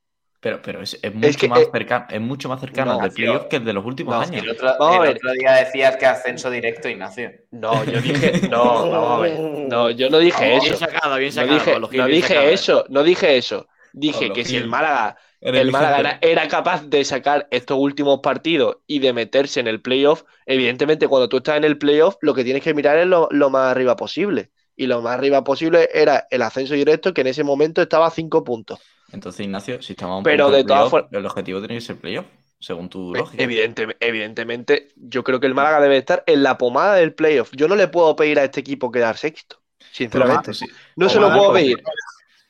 Pero, 0.42 0.60
pero 0.62 0.82
es, 0.82 0.98
es 1.02 1.14
mucho 1.14 1.38
que, 1.38 1.48
más 1.48 1.68
cercano, 1.72 2.06
es 2.10 2.20
mucho 2.20 2.48
más 2.50 2.60
cercano 2.60 2.92
no, 2.92 3.00
al 3.00 3.12
playoff 3.14 3.46
que 3.46 3.56
el 3.56 3.64
de 3.64 3.72
los 3.72 3.84
últimos 3.86 4.16
No, 4.16 4.20
años. 4.20 4.44
El 4.44 4.50
otro, 4.50 4.68
Vamos 4.78 4.98
a 4.98 5.00
el 5.00 5.08
ver. 5.08 5.16
otro 5.16 5.32
día 5.32 5.52
decías 5.54 5.96
que 5.96 6.06
ascenso 6.06 6.50
directo, 6.50 6.88
Ignacio. 6.88 7.30
No, 7.50 7.84
yo 7.84 8.00
dije, 8.00 8.42
no, 8.42 8.88
vamos 8.90 9.18
a 9.18 9.20
ver. 9.22 9.48
No, 9.62 9.90
yo 9.90 10.10
no 10.10 10.18
dije 10.18 10.56
Bien 10.60 10.74
eso. 10.74 10.76
sacado, 10.76 11.16
bien 11.16 11.32
No 11.32 11.46
sacado. 11.46 11.46
dije, 11.46 11.68
Pablo 11.68 11.88
Gil, 11.88 12.04
no 12.04 12.06
bien 12.06 12.18
dije 12.18 12.20
sacado, 12.20 12.54
¿eh? 12.54 12.54
eso, 12.54 12.84
no 12.88 13.02
dije 13.02 13.36
eso. 13.36 13.68
Dije 13.92 14.32
Pablo 14.32 14.32
que 14.32 14.44
si 14.44 14.56
el. 14.56 14.66
Málaga, 14.68 15.16
Eres 15.40 15.60
el 15.60 15.70
Málaga 15.70 15.98
era, 16.00 16.18
vigente. 16.20 16.22
era 16.22 16.48
capaz 16.48 16.84
de 16.88 17.04
sacar 17.04 17.48
estos 17.50 17.78
últimos 17.78 18.20
partidos 18.20 18.78
y 18.86 18.98
de 19.00 19.12
meterse 19.12 19.60
en 19.60 19.66
el 19.68 19.82
playoff, 19.82 20.22
evidentemente 20.46 21.08
cuando 21.08 21.28
tú 21.28 21.38
estás 21.38 21.56
en 21.58 21.64
el 21.64 21.78
playoff 21.78 22.16
lo 22.22 22.34
que 22.34 22.44
tienes 22.44 22.62
que 22.62 22.74
mirar 22.74 22.98
es 22.98 23.06
lo, 23.06 23.28
lo 23.30 23.50
más 23.50 23.70
arriba 23.70 23.96
posible. 23.96 24.50
Y 24.76 24.86
lo 24.86 25.02
más 25.02 25.14
arriba 25.18 25.44
posible 25.44 25.88
era 25.92 26.26
el 26.30 26.42
ascenso 26.42 26.74
directo 26.74 27.12
que 27.14 27.20
en 27.20 27.26
ese 27.28 27.44
momento 27.44 27.82
estaba 27.82 28.06
a 28.06 28.10
cinco 28.10 28.42
puntos. 28.44 28.80
Entonces, 29.12 29.44
Ignacio, 29.44 29.80
si 29.82 29.92
estamos 29.92 30.14
a 30.14 30.18
un 30.18 30.24
Pero 30.24 30.44
punto 30.46 30.56
de 30.56 30.64
todas 30.64 30.90
playoff, 30.90 31.08
for- 31.10 31.18
el 31.18 31.26
objetivo 31.26 31.58
tiene 31.60 31.74
que 31.74 31.80
ser 31.80 31.96
playoff, 31.96 32.26
según 32.58 32.88
tu 32.88 33.14
lógica. 33.14 33.42
Evidente- 33.42 33.96
evidentemente, 34.00 34.88
yo 34.96 35.22
creo 35.22 35.38
que 35.40 35.46
el 35.46 35.54
Málaga 35.54 35.80
debe 35.80 35.98
estar 35.98 36.24
en 36.26 36.42
la 36.42 36.58
pomada 36.58 36.94
del 36.94 37.14
playoff. 37.14 37.50
Yo 37.52 37.68
no 37.68 37.76
le 37.76 37.88
puedo 37.88 38.16
pedir 38.16 38.38
a 38.38 38.44
este 38.44 38.60
equipo 38.60 38.90
quedar 38.90 39.16
sexto, 39.16 39.60
sinceramente. 39.92 40.42
Pero, 40.46 40.54
sí, 40.54 40.66
No 40.96 41.08
se 41.08 41.20
lo 41.20 41.30
puedo 41.32 41.52
pedir. 41.52 41.82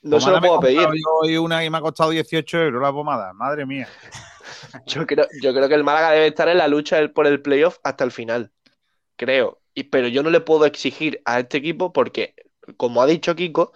No 0.02 0.20
se 0.20 0.30
lo 0.30 0.40
puedo 0.40 0.60
pedir. 0.60 0.86
hoy 1.20 1.36
una 1.36 1.64
y 1.64 1.70
me 1.70 1.78
ha 1.78 1.80
costado 1.80 2.10
18 2.10 2.58
euros 2.60 2.82
la 2.82 2.92
pomada. 2.92 3.32
Madre 3.32 3.66
mía. 3.66 3.88
Yo 4.86 5.06
creo, 5.06 5.26
yo 5.42 5.52
creo 5.52 5.68
que 5.68 5.74
el 5.74 5.84
Málaga 5.84 6.12
debe 6.12 6.26
estar 6.28 6.48
en 6.48 6.58
la 6.58 6.66
lucha 6.68 6.98
por 7.14 7.26
el 7.26 7.42
playoff 7.42 7.78
hasta 7.84 8.04
el 8.04 8.10
final. 8.12 8.50
Creo. 9.16 9.60
Y, 9.74 9.84
pero 9.84 10.08
yo 10.08 10.22
no 10.22 10.30
le 10.30 10.40
puedo 10.40 10.66
exigir 10.66 11.20
a 11.24 11.40
este 11.40 11.58
equipo 11.58 11.92
porque, 11.92 12.34
como 12.76 13.02
ha 13.02 13.06
dicho 13.06 13.34
Kiko, 13.34 13.72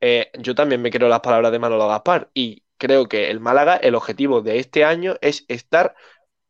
eh, 0.00 0.30
yo 0.38 0.54
también 0.54 0.82
me 0.82 0.90
creo 0.90 1.08
las 1.08 1.20
palabras 1.20 1.52
de 1.52 1.58
Manolo 1.58 1.88
Gaspar. 1.88 2.30
Y 2.34 2.64
creo 2.78 3.08
que 3.08 3.30
el 3.30 3.40
Málaga, 3.40 3.76
el 3.76 3.94
objetivo 3.94 4.42
de 4.42 4.58
este 4.58 4.84
año 4.84 5.16
es 5.20 5.44
estar 5.48 5.94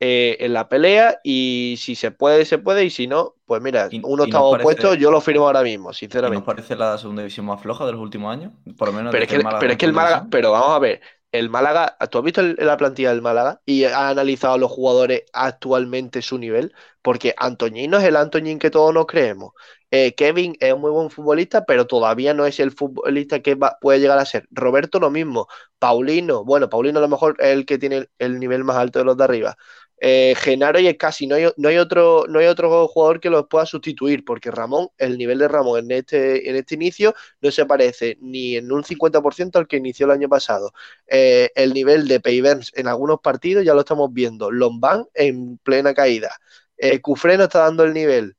eh, 0.00 0.38
en 0.40 0.54
la 0.54 0.68
pelea 0.68 1.20
y 1.24 1.76
si 1.78 1.94
se 1.96 2.10
puede, 2.12 2.44
se 2.46 2.58
puede. 2.58 2.84
Y 2.86 2.90
si 2.90 3.06
no, 3.08 3.36
pues 3.46 3.62
mira, 3.62 3.90
Y- 3.90 4.02
uno 4.02 4.24
está 4.24 4.40
opuesto, 4.42 4.94
yo 4.94 5.10
lo 5.10 5.20
firmo 5.20 5.46
ahora 5.46 5.62
mismo, 5.62 5.92
¿Y 6.22 6.30
nos 6.30 6.42
sinceramente. 6.42 6.44
parece 6.44 6.76
la 6.76 6.96
segunda 6.98 7.22
división 7.22 7.46
más 7.46 7.60
floja 7.62 7.84
de 7.86 7.92
los 7.92 8.00
últimos 8.00 8.32
años? 8.32 8.52
Por 8.76 8.88
lo 8.88 8.92
menos 8.94 9.10
Pero 9.10 9.24
es 9.24 9.30
que, 9.30 9.40
pero 9.58 9.72
es 9.72 9.78
que 9.78 9.86
el 9.86 9.92
Málaga, 9.92 10.26
pero 10.30 10.52
vamos 10.52 10.70
a 10.70 10.78
ver, 10.78 11.00
el 11.32 11.50
Málaga, 11.50 11.96
¿tú 12.10 12.18
has 12.18 12.24
visto 12.24 12.42
la 12.42 12.76
plantilla 12.76 13.10
del 13.10 13.22
Málaga 13.22 13.60
y 13.66 13.84
has 13.84 13.92
analizado 13.94 14.54
a 14.54 14.58
los 14.58 14.70
jugadores 14.70 15.24
actualmente 15.32 16.22
su 16.22 16.38
nivel? 16.38 16.72
Porque 17.02 17.34
Antoñín 17.36 17.90
no 17.90 17.98
es 17.98 18.04
el 18.04 18.16
Antoñín 18.16 18.58
que 18.58 18.70
todos 18.70 18.94
nos 18.94 19.06
creemos. 19.06 19.52
Eh, 19.90 20.14
Kevin 20.14 20.56
es 20.60 20.72
un 20.72 20.80
muy 20.80 20.90
buen 20.90 21.10
futbolista, 21.10 21.64
pero 21.64 21.86
todavía 21.86 22.34
no 22.34 22.46
es 22.46 22.60
el 22.60 22.72
futbolista 22.72 23.40
que 23.40 23.54
va- 23.54 23.78
puede 23.80 24.00
llegar 24.00 24.18
a 24.18 24.24
ser. 24.26 24.46
Roberto 24.50 25.00
lo 25.00 25.10
mismo. 25.10 25.48
Paulino, 25.78 26.44
bueno, 26.44 26.68
Paulino 26.68 26.98
a 26.98 27.02
lo 27.02 27.08
mejor 27.08 27.36
es 27.40 27.48
el 27.48 27.66
que 27.66 27.78
tiene 27.78 28.08
el 28.18 28.38
nivel 28.40 28.64
más 28.64 28.76
alto 28.76 28.98
de 28.98 29.04
los 29.04 29.16
de 29.16 29.24
arriba. 29.24 29.56
Eh, 30.00 30.34
Genaro 30.38 30.78
y 30.78 30.86
es 30.86 30.96
casi, 30.96 31.26
no 31.26 31.34
hay, 31.34 31.46
no 31.56 31.68
hay 31.68 31.76
otro, 31.78 32.24
no 32.28 32.38
hay 32.38 32.46
otro 32.46 32.86
jugador 32.88 33.18
que 33.20 33.30
los 33.30 33.48
pueda 33.48 33.66
sustituir, 33.66 34.24
porque 34.24 34.50
Ramón, 34.50 34.88
el 34.96 35.18
nivel 35.18 35.38
de 35.38 35.48
Ramón 35.48 35.80
en 35.80 35.90
este, 35.90 36.48
en 36.48 36.54
este 36.56 36.76
inicio 36.76 37.14
no 37.40 37.50
se 37.50 37.66
parece 37.66 38.16
ni 38.20 38.56
en 38.56 38.70
un 38.70 38.84
50% 38.84 39.58
al 39.58 39.66
que 39.66 39.76
inició 39.78 40.06
el 40.06 40.12
año 40.12 40.28
pasado. 40.28 40.72
Eh, 41.06 41.50
el 41.56 41.74
nivel 41.74 42.06
de 42.06 42.20
Peivens 42.20 42.70
en 42.76 42.86
algunos 42.86 43.20
partidos 43.20 43.64
ya 43.64 43.74
lo 43.74 43.80
estamos 43.80 44.12
viendo. 44.12 44.50
Lombán 44.50 45.06
en 45.14 45.58
plena 45.58 45.92
caída. 45.94 46.30
Eh, 46.76 47.00
Cufré 47.00 47.36
no 47.36 47.44
está 47.44 47.60
dando 47.60 47.82
el 47.84 47.92
nivel. 47.92 48.36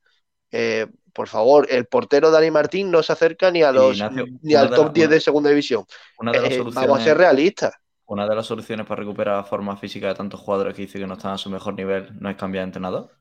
Eh, 0.51 0.87
por 1.13 1.27
favor, 1.27 1.67
el 1.69 1.85
portero 1.85 2.31
Dani 2.31 2.51
Martín 2.51 2.89
no 2.89 3.03
se 3.03 3.11
acerca 3.11 3.51
ni, 3.51 3.63
a 3.63 3.73
los, 3.73 3.97
Ignacio, 3.97 4.25
ni 4.41 4.55
al 4.55 4.69
top 4.69 4.85
la- 4.87 4.93
10 4.93 5.07
una- 5.07 5.15
de 5.15 5.21
segunda 5.21 5.49
división. 5.49 5.83
Vamos 6.73 6.99
a 6.99 7.03
ser 7.03 7.17
realistas. 7.17 7.73
Una 8.09 8.27
de 8.27 8.35
las 8.35 8.45
soluciones 8.45 8.85
para 8.85 8.99
recuperar 9.01 9.37
la 9.37 9.43
forma 9.45 9.77
física 9.77 10.09
de 10.09 10.15
tantos 10.15 10.41
jugadores 10.41 10.75
que 10.75 10.81
dice 10.81 10.99
que 10.99 11.07
no 11.07 11.13
están 11.13 11.31
a 11.31 11.37
su 11.37 11.49
mejor 11.49 11.75
nivel 11.75 12.09
no 12.19 12.29
es 12.29 12.35
cambiar 12.35 12.63
de 12.63 12.67
entrenador. 12.67 13.11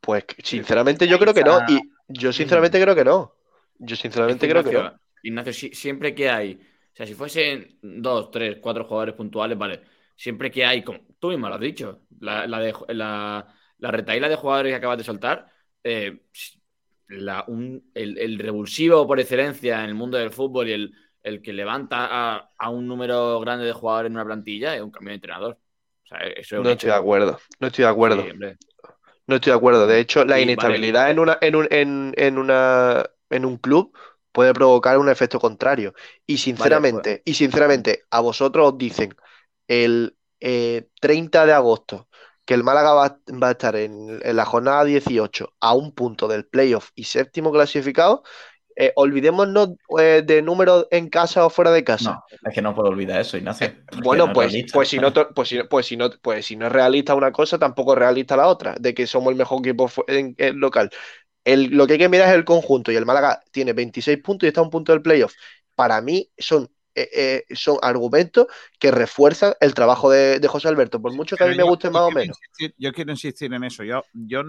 Pues 0.00 0.24
sinceramente 0.42 1.06
yo 1.08 1.18
creo 1.18 1.34
que 1.34 1.44
no. 1.44 1.62
Y 1.66 1.80
yo 2.08 2.32
sinceramente 2.32 2.80
creo 2.80 2.94
que 2.94 3.04
no. 3.04 3.34
Yo 3.78 3.96
sinceramente 3.96 4.48
creo 4.48 4.64
que 4.64 4.72
no. 4.72 4.82
Ignacio, 4.82 5.00
Ignacio, 5.22 5.52
si- 5.52 5.74
siempre 5.74 6.14
que 6.14 6.28
hay, 6.30 6.54
o 6.92 6.96
sea, 6.96 7.06
si 7.06 7.14
fuesen 7.14 7.78
dos, 7.82 8.30
tres, 8.30 8.58
cuatro 8.60 8.84
jugadores 8.84 9.14
puntuales, 9.14 9.56
vale. 9.58 9.82
Siempre 10.16 10.50
que 10.50 10.64
hay, 10.64 10.82
como 10.82 11.00
tú 11.18 11.28
mismo 11.28 11.48
lo 11.48 11.54
has 11.54 11.60
dicho, 11.60 12.02
la, 12.20 12.46
la, 12.46 12.58
de, 12.60 12.74
la, 12.88 13.54
la 13.78 13.90
retaíla 13.90 14.28
de 14.28 14.36
jugadores 14.36 14.72
que 14.72 14.76
acabas 14.76 14.98
de 14.98 15.04
soltar, 15.04 15.50
eh, 15.84 16.20
la- 17.08 17.44
un- 17.48 17.90
el, 17.94 18.18
el 18.18 18.38
revulsivo 18.38 19.06
por 19.06 19.20
excelencia 19.20 19.82
en 19.82 19.90
el 19.90 19.94
mundo 19.94 20.18
del 20.18 20.30
fútbol 20.30 20.68
y 20.68 20.72
el, 20.72 20.94
el 21.22 21.42
que 21.42 21.52
levanta 21.52 22.06
a, 22.10 22.50
a 22.58 22.70
un 22.70 22.86
número 22.88 23.40
grande 23.40 23.66
de 23.66 23.72
jugadores 23.72 24.08
en 24.10 24.16
una 24.16 24.24
plantilla 24.24 24.74
es 24.76 24.82
un 24.82 24.90
cambio 24.90 25.10
de 25.10 25.14
entrenador. 25.16 25.60
O 26.04 26.06
sea, 26.08 26.20
eso 26.26 26.56
es 26.56 26.62
un 26.62 26.66
No 26.66 26.70
hecho. 26.70 26.88
estoy 26.88 26.90
de 26.90 26.96
acuerdo. 26.96 27.38
No 27.58 27.66
estoy 27.68 27.84
de 27.84 27.90
acuerdo. 27.90 28.28
Sí. 28.32 28.56
No 29.26 29.36
estoy 29.36 29.52
de 29.52 29.56
acuerdo. 29.58 29.86
De 29.86 30.00
hecho, 30.00 30.24
la 30.24 30.40
Sí, 30.40 30.40
inestabilidad 30.40 31.10
en 31.10 31.18
una, 31.18 31.38
en 31.40 31.56
un, 31.56 31.68
en, 31.70 32.14
en 32.16 32.38
una, 32.38 33.04
en 33.30 33.44
un 33.44 33.56
club 33.58 33.96
puede 34.32 34.54
provocar 34.54 34.98
un 34.98 35.08
efecto 35.08 35.40
contrario. 35.40 35.94
Y 36.26 36.38
sinceramente, 36.38 37.22
y 37.24 37.34
sinceramente, 37.34 38.04
a 38.10 38.20
vosotros 38.20 38.72
os 38.72 38.78
dicen 38.78 39.14
el 39.68 40.16
eh, 40.40 40.88
30 41.00 41.46
de 41.46 41.52
agosto 41.52 42.08
que 42.44 42.54
el 42.54 42.64
Málaga 42.64 42.92
va, 42.94 43.20
va 43.42 43.48
a 43.48 43.50
estar 43.52 43.76
en, 43.76 44.20
en 44.22 44.36
la 44.36 44.44
jornada 44.44 44.84
18 44.84 45.54
a 45.60 45.74
un 45.74 45.94
punto 45.94 46.28
del 46.28 46.46
playoff 46.46 46.90
y 46.94 47.04
séptimo 47.04 47.52
clasificado. 47.52 48.24
Eh, 48.80 48.92
olvidémonos 48.96 49.70
eh, 49.98 50.22
de 50.26 50.42
números 50.42 50.86
en 50.90 51.08
casa 51.10 51.46
o 51.46 51.50
fuera 51.50 51.70
de 51.72 51.84
casa. 51.84 52.12
No, 52.12 52.24
es 52.42 52.54
que 52.54 52.62
no 52.62 52.74
puedo 52.74 52.88
olvidar 52.88 53.20
eso, 53.20 53.36
Ignacio. 53.36 53.72
no 53.92 54.02
Bueno, 54.02 54.32
es 54.32 54.32
pues, 54.32 54.62
pues, 54.72 54.88
si 54.88 55.00
no, 55.00 55.12
pues, 55.12 55.48
si, 55.48 55.62
pues, 55.64 55.86
si 55.86 55.96
no, 55.96 56.10
pues 56.22 56.46
si 56.46 56.56
no 56.56 56.66
es 56.66 56.72
realista 56.72 57.14
una 57.14 57.32
cosa, 57.32 57.58
tampoco 57.58 57.92
es 57.92 57.98
realista 57.98 58.36
la 58.36 58.46
otra, 58.46 58.76
de 58.78 58.94
que 58.94 59.06
somos 59.06 59.32
el 59.32 59.36
mejor 59.38 59.58
equipo 59.66 59.90
en, 60.06 60.34
en 60.38 60.60
local. 60.60 60.90
El- 61.44 61.70
lo 61.70 61.86
que 61.86 61.94
hay 61.94 62.00
que 62.00 62.10
mirar 62.10 62.28
es 62.30 62.34
el 62.36 62.44
conjunto 62.44 62.92
y 62.92 62.96
el 62.96 63.06
Málaga 63.06 63.42
tiene 63.52 63.72
26 63.74 64.18
puntos 64.22 64.46
y 64.46 64.48
está 64.48 64.60
a 64.60 64.64
un 64.64 64.70
punto 64.70 64.92
del 64.92 65.02
playoff. 65.02 65.34
Para 65.76 66.00
mí 66.02 66.30
son, 66.38 66.70
eh, 66.96 67.44
eh, 67.48 67.56
son 67.56 67.78
argumentos 67.82 68.48
que 68.80 68.90
refuerzan 68.92 69.54
el 69.60 69.74
trabajo 69.74 70.10
de, 70.10 70.40
de 70.40 70.48
José 70.48 70.68
Alberto, 70.68 71.00
por 71.02 71.14
mucho 71.14 71.36
que 71.38 71.44
a 71.44 71.48
mí 71.48 71.54
me 71.54 71.64
guste 71.64 71.90
más 71.90 72.02
o 72.02 72.12
menos. 72.12 72.42
insistir- 72.58 72.74
yo 72.78 72.92
quiero 72.92 73.10
insistir 73.12 73.52
en 73.52 73.64
eso. 73.64 73.84
Yo, 73.84 74.02
yo 74.12 74.42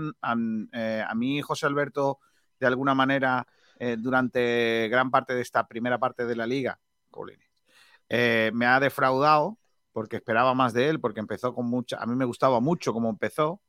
eh, 0.74 1.04
a 1.08 1.16
mí, 1.16 1.42
José 1.42 1.66
Alberto, 1.66 2.20
de 2.60 2.68
alguna 2.68 2.94
manera, 2.96 3.48
eh, 3.84 3.96
durante 3.98 4.88
gran 4.90 5.10
parte 5.10 5.34
de 5.34 5.42
esta 5.42 5.68
primera 5.68 5.98
parte 5.98 6.26
de 6.28 6.36
la 6.36 6.46
liga, 6.46 6.80
eh, 8.10 8.52
me 8.54 8.66
ha 8.68 8.80
defraudado 8.80 9.58
porque 9.92 10.18
esperaba 10.18 10.54
más 10.54 10.74
de 10.74 10.88
él, 10.90 11.00
porque 11.00 11.20
empezó 11.20 11.54
con 11.56 11.66
mucha. 11.66 11.98
A 11.98 12.06
mí 12.06 12.16
me 12.16 12.26
gustaba 12.26 12.60
mucho 12.60 12.94
cómo 12.94 13.10
empezó, 13.10 13.60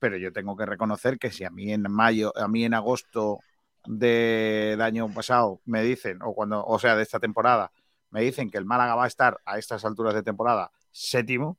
pero 0.00 0.16
yo 0.16 0.32
tengo 0.32 0.56
que 0.56 0.66
reconocer 0.66 1.18
que 1.18 1.30
si 1.30 1.44
a 1.44 1.50
mí 1.50 1.72
en 1.72 1.82
mayo, 1.82 2.32
a 2.36 2.48
mí 2.48 2.64
en 2.64 2.74
agosto 2.74 3.38
de- 3.86 4.68
del 4.70 4.82
año 4.82 5.08
pasado 5.14 5.60
me 5.64 5.82
dicen, 5.82 6.18
o 6.22 6.34
cuando, 6.34 6.64
o 6.66 6.78
sea, 6.78 6.96
de 6.96 7.02
esta 7.04 7.20
temporada, 7.20 7.70
me 8.10 8.22
dicen 8.22 8.50
que 8.50 8.58
el 8.58 8.64
Málaga 8.64 8.96
va 8.96 9.04
a 9.04 9.08
estar 9.08 9.38
a 9.44 9.56
estas 9.58 9.84
alturas 9.84 10.14
de 10.14 10.22
temporada 10.24 10.70
séptimo, 10.90 11.58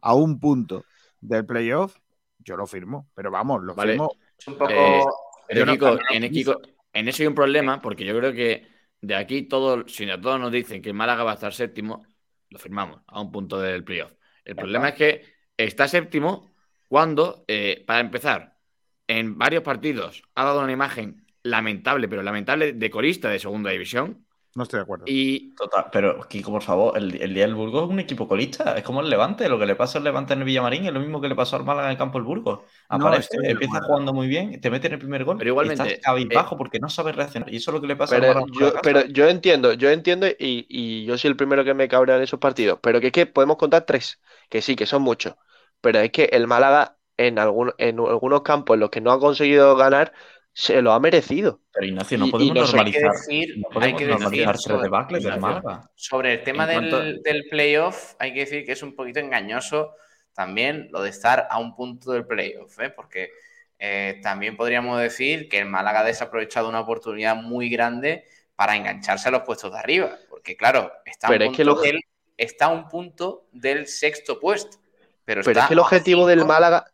a 0.00 0.14
un 0.14 0.38
punto 0.38 0.84
del 1.20 1.44
playoff, 1.46 1.96
yo 2.38 2.56
lo 2.56 2.66
firmo. 2.66 3.08
Pero 3.14 3.30
vamos, 3.32 3.62
lo 3.62 3.74
Vale. 3.74 3.92
firmo. 3.92 4.12
Es 4.38 4.46
un 4.48 4.56
poco. 4.56 4.70
Eh, 4.70 5.02
Pero 5.48 5.60
Yo 5.60 5.66
no- 5.66 5.72
Kiko, 5.72 5.96
también 5.98 6.24
en, 6.24 6.32
Kiko, 6.32 6.60
en 6.92 7.08
eso 7.08 7.22
hay 7.22 7.26
un 7.28 7.34
problema, 7.34 7.80
porque 7.80 8.04
yo 8.04 8.16
creo 8.18 8.32
que 8.32 8.68
de 9.00 9.14
aquí 9.14 9.42
todo, 9.42 9.86
si 9.88 10.08
a 10.10 10.20
todos 10.20 10.38
nos 10.40 10.52
dicen 10.52 10.82
que 10.82 10.90
el 10.90 10.94
Málaga 10.94 11.24
va 11.24 11.32
a 11.32 11.34
estar 11.34 11.52
séptimo, 11.52 12.06
lo 12.50 12.58
firmamos 12.58 13.02
a 13.06 13.20
un 13.20 13.32
punto 13.32 13.60
del 13.60 13.84
playoff. 13.84 14.12
El 14.44 14.56
problema 14.56 14.90
es 14.90 14.94
que 14.94 15.24
está 15.56 15.88
séptimo 15.88 16.52
cuando, 16.88 17.44
eh, 17.48 17.84
para 17.86 18.00
empezar, 18.00 18.58
en 19.06 19.38
varios 19.38 19.62
partidos 19.62 20.22
ha 20.34 20.44
dado 20.44 20.62
una 20.62 20.72
imagen 20.72 21.26
lamentable, 21.42 22.08
pero 22.08 22.22
lamentable 22.22 22.72
de 22.72 22.90
corista 22.90 23.28
de 23.28 23.38
segunda 23.38 23.70
división. 23.70 24.26
No 24.54 24.62
estoy 24.64 24.78
de 24.78 24.82
acuerdo. 24.82 25.06
Y 25.06 25.54
Total, 25.56 25.86
pero 25.92 26.20
Kiko, 26.28 26.50
por 26.50 26.62
favor, 26.62 26.96
el, 26.96 27.20
el 27.20 27.34
día 27.34 27.44
del 27.44 27.54
Burgos 27.54 27.84
es 27.84 27.90
un 27.90 28.00
equipo 28.00 28.26
colista, 28.26 28.76
es 28.76 28.82
como 28.82 29.00
el 29.00 29.10
Levante, 29.10 29.48
lo 29.48 29.58
que 29.58 29.66
le 29.66 29.76
pasa 29.76 29.98
al 29.98 30.04
Levante 30.04 30.32
en 30.32 30.40
el 30.40 30.44
Villamarín 30.46 30.86
es 30.86 30.92
lo 30.92 31.00
mismo 31.00 31.20
que 31.20 31.28
le 31.28 31.34
pasó 31.36 31.56
al 31.56 31.64
Málaga 31.64 31.88
en 31.88 31.92
el 31.92 31.98
campo 31.98 32.18
del 32.18 32.26
Burgos. 32.26 32.60
No, 32.90 33.06
Aparece, 33.06 33.38
de 33.38 33.50
empieza 33.50 33.80
jugando 33.82 34.12
muy 34.12 34.26
bien, 34.28 34.60
te 34.60 34.70
mete 34.70 34.86
en 34.88 34.94
el 34.94 34.98
primer 34.98 35.24
gol, 35.24 35.36
Pero 35.38 35.50
igualmente, 35.50 35.88
estás 35.88 35.98
cabizbajo 36.00 36.56
porque 36.56 36.80
no 36.80 36.88
sabes 36.88 37.16
reaccionar. 37.16 37.52
Y 37.52 37.56
eso 37.56 37.70
es 37.70 37.74
lo 37.74 37.80
que 37.80 37.86
le 37.86 37.96
pasa 37.96 38.16
al 38.16 38.22
Pero 38.22 38.24
Málaga. 38.24 38.46
yo, 38.46 38.80
pero 38.82 39.06
yo 39.06 39.28
entiendo, 39.28 39.72
yo 39.72 39.90
entiendo 39.90 40.26
y, 40.28 40.66
y 40.68 41.04
yo 41.06 41.16
soy 41.16 41.30
el 41.30 41.36
primero 41.36 41.64
que 41.64 41.74
me 41.74 41.88
cabrea 41.88 42.16
en 42.16 42.22
esos 42.22 42.38
partidos. 42.40 42.78
Pero 42.82 43.00
que 43.00 43.06
es 43.08 43.12
que 43.12 43.26
podemos 43.26 43.56
contar 43.56 43.84
tres, 43.86 44.20
que 44.50 44.60
sí, 44.62 44.76
que 44.76 44.86
son 44.86 45.02
muchos. 45.02 45.34
Pero 45.80 45.98
es 46.00 46.10
que 46.12 46.24
el 46.32 46.46
Málaga 46.46 46.98
en, 47.16 47.38
algún, 47.38 47.72
en 47.78 47.98
algunos 48.00 48.42
campos 48.42 48.74
en 48.74 48.80
los 48.80 48.90
que 48.90 49.00
no 49.00 49.12
ha 49.12 49.18
conseguido 49.20 49.76
ganar, 49.76 50.12
se 50.52 50.82
lo 50.82 50.92
ha 50.92 51.00
merecido. 51.00 51.60
Pero 51.72 51.86
Ignacio, 51.86 52.18
no 52.18 52.26
y- 52.26 52.28
y 52.28 52.32
podemos 52.32 52.74
no 52.74 52.82
hay 52.82 52.92
que 52.92 53.00
decir, 53.00 53.54
no 53.58 53.68
hay 53.68 53.72
podemos 53.74 53.98
que 54.00 54.06
normalizar 54.06 54.56
decir 54.56 54.76
debacles 54.78 55.22
del. 55.24 55.40
Málaga. 55.40 55.90
Sobre 55.94 56.34
el 56.34 56.42
tema 56.42 56.66
del, 56.66 56.90
cuanto- 56.90 57.00
del 57.22 57.44
playoff, 57.50 58.14
hay 58.18 58.32
que 58.34 58.40
decir 58.40 58.64
que 58.66 58.72
es 58.72 58.82
un 58.82 58.94
poquito 58.94 59.20
engañoso 59.20 59.94
también 60.34 60.88
lo 60.92 61.02
de 61.02 61.10
estar 61.10 61.46
a 61.50 61.58
un 61.58 61.74
punto 61.74 62.12
del 62.12 62.26
playoff, 62.26 62.78
¿eh? 62.80 62.90
porque 62.90 63.30
eh, 63.78 64.20
también 64.22 64.56
podríamos 64.56 65.00
decir 65.00 65.48
que 65.48 65.58
el 65.58 65.66
Málaga 65.66 66.00
ha 66.00 66.04
desaprovechado 66.04 66.68
una 66.68 66.80
oportunidad 66.80 67.34
muy 67.36 67.68
grande 67.68 68.24
para 68.54 68.76
engancharse 68.76 69.28
a 69.28 69.32
los 69.32 69.42
puestos 69.42 69.72
de 69.72 69.78
arriba, 69.78 70.16
porque 70.30 70.56
claro, 70.56 70.92
está, 71.04 71.26
a 71.26 71.30
un 71.30 71.36
es 71.42 71.46
punto 71.48 71.56
que 71.56 71.64
lo- 71.64 71.74
del, 71.80 72.00
está 72.36 72.66
a 72.66 72.68
un 72.68 72.88
punto 72.88 73.46
del 73.52 73.86
sexto 73.88 74.38
puesto. 74.38 74.78
Pero, 75.24 75.40
Pero 75.42 75.50
está 75.52 75.60
es 75.62 75.66
que 75.68 75.74
el 75.74 75.80
objetivo 75.80 76.26
del 76.26 76.44
Málaga, 76.44 76.84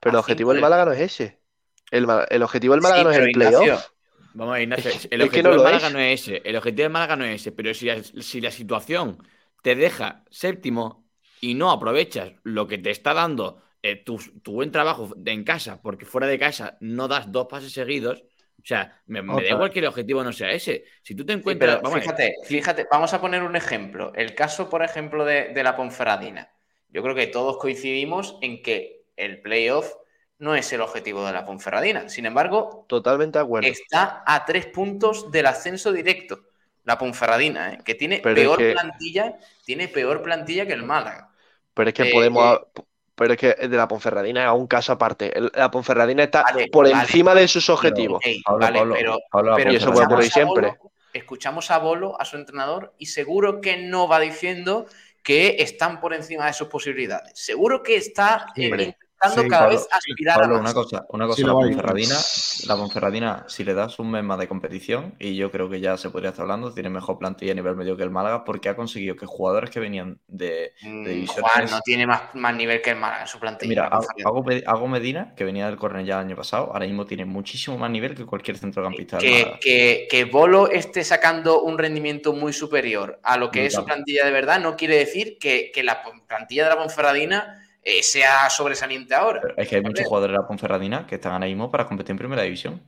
pero 0.00 0.12
el 0.14 0.18
objetivo 0.20 0.52
del- 0.52 0.60
Málaga 0.62 0.84
no 0.86 0.92
es 0.92 1.00
ese. 1.00 1.38
El, 1.92 2.06
el 2.30 2.42
objetivo 2.42 2.74
del 2.74 2.82
Málaga 2.82 3.04
Sí, 3.04 3.04
no 3.04 3.12
es 3.12 3.18
el 3.18 3.30
playoff. 3.30 3.90
Vamos 4.32 4.52
a 4.52 4.54
ver, 4.54 4.62
Ignacio. 4.62 4.98
El 5.10 5.20
es 5.20 5.30
objetivo 5.30 5.42
que 5.42 5.42
no 5.42 5.52
del 5.52 5.60
Málaga 5.62 5.90
es. 5.90 5.90
no 5.90 5.98
es 5.98 6.22
ese. 6.22 6.42
El 6.44 6.56
objetivo 6.56 6.84
del 6.84 6.92
Málaga 6.92 7.16
no 7.16 7.24
es 7.24 7.40
ese. 7.42 7.52
Pero 7.52 7.74
si, 7.74 7.86
la- 7.86 8.02
si 8.02 8.40
la 8.40 8.50
situación 8.50 9.18
te 9.62 9.74
deja 9.74 10.24
séptimo 10.30 11.08
y 11.40 11.54
no 11.54 11.70
aprovechas 11.70 12.32
lo 12.44 12.66
que 12.66 12.78
te 12.78 12.90
está 12.90 13.14
dando 13.14 13.62
eh, 13.82 13.96
tu, 14.04 14.18
tu 14.42 14.52
buen 14.52 14.70
trabajo 14.72 15.10
en 15.24 15.44
casa, 15.44 15.82
porque 15.82 16.06
fuera 16.06 16.26
de 16.26 16.38
casa 16.38 16.78
no 16.80 17.08
das 17.08 17.30
dos 17.32 17.46
pases 17.48 17.72
seguidos, 17.72 18.22
o 18.22 18.64
sea, 18.64 19.02
me, 19.06 19.22
me 19.22 19.42
da 19.42 19.50
igual 19.50 19.70
que 19.72 19.80
el 19.80 19.86
objetivo 19.86 20.22
no 20.24 20.32
sea 20.32 20.52
ese. 20.52 20.84
Si 21.02 21.14
tú 21.14 21.26
te 21.26 21.32
Sí, 21.44 21.56
encuentras. 21.56 21.56
pero 21.56 21.82
vamos 21.82 21.98
a 21.98 22.00
ver, 22.00 22.12
fíjate, 22.12 22.36
fíjate, 22.44 22.86
vamos 22.90 23.12
a 23.14 23.20
poner 23.20 23.42
un 23.42 23.56
ejemplo. 23.56 24.12
El 24.14 24.34
caso, 24.34 24.70
por 24.70 24.82
ejemplo, 24.84 25.24
de, 25.24 25.48
de 25.48 25.64
la 25.64 25.74
Ponferradina. 25.76 26.52
Yo 26.88 27.02
creo 27.02 27.14
que 27.16 27.26
todos 27.26 27.58
coincidimos 27.58 28.38
en 28.42 28.62
que 28.62 29.04
el 29.16 29.40
playoff 29.42 29.92
no 30.42 30.54
es 30.56 30.72
el 30.72 30.80
objetivo 30.80 31.24
de 31.24 31.32
la 31.32 31.46
Ponferradina. 31.46 32.08
Sin 32.08 32.26
embargo, 32.26 32.84
Totalmente 32.88 33.38
de 33.38 33.44
acuerdo. 33.44 33.68
está 33.68 34.24
a 34.26 34.44
tres 34.44 34.66
puntos 34.66 35.30
del 35.30 35.46
ascenso 35.46 35.92
directo. 35.92 36.40
La 36.84 36.98
Ponferradina, 36.98 37.74
¿eh? 37.74 37.78
que 37.84 37.94
tiene 37.94 38.18
Pero 38.22 38.34
es 38.34 38.40
peor 38.42 38.58
que- 38.58 38.72
plantilla, 38.72 39.36
tiene 39.64 39.86
peor 39.86 40.20
plantilla 40.22 40.66
que 40.66 40.72
el 40.72 40.82
Málaga. 40.82 41.30
Pero 41.74 41.88
es 41.90 41.94
que 41.94 42.02
Eh, 42.08 42.12
podemos. 42.12 42.58
eh. 42.76 42.82
Pero 43.14 43.34
es 43.34 43.38
que 43.38 43.54
de 43.54 43.76
la 43.76 43.86
Ponferradina 43.86 44.44
es 44.46 44.52
un 44.58 44.66
caso 44.66 44.92
aparte. 44.92 45.32
La 45.54 45.70
Ponferradina 45.70 46.24
está 46.24 46.42
Vale, 46.42 46.68
por 46.68 46.90
vale. 46.90 47.02
encima 47.04 47.34
de 47.36 47.46
sus 47.46 47.68
objetivos. 47.70 48.20
Ey, 48.24 48.42
Pablo, 48.42 48.60
vale, 48.66 48.78
Pablo, 48.80 48.94
pero, 48.98 49.18
Pablo, 49.30 49.52
pero 49.56 49.72
Y 49.72 49.76
eso 49.76 49.92
puede 49.92 50.00
escuchamos 50.02 50.12
ocurrir 50.12 50.30
a 50.30 50.34
siempre. 50.34 50.66
Bolo- 50.78 50.92
escuchamos 51.12 51.70
a 51.70 51.78
Bolo, 51.78 52.20
a 52.20 52.24
su 52.24 52.36
entrenador, 52.36 52.94
y 52.98 53.06
seguro 53.06 53.60
que 53.60 53.76
no 53.76 54.08
va 54.08 54.18
diciendo 54.18 54.86
que 55.22 55.56
están 55.60 56.00
por 56.00 56.14
encima 56.14 56.46
de 56.46 56.52
sus 56.54 56.66
posibilidades. 56.68 57.30
Seguro 57.38 57.82
que 57.84 57.94
está 57.96 58.46
eh, 58.56 58.64
Hombre, 58.66 58.96
intentando 59.22 59.42
sí, 59.42 59.48
cada 59.48 59.62
Pablo, 59.62 59.78
vez 59.78 59.88
aspirar 59.90 60.40
Pablo, 60.40 60.56
a 60.56 60.60
una 60.60 60.74
cosa, 60.74 61.06
una 61.10 61.26
cosa, 61.26 61.36
Sí, 61.36 61.44
la. 61.44 61.52
Ponferradina, 61.52 62.16
la 62.66 62.76
Ponferradina, 62.76 63.44
si 63.48 63.64
le 63.64 63.74
das 63.74 63.98
un 63.98 64.10
mes 64.10 64.24
más 64.24 64.38
de 64.38 64.48
competición, 64.48 65.14
y 65.18 65.36
yo 65.36 65.50
creo 65.50 65.68
que 65.68 65.80
ya 65.80 65.96
se 65.96 66.10
podría 66.10 66.30
estar 66.30 66.42
hablando, 66.42 66.72
tiene 66.72 66.90
mejor 66.90 67.18
plantilla 67.18 67.52
a 67.52 67.54
nivel 67.54 67.76
medio 67.76 67.96
que 67.96 68.02
el 68.02 68.10
Málaga, 68.10 68.44
porque 68.44 68.68
ha 68.68 68.76
conseguido 68.76 69.16
que 69.16 69.26
jugadores 69.26 69.70
que 69.70 69.80
venían 69.80 70.20
de, 70.26 70.72
Mm, 70.82 71.04
de 71.04 71.14
divisiones. 71.14 71.52
Juan 71.52 71.70
no 71.70 71.80
tiene 71.80 72.06
más, 72.06 72.34
más 72.34 72.54
nivel 72.54 72.80
que 72.82 72.90
el 72.90 72.96
Málaga 72.96 73.22
en 73.22 73.28
su 73.28 73.38
plantilla. 73.38 73.68
Mira. 73.68 73.86
Hago, 73.86 74.44
Hago 74.66 74.88
Medina, 74.88 75.34
que 75.36 75.44
venía 75.44 75.66
del 75.66 75.76
Cornellá 75.76 76.16
el 76.16 76.26
año 76.26 76.36
pasado, 76.36 76.72
ahora 76.72 76.86
mismo 76.86 77.06
tiene 77.06 77.24
muchísimo 77.24 77.78
más 77.78 77.90
nivel 77.90 78.14
que 78.14 78.26
cualquier 78.26 78.58
centrocampista 78.58 79.18
que, 79.18 79.58
que, 79.60 80.06
que 80.10 80.24
Bolo 80.24 80.68
esté 80.68 81.04
sacando 81.04 81.62
un 81.62 81.78
rendimiento 81.78 82.32
muy 82.32 82.52
superior 82.52 83.20
a 83.22 83.36
lo 83.36 83.50
que 83.50 83.66
es 83.66 83.74
su 83.74 83.84
plantilla 83.84 84.24
de 84.24 84.30
verdad 84.30 84.60
no 84.60 84.76
quiere 84.76 84.96
decir 84.96 85.38
que, 85.38 85.70
que 85.72 85.82
la 85.82 86.02
plantilla 86.26 86.64
de 86.64 86.70
la 86.70 86.78
Ponferradina 86.78 87.61
eh, 87.82 88.02
sea 88.02 88.48
sobresaliente 88.48 89.14
ahora. 89.14 89.40
Pero 89.42 89.54
es 89.56 89.68
que 89.68 89.76
hay 89.76 89.82
muchos 89.82 90.06
jugadores 90.06 90.34
de 90.34 90.40
la 90.42 90.46
Ponferradina 90.46 91.06
que 91.06 91.16
están 91.16 91.32
ahora 91.32 91.46
mismo 91.46 91.70
para 91.70 91.86
competir 91.86 92.12
en 92.12 92.18
primera 92.18 92.42
división. 92.42 92.82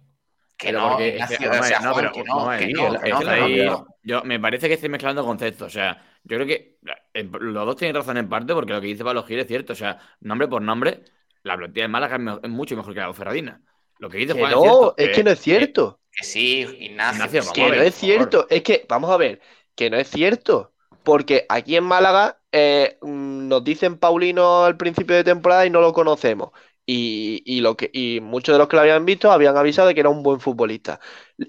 Que 0.56 0.68
Pero 0.68 0.80
no, 0.80 1.00
Ignacio, 1.00 1.52
es 1.52 1.66
es 1.66 3.28
ahí- 3.28 3.66
yo, 4.02 4.22
me 4.22 4.38
parece 4.38 4.68
que 4.68 4.74
estoy 4.74 4.88
mezclando 4.88 5.24
conceptos. 5.24 5.66
O 5.66 5.70
sea, 5.70 6.00
yo 6.22 6.36
creo 6.36 6.46
que 6.46 6.78
eh, 7.12 7.28
los 7.40 7.66
dos 7.66 7.76
tienen 7.76 7.96
razón 7.96 8.16
en 8.18 8.28
parte 8.28 8.54
porque 8.54 8.72
lo 8.72 8.80
que 8.80 8.86
dice 8.86 9.02
Pablo 9.02 9.24
Gil 9.24 9.40
es 9.40 9.48
cierto. 9.48 9.72
O 9.72 9.76
sea, 9.76 9.98
nombre 10.20 10.46
por 10.46 10.62
nombre, 10.62 11.02
la 11.42 11.56
plantilla 11.56 11.84
de 11.84 11.88
Málaga 11.88 12.16
es, 12.16 12.44
es 12.44 12.50
mucho 12.50 12.76
mejor 12.76 12.94
que 12.94 13.00
la 13.00 13.08
de 13.08 13.14
Ferradina. 13.14 13.62
Lo 13.98 14.08
que 14.08 14.18
dice 14.18 14.34
Que 14.34 14.40
Juan 14.40 14.52
no, 14.52 14.60
cierto, 14.60 14.94
es 14.96 15.16
que 15.16 15.24
no 15.24 15.30
es 15.30 15.40
cierto. 15.40 16.00
Que 16.12 16.24
sí, 16.24 16.60
Ignacio. 16.60 17.24
Ignacio, 17.24 17.52
que 17.52 17.60
no 17.62 17.66
es 17.66 17.72
por 17.72 17.78
favor. 17.78 17.92
cierto. 17.92 18.46
Es 18.50 18.62
que, 18.62 18.86
vamos 18.88 19.10
a 19.10 19.16
ver, 19.16 19.40
que 19.74 19.90
no 19.90 19.96
es 19.96 20.08
cierto. 20.08 20.73
Porque 21.04 21.46
aquí 21.48 21.76
en 21.76 21.84
Málaga 21.84 22.40
eh, 22.52 22.98
mm, 23.02 23.48
nos 23.48 23.64
dicen 23.64 23.98
Paulino 23.98 24.64
al 24.64 24.76
principio 24.76 25.16
de 25.16 25.24
temporada 25.24 25.66
y 25.66 25.70
no 25.70 25.80
lo 25.80 25.92
conocemos. 25.92 26.50
Y, 26.86 27.60
lo 27.60 27.76
que, 27.76 28.20
muchos 28.22 28.54
de 28.54 28.58
los 28.58 28.68
que 28.68 28.76
lo 28.76 28.82
habían 28.82 29.06
visto 29.06 29.32
habían 29.32 29.56
avisado 29.56 29.88
de 29.88 29.94
que 29.94 30.00
era 30.00 30.10
un 30.10 30.22
buen 30.22 30.40
futbolista. 30.40 31.00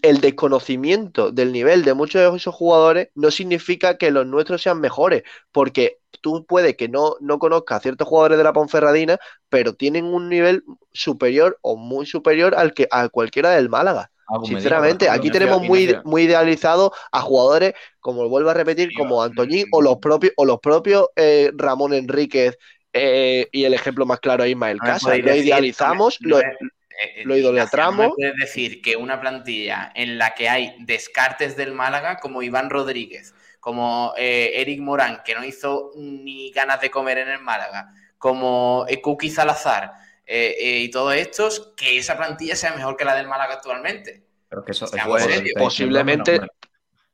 El 0.02 0.22
desconocimiento 0.22 1.32
del 1.32 1.52
nivel 1.52 1.84
de 1.84 1.94
muchos 1.94 2.22
de 2.22 2.38
esos 2.38 2.56
jugadores 2.56 3.10
no 3.16 3.32
significa 3.32 3.98
que 3.98 4.12
los 4.12 4.26
nuestros 4.26 4.62
sean 4.62 4.80
mejores, 4.80 5.24
porque 5.52 6.00
tú 6.22 6.46
puede 6.46 6.76
que 6.78 6.88
no, 6.90 7.16
no 7.20 7.40
conozcas 7.40 7.78
a 7.80 7.82
ciertos 7.82 8.08
jugadores 8.08 8.38
de 8.38 8.44
la 8.46 8.54
Ponferradina, 8.54 9.20
pero 9.50 9.76
tienen 9.76 10.06
un 10.06 10.30
nivel 10.30 10.64
superior 10.94 11.60
o 11.62 11.76
muy 11.78 12.06
superior 12.06 12.56
al 12.56 12.74
que 12.74 12.88
a 12.92 13.10
cualquiera 13.10 13.52
del 13.52 13.70
Málaga. 13.70 14.12
Hago 14.28 14.48
Medina, 14.48 14.58
Sinceramente, 14.58 15.10
aquí 15.10 15.32
tenemos 15.32 15.62
muy, 15.62 15.98
muy 16.04 16.24
idealizado 16.24 16.92
a 17.12 17.22
jugadores, 17.22 17.74
como 18.00 18.28
vuelvo 18.30 18.50
a 18.50 18.54
repetir, 18.54 18.94
como 18.94 19.22
Antoñín 19.24 19.66
o 19.72 19.82
los 19.82 19.98
propios, 19.98 20.34
o 20.38 20.46
los 20.46 20.60
propios 20.60 21.08
eh, 21.16 21.52
Ramón 21.56 21.94
Enríquez 21.94 22.58
eh, 22.94 23.48
y 23.52 23.66
el 23.66 23.74
ejemplo 23.74 24.06
más 24.06 24.20
claro 24.20 24.44
es 24.44 24.52
Ismael 24.52 24.80
podéis 25.02 25.24
Lo 25.24 25.36
idealizamos, 25.36 26.18
lo- 26.22 26.38
me- 26.38 26.44
eh, 26.44 27.24
lo 27.26 27.36
idolatramos. 27.36 28.14
Puedes 28.16 28.36
decir 28.36 28.82
que 28.82 28.96
una 28.96 29.20
plantilla 29.20 29.92
en 29.96 30.18
la 30.18 30.34
que 30.34 30.48
hay 30.50 30.76
descartes 30.80 31.58
del 31.58 31.74
Málaga, 31.74 32.18
como 32.20 32.42
Iván 32.42 32.70
Rodríguez, 32.70 33.34
como 33.60 34.14
eh, 34.18 34.52
Eric 34.56 34.80
Morán, 34.80 35.22
que 35.26 35.36
no 35.36 35.44
hizo 35.44 35.92
ni 35.98 36.52
ganas 36.52 36.82
de 36.82 36.90
comer 36.92 37.18
en 37.18 37.30
el 37.30 37.40
Málaga, 37.42 37.94
como 38.18 38.86
Kuki 39.04 39.30
Salazar 39.30 39.92
eh, 40.26 40.56
eh, 40.60 40.80
y 40.82 40.90
todos 40.92 41.14
estos, 41.16 41.74
que 41.78 41.98
esa 41.98 42.18
plantilla 42.18 42.56
sea 42.56 42.76
mejor 42.76 42.98
que 42.98 43.06
la 43.06 43.16
del 43.16 43.28
Málaga 43.28 43.56
actualmente. 43.56 44.26
Pero 44.50 44.64
que 44.64 44.72
eso, 44.72 44.86
es 44.86 44.92
Posiblemente- 44.92 46.42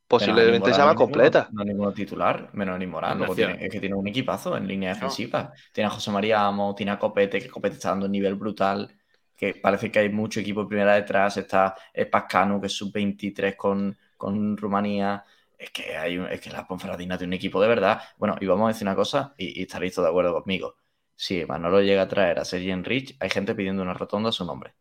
posiblemente 0.08 0.68
más 0.78 0.78
ninguno- 0.78 0.94
completa. 0.94 1.48
No 1.52 1.64
ninguno 1.64 1.92
titular, 1.92 2.50
menos 2.52 2.78
ni 2.78 2.86
Morán. 2.86 3.24
Tiene- 3.34 3.64
es 3.64 3.70
que 3.70 3.80
tiene 3.80 3.94
un 3.94 4.06
equipazo 4.06 4.56
en 4.56 4.66
línea 4.68 4.90
No. 4.90 4.94
defensiva. 4.96 5.52
Tiene 5.72 5.86
a 5.88 5.90
José 5.90 6.10
María 6.10 6.44
Amo, 6.46 6.74
tiene 6.74 6.92
a 6.92 6.98
Copete, 6.98 7.40
que 7.40 7.48
Copete 7.48 7.76
está 7.76 7.90
dando 7.90 8.06
un 8.06 8.12
nivel 8.12 8.34
brutal. 8.34 8.94
Que 9.36 9.54
parece 9.54 9.90
que 9.90 9.98
hay 10.00 10.08
mucho 10.10 10.38
equipo 10.40 10.60
en 10.62 10.68
primera 10.68 10.94
detrás. 10.94 11.36
Está 11.38 11.74
Pascanu, 12.10 12.60
que 12.60 12.66
es 12.68 12.72
sub-23 12.74 13.56
con, 13.56 13.96
con 14.16 14.56
Rumanía. 14.56 15.24
Es 15.58 15.70
que, 15.70 15.96
hay 15.96 16.18
un- 16.18 16.26
es 16.26 16.40
que 16.40 16.50
la 16.50 16.66
Ponferradina 16.66 17.16
tiene 17.16 17.30
un 17.30 17.34
equipo 17.34 17.60
de 17.60 17.68
verdad. 17.68 18.00
Bueno, 18.18 18.36
y 18.40 18.46
vamos 18.46 18.66
a 18.66 18.68
decir 18.68 18.86
una 18.86 18.94
cosa, 18.96 19.34
y, 19.38 19.58
y 19.60 19.62
estaréis 19.62 19.94
todos 19.94 20.06
de 20.06 20.10
acuerdo 20.10 20.34
conmigo. 20.34 20.76
Si 21.16 21.44
Manolo 21.46 21.80
llega 21.80 22.02
a 22.02 22.08
traer 22.08 22.38
a 22.38 22.44
Sergi 22.44 22.70
Enrich, 22.70 23.16
hay 23.20 23.30
gente 23.30 23.54
pidiendo 23.54 23.82
una 23.82 23.94
rotonda 23.94 24.28
a 24.28 24.32
su 24.32 24.44
nombre. 24.44 24.74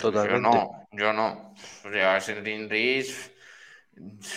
Totalmente. 0.00 0.48
Yo 0.48 0.52
no, 0.52 0.88
yo 0.92 1.12
no. 1.12 1.54
Llevar 1.90 2.22
Sergin 2.22 2.68
Rich. 2.68 3.30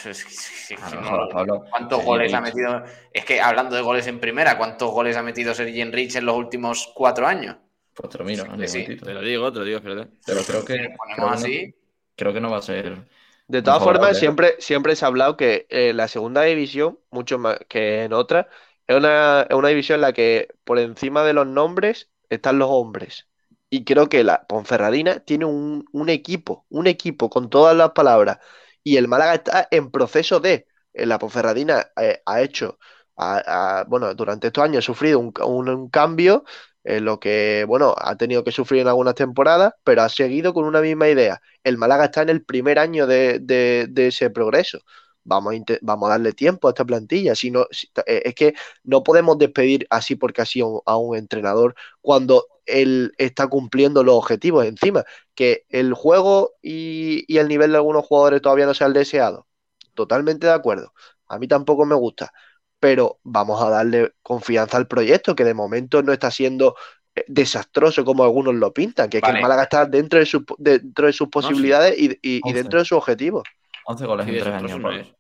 Es 0.06 0.26
que- 0.26 0.34
es 0.34 0.68
que 0.68 0.76
no 0.96 1.02
no- 1.02 1.10
jodas, 1.10 1.30
Pablo. 1.32 1.66
¿Cuántos 1.70 1.98
Sergi 2.00 2.06
goles 2.08 2.34
ha 2.34 2.42
Rich. 2.42 2.56
metido? 2.56 2.84
Es 3.14 3.26
que 3.26 3.42
hablando 3.42 3.76
de 3.76 3.82
goles 3.82 4.08
en 4.08 4.20
primera, 4.20 4.58
¿cuántos 4.58 4.92
goles 4.92 5.16
ha 5.16 5.24
metido 5.24 5.54
Sergi 5.54 5.84
Rich 5.86 6.16
en 6.18 6.26
los 6.26 6.36
últimos 6.36 6.92
cuatro 6.94 7.28
años? 7.28 7.56
Pues 7.94 8.10
te 8.10 8.18
lo 8.18 8.26
miro, 8.26 8.44
sí. 8.68 8.84
Te 8.84 9.14
lo 9.14 9.22
digo, 9.22 9.52
te 9.54 9.60
lo 9.60 9.66
digo, 9.66 9.78
espérate. 9.78 10.12
Pero 10.26 10.42
creo 10.44 10.66
que, 10.66 10.74
creo 10.76 10.98
ponemos 10.98 11.18
que 11.18 11.22
no- 11.22 11.30
así, 11.30 11.76
creo 12.16 12.34
que 12.34 12.42
no 12.42 12.52
va 12.52 12.58
a 12.58 12.62
ser 12.62 13.08
De 13.48 13.62
todas 13.62 13.84
formas, 13.84 14.18
siempre, 14.18 14.56
siempre 14.60 14.96
se 14.96 15.06
ha 15.06 15.10
hablado 15.10 15.38
que 15.38 15.68
eh, 15.70 15.94
la 15.94 16.08
segunda 16.08 16.42
división, 16.44 17.00
mucho 17.12 17.38
más 17.38 17.60
que 17.70 18.04
en 18.06 18.14
otra, 18.14 18.48
es 18.88 18.96
una, 18.98 19.44
es 19.50 19.56
una 19.56 19.70
división 19.70 19.96
en 19.98 20.02
la 20.02 20.14
que 20.14 20.48
por 20.64 20.80
encima 20.80 21.24
de 21.24 21.34
los 21.34 21.48
nombres 21.48 22.10
están 22.30 22.60
los 22.60 22.70
hombres. 22.72 23.28
Y 23.70 23.86
creo 23.86 24.08
que 24.10 24.24
la 24.24 24.46
Ponferradina 24.48 25.20
tiene 25.22 25.46
un, 25.46 25.86
un 25.92 26.10
equipo, 26.10 26.66
un 26.70 26.88
equipo 26.88 27.30
con 27.30 27.50
todas 27.50 27.76
las 27.76 27.92
palabras. 27.92 28.38
Y 28.84 28.98
el 28.98 29.08
Málaga 29.08 29.36
está 29.36 29.68
en 29.72 29.90
proceso 29.92 30.40
de. 30.40 30.68
eh, 30.94 31.06
La 31.06 31.18
Ponferradina 31.20 31.88
eh, 32.00 32.22
ha 32.26 32.42
hecho, 32.42 32.78
ha- 33.18 33.86
bueno, 33.88 34.14
durante 34.16 34.48
estos 34.48 34.64
años 34.64 34.80
ha 34.86 34.86
sufrido 34.86 35.20
un, 35.20 35.34
un- 35.46 35.70
un 35.70 35.90
cambio, 35.90 36.44
en 36.84 37.06
lo 37.06 37.20
que, 37.20 37.64
bueno, 37.68 37.96
ha 37.98 38.18
tenido 38.18 38.44
que 38.44 38.52
sufrir 38.52 38.82
en 38.82 38.88
algunas 38.90 39.16
temporadas, 39.16 39.74
pero 39.86 40.02
ha 40.02 40.10
seguido 40.10 40.54
con 40.54 40.66
una 40.66 40.82
misma 40.82 41.08
idea. 41.10 41.42
El 41.64 41.78
Málaga 41.78 42.06
está 42.06 42.22
en 42.24 42.30
el 42.30 42.44
primer 42.44 42.78
año 42.80 43.08
de, 43.08 43.40
de- 43.40 43.88
de 43.90 44.08
ese 44.08 44.30
progreso. 44.30 44.80
Vamos 45.26 45.54
a, 45.56 45.58
vamos 45.82 46.08
a 46.10 46.12
darle 46.14 46.34
tiempo 46.34 46.68
a 46.68 46.72
esta 46.72 46.86
plantilla. 46.86 47.36
Si 47.36 47.52
no, 47.52 47.66
si- 47.72 47.88
eh, 48.06 48.22
es 48.26 48.36
que 48.36 48.54
no 48.84 49.04
podemos 49.04 49.38
despedir 49.38 49.88
así 49.90 50.16
porque 50.16 50.42
así 50.42 50.62
a 50.62 50.66
un, 50.66 50.82
a 50.86 50.98
un 50.98 51.18
entrenador 51.18 51.76
cuando 52.02 52.46
él 52.66 53.14
está 53.18 53.48
cumpliendo 53.48 54.04
los 54.04 54.16
objetivos 54.16 54.66
encima. 54.66 55.04
Que 55.36 55.66
el 55.70 55.94
juego 55.94 56.54
y, 56.62 57.26
y 57.34 57.38
el 57.40 57.48
nivel 57.48 57.72
de 57.72 57.78
algunos 57.78 58.06
jugadores 58.06 58.42
todavía 58.42 58.66
no 58.66 58.74
sea 58.74 58.88
el 58.88 58.94
deseado. 58.94 59.48
Totalmente 59.94 60.48
de 60.48 60.54
acuerdo. 60.54 60.94
A 61.28 61.40
mí 61.40 61.48
tampoco 61.48 61.86
me 61.86 61.96
gusta. 61.96 62.34
Pero 62.80 63.20
vamos 63.24 63.62
a 63.62 63.70
darle 63.70 64.14
confianza 64.22 64.78
al 64.78 64.88
proyecto, 64.88 65.36
que 65.36 65.46
de 65.46 65.54
momento 65.54 66.04
no 66.04 66.12
está 66.14 66.32
siendo 66.32 66.76
eh, 67.16 67.24
desastroso 67.28 68.04
como 68.06 68.24
algunos 68.24 68.56
lo 68.56 68.74
pintan, 68.74 69.10
que 69.10 69.20
es 69.20 69.24
que 69.24 69.32
el 69.32 69.38
Málaga 69.38 69.64
está 69.64 69.86
dentro 69.86 70.20
de, 70.20 70.26
sus- 70.26 70.44
dentro 70.58 71.08
de 71.08 71.14
sus 71.14 71.30
posibilidades 71.30 71.98
y, 71.98 72.20
y- 72.22 72.52
dentro 72.54 72.80
de 72.80 72.86
sus 72.86 72.98
objetivos. 72.98 73.48
11 73.84 74.06
goles 74.06 74.26
Sí, 74.26 74.32
en 74.32 74.38
tres 74.38 74.54
desastroso 74.54 74.54
años. 74.54 74.80
no 74.80 74.92
Pablo. 74.92 75.02
es. 75.02 75.16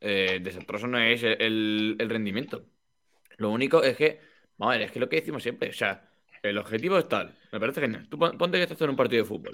Eh, 0.00 0.40
desastroso 0.42 0.86
no 0.88 0.98
es 0.98 1.22
el, 1.22 1.40
el- 1.42 1.96
el 2.00 2.10
rendimiento. 2.10 2.66
Lo 3.38 3.50
único 3.50 3.82
es 3.82 3.96
que, 3.96 4.20
vamos 4.58 4.74
a 4.74 4.78
ver, 4.78 4.86
es 4.88 4.92
que 4.92 5.00
lo 5.00 5.08
que 5.08 5.16
decimos 5.16 5.42
siempre, 5.42 5.70
o 5.70 5.72
sea, 5.72 6.10
el 6.42 6.58
objetivo 6.58 6.98
es 6.98 7.08
tal, 7.08 7.34
me 7.52 7.60
parece 7.60 7.80
genial. 7.82 8.08
Tú 8.08 8.18
pon- 8.18 8.38
ponte 8.38 8.58
que 8.58 8.64
estás 8.64 8.80
en 8.82 8.90
un 8.90 8.96
partido 8.96 9.22
de 9.24 9.28
fútbol. 9.28 9.52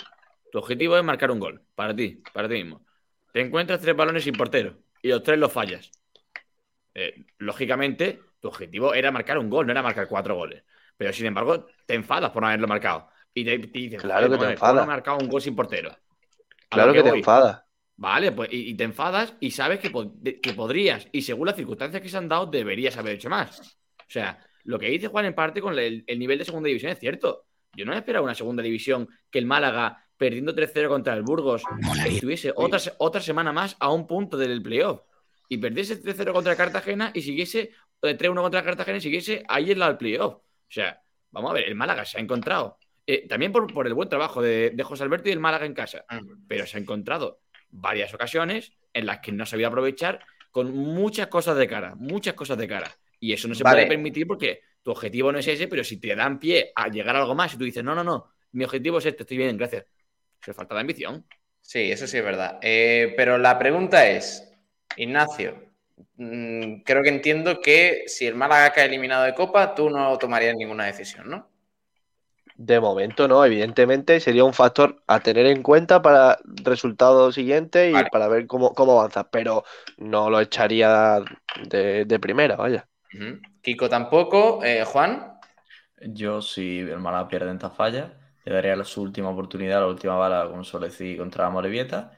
Tu 0.51 0.59
objetivo 0.59 0.97
es 0.99 1.05
marcar 1.05 1.31
un 1.31 1.41
gol, 1.41 1.63
para 1.75 1.95
ti, 1.97 2.23
para 2.33 2.49
ti 2.49 2.55
mismo. 2.57 2.85
Te 3.33 3.41
encuentras 3.43 3.81
tres 3.81 3.97
balones 3.97 4.25
sin 4.25 4.37
portero 4.37 4.79
y 5.03 5.09
los 5.11 5.23
tres 5.23 5.39
los 5.39 5.53
fallas. 5.53 5.93
Eh, 6.95 7.27
lógicamente, 7.39 8.21
tu 8.41 8.49
objetivo 8.49 8.95
era 8.95 9.11
marcar 9.11 9.39
un 9.39 9.51
gol, 9.51 9.67
no 9.67 9.73
era 9.73 9.83
marcar 9.83 10.09
cuatro 10.09 10.35
goles. 10.37 10.65
Pero 10.97 11.13
sin 11.13 11.27
embargo, 11.27 11.67
te 11.87 11.95
enfadas 11.95 12.31
por 12.31 12.43
no 12.43 12.49
haberlo 12.49 12.67
marcado. 12.69 13.09
Y 13.35 13.45
te, 13.45 13.59
te 13.59 13.79
dices, 13.79 14.03
Claro 14.03 14.11
"Joder, 14.15 14.31
que 14.31 14.39
te 14.39 14.45
vamos 14.45 14.47
a 14.47 14.49
ver, 14.49 14.59
¿cómo 14.61 14.75
no 14.75 14.83
enfadas. 14.83 14.87
marcado 14.87 15.19
un 15.19 15.29
gol 15.29 15.41
sin 15.43 15.55
portero. 15.57 15.97
A 16.71 16.77
Claro 16.77 16.95
que 16.95 17.03
te 17.03 17.11
voy. 17.11 17.21
enfada. 17.21 17.68
Vale, 18.01 18.31
pues 18.31 18.49
y, 18.53 18.71
y 18.71 18.75
te 18.75 18.85
enfadas 18.85 19.35
y 19.41 19.51
sabes 19.51 19.81
que, 19.81 19.91
que 20.41 20.55
podrías, 20.55 21.09
y 21.11 21.23
según 21.23 21.47
las 21.49 21.57
circunstancias 21.57 22.01
que 22.01 22.09
se 22.09 22.17
han 22.17 22.29
dado, 22.29 22.47
deberías 22.47 22.97
haber 22.97 23.17
hecho 23.17 23.29
más. 23.29 23.59
O 23.99 24.05
sea, 24.11 24.39
lo 24.65 24.79
que 24.79 24.89
dice 24.89 25.09
Juan 25.09 25.25
en 25.25 25.35
parte 25.35 25.61
con 25.61 25.77
el, 25.77 26.05
el 26.07 26.19
nivel 26.19 26.39
de 26.39 26.45
segunda 26.45 26.69
división 26.69 26.93
es 26.93 26.99
cierto. 27.01 27.47
Yo 27.75 27.85
no 27.85 27.93
esperaba 27.93 28.25
una 28.25 28.37
segunda 28.37 28.63
división 28.63 29.09
que 29.31 29.41
el 29.41 29.47
Málaga, 29.47 30.05
perdiendo 30.17 30.55
3-0 30.55 30.89
contra 30.89 31.15
el 31.15 31.23
Burgos, 31.23 31.63
estuviese 32.07 32.53
otra, 32.55 32.79
otra 32.99 33.21
semana 33.21 33.53
más 33.53 33.77
a 33.81 33.93
un 33.93 34.07
punto 34.07 34.37
del 34.37 34.63
playoff. 34.63 35.03
Y 35.49 35.59
perdiese 35.59 36.01
3-0 36.01 36.33
contra 36.33 36.55
Cartagena 36.57 37.11
y 37.15 37.23
siguiese 37.23 37.73
eh, 38.03 38.17
3-1 38.17 38.43
contra 38.43 38.63
Cartagena 38.63 38.99
y 38.99 39.01
siguiese 39.01 39.43
ahí 39.49 39.73
en 39.73 39.79
la 39.81 39.89
del 39.89 39.97
playoff. 39.99 40.35
O 40.35 40.43
sea, 40.71 41.03
vamos 41.33 41.51
a 41.51 41.55
ver, 41.55 41.65
el 41.65 41.75
Málaga 41.75 42.05
se 42.05 42.19
ha 42.19 42.21
encontrado. 42.21 42.79
eh, 43.07 43.27
también 43.27 43.51
por, 43.53 43.73
por 43.73 43.87
el 43.87 43.95
buen 43.95 44.09
trabajo 44.09 44.41
de, 44.43 44.71
de 44.71 44.83
José 44.85 45.03
Alberto 45.03 45.29
y 45.29 45.33
el 45.33 45.41
Málaga 45.41 45.67
en 45.67 45.75
casa 45.75 46.05
pero 46.47 46.67
se 46.67 46.77
ha 46.77 46.81
encontrado 46.81 47.41
varias 47.71 48.13
ocasiones 48.15 48.73
en 48.93 49.07
las 49.07 49.21
que 49.21 49.33
no 49.33 49.47
sabía 49.47 49.69
aprovechar 49.69 50.21
con 50.51 50.75
muchas 50.75 51.29
cosas 51.29 51.57
de 51.57 51.69
cara, 51.69 51.95
muchas 51.95 52.35
cosas 52.35 52.59
de 52.59 52.69
cara. 52.69 52.91
Y 53.21 53.33
eso 53.33 53.49
no 53.49 53.55
se 53.55 53.63
Vale. 53.63 53.77
puede 53.77 53.89
permitir 53.89 54.27
porque 54.27 54.63
tu 54.83 54.91
objetivo 54.91 55.33
no 55.33 55.39
es 55.39 55.47
ese, 55.47 55.69
pero 55.69 55.85
si 55.85 56.01
te 56.01 56.15
dan 56.15 56.39
pie 56.39 56.73
a 56.75 56.89
llegar 56.89 57.17
a 57.17 57.21
algo 57.21 57.35
más 57.35 57.55
y 57.55 57.59
tú 57.59 57.65
dices, 57.65 57.85
no, 57.85 57.95
no, 57.95 58.05
no, 58.05 58.33
mi 58.53 58.65
objetivo 58.65 58.99
es 58.99 59.07
este, 59.07 59.23
estoy 59.23 59.37
bien, 59.37 59.57
gracias. 59.57 59.87
Se 60.41 60.55
falta 60.55 60.75
de 60.75 60.81
ambición. 60.81 61.25
Sí, 61.61 61.91
eso 61.91 62.07
sí 62.07 62.17
es 62.19 62.25
verdad. 62.25 62.59
Eh, 62.63 63.13
pero 63.17 63.37
la 63.39 63.59
pregunta 63.59 64.09
es, 64.09 64.51
Ignacio, 64.97 65.71
mm, 66.17 66.81
creo 66.83 67.03
que 67.03 67.09
entiendo 67.09 67.61
que 67.61 68.05
si 68.07 68.27
el 68.27 68.35
Málaga 68.35 68.73
cae 68.73 68.87
eliminado 68.87 69.25
de 69.25 69.35
Copa, 69.35 69.75
tú 69.75 69.91
no 69.91 70.17
tomarías 70.17 70.57
ninguna 70.57 70.87
decisión, 70.87 71.29
¿no? 71.29 71.51
De 72.61 72.81
momento 72.81 73.29
no, 73.29 73.45
evidentemente 73.45 74.19
sería 74.21 74.45
un 74.45 74.53
factor 74.53 75.03
a 75.07 75.21
tener 75.21 75.47
en 75.47 75.63
cuenta 75.63 76.03
para 76.03 76.39
resultados 76.45 77.35
siguientes 77.37 77.95
y 77.95 78.03
Vale. 78.03 78.09
para 78.11 78.27
ver 78.29 78.47
cómo, 78.49 78.75
cómo 78.75 78.99
avanza, 79.01 79.31
pero 79.31 79.65
no 79.97 80.29
lo 80.29 80.41
echaría 80.41 81.21
de, 81.71 82.05
de 82.05 82.19
primera, 82.21 82.57
vaya. 82.57 82.89
Kiko 83.63 83.89
tampoco. 83.89 84.63
Eh, 84.65 84.85
Juan, 84.85 85.39
Yo, 86.01 86.41
si 86.43 86.79
el 86.81 86.99
Málaga 87.01 87.29
pierde 87.29 87.51
en 87.51 87.57
esta 87.57 87.71
falla, 87.71 88.19
le 88.45 88.53
daría 88.53 88.77
la- 88.77 88.85
su 88.85 89.03
última 89.03 89.31
oportunidad, 89.31 89.81
la 89.81 89.89
última 89.89 90.17
bala, 90.17 90.49
como 90.49 90.65
suele 90.65 90.87
decir, 90.89 91.19
contra 91.19 91.51
Morevieta. 91.51 92.13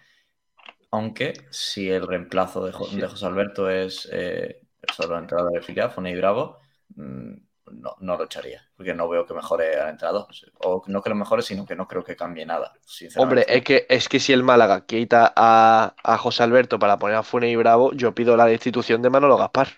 Aunque 0.90 1.46
si 1.50 1.90
el 1.90 2.06
reemplazo 2.06 2.64
de, 2.66 2.72
Jo- 2.72 2.90
de 2.92 3.06
José 3.08 3.26
Alberto 3.26 3.70
es 3.70 4.08
eh, 4.12 4.62
solo 4.94 5.14
la 5.14 5.20
entrada 5.20 5.50
de 5.50 5.62
filial, 5.62 5.90
Fone 5.90 6.10
y 6.12 6.16
Bravo, 6.16 6.60
mm, 6.96 7.34
no, 7.72 7.97
no 8.01 8.16
lo 8.16 8.24
echaría, 8.24 8.62
porque 8.76 8.94
no 8.94 9.09
veo 9.09 9.26
que 9.26 9.34
mejore 9.34 9.78
al 9.80 9.90
entrenador. 9.90 10.26
O 10.64 10.82
no 10.86 11.02
que 11.02 11.10
lo 11.10 11.16
mejore, 11.16 11.42
sino 11.42 11.64
que 11.66 11.74
no 11.76 11.86
creo 11.88 12.02
que 12.05 12.16
cambie 12.16 12.44
nada, 12.47 12.72
Hombre, 13.16 13.44
es 13.48 13.62
que, 13.64 13.86
es 13.88 14.09
que 14.09 14.20
si 14.20 14.32
el 14.32 14.42
Málaga 14.42 14.84
quita 14.86 15.32
a, 15.34 15.94
a 16.02 16.18
José 16.18 16.42
Alberto 16.42 16.78
para 16.78 16.98
poner 16.98 17.16
a 17.16 17.22
Funes 17.22 17.51
y 17.51 17.56
Bravo, 17.56 17.92
yo 17.92 18.14
pido 18.14 18.36
la 18.36 18.47
destitución 18.47 19.02
de 19.02 19.10
Manolo 19.10 19.36
Gaspar. 19.36 19.68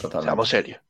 Totalmente. 0.00 0.24
Seamos 0.26 0.48
serios. 0.48 0.80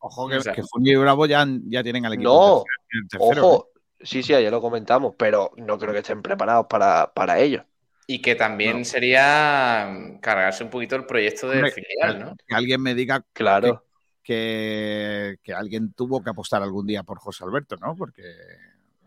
Ojo 0.00 0.28
que, 0.28 0.36
O 0.36 0.40
sea- 0.42 0.52
que 0.52 0.62
Funes 0.62 0.92
y 0.92 0.96
Bravo 0.96 1.26
ya, 1.26 1.44
ya 1.64 1.82
tienen 1.82 2.06
al 2.06 2.14
equipo. 2.14 2.28
No, 2.30 2.64
tercero, 3.08 3.26
tercero, 3.28 3.46
Ojo, 3.48 3.68
sí, 4.00 4.22
sí, 4.22 4.32
ya 4.32 4.50
lo 4.50 4.60
comentamos, 4.60 5.14
pero 5.18 5.50
no 5.56 5.78
creo 5.78 5.92
que 5.92 5.98
estén 6.00 6.22
preparados 6.22 6.66
para, 6.68 7.12
para 7.12 7.38
ello. 7.40 7.64
y 8.10 8.22
que 8.22 8.34
también 8.36 8.78
No. 8.78 8.84
sería 8.86 9.92
cargarse 10.22 10.64
un 10.64 10.70
poquito 10.70 10.96
el 10.96 11.04
proyecto 11.04 11.46
del 11.48 11.58
Hombre, 11.58 11.72
filial, 11.72 12.18
¿no? 12.20 12.36
Que 12.46 12.54
alguien 12.54 12.80
me 12.80 12.94
diga 12.94 13.22
Claro. 13.34 13.84
Que, 14.28 15.38
que 15.42 15.54
alguien 15.54 15.94
tuvo 15.94 16.22
que 16.22 16.28
apostar 16.30 16.62
algún 16.62 16.86
día 16.86 17.02
por 17.02 17.18
José 17.18 17.44
Alberto, 17.44 17.76
¿no? 17.78 17.96
Porque 17.96 18.22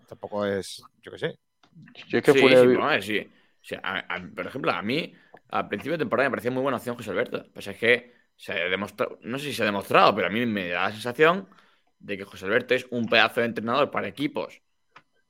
tampoco 0.07 0.45
es, 0.47 0.81
yo 1.03 1.11
qué 1.11 1.19
sé. 1.19 1.39
Yo 2.07 2.17
es 2.19 2.23
que 2.23 2.33
sí, 2.33 2.55
sí, 2.55 2.67
ver, 2.67 3.01
sí. 3.01 3.19
O 3.61 3.63
sea, 3.63 3.79
a- 3.83 3.99
a- 4.15 4.29
por 4.35 4.47
ejemplo, 4.47 4.71
a 4.71 4.81
mí, 4.81 5.13
al 5.49 5.67
principio 5.67 5.93
de 5.93 5.99
temporada 5.99 6.29
me 6.29 6.31
parecía 6.31 6.51
muy 6.51 6.61
buena 6.63 6.77
opción 6.77 6.95
José 6.95 7.11
Alberto. 7.11 7.45
Pues 7.53 7.67
es 7.67 7.77
que 7.77 8.13
se 8.35 8.53
ha 8.53 8.55
demostrado, 8.69 9.19
no 9.23 9.37
sé 9.37 9.45
si 9.45 9.53
se 9.53 9.63
ha 9.63 9.65
demostrado, 9.65 10.15
pero 10.15 10.27
a 10.27 10.29
mí 10.29 10.45
me 10.45 10.69
da 10.69 10.83
la 10.83 10.91
sensación 10.91 11.47
de 11.99 12.17
que 12.17 12.23
José 12.25 12.45
Alberto 12.45 12.73
es 12.73 12.87
un 12.91 13.05
pedazo 13.07 13.41
de 13.41 13.47
entrenador 13.47 13.91
para 13.91 14.07
equipos 14.07 14.61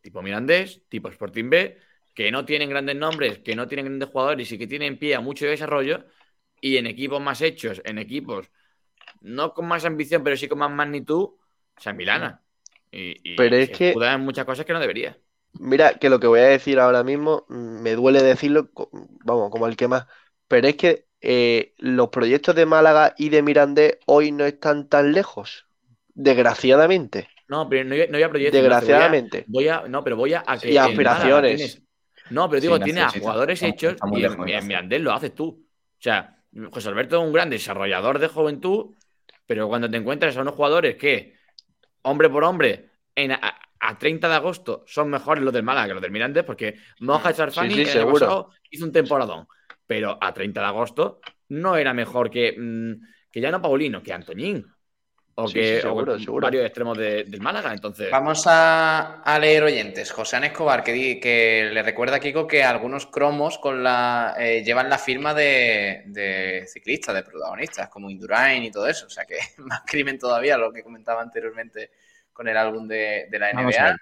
tipo 0.02 0.22
Mirandés, 0.22 0.84
tipo 0.90 1.10
Sporting 1.10 1.50
B, 1.50 1.78
que 2.14 2.32
no 2.32 2.46
tienen 2.46 2.70
grandes 2.70 2.96
nombres, 2.96 3.40
que 3.40 3.56
no 3.56 3.68
tienen 3.68 3.86
grandes 3.88 4.10
jugadores 4.10 4.52
y 4.52 4.58
que 4.58 4.68
tienen 4.68 5.00
pie 5.00 5.16
a 5.16 5.22
mucho 5.22 5.46
desarrollo, 5.48 6.06
y 6.62 6.78
en 6.78 6.88
equipos 6.88 7.22
más 7.22 7.42
hechos, 7.42 7.82
en 7.86 7.98
equipos 8.00 8.52
no 9.22 9.54
con 9.54 9.68
más 9.68 9.86
ambición, 9.86 10.24
pero 10.24 10.36
sí 10.38 10.48
con 10.48 10.60
más 10.60 10.72
magnitud, 10.72 11.30
se 11.78 11.90
amilana. 11.90 12.42
Y, 12.92 13.34
y 13.34 13.36
Pero 13.36 13.56
es 13.56 13.70
que- 13.70 13.92
en 13.92 14.22
muchas 14.22 14.46
cosas 14.46 14.66
que 14.66 14.74
no 14.74 14.80
debería. 14.80 15.18
Mira, 15.54 15.96
que 15.96 16.10
lo 16.10 16.20
que 16.20 16.28
voy 16.28 16.40
a 16.40 16.44
decir 16.44 16.80
ahora 16.80 17.04
mismo, 17.04 17.46
mm, 17.50 17.82
me 17.82 17.92
duele 17.96 18.22
decirlo, 18.24 18.70
vamos, 19.26 19.50
como 19.52 19.68
el 19.68 19.76
que 19.76 19.88
más, 19.88 20.06
pero 20.48 20.68
es 20.68 20.76
que 20.76 21.08
eh, 21.22 21.74
los 21.78 22.10
proyectos 22.10 22.56
de 22.56 22.66
Málaga 22.66 23.14
y 23.18 23.30
de 23.30 23.42
Mirandés 23.44 24.00
hoy 24.08 24.32
no 24.32 24.46
están 24.46 24.88
tan 24.90 25.12
lejos, 25.14 25.68
desgraciadamente, 26.14 27.28
No, 27.48 27.68
pero 27.70 27.84
no, 27.84 27.96
no 27.96 28.16
había 28.16 28.30
proyectos. 28.30 28.60
desgraciadamente. 28.62 29.46
Voy 29.48 29.68
a, 29.68 29.82
no, 29.88 30.04
pero 30.04 30.16
voy 30.16 30.34
a, 30.34 30.44
a 30.48 30.58
que. 30.58 30.72
Y 30.72 30.78
aspiraciones. 30.78 31.56
Tienes- 31.58 31.82
no, 32.30 32.50
pero 32.50 32.62
digo, 32.62 32.78
Sí, 32.78 32.84
tiene 32.86 33.02
a 33.02 33.10
jugadores 33.10 33.62
Está- 33.62 33.68
hechos 33.68 33.96
y 34.14 34.24
en, 34.24 34.50
en. 34.50 34.68
Mirandés 34.68 35.02
lo 35.02 35.12
haces 35.12 35.36
tú. 35.36 35.48
O 35.50 36.02
sea, 36.02 36.38
José 36.72 36.90
Alberto 36.90 37.18
es 37.20 37.24
un 37.28 37.34
gran 37.34 37.50
desarrollador 37.50 38.20
de 38.20 38.28
juventud, 38.30 38.96
pero 39.46 39.68
cuando 39.68 39.90
te 39.90 39.98
encuentras 39.98 40.38
a 40.38 40.42
unos 40.42 40.56
jugadores 40.56 40.96
que, 40.96 41.36
hombre 42.04 42.30
por 42.30 42.44
hombre, 42.44 42.90
en, 43.16 43.32
a, 43.32 43.60
a 43.82 43.98
30 43.98 44.30
de 44.30 44.36
agosto 44.36 44.84
son 44.88 45.10
mejores 45.10 45.44
los 45.44 45.54
del 45.54 45.64
Málaga 45.64 45.88
que 45.88 45.94
los 45.94 46.02
del 46.02 46.12
Mirandés, 46.12 46.44
porque 46.44 46.76
Moja 47.00 47.34
Charfani 47.34 47.74
Sí, 47.74 47.86
sí, 47.86 47.98
el 47.98 48.08
pasado 48.08 48.52
hizo 48.70 48.86
un 48.86 48.92
temporadón, 48.92 49.48
pero 49.88 50.18
a 50.22 50.34
30 50.34 50.62
de 50.62 50.68
agosto 50.68 51.20
no 51.50 51.76
era 51.76 51.94
mejor 51.94 52.30
que, 52.30 52.56
mm, 52.58 52.94
que 53.32 53.42
ya 53.42 53.52
no 53.52 53.62
Paulino, 53.62 54.04
que 54.04 54.14
Antoñín. 54.14 54.66
O 55.44 55.48
Sí, 55.48 55.54
que 55.56 55.76
sí, 55.76 55.82
seguro, 55.82 56.14
o 56.14 56.20
seguro. 56.20 56.44
varios 56.46 56.66
extremos 56.66 56.98
de- 56.98 57.24
del 57.26 57.42
Málaga. 57.42 57.74
Entonces, 57.74 58.10
Vamos 58.12 58.44
a, 58.48 59.22
a 59.22 59.40
leer 59.40 59.64
oyentes. 59.64 60.12
José 60.12 60.38
Ana 60.38 60.48
Escobar, 60.48 60.84
que, 60.84 60.92
di- 60.94 61.20
que 61.20 61.70
le 61.72 61.84
recuerda 61.84 62.18
a 62.18 62.20
Kiko 62.20 62.48
que 62.48 62.64
algunos 62.64 63.06
cromos 63.08 63.58
con 63.58 63.84
la, 63.84 64.36
eh, 64.38 64.64
llevan 64.64 64.90
la 64.90 64.98
firma 64.98 65.34
de, 65.34 66.04
de 66.08 66.66
ciclistas, 66.68 67.16
de 67.16 67.24
protagonistas, 67.24 67.90
como 67.90 68.10
Indurain 68.10 68.64
y 68.64 68.72
todo 68.72 68.88
eso. 68.88 69.06
O 69.08 69.10
sea 69.10 69.26
que 69.26 69.38
más 69.58 69.82
crimen 69.86 70.18
todavía 70.20 70.58
lo 70.58 70.72
que 70.72 70.84
comentaba 70.84 71.22
anteriormente 71.22 71.92
con 72.34 72.48
el 72.48 72.58
álbum 72.58 72.88
de, 72.88 73.28
de 73.30 73.40
la 73.40 73.52
NBA. 73.54 73.96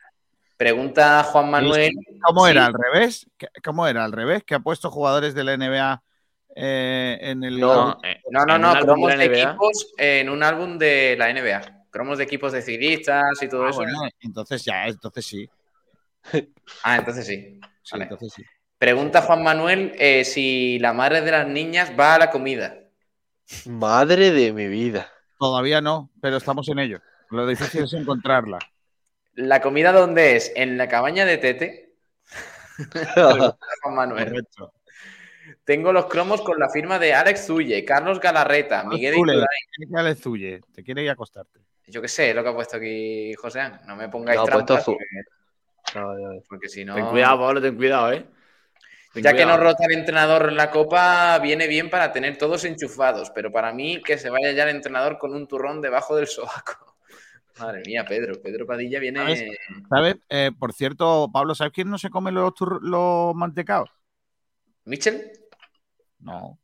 Pregunta 0.57 1.23
Juan 1.23 1.49
Manuel. 1.49 1.93
¿Cómo 2.21 2.45
Sí. 2.45 2.51
era 2.51 2.65
al 2.65 2.73
revés? 2.73 3.25
¿Qué- 3.37 3.47
¿Cómo 3.63 3.87
era 3.87 4.03
al 4.03 4.11
revés? 4.11 4.43
Que 4.43 4.55
ha 4.55 4.59
puesto 4.59 4.91
jugadores 4.91 5.33
de 5.33 5.43
la 5.45 5.53
NBA 5.53 6.03
eh, 6.55 7.17
en 7.21 7.43
el. 7.43 7.59
No, 7.59 7.73
no, 7.73 7.99
eh, 8.03 8.21
No, 8.31 8.45
no, 8.57 8.79
cromos 8.79 9.17
de 9.17 9.25
equipos 9.25 9.93
en 9.97 10.29
un 10.29 10.43
álbum 10.43 10.77
de 10.77 11.15
la 11.17 11.29
NBA. 11.29 11.61
cromos 11.89 12.17
de 12.17 12.23
equipos 12.25 12.51
de 12.51 12.61
ciclistas 12.61 13.41
y 13.41 13.49
todo 13.49 13.65
Ah, 13.65 13.69
eso. 13.69 13.77
bueno, 13.77 13.97
entonces 14.21 14.63
ya, 14.65 14.87
entonces 14.87 15.25
sí. 15.25 15.49
Ah, 16.83 16.97
entonces 16.97 17.25
sí. 17.27 17.59
Sí, 17.83 17.91
Vale. 17.91 18.03
entonces 18.03 18.33
sí. 18.35 18.43
Pregunta 18.77 19.21
Juan 19.21 19.43
Manuel 19.43 19.93
eh, 19.97 20.23
si 20.25 20.79
la 20.79 20.93
madre 20.93 21.21
de 21.21 21.31
las 21.31 21.47
niñas 21.47 21.91
va 21.99 22.15
a 22.15 22.19
la 22.19 22.29
comida. 22.31 22.77
Madre 23.65 24.31
de 24.31 24.51
mi 24.53 24.67
vida. 24.67 25.09
Todavía 25.37 25.81
no, 25.81 26.11
pero 26.21 26.37
estamos 26.37 26.67
en 26.69 26.79
ello. 26.79 26.99
Lo 27.29 27.47
difícil 27.47 27.83
es 27.83 27.93
encontrarla. 27.93 28.59
¿La 29.35 29.61
comida 29.61 29.91
dónde 29.91 30.35
es? 30.35 30.51
¿En 30.55 30.77
la 30.77 30.87
cabaña 30.87 31.25
de 31.25 31.37
Tete? 31.37 31.95
Juan 33.81 33.95
Manuel. 33.95 34.25
Correcto. 34.25 34.73
Tengo 35.69 35.93
los 35.93 36.07
cromos 36.07 36.41
con 36.41 36.57
la 36.57 36.67
firma 36.67 36.97
de 36.97 37.13
Alex 37.13 37.45
Zulle, 37.45 37.85
Carlos 37.85 38.19
Galarreta, 38.19 38.83
Miguel 38.85 39.13
Zule, 39.13 39.45
darle 39.87 40.15
Zulle, 40.15 40.61
Te 40.73 40.83
quiere 40.83 41.03
ir 41.03 41.09
a 41.09 41.13
acostarte. 41.13 41.59
Yo 41.85 42.01
qué 42.01 42.07
sé, 42.07 42.33
lo 42.33 42.41
que 42.41 42.49
ha 42.49 42.55
puesto 42.55 42.77
aquí 42.77 43.35
José. 43.35 43.69
No 43.85 43.95
me 43.95 44.09
pongáis 44.09 44.39
No, 44.39 44.47
puesto 44.47 44.79
porque, 44.83 45.05
No, 45.93 46.15
no, 46.15 46.33
no. 46.33 46.41
porque 46.49 46.69
si 46.69 46.83
no... 46.83 46.95
Ten 46.95 47.05
cuidado, 47.09 47.37
Pablo, 47.41 47.61
ten 47.61 47.75
cuidado, 47.75 48.11
¿eh? 48.13 48.25
Ten 49.13 49.21
Ya 49.23 49.33
que 49.35 49.45
no 49.45 49.57
rota 49.57 49.85
el 49.87 49.91
entrenador 49.99 50.49
en 50.49 50.55
la 50.55 50.71
copa, 50.71 51.37
viene 51.37 51.67
bien 51.67 51.91
para 51.91 52.11
tener 52.11 52.35
todos 52.39 52.65
enchufados, 52.65 53.29
pero 53.29 53.51
para 53.51 53.71
mí 53.71 54.01
que 54.01 54.17
se 54.17 54.31
vaya 54.31 54.51
ya 54.53 54.63
el 54.63 54.75
entrenador 54.75 55.19
con 55.19 55.35
un 55.35 55.47
turrón 55.47 55.81
debajo 55.81 56.15
del 56.15 56.25
sobaco. 56.25 56.95
Madre 57.59 57.83
mía, 57.85 58.03
Pedro. 58.09 58.41
Pedro 58.41 58.65
Padilla 58.65 58.99
viene... 58.99 59.19
¿Sabes? 59.19 59.43
¿Sabes? 59.87 60.15
Eh, 60.29 60.49
por 60.57 60.73
cierto, 60.73 61.29
Pablo, 61.31 61.53
¿sabes 61.53 61.73
quién 61.73 61.91
no 61.91 61.99
se 61.99 62.09
come 62.09 62.31
los, 62.31 62.55
tur- 62.55 62.81
los 62.81 63.35
mantecaos? 63.35 63.91
¿Michel? 64.85 65.31
No. 66.19 66.59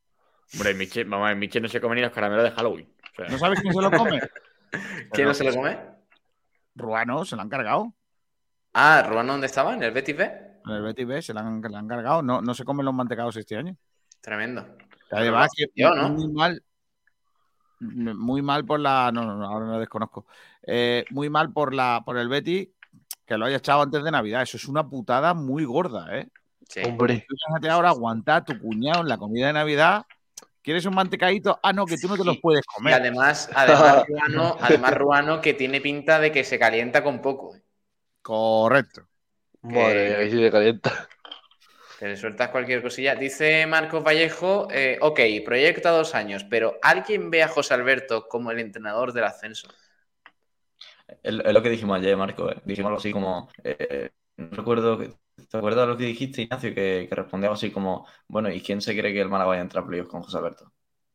Hombre, 0.53 0.73
ver, 0.73 1.36
Michel 1.36 1.61
no 1.64 1.69
se 1.69 1.82
come 1.82 1.95
ni 1.95 2.02
los 2.02 2.11
caramelos 2.11 2.44
de 2.44 2.52
Halloween. 2.52 2.94
O 3.14 3.15
sea, 3.15 3.27
¿No 3.27 3.38
sabes 3.38 3.60
quién 3.61 3.73
se 3.73 3.82
lo 3.82 3.91
come? 3.91 4.22
¿Quién 5.11 5.27
no 5.27 5.34
se 5.34 5.44
lo 5.44 5.53
come? 5.53 5.80
Ruano, 6.76 7.26
se 7.26 7.36
lo 7.36 7.41
han 7.41 7.49
cargado. 7.49 7.94
Ah, 8.73 9.06
¿Ruano 9.07 9.34
dónde 9.34 9.48
estaba? 9.48 9.73
¿En 9.73 9.84
el 9.84 9.91
Betis 9.91 10.18
B? 10.18 10.23
En 10.65 10.72
el 10.72 10.82
Betis 10.82 11.07
B 11.07 11.22
se 11.22 11.34
lo 11.34 11.40
han, 11.40 11.64
han 11.64 11.88
cargado. 11.88 12.22
No, 12.22 12.41
no 12.41 12.53
se 12.53 12.65
comen 12.65 12.86
los 12.86 12.94
mantecaos 12.94 13.36
este 13.38 13.56
año. 13.56 13.76
Tremendo. 14.22 14.65
Además, 15.11 15.52
que 15.56 15.68
yo, 15.76 15.95
¿no? 15.95 16.10
muy 16.10 16.27
mal. 16.32 16.64
Muy 17.80 18.41
mal 18.41 18.65
por 18.65 18.80
la. 18.80 19.11
No, 19.14 19.23
no, 19.23 19.36
no, 19.36 19.45
ahora 19.45 19.65
no 19.65 19.80
desconozco. 19.80 20.26
Eh, 20.64 21.06
muy 21.11 21.30
mal 21.30 21.53
por 21.53 21.73
la 21.73 22.02
por 22.06 22.18
el 22.18 22.27
Betis 22.27 22.69
que 23.26 23.38
lo 23.38 23.45
haya 23.45 23.57
echado 23.57 23.82
antes 23.82 24.03
de 24.03 24.11
Navidad. 24.11 24.41
Eso 24.41 24.57
es 24.57 24.68
una 24.68 24.88
putada 24.88 25.34
muy 25.34 25.65
gorda, 25.65 26.18
¿eh? 26.18 26.30
Sí. 26.68 26.82
Hombre, 26.84 27.26
Tú 27.28 27.36
fíjate 27.48 27.70
ahora 27.70 27.90
aguantar 27.90 28.38
a 28.42 28.46
tu 28.46 28.60
cuñado 28.60 29.02
en 29.02 29.08
la 29.10 29.18
comida 29.18 29.48
de 29.48 29.54
Navidad. 29.54 30.04
¿Quieres 30.62 30.86
un 30.86 30.96
mantecadito? 30.96 31.60
Ah, 31.62 31.74
no, 31.74 31.86
que 31.86 31.98
tú 31.98 32.08
no 32.08 32.18
te 32.18 32.24
los 32.26 32.38
puedes 32.40 32.64
Y 32.66 32.76
comer. 32.76 32.94
además, 32.94 33.50
además, 33.54 34.06
Ruano, 34.08 34.58
además, 34.60 34.94
Ruano 34.98 35.42
que 35.42 35.54
tiene 35.54 35.80
pinta 35.80 36.20
de 36.20 36.32
que 36.32 36.44
se 36.44 36.58
calienta 36.58 37.04
con 37.04 37.22
poco. 37.22 37.56
¿eh? 37.56 37.62
Correcto. 38.22 39.08
madre 39.62 40.10
mía, 40.10 40.18
que 40.20 40.32
si 40.32 40.38
se 40.40 40.52
calienta. 40.52 41.08
Te 42.00 42.08
le 42.08 42.18
sueltas 42.18 42.50
cualquier 42.50 42.82
cosilla. 42.82 43.16
Dice 43.16 43.66
Marcos 43.68 44.04
Vallejo, 44.04 44.68
eh, 44.72 44.98
ok, 45.02 45.20
proyecto 45.46 45.88
a 45.90 45.92
dos 45.92 46.14
años, 46.16 46.44
pero 46.44 46.78
¿alguien 46.82 47.30
ve 47.30 47.44
a 47.44 47.48
José 47.48 47.74
Alberto 47.74 48.28
como 48.28 48.52
el 48.52 48.60
entrenador 48.60 49.14
del 49.14 49.24
ascenso? 49.26 49.68
Es 51.24 51.40
es 51.40 51.54
lo 51.54 51.62
que 51.62 51.70
dijimos 51.70 51.98
ayer, 52.00 52.18
Marco. 52.18 52.52
eh. 52.52 52.58
Dijimos 52.66 52.90
algo 52.90 53.00
así 53.00 53.12
como. 53.12 53.50
eh, 53.64 54.10
no 54.38 54.50
recuerdo. 54.50 55.00
¿Te 55.49 55.57
acuerdas 55.57 55.88
lo 55.88 55.98
que 55.98 56.06
dijiste, 56.06 56.41
Ignacio? 56.44 56.74
Que, 56.74 57.07
que 57.10 57.16
respondía 57.16 57.48
algo 57.48 57.56
así 57.56 57.72
como. 57.72 58.07
Bueno, 58.28 58.49
¿y 58.52 58.62
quién 58.62 58.82
se 58.82 58.98
cree 58.98 59.14
que 59.14 59.22
el 59.22 59.30
Málaga 59.30 59.49
vaya 59.49 59.62
a 59.62 59.64
entrar 59.64 59.84
a 59.84 59.88
playoffs 59.88 60.10
con 60.10 60.22
José 60.24 60.38
Alberto? 60.38 60.72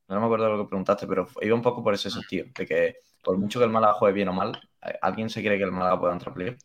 No 0.09 0.19
me 0.21 0.27
acuerdo 0.27 0.45
de 0.47 0.51
lo 0.53 0.65
que 0.65 0.69
preguntaste, 0.69 1.07
pero 1.07 1.29
iba 1.41 1.55
un 1.55 1.63
poco 1.63 1.83
por 1.83 1.95
ese 1.95 2.11
sentido. 2.11 2.47
De 2.57 2.67
que 2.67 2.97
por 3.23 3.39
mucho 3.39 3.59
que 3.59 3.65
el 3.65 3.71
Málaga 3.71 3.95
juegue 3.95 4.15
bien 4.15 4.29
o 4.29 4.33
mal, 4.33 4.61
¿alguien 5.03 5.31
se 5.31 5.41
cree 5.43 5.57
que 5.59 5.65
el 5.65 5.73
Málaga 5.73 6.01
pueda 6.01 6.13
entrar 6.13 6.33
a 6.33 6.35
playoffs? 6.35 6.65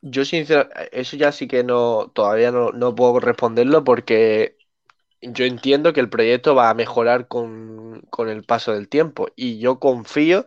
Yo 0.00 0.24
sinceramente, 0.24 1.00
eso 1.00 1.16
ya 1.16 1.32
sí 1.32 1.48
que 1.48 1.64
no, 1.64 2.10
todavía 2.14 2.52
no, 2.52 2.70
no 2.70 2.94
puedo 2.94 3.18
responderlo 3.20 3.82
porque 3.84 4.56
yo 5.20 5.44
entiendo 5.44 5.92
que 5.92 6.00
el 6.00 6.10
proyecto 6.10 6.54
va 6.54 6.70
a 6.70 6.74
mejorar 6.74 7.28
con, 7.28 8.02
con 8.10 8.28
el 8.28 8.44
paso 8.44 8.72
del 8.72 8.88
tiempo 8.88 9.28
y 9.36 9.58
yo 9.58 9.80
confío 9.80 10.46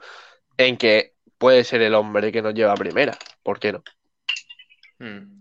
en 0.57 0.77
que 0.77 1.15
puede 1.37 1.63
ser 1.63 1.81
el 1.81 1.95
hombre 1.95 2.31
que 2.31 2.41
nos 2.41 2.53
lleva 2.53 2.73
a 2.73 2.77
primera. 2.77 3.17
¿Por 3.43 3.59
qué 3.59 3.73
no? 3.73 3.83
Hmm. 4.99 5.38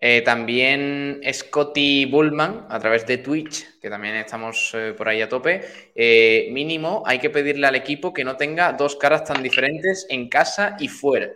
Eh, 0.00 0.22
también 0.22 1.20
Scotty 1.32 2.04
Bullman, 2.04 2.66
a 2.68 2.78
través 2.78 3.04
de 3.04 3.18
Twitch, 3.18 3.80
que 3.80 3.90
también 3.90 4.14
estamos 4.14 4.70
eh, 4.74 4.94
por 4.96 5.08
ahí 5.08 5.20
a 5.20 5.28
tope, 5.28 5.90
eh, 5.94 6.48
mínimo 6.52 7.02
hay 7.04 7.18
que 7.18 7.30
pedirle 7.30 7.66
al 7.66 7.74
equipo 7.74 8.12
que 8.12 8.22
no 8.22 8.36
tenga 8.36 8.72
dos 8.74 8.94
caras 8.94 9.24
tan 9.24 9.42
diferentes 9.42 10.06
en 10.08 10.28
casa 10.28 10.76
y 10.78 10.86
fuera. 10.86 11.32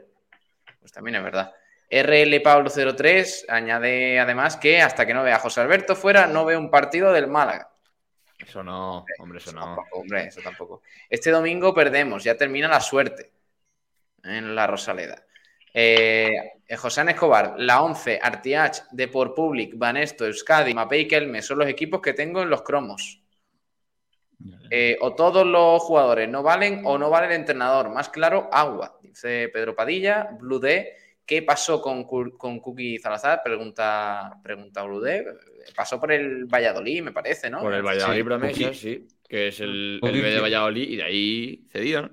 Pues 0.79 0.93
también 0.93 1.17
es 1.17 1.25
verdad. 1.25 1.53
RL 1.91 2.41
Pablo 2.41 2.71
03 2.71 3.47
añade 3.49 4.19
además 4.21 4.57
que 4.57 4.81
hasta 4.81 5.05
que 5.05 5.13
no 5.13 5.25
vea 5.25 5.37
a 5.37 5.41
José 5.41 5.61
Alberto 5.61 5.97
fuera, 5.97 6.27
no 6.29 6.45
ve 6.45 6.57
un 6.57 6.71
partido 6.71 7.13
del 7.13 7.27
Málaga. 7.27 7.69
Eso 8.39 8.63
no, 8.63 9.05
hombre, 9.19 9.39
eso 9.39 9.53
no. 9.53 9.61
Tampoco, 9.61 9.99
hombre, 9.99 10.27
eso 10.27 10.41
tampoco. 10.41 10.83
Este 11.11 11.31
domingo 11.31 11.75
perdemos, 11.75 12.23
ya 12.23 12.37
termina 12.37 12.69
la 12.69 12.81
suerte 12.81 13.33
en 14.23 14.55
la 14.55 14.67
Rosaleda. 14.67 15.25
Eh, 15.75 16.31
José 16.77 17.03
Escobar, 17.09 17.55
la 17.59 17.83
11, 17.83 18.19
Artiach, 18.23 18.89
Deport 18.91 19.35
Public, 19.35 19.77
Banesto, 19.77 20.27
Euskadi, 20.27 20.75
Mapei, 20.75 21.07
Kelme 21.07 21.43
son 21.43 21.59
los 21.59 21.69
equipos 21.69 22.01
que 22.01 22.13
tengo 22.13 22.43
en 22.43 22.51
los 22.51 22.63
cromos. 22.63 23.21
Eh, 24.71 24.97
o 25.01 25.15
todos 25.15 25.47
los 25.47 25.83
jugadores 25.83 26.29
no 26.29 26.43
valen 26.43 26.83
o 26.85 26.99
no 26.99 27.11
vale 27.11 27.27
el 27.27 27.33
entrenador. 27.33 27.91
Más 27.91 28.09
claro, 28.09 28.49
agua. 28.53 28.99
Dice 29.03 29.51
Pedro 29.53 29.75
Padilla, 29.75 30.31
Blue 30.41 30.59
D. 30.59 30.97
¿Qué 31.25 31.43
pasó 31.43 31.81
con, 31.81 32.05
con 32.05 32.59
Cookie 32.59 32.99
Salazar? 32.99 33.43
Pregunta, 33.45 34.41
pregunta 34.43 34.83
Blue 34.83 35.01
D. 35.01 35.25
Pasó 35.77 36.01
por 36.01 36.11
el 36.11 36.47
Valladolid, 36.47 37.03
me 37.03 37.13
parece, 37.13 37.49
¿no? 37.49 37.61
Por 37.61 37.75
el 37.75 37.83
Valladolid 37.83 38.19
Sí, 38.19 38.25
Promesa, 38.25 38.75
sí. 38.75 39.09
Que 39.29 39.49
es 39.49 39.61
el, 39.61 40.01
el 40.03 40.23
B 40.23 40.31
de. 40.31 40.41
Valladolid 40.41 40.89
y 40.89 40.97
de 40.97 41.03
ahí 41.03 41.67
cedido, 41.71 42.03
¿no? 42.03 42.11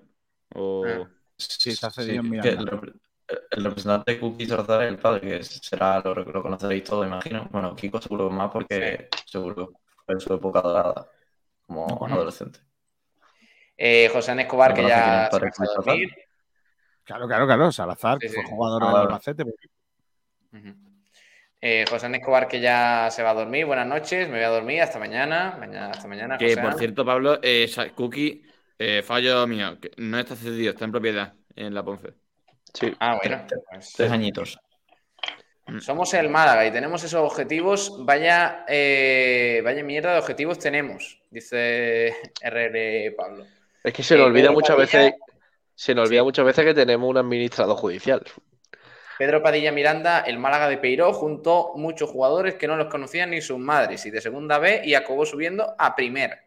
O... 0.56 0.86
Ah. 0.86 1.10
Sí, 1.36 1.70
está 1.70 1.90
cedido 1.90 2.22
en 2.22 2.24
que 2.24 2.30
Miranda. 2.30 2.82
El, 3.30 3.38
repre- 3.38 3.48
el 3.52 3.64
representante 3.64 4.12
de 4.14 4.20
Cookie 4.20 4.46
Salazar 4.46 4.84
es 4.84 4.90
el 4.90 4.98
padre, 5.00 5.22
que 5.22 5.44
será, 5.44 6.00
lo, 6.02 6.14
lo 6.16 6.42
conoceréis 6.42 6.84
todos, 6.84 7.06
imagino. 7.08 7.48
Bueno, 7.52 7.76
Kiko 7.76 8.02
seguro 8.02 8.30
más 8.30 8.52
porque 8.52 9.10
seguro 9.26 9.74
fue 10.06 10.14
en 10.16 10.20
su 10.20 10.34
época 10.34 10.62
dorada 10.62 11.08
como 11.66 12.06
adolescente. 12.06 12.60
Eh, 13.78 14.10
José 14.12 14.32
Ana 14.32 14.42
Escobar, 14.42 14.72
¿No 14.72 14.76
que 14.76 14.88
ya 14.88 15.30
se 15.32 15.40
fue 15.40 15.66
a 15.68 15.74
dormir. 15.76 16.10
Claro, 17.04 17.28
claro, 17.28 17.46
claro. 17.46 17.72
Salazar, 17.72 18.18
Sí, 18.20 18.28
que 18.28 18.34
fue 18.34 18.44
jugador 18.44 18.84
Ah, 18.84 18.86
del 18.88 18.94
vale. 18.94 19.06
Albacete. 19.06 19.44
Ujú. 19.44 20.76
Eh, 21.62 21.86
José 21.90 22.06
Ana 22.06 22.18
Escobar, 22.18 22.48
que 22.48 22.60
ya 22.60 23.10
se 23.10 23.24
va 23.24 23.32
a 23.32 23.34
dormir. 23.36 23.66
Buenas 23.66 23.88
noches, 23.88 24.28
me 24.28 24.36
voy 24.36 24.44
a 24.44 24.50
dormir. 24.50 24.82
Hasta 24.82 25.00
mañana. 25.00 25.56
mañana 25.60 25.92
hasta 25.92 26.08
mañana. 26.08 26.38
Que 26.38 26.50
José 26.50 26.62
por 26.62 26.74
cierto, 26.76 27.06
Pablo, 27.06 27.40
eh, 27.42 27.70
Cookie, 27.96 28.44
eh, 28.78 29.02
fallo 29.02 29.48
mío, 29.48 29.80
que 29.80 29.92
no 29.98 30.20
está 30.20 30.36
cedido, 30.36 30.72
está 30.72 30.86
en 30.86 30.92
propiedad 30.92 31.34
en 31.56 31.74
la 31.74 31.84
Ponce. 31.84 32.14
Sí. 32.74 32.94
Ah, 33.00 33.18
bueno. 33.22 33.46
pues, 33.72 33.94
Tres 33.96 34.12
añitos. 34.12 34.60
somos 35.80 36.14
el 36.14 36.30
Málaga 36.30 36.66
y 36.66 36.72
tenemos 36.72 37.04
esos 37.04 37.22
objetivos. 37.22 38.04
Vaya, 38.06 38.66
eh, 38.68 39.62
vaya 39.64 39.84
mierda 39.84 40.14
de 40.14 40.20
objetivos 40.20 40.58
tenemos, 40.60 41.20
dice 41.30 42.16
RR 42.42 43.12
Pablo. 43.18 43.46
Es 43.84 43.94
que 43.94 44.04
se 44.04 44.16
Eh, 44.16 44.18
nos 44.18 44.28
olvida 44.28 44.44
Pedro 44.44 44.54
muchas 44.54 44.76
Padilla- 44.76 45.00
veces, 45.04 45.20
se 45.76 45.96
nos 45.96 46.08
olvida 46.08 46.24
muchas 46.24 46.46
veces 46.46 46.66
que 46.66 46.74
tenemos 46.74 47.10
un 47.10 47.18
administrador 47.18 47.78
judicial. 47.78 48.24
Pedro 49.18 49.44
Padilla 49.44 49.72
Miranda, 49.72 50.22
el 50.22 50.40
Málaga 50.40 50.70
de 50.70 50.78
Peiró, 50.78 51.12
juntó 51.14 51.74
muchos 51.76 52.10
jugadores 52.10 52.56
que 52.56 52.68
no 52.68 52.78
los 52.78 52.88
conocían 52.88 53.32
ni 53.32 53.42
sus 53.42 53.58
madres 53.60 54.06
y 54.06 54.12
de 54.12 54.22
segunda 54.22 54.60
B 54.60 54.82
y 54.86 54.94
acabó 54.96 55.26
subiendo 55.26 55.76
a 55.78 55.94
primera. 55.96 56.42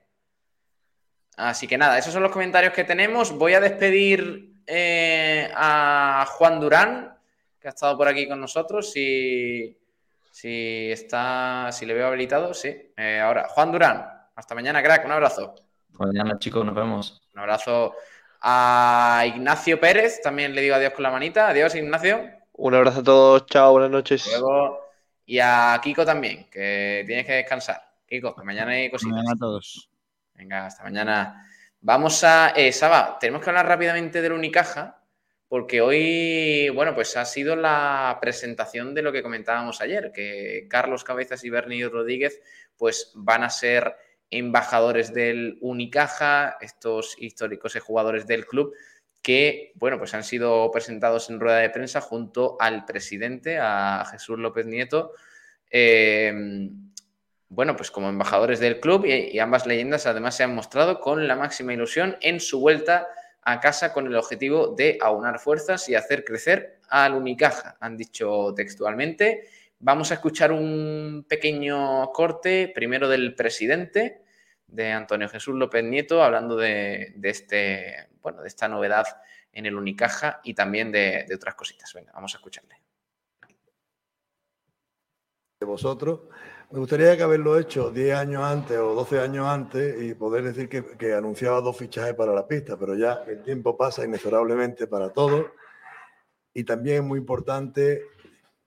Así 1.37 1.67
que 1.67 1.77
nada, 1.79 1.99
esos 1.99 2.13
son 2.13 2.23
los 2.23 2.33
comentarios 2.33 2.73
que 2.73 2.85
tenemos. 2.85 3.33
Voy 3.33 3.55
a 3.55 3.61
despedir 3.61 4.52
eh, 4.67 5.51
a 5.55 6.27
Juan 6.29 6.61
Durán, 6.61 7.17
que 7.61 7.69
ha 7.69 7.71
estado 7.71 7.97
por 7.97 8.09
aquí 8.09 8.29
con 8.29 8.41
nosotros. 8.41 8.91
Si, 8.91 9.79
si 10.31 10.91
está, 10.91 11.71
si 11.73 11.87
le 11.87 11.95
veo 11.95 12.09
habilitado, 12.09 12.55
sí. 12.55 12.93
Eh, 12.97 13.21
ahora, 13.21 13.49
Juan 13.49 13.73
Durán, 13.73 14.07
hasta 14.35 14.55
mañana, 14.55 14.83
crack. 14.83 15.05
Un 15.05 15.13
abrazo. 15.13 15.55
Mañana, 15.91 16.39
chicos, 16.39 16.65
nos 16.65 16.75
vemos. 16.75 17.23
Un 17.35 17.41
abrazo 17.41 17.95
a 18.41 19.25
Ignacio 19.27 19.79
Pérez. 19.81 20.21
También 20.23 20.55
le 20.55 20.63
digo 20.63 20.75
adiós 20.75 20.93
con 20.93 21.03
la 21.03 21.11
manita. 21.11 21.49
Adiós, 21.49 21.75
Ignacio. 21.75 22.31
Un 22.55 22.75
abrazo 22.75 23.01
a 23.01 23.05
todos, 23.05 23.47
chao, 23.47 23.73
buenas 23.73 23.91
noches. 23.91 24.27
Luego, 24.31 24.79
y 25.25 25.39
a 25.39 25.81
Kiko 25.83 26.05
también, 26.05 26.49
que 26.51 27.03
tienes 27.07 27.27
que 27.27 27.33
descansar. 27.33 27.81
Kiko, 28.07 28.35
que 28.35 28.43
mañana 28.43 28.73
hay 28.73 28.91
cositas. 28.91 29.13
Mañana 29.13 29.33
a 29.33 29.39
todos. 29.39 29.89
Venga, 30.35 30.67
hasta 30.67 30.83
mañana. 30.83 31.49
Vamos 31.85 32.23
a. 32.23 32.53
Eh, 32.55 32.71
Saba, 32.71 33.19
tenemos 33.19 33.43
que 33.43 33.51
hablar 33.51 33.67
rápidamente 33.67 34.23
del 34.23 34.35
Unicaja, 34.35 35.03
porque 35.49 35.81
hoy, 35.81 36.69
bueno, 36.69 36.95
pues 36.95 37.17
ha 37.17 37.25
sido 37.25 37.57
la 37.57 38.19
presentación 38.21 38.95
de 38.95 39.03
lo 39.03 39.11
que 39.11 39.25
comentábamos 39.25 39.81
ayer, 39.81 40.13
que 40.15 40.69
Carlos 40.71 41.03
Cabezas 41.03 41.43
y 41.43 41.51
Bernie 41.51 41.89
Rodríguez, 41.89 42.41
pues 42.77 43.11
van 43.17 43.43
a 43.43 43.51
ser 43.51 43.97
embajadores 44.31 45.13
del 45.13 45.59
Unicaja, 45.61 46.57
estos 46.61 47.17
históricos 47.19 47.77
jugadores 47.81 48.29
del 48.29 48.47
club, 48.47 48.73
que, 49.21 49.73
bueno, 49.75 49.99
pues 49.99 50.15
han 50.15 50.23
sido 50.23 50.71
presentados 50.71 51.31
en 51.31 51.41
rueda 51.41 51.59
de 51.59 51.71
prensa 51.71 52.01
junto 52.01 52.57
al 52.61 52.85
presidente, 52.85 53.59
a 53.59 54.05
Jesús 54.09 54.39
López 54.39 54.67
Nieto, 54.67 55.15
eh, 55.69 56.33
bueno, 57.55 57.77
pues 57.77 57.91
como 57.91 58.09
embajadores 58.09 58.61
del 58.61 58.81
club 58.81 59.05
y, 59.05 59.39
ambas 59.39 59.67
leyendas 59.67 60.07
además 60.07 60.35
se 60.37 60.43
han 60.43 60.55
mostrado 60.55 61.01
con 61.01 61.29
la 61.29 61.37
máxima 61.37 61.75
ilusión 61.75 62.17
en 62.23 62.41
su 62.41 62.61
vuelta 62.61 63.09
a 63.43 63.61
casa 63.61 63.93
con 63.93 64.07
el 64.07 64.17
objetivo 64.17 64.69
de 64.69 64.97
aunar 65.03 65.39
fuerzas 65.39 65.87
y 65.91 65.95
hacer 65.95 66.25
crecer 66.25 66.79
al 66.89 67.13
Unicaja, 67.13 67.77
han 67.79 67.99
dicho 67.99 68.55
textualmente. 68.57 69.49
Vamos 69.81 70.11
a 70.11 70.15
escuchar 70.15 70.51
un 70.51 71.27
pequeño 71.29 72.11
corte, 72.13 72.73
primero 72.75 73.07
del 73.07 73.35
presidente, 73.35 74.23
de 74.67 74.93
Antonio 74.93 75.29
Jesús 75.29 75.55
López 75.55 75.85
Nieto, 75.85 76.23
hablando 76.23 76.57
de, 76.57 77.15
este, 77.23 78.09
bueno, 78.23 78.41
de 78.41 78.49
esta 78.49 78.67
novedad 78.67 79.05
en 79.53 79.67
el 79.67 79.75
Unicaja 79.75 80.41
y 80.43 80.55
también 80.55 80.91
de, 80.91 81.27
de 81.29 81.35
otras 81.35 81.55
cositas. 81.55 81.93
Venga, 81.93 82.13
vamos 82.15 82.33
a 82.35 82.39
escucharle. 82.39 82.81
De 85.61 85.67
vosotros 85.67 86.21
me 86.73 86.79
gustaría 86.79 87.15
que 87.19 87.23
haberlo 87.23 87.59
hecho 87.59 87.91
10 87.91 88.15
años 88.17 88.43
antes 88.43 88.79
o 88.79 88.95
12 88.95 89.21
años 89.21 89.47
antes 89.47 90.03
y 90.03 90.15
poder 90.15 90.45
decir 90.45 90.71
que, 90.71 91.13
anunciaba 91.13 91.61
dos 91.61 91.77
fichajes 91.77 92.15
para 92.15 92.33
la 92.33 92.49
pista, 92.49 92.79
pero 92.79 92.95
ya 92.95 93.23
el 93.27 93.43
tiempo 93.43 93.77
pasa 93.77 94.07
inexorablemente 94.07 94.87
para 94.87 95.11
todos 95.11 95.47
y 96.55 96.65
también 96.65 96.97
es 96.97 97.03
muy 97.03 97.19
importante 97.19 98.05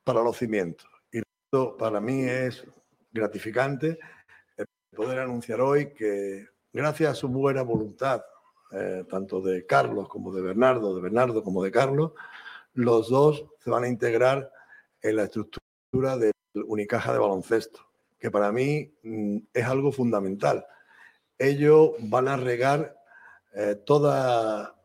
para 0.03 0.21
los 0.21 0.37
cimientos. 0.37 0.87
Y 1.11 1.17
esto 1.17 1.75
para 1.77 1.99
mí 1.99 2.23
es 2.25 2.63
gratificante 3.11 3.97
poder 4.95 5.19
anunciar 5.19 5.59
hoy 5.61 5.91
que 5.93 6.47
gracias 6.71 7.11
a 7.11 7.15
su 7.15 7.27
buena 7.27 7.63
voluntad, 7.63 8.23
eh, 8.71 9.03
tanto 9.09 9.41
de 9.41 9.65
Carlos 9.65 10.07
como 10.07 10.31
de 10.31 10.43
Bernardo, 10.43 10.95
de 10.95 11.01
Bernardo 11.01 11.43
como 11.43 11.63
de 11.63 11.71
Carlos, 11.71 12.11
los 12.73 13.09
dos 13.09 13.45
se 13.57 13.71
van 13.71 13.83
a 13.83 13.87
integrar 13.87 14.51
en 15.01 15.15
la 15.15 15.23
estructura 15.23 16.17
del 16.17 16.33
Unicaja 16.53 17.11
de 17.11 17.19
baloncesto 17.19 17.84
que 18.25 18.31
para 18.31 18.51
mí 18.51 18.91
mm, 19.03 19.37
es 19.53 19.65
algo 19.65 19.91
fundamental. 19.91 20.65
Ellos 21.37 21.91
van 21.99 22.27
a 22.27 22.35
regar 22.35 22.97
eh, 23.53 23.75
toda 23.85 24.81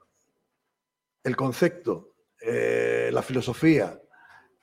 el 1.24 1.36
concepto, 1.36 2.16
eh, 2.42 3.08
la 3.10 3.22
filosofía, 3.22 3.98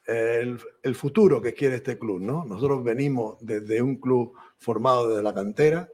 el, 0.05 0.59
futuro 0.93 1.41
que 1.41 1.55
quiere 1.55 1.77
este 1.77 1.97
club. 1.97 2.21
¿no? 2.21 2.45
Nosotros 2.45 2.83
venimos 2.83 3.37
desde 3.41 3.81
un 3.81 3.95
club 3.95 4.33
formado 4.59 5.09
desde 5.09 5.23
la 5.23 5.33
cantera. 5.33 5.89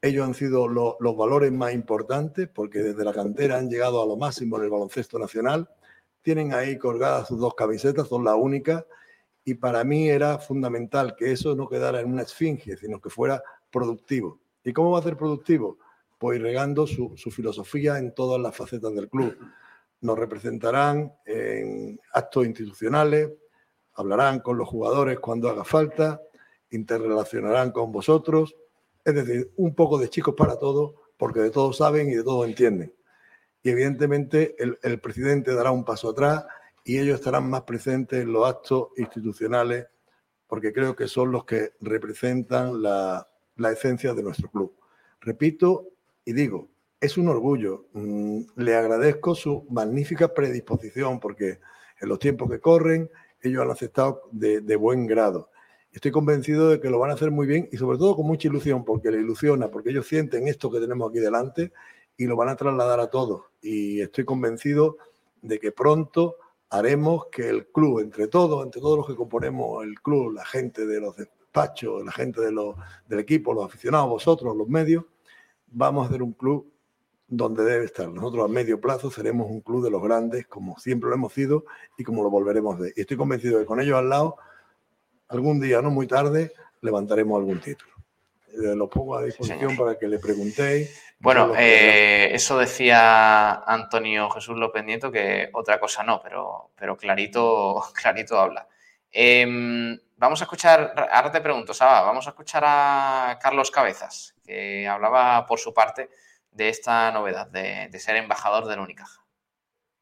Ellos 0.00 0.26
han 0.26 0.32
sido 0.32 0.66
los 0.68 1.16
valores 1.18 1.52
más 1.52 1.74
importantes 1.74 2.48
porque 2.48 2.78
desde 2.78 3.04
la 3.04 3.12
cantera 3.12 3.58
han 3.58 3.68
llegado 3.68 4.02
a 4.02 4.06
lo 4.06 4.16
máximo 4.16 4.56
en 4.56 4.64
el 4.64 4.70
baloncesto 4.70 5.18
nacional. 5.18 5.68
Tienen 6.22 6.54
ahí 6.54 6.78
colgadas 6.78 7.28
sus 7.28 7.38
dos 7.38 7.54
camisetas, 7.54 8.08
son 8.08 8.24
las 8.24 8.36
únicas 8.36 8.86
y 9.48 9.54
para 9.54 9.84
mí 9.84 10.10
era 10.10 10.40
fundamental 10.40 11.14
que 11.14 11.30
eso 11.30 11.54
no 11.54 11.68
quedara 11.68 12.00
en 12.00 12.12
una 12.12 12.22
esfinge, 12.22 12.76
sino 12.76 13.00
que 13.00 13.08
fuera 13.08 13.40
productivo. 13.70 14.40
¿Y 14.64 14.72
cómo 14.72 14.90
va 14.90 14.98
a 14.98 15.02
ser 15.04 15.16
productivo? 15.16 15.78
Pues 16.18 16.42
regando 16.42 16.84
su, 16.84 17.14
filosofía 17.16 17.96
en 17.98 18.12
todas 18.12 18.40
las 18.40 18.56
facetas 18.56 18.92
del 18.92 19.08
club. 19.08 19.38
Nos 20.00 20.18
representarán 20.18 21.14
en 21.24 22.00
actos 22.12 22.44
institucionales, 22.44 23.30
hablarán 23.94 24.40
con 24.40 24.58
los 24.58 24.68
jugadores 24.68 25.20
cuando 25.20 25.48
haga 25.48 25.62
falta, 25.62 26.20
interrelacionarán 26.70 27.70
con 27.70 27.92
vosotros, 27.92 28.56
es 29.04 29.14
decir, 29.14 29.52
un 29.58 29.76
poco 29.76 29.96
de 29.96 30.10
chicos 30.10 30.34
para 30.36 30.58
todos, 30.58 30.94
porque 31.16 31.38
de 31.38 31.50
todo 31.50 31.72
saben 31.72 32.10
y 32.10 32.16
de 32.16 32.24
todo 32.24 32.44
entienden. 32.44 32.92
Y 33.62 33.70
evidentemente 33.70 34.56
el, 34.58 34.76
el 34.82 35.00
presidente 35.00 35.54
dará 35.54 35.70
un 35.70 35.84
paso 35.84 36.10
atrás 36.10 36.46
y 36.86 37.00
ellos 37.00 37.16
estarán 37.16 37.50
más 37.50 37.62
presentes 37.62 38.22
en 38.22 38.32
los 38.32 38.46
actos 38.48 38.90
institucionales 38.96 39.88
porque 40.46 40.72
creo 40.72 40.94
que 40.94 41.08
son 41.08 41.32
los 41.32 41.44
que 41.44 41.72
representan 41.80 42.80
la, 42.80 43.26
esencia 43.72 44.14
de 44.14 44.22
nuestro 44.22 44.48
club. 44.48 44.72
Repito 45.20 45.88
y 46.24 46.32
digo, 46.32 46.68
es 47.00 47.18
un 47.18 47.26
orgullo. 47.26 47.86
Mm, 47.92 48.42
le 48.54 48.76
agradezco 48.76 49.34
su 49.34 49.66
magnífica 49.68 50.32
predisposición 50.32 51.18
porque 51.18 51.58
en 52.00 52.08
los 52.08 52.20
tiempos 52.20 52.48
que 52.48 52.60
corren 52.60 53.10
ellos 53.42 53.62
han 53.62 53.70
aceptado 53.72 54.22
de, 54.30 54.60
de, 54.60 54.76
buen 54.76 55.08
grado. 55.08 55.50
Estoy 55.90 56.12
convencido 56.12 56.68
de 56.68 56.80
que 56.80 56.88
lo 56.88 57.00
van 57.00 57.10
a 57.10 57.14
hacer 57.14 57.32
muy 57.32 57.48
bien 57.48 57.68
y 57.72 57.78
sobre 57.78 57.98
todo 57.98 58.14
con 58.14 58.28
mucha 58.28 58.46
ilusión 58.46 58.84
porque 58.84 59.10
le 59.10 59.18
ilusiona, 59.18 59.72
porque 59.72 59.90
ellos 59.90 60.06
sienten 60.06 60.46
esto 60.46 60.70
que 60.70 60.78
tenemos 60.78 61.10
aquí 61.10 61.18
delante 61.18 61.72
y 62.16 62.26
lo 62.26 62.36
van 62.36 62.50
a 62.50 62.54
trasladar 62.54 63.00
a 63.00 63.10
todos. 63.10 63.42
Y 63.60 64.00
estoy 64.00 64.24
convencido 64.24 64.98
de 65.42 65.58
que 65.58 65.72
pronto 65.72 66.36
haremos 66.70 67.26
que 67.26 67.48
el 67.48 67.66
club, 67.68 68.00
entre 68.00 68.28
todos, 68.28 68.64
entre 68.64 68.80
todos 68.80 68.98
los 68.98 69.06
que 69.06 69.14
componemos 69.14 69.84
el 69.84 70.00
club, 70.00 70.32
la 70.32 70.44
gente 70.44 70.86
de 70.86 71.00
los 71.00 71.16
despachos, 71.16 72.04
la 72.04 72.12
gente 72.12 72.40
de 72.40 72.52
los, 72.52 72.76
del 73.08 73.20
equipo, 73.20 73.54
los 73.54 73.64
aficionados, 73.64 74.08
vosotros, 74.08 74.56
los 74.56 74.68
medios, 74.68 75.04
vamos 75.68 76.04
a 76.04 76.08
hacer 76.08 76.22
un 76.22 76.32
club 76.32 76.70
donde 77.28 77.64
debe 77.64 77.84
estar. 77.84 78.08
Nosotros 78.08 78.44
a 78.44 78.48
medio 78.48 78.80
plazo 78.80 79.10
seremos 79.10 79.50
un 79.50 79.60
club 79.60 79.84
de 79.84 79.90
los 79.90 80.02
grandes, 80.02 80.46
como 80.46 80.78
siempre 80.78 81.08
lo 81.08 81.16
hemos 81.16 81.32
sido 81.32 81.64
y 81.98 82.04
como 82.04 82.22
lo 82.22 82.30
volveremos 82.30 82.78
de. 82.78 82.92
Y 82.96 83.00
estoy 83.00 83.16
convencido 83.16 83.58
de 83.58 83.64
que 83.64 83.66
con 83.66 83.80
ellos 83.80 83.98
al 83.98 84.08
lado, 84.08 84.36
algún 85.28 85.60
día, 85.60 85.82
no 85.82 85.90
muy 85.90 86.06
tarde, 86.06 86.52
levantaremos 86.80 87.38
algún 87.38 87.60
título. 87.60 87.95
Eh, 88.56 88.74
lo 88.74 88.88
pongo 88.88 89.16
a 89.16 89.22
disposición 89.22 89.76
para 89.76 89.98
que 89.98 90.08
le 90.08 90.18
preguntéis. 90.18 91.02
Bueno, 91.18 91.52
eh, 91.56 92.30
eso 92.32 92.58
decía 92.58 93.54
Antonio 93.54 94.30
Jesús 94.30 94.56
López 94.56 94.84
Nieto, 94.84 95.10
que 95.10 95.50
otra 95.52 95.78
cosa 95.78 96.02
no, 96.02 96.20
pero, 96.22 96.70
pero 96.76 96.96
clarito, 96.96 97.82
clarito 97.94 98.38
habla. 98.38 98.66
Em, 99.10 99.98
vamos 100.16 100.40
a 100.40 100.44
escuchar, 100.44 100.94
ahora 101.10 101.30
te 101.30 101.40
pregunto, 101.40 101.72
Saba, 101.74 102.02
vamos 102.02 102.26
a 102.26 102.30
escuchar 102.30 102.64
a 102.66 103.38
Carlos 103.40 103.70
Cabezas, 103.70 104.34
que 104.44 104.86
hablaba 104.86 105.46
por 105.46 105.58
su 105.58 105.72
parte 105.72 106.10
de 106.50 106.68
esta 106.68 107.10
novedad, 107.12 107.46
de, 107.48 107.98
ser 107.98 108.16
embajador 108.16 108.66
del 108.66 108.80
Unicaja. 108.80 109.22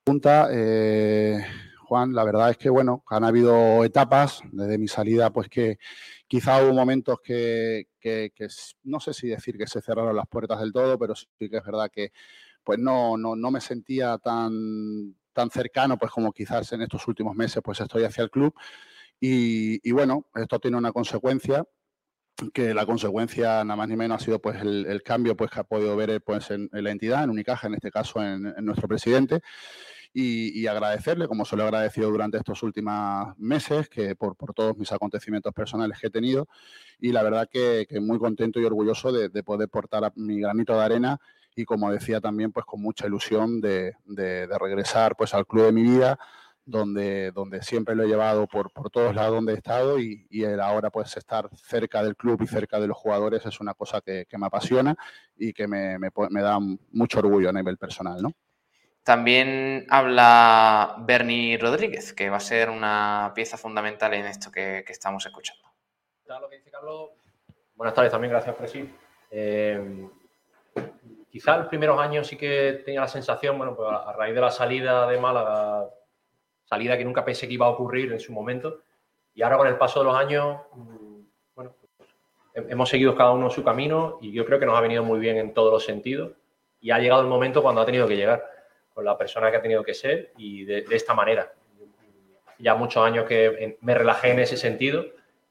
Pregunta, 0.05 0.48
eh, 0.52 1.44
Juan, 1.86 2.12
la 2.12 2.24
verdad 2.24 2.51
es 2.51 2.56
que, 2.56 2.70
bueno, 2.70 3.05
han 3.09 3.24
habido 3.24 3.85
etapas 3.85 4.43
desde 4.52 4.78
mi 4.78 4.89
salida, 4.89 5.31
pues 5.31 5.48
que 5.48 5.78
Quizá 6.27 6.63
hubo 6.63 6.73
momentos 6.73 7.21
que, 7.23 7.87
no 8.85 9.01
sé 9.01 9.13
si 9.13 9.29
decir 9.29 9.57
que 9.59 9.67
se 9.67 9.83
cerraron 9.83 10.17
las 10.17 10.27
puertas 10.27 10.61
del 10.61 10.73
todo, 10.73 10.99
pero 10.99 11.15
sí 11.15 11.27
que 11.39 11.57
es 11.57 11.65
verdad 11.65 11.91
que 11.93 12.13
pues 12.63 12.79
no, 12.79 13.17
no, 13.17 13.51
me 13.51 13.61
sentía 13.61 14.17
tan, 14.19 15.15
tan 15.35 15.51
cercano 15.51 15.99
pues 15.99 16.11
como 16.11 16.33
quizás 16.33 16.73
en 16.73 16.81
estos 16.83 17.07
últimos 17.09 17.37
meses 17.37 17.63
pues 17.63 17.81
estoy 17.81 18.05
hacia 18.05 18.25
el 18.25 18.31
club. 18.31 18.55
Y, 19.21 19.91
bueno, 19.93 20.27
esto 20.35 20.59
tiene 20.59 20.77
una 20.77 20.93
consecuencia 20.93 21.65
que 22.53 22.75
la 22.75 22.85
consecuencia 22.85 23.65
nada 23.65 23.77
más 23.77 23.89
ni 23.89 23.97
menos 23.97 24.21
ha 24.21 24.25
sido 24.25 24.41
pues 24.41 24.61
el, 24.61 25.03
cambio 25.03 25.37
pues 25.37 25.51
que 25.51 25.61
ha 25.61 25.65
podido 25.65 25.95
ver 25.97 26.21
pues 26.23 26.51
en, 26.51 26.69
la 26.73 26.91
entidad, 26.91 27.25
en 27.25 27.31
Unicaja, 27.31 27.69
en 27.69 27.75
este 27.75 27.91
caso 27.91 28.23
en 28.23 28.43
nuestro 28.65 28.89
presidente 28.89 29.41
y, 30.16 30.69
agradecerle, 30.69 31.27
como 31.27 31.45
se 31.45 31.57
lo 31.57 31.65
he 31.65 31.66
agradecido 31.66 32.09
durante 32.09 32.39
estos 32.39 32.62
últimos 32.62 33.36
meses, 33.36 33.89
que 33.89 34.15
por, 34.15 34.36
todos 34.55 34.78
mis 34.78 34.93
acontecimientos 34.93 35.53
personales 35.53 35.99
que 35.99 36.07
he 36.07 36.11
tenido. 36.11 36.47
Y 37.01 37.11
la 37.11 37.24
verdad 37.24 37.49
que, 37.51 37.86
muy 38.01 38.20
contento 38.20 38.61
y 38.61 38.65
orgulloso 38.65 39.11
de, 39.11 39.43
poder 39.43 39.69
portar 39.69 40.12
mi 40.15 40.39
granito 40.41 40.74
de 40.74 40.82
arena 40.82 41.20
y 41.57 41.65
como 41.65 41.91
decía 41.91 42.20
también, 42.20 42.53
pues 42.53 42.65
con 42.65 42.81
mucha 42.81 43.07
ilusión 43.07 43.61
de, 43.61 43.95
regresar 44.61 45.16
pues 45.16 45.35
al 45.35 45.47
club 45.47 45.66
de 45.66 45.73
mi 45.73 45.82
vida, 45.82 46.16
donde, 46.65 47.32
donde 47.32 47.62
siempre 47.62 47.97
lo 47.97 48.05
he 48.05 48.09
llevado 48.09 48.47
por, 48.47 48.73
por 48.73 48.91
todos 48.91 49.15
lados 49.16 49.35
donde 49.35 49.53
he 49.53 49.57
estado 49.57 49.99
y, 49.99 50.27
ahora 50.62 50.91
pues 50.91 51.16
estar 51.16 51.51
cerca 51.57 52.05
del 52.05 52.16
club 52.16 52.41
y 52.43 52.47
cerca 52.47 52.78
de 52.78 52.86
los 52.86 52.97
jugadores 52.97 53.45
es 53.47 53.61
una 53.61 53.74
cosa 53.74 54.01
que, 54.01 54.27
me 54.39 54.47
apasiona 54.47 54.95
y 55.36 55.53
que 55.53 55.66
me, 55.66 55.99
me 55.99 56.41
da 56.41 56.59
mucho 56.93 57.19
orgullo 57.19 57.51
a 57.51 57.53
nivel 57.53 57.78
personal, 57.78 58.23
¿no? 58.23 58.32
También 59.05 59.86
habla 59.90 60.97
Bernie 61.01 61.59
Rodríguez, 61.59 62.14
que 62.14 62.31
va 62.31 62.39
a 62.39 62.40
ser 62.40 62.70
una 62.70 63.32
pieza 63.35 63.59
fundamental 63.59 64.14
en 64.14 64.24
esto 64.24 64.51
que, 64.51 64.78
estamos 64.89 65.26
escuchando. 65.26 65.62
Carlos. 66.26 67.10
Buenas 67.76 67.94
tardes 67.94 68.10
también, 68.10 68.31
gracias, 68.31 68.56
Presi. 68.56 68.89
Eh, 69.31 70.09
quizá 71.31 71.59
los 71.59 71.66
primeros 71.66 72.01
años 72.01 72.26
sí 72.26 72.39
que 72.39 72.81
tenía 72.82 73.02
la 73.02 73.09
sensación, 73.09 73.59
bueno, 73.59 73.76
pues 73.76 73.90
a 73.93 74.10
raíz 74.14 74.35
de 74.35 74.40
la 74.40 74.51
salida 74.51 75.06
de 75.06 75.20
Málaga, 75.20 75.85
salida 76.64 76.97
que 76.97 77.05
nunca 77.05 77.26
pensé 77.26 77.47
que 77.47 77.55
iba 77.55 77.66
a 77.66 77.70
ocurrir 77.70 78.10
en 78.10 78.20
su 78.20 78.32
momento, 78.32 78.81
y 79.35 79.43
ahora 79.43 79.59
con 79.59 79.66
el 79.66 79.76
paso 79.76 80.01
de 80.01 80.06
los 80.06 80.16
años, 80.16 80.60
mm, 80.72 81.20
bueno, 81.55 81.74
pues, 81.78 82.70
hemos 82.70 82.89
seguido 82.89 83.14
cada 83.14 83.32
uno 83.32 83.51
su 83.51 83.62
camino 83.62 84.16
y 84.22 84.32
yo 84.32 84.47
creo 84.47 84.59
que 84.59 84.64
nos 84.64 84.78
ha 84.78 84.81
venido 84.81 85.05
muy 85.05 85.20
bien 85.20 85.36
en 85.36 85.52
todos 85.52 85.70
los 85.70 85.85
sentidos 85.85 86.32
y 86.81 86.90
ha 86.90 86.98
llegado 86.98 87.20
el 87.20 87.28
momento 87.28 87.62
cuando 87.62 87.82
ha 87.82 87.86
tenido 87.86 88.09
que 88.09 88.16
llegar 88.16 88.53
con 88.95 89.05
la 89.05 89.19
persona 89.19 89.51
que 89.51 89.57
ha 89.57 89.62
tenido 89.62 89.83
que 89.83 89.93
ser 89.93 90.33
y 90.39 90.65
de, 90.65 90.85
esta 90.91 91.12
manera. 91.12 91.53
Ya 92.59 92.77
muchos 92.77 93.05
años 93.05 93.27
que 93.27 93.77
me 93.81 93.95
relajé 93.95 94.31
en 94.31 94.39
ese 94.39 94.57
sentido 94.57 95.05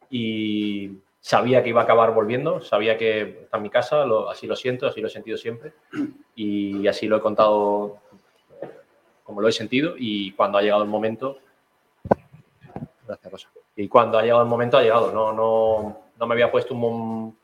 y 0.09 0.99
sabía 1.19 1.61
que 1.61 1.69
iba 1.69 1.81
a 1.81 1.83
acabar 1.83 2.13
volviendo, 2.13 2.61
sabía 2.61 2.97
que 2.97 3.41
está 3.43 3.57
en 3.57 3.63
mi 3.63 3.69
casa, 3.69 4.05
así 4.31 4.47
lo 4.47 4.55
siento, 4.55 4.87
así 4.87 5.01
lo 5.01 5.07
he 5.07 5.11
sentido 5.11 5.37
siempre 5.37 5.73
y 6.35 6.87
así 6.87 7.07
lo 7.07 7.17
he 7.17 7.21
contado 7.21 7.99
como 9.23 9.41
lo 9.41 9.47
he 9.47 9.51
sentido 9.51 9.95
y 9.97 10.31
cuando 10.31 10.57
ha 10.57 10.61
llegado 10.61 10.83
el 10.83 10.89
momento, 10.89 11.39
gracias 13.05 13.31
Rosa, 13.31 13.49
y 13.75 13.87
cuando 13.87 14.17
ha 14.17 14.21
llegado 14.21 14.43
el 14.43 14.49
momento 14.49 14.77
ha 14.77 14.81
llegado, 14.81 15.11
no, 15.11 15.33
no, 15.33 16.01
no 16.17 16.27
me 16.27 16.33
había 16.33 16.51
puesto 16.51 16.73
un, 16.75 17.37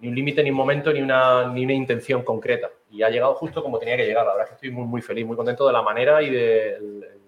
ni 0.00 0.08
un 0.08 0.14
límite, 0.14 0.42
ni 0.42 0.50
un 0.50 0.56
momento, 0.56 0.92
ni 0.92 1.00
una, 1.00 1.46
ni 1.46 1.64
una 1.64 1.74
intención 1.74 2.22
concreta 2.22 2.70
y 2.90 3.02
ha 3.02 3.08
llegado 3.08 3.34
justo 3.34 3.62
como 3.62 3.78
tenía 3.78 3.96
que 3.96 4.04
llegar, 4.04 4.26
la 4.26 4.32
verdad 4.32 4.46
es 4.46 4.50
que 4.50 4.54
estoy 4.66 4.70
muy, 4.70 4.86
muy 4.86 5.02
feliz, 5.02 5.24
muy 5.24 5.36
contento 5.36 5.66
de 5.66 5.72
la 5.72 5.82
manera 5.82 6.22
y 6.22 6.30
de 6.30 7.18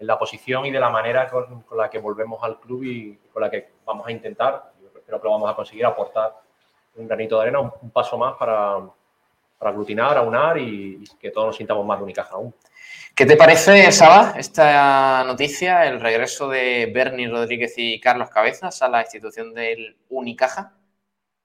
la 0.00 0.18
posición 0.18 0.66
y 0.66 0.70
de 0.70 0.78
la 0.78 0.90
manera 0.90 1.28
con, 1.28 1.64
la 1.76 1.88
que 1.88 1.98
volvemos 1.98 2.42
al 2.42 2.60
club 2.60 2.84
y 2.84 3.18
con 3.32 3.42
la 3.42 3.50
que 3.50 3.70
vamos 3.86 4.06
a 4.06 4.12
intentar, 4.12 4.72
creo 5.06 5.20
que 5.20 5.24
lo 5.24 5.32
vamos 5.32 5.50
a 5.50 5.54
conseguir 5.54 5.86
aportar 5.86 6.34
un 6.96 7.08
granito 7.08 7.36
de 7.36 7.42
arena, 7.42 7.60
un, 7.60 7.90
paso 7.90 8.18
más 8.18 8.34
para, 8.36 8.78
para 9.58 9.70
aglutinar, 9.70 10.16
aunar 10.18 10.58
y, 10.58 11.02
y, 11.02 11.04
que 11.18 11.30
todos 11.30 11.48
nos 11.48 11.56
sintamos 11.56 11.84
más 11.86 11.98
de 11.98 12.04
Unicaja 12.04 12.34
aún. 12.34 12.54
¿Qué 13.14 13.24
te 13.24 13.36
parece, 13.36 13.90
Saba, 13.90 14.34
esta 14.36 15.24
noticia, 15.24 15.86
el 15.86 16.00
regreso 16.00 16.48
de 16.48 16.90
Bernie 16.92 17.28
Rodríguez 17.28 17.74
y 17.78 18.00
Carlos 18.00 18.28
Cabezas 18.28 18.82
a 18.82 18.88
la 18.88 19.00
institución 19.00 19.54
del 19.54 19.96
Unicaja? 20.10 20.74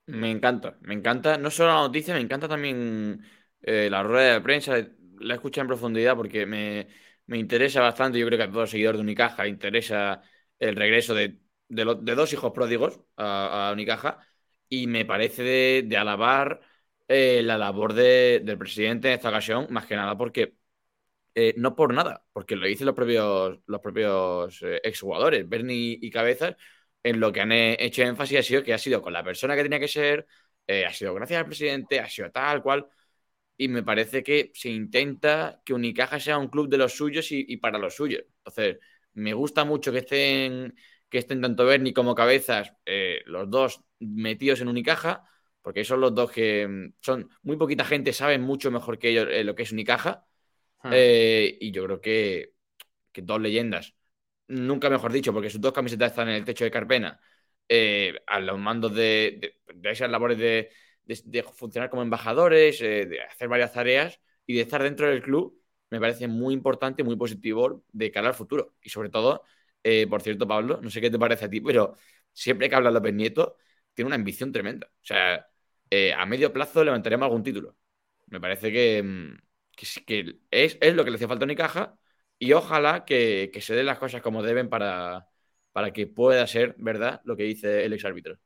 Me 0.10 0.32
encanta, 0.32 0.78
me 0.82 0.96
encanta, 0.96 1.38
no 1.38 1.52
solo 1.52 1.70
la 1.70 1.82
noticia, 1.82 2.16
me 2.16 2.20
encanta 2.20 2.48
también 2.48 3.24
eh, 3.62 3.90
la 3.92 4.02
rueda 4.02 4.34
de 4.34 4.42
prensa, 4.42 4.76
la 5.20 5.36
escuché 5.36 5.62
en 5.62 5.68
profundidad 5.68 6.16
porque 6.16 6.48
me, 6.48 6.88
me 7.28 7.38
interesa 7.38 7.82
bastante, 7.82 8.18
yo 8.18 8.26
creo 8.26 8.40
que 8.40 8.44
a 8.46 8.48
todos 8.48 8.62
los 8.64 8.70
seguidores 8.72 8.98
de 8.98 9.04
Unicaja 9.04 9.48
interesa 9.48 10.24
el 10.58 10.76
regreso 10.76 11.14
de, 11.14 11.40
de, 11.68 11.86
dos 12.16 12.34
hijos 12.34 12.52
pródigos 12.54 13.00
a, 13.18 13.70
Unicaja 13.72 14.20
y 14.68 14.88
me 14.88 15.06
parece 15.06 15.44
de, 15.84 15.98
alabar 15.98 16.62
eh, 17.08 17.42
la 17.44 17.58
labor 17.60 17.94
del 17.94 18.58
presidente 18.58 19.10
en 19.10 19.14
esta 19.16 19.30
ocasión, 19.30 19.68
más 19.70 19.86
que 19.86 19.96
nada 19.96 20.18
porque, 20.18 20.56
eh, 21.36 21.54
no 21.58 21.76
por 21.76 21.94
nada, 21.94 22.26
porque 22.34 22.56
lo 22.56 22.68
dicen 22.68 22.88
los 22.88 22.96
propios, 22.96 23.60
los 23.68 23.82
propios 23.82 24.62
eh, 24.64 24.82
exjugadores, 24.84 25.48
Bernie 25.48 26.00
y 26.02 26.10
Cabezas, 26.12 26.56
en 27.04 27.20
lo 27.20 27.32
que 27.32 27.42
han 27.42 27.52
hecho 27.52 28.04
énfasis 28.04 28.40
ha 28.40 28.44
sido 28.44 28.64
que 28.64 28.74
ha 28.74 28.78
sido 28.78 29.02
con 29.02 29.14
la 29.14 29.24
persona 29.24 29.56
que 29.56 29.64
tenía 29.64 29.80
que 29.80 29.88
ser, 29.88 30.28
ha 30.68 30.94
sido 30.94 31.14
gracias 31.14 31.40
al 31.40 31.46
presidente, 31.46 32.00
ha 32.00 32.10
sido 32.10 32.32
tal 32.32 32.62
cual 32.62 32.88
y 33.60 33.68
me 33.68 33.84
parece 33.84 34.24
que 34.24 34.52
se 34.56 34.70
intenta 34.70 35.62
que 35.66 35.74
Unicaja 35.74 36.18
sea 36.18 36.38
un 36.38 36.48
club 36.48 36.70
de 36.70 36.78
los 36.78 36.94
suyos 36.96 37.28
y, 37.30 37.58
para 37.58 37.78
los 37.78 37.94
suyos. 37.94 38.24
Entonces, 38.38 38.78
me 39.16 39.34
gusta 39.34 39.66
mucho 39.66 39.92
que 39.92 39.98
estén, 39.98 40.74
que 41.10 41.18
estén 41.18 41.42
tanto 41.42 41.66
Berni 41.66 41.92
como 41.92 42.16
Cabezas, 42.16 42.72
eh, 42.86 43.22
los 43.26 43.50
dos 43.50 43.82
metidos 44.00 44.62
en 44.62 44.70
Unicaja, 44.70 45.26
porque 45.62 45.84
son 45.84 46.00
los 46.00 46.16
dos 46.16 46.32
que 46.32 46.66
mm, 46.70 46.94
son 47.02 47.30
muy 47.42 47.58
poquita 47.58 47.84
gente, 47.84 48.14
saben 48.14 48.42
mucho 48.44 48.72
mejor 48.72 48.98
que 48.98 49.10
ellos 49.10 49.28
eh, 49.30 49.44
lo 49.44 49.56
que 49.56 49.64
es 49.64 49.74
Unicaja. 49.74 50.26
Hmm. 50.82 50.92
Eh, 50.94 51.58
y 51.60 51.72
yo 51.72 51.84
creo 51.84 52.00
que, 52.00 52.54
que, 53.12 53.22
dos 53.24 53.42
leyendas, 53.42 53.94
nunca 54.50 54.90
mejor 54.90 55.12
dicho, 55.12 55.34
porque 55.34 55.50
sus 55.50 55.62
dos 55.62 55.74
camisetas 55.74 56.12
están 56.12 56.30
en 56.30 56.36
el 56.36 56.46
techo 56.46 56.66
de 56.66 56.72
Carpena, 56.72 57.20
a 58.28 58.40
los 58.40 58.60
mandos 58.60 58.94
de 58.96 59.56
esas 59.84 60.10
labores 60.10 60.38
de, 60.38 60.70
de, 61.26 61.44
funcionar 61.44 61.90
como 61.90 62.02
embajadores, 62.04 62.82
eh, 62.82 63.06
de 63.06 63.22
hacer 63.22 63.48
varias 63.48 63.74
tareas 63.74 64.20
y 64.46 64.56
de 64.56 64.62
estar 64.62 64.82
dentro 64.84 65.08
del 65.08 65.22
club, 65.22 65.60
me 65.90 66.00
parece 66.00 66.28
muy 66.28 66.54
importante, 66.54 67.04
muy 67.04 67.16
positivo 67.16 67.84
de 67.92 68.12
cara 68.12 68.30
al 68.30 68.34
futuro. 68.36 68.76
Y 68.82 68.90
sobre 68.90 69.10
todo, 69.10 69.44
eh, 69.84 70.08
por 70.08 70.22
cierto, 70.22 70.48
Pablo, 70.48 70.80
no 70.82 70.90
sé 70.90 71.02
qué 71.02 71.10
te 71.10 71.20
parece 71.20 71.46
a 71.46 71.50
ti, 71.50 71.62
pero 71.62 71.96
siempre 72.34 72.70
que 72.70 72.76
habla 72.76 72.92
López 72.92 73.14
Nieto, 73.14 73.58
tiene 73.94 74.08
una 74.08 74.16
ambición 74.16 74.52
tremenda. 74.52 74.88
O 74.88 75.06
sea, 75.06 75.48
eh, 75.90 76.14
a 76.14 76.26
medio 76.26 76.54
plazo 76.54 76.84
levantaríamos 76.84 77.26
algún 77.26 77.44
título. 77.44 77.76
Me 78.28 78.40
parece 78.40 78.72
que, 78.72 79.02
mm, 79.04 79.38
que, 80.06 80.40
es, 80.52 80.96
lo 80.96 81.04
que 81.04 81.12
le 81.12 81.16
hace 81.16 81.28
falta 81.28 81.46
a 81.46 81.48
Unicaja 81.48 81.98
y 82.40 82.54
ojalá 82.54 83.06
que, 83.06 83.52
se 83.62 83.76
den 83.76 83.86
las 83.86 84.00
cosas 84.00 84.22
como 84.22 84.42
deben 84.42 84.70
para, 84.70 85.28
para 85.74 85.92
que 85.92 86.08
pueda 86.08 86.48
ser 86.48 86.76
verdad 86.78 87.22
lo 87.26 87.36
que 87.36 87.44
dice 87.44 87.84
el 87.86 87.94
exárbitro. 87.94 88.40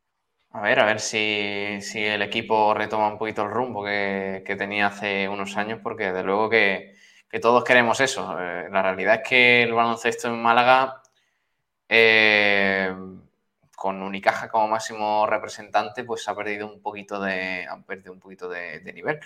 A 0.49 0.61
ver, 0.61 0.79
a 0.79 0.85
ver 0.85 0.99
si, 0.99 1.17
el 1.17 2.21
equipo 2.21 2.73
retoma 2.73 3.07
un 3.07 3.17
poquito 3.17 3.43
el 3.43 3.51
rumbo 3.51 3.83
que, 3.83 4.55
tenía 4.57 4.87
hace 4.87 5.27
unos 5.27 5.57
años, 5.57 5.79
porque 5.81 6.11
de 6.11 6.23
luego 6.23 6.49
que, 6.49 6.95
todos 7.41 7.63
queremos 7.63 7.99
eso. 7.99 8.37
Eh, 8.39 8.67
la 8.69 8.81
realidad 8.83 9.21
es 9.23 9.29
que 9.29 9.63
el 9.63 9.73
baloncesto 9.73 10.27
en 10.27 10.41
Málaga, 10.41 11.01
eh, 11.89 12.93
con 13.75 14.01
Unicaja 14.01 14.49
como 14.49 14.67
máximo 14.67 15.25
representante, 15.27 16.03
pues 16.03 16.27
ha 16.27 16.35
perdido 16.35 16.67
un 16.67 16.81
poquito 16.81 17.19
de, 17.19 17.65
han 17.67 17.83
perdido 17.83 18.13
un 18.13 18.19
poquito 18.19 18.49
de 18.49 18.93
nivel. 18.93 19.19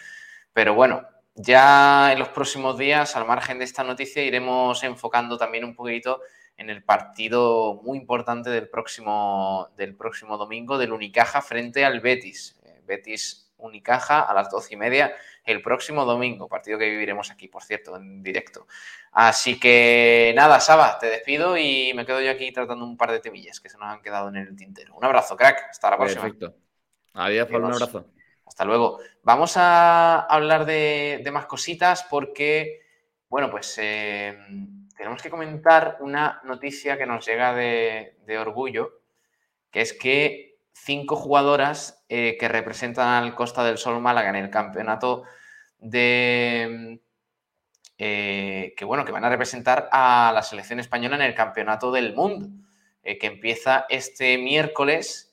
Pero 0.53 0.73
bueno, 0.75 1.05
ya 1.37 2.11
en 2.11 2.19
los 2.19 2.29
próximos 2.29 2.77
días, 2.77 3.15
al 3.15 3.25
margen 3.25 3.59
de 3.59 3.65
esta 3.65 3.83
noticia, 3.83 4.23
iremos 4.23 4.83
enfocando 4.83 5.37
también 5.37 5.63
un 5.63 5.75
poquito 5.75 6.21
en 6.57 6.71
el 6.71 6.83
partido 6.83 7.79
muy 7.83 7.97
importante 7.97 8.49
del 8.49 8.67
próximo, 8.67 9.69
del 9.77 9.95
próximo 9.95 10.37
domingo 10.37 10.79
del 10.79 10.91
Unicaja 10.91 11.41
frente 11.41 11.85
al 11.85 11.99
Betis. 11.99 12.59
Eh, 12.63 12.81
Betis 12.85 13.51
Unicaja 13.57 14.21
a 14.21 14.33
las 14.33 14.49
doce 14.49 14.73
y 14.73 14.77
media 14.77 15.15
el 15.43 15.61
próximo 15.61 16.05
domingo, 16.05 16.47
partido 16.47 16.77
que 16.77 16.89
viviremos 16.89 17.31
aquí, 17.31 17.47
por 17.47 17.63
cierto, 17.63 17.95
en 17.95 18.21
directo. 18.21 18.67
Así 19.11 19.59
que 19.59 20.33
nada, 20.35 20.59
Saba, 20.59 20.97
te 20.99 21.07
despido 21.07 21.57
y 21.57 21.93
me 21.95 22.05
quedo 22.05 22.21
yo 22.21 22.29
aquí 22.31 22.51
tratando 22.51 22.85
un 22.85 22.97
par 22.97 23.11
de 23.11 23.19
temillas 23.19 23.59
que 23.59 23.69
se 23.69 23.77
nos 23.77 23.87
han 23.87 24.01
quedado 24.01 24.29
en 24.29 24.35
el 24.35 24.55
tintero. 24.55 24.95
Un 24.95 25.05
abrazo, 25.05 25.37
crack. 25.37 25.69
Hasta 25.69 25.91
la 25.91 25.97
próxima. 25.97 26.23
Perfecto. 26.23 26.55
Adiós, 27.13 27.47
Pablo, 27.47 27.67
un 27.67 27.73
abrazo. 27.73 28.05
Hasta 28.47 28.65
luego. 28.65 28.99
Vamos 29.23 29.57
a 29.57 30.21
hablar 30.21 30.65
de, 30.65 31.27
más 31.31 31.45
cositas 31.45 32.05
porque, 32.09 32.81
bueno, 33.29 33.51
pues 33.51 33.77
eh, 33.77 34.37
tenemos 34.95 35.21
que 35.21 35.29
comentar 35.29 35.97
una 35.99 36.41
noticia 36.45 36.97
que 36.97 37.05
nos 37.05 37.25
llega 37.25 37.53
de, 37.53 38.15
orgullo, 38.39 39.01
que 39.69 39.81
es 39.81 39.93
que 39.93 40.59
cinco 40.71 41.17
jugadoras 41.17 42.05
eh, 42.07 42.37
que 42.39 42.47
representan 42.47 43.09
al 43.21 43.35
Costa 43.35 43.63
del 43.65 43.77
Sol 43.77 43.99
Málaga 43.99 44.29
en 44.29 44.37
el 44.37 44.49
campeonato 44.49 45.23
de... 45.77 47.01
Eh, 47.99 48.75
que 48.77 48.85
bueno, 48.85 49.03
que 49.03 49.11
van 49.11 49.25
a 49.25 49.29
representar 49.29 49.89
a 49.91 50.31
la 50.33 50.43
selección 50.43 50.79
española 50.79 51.15
en 51.15 51.23
el 51.23 51.35
campeonato 51.35 51.91
del 51.91 52.15
mundo, 52.15 52.47
que 53.01 53.27
empieza 53.27 53.85
este 53.89 54.37
miércoles, 54.37 55.26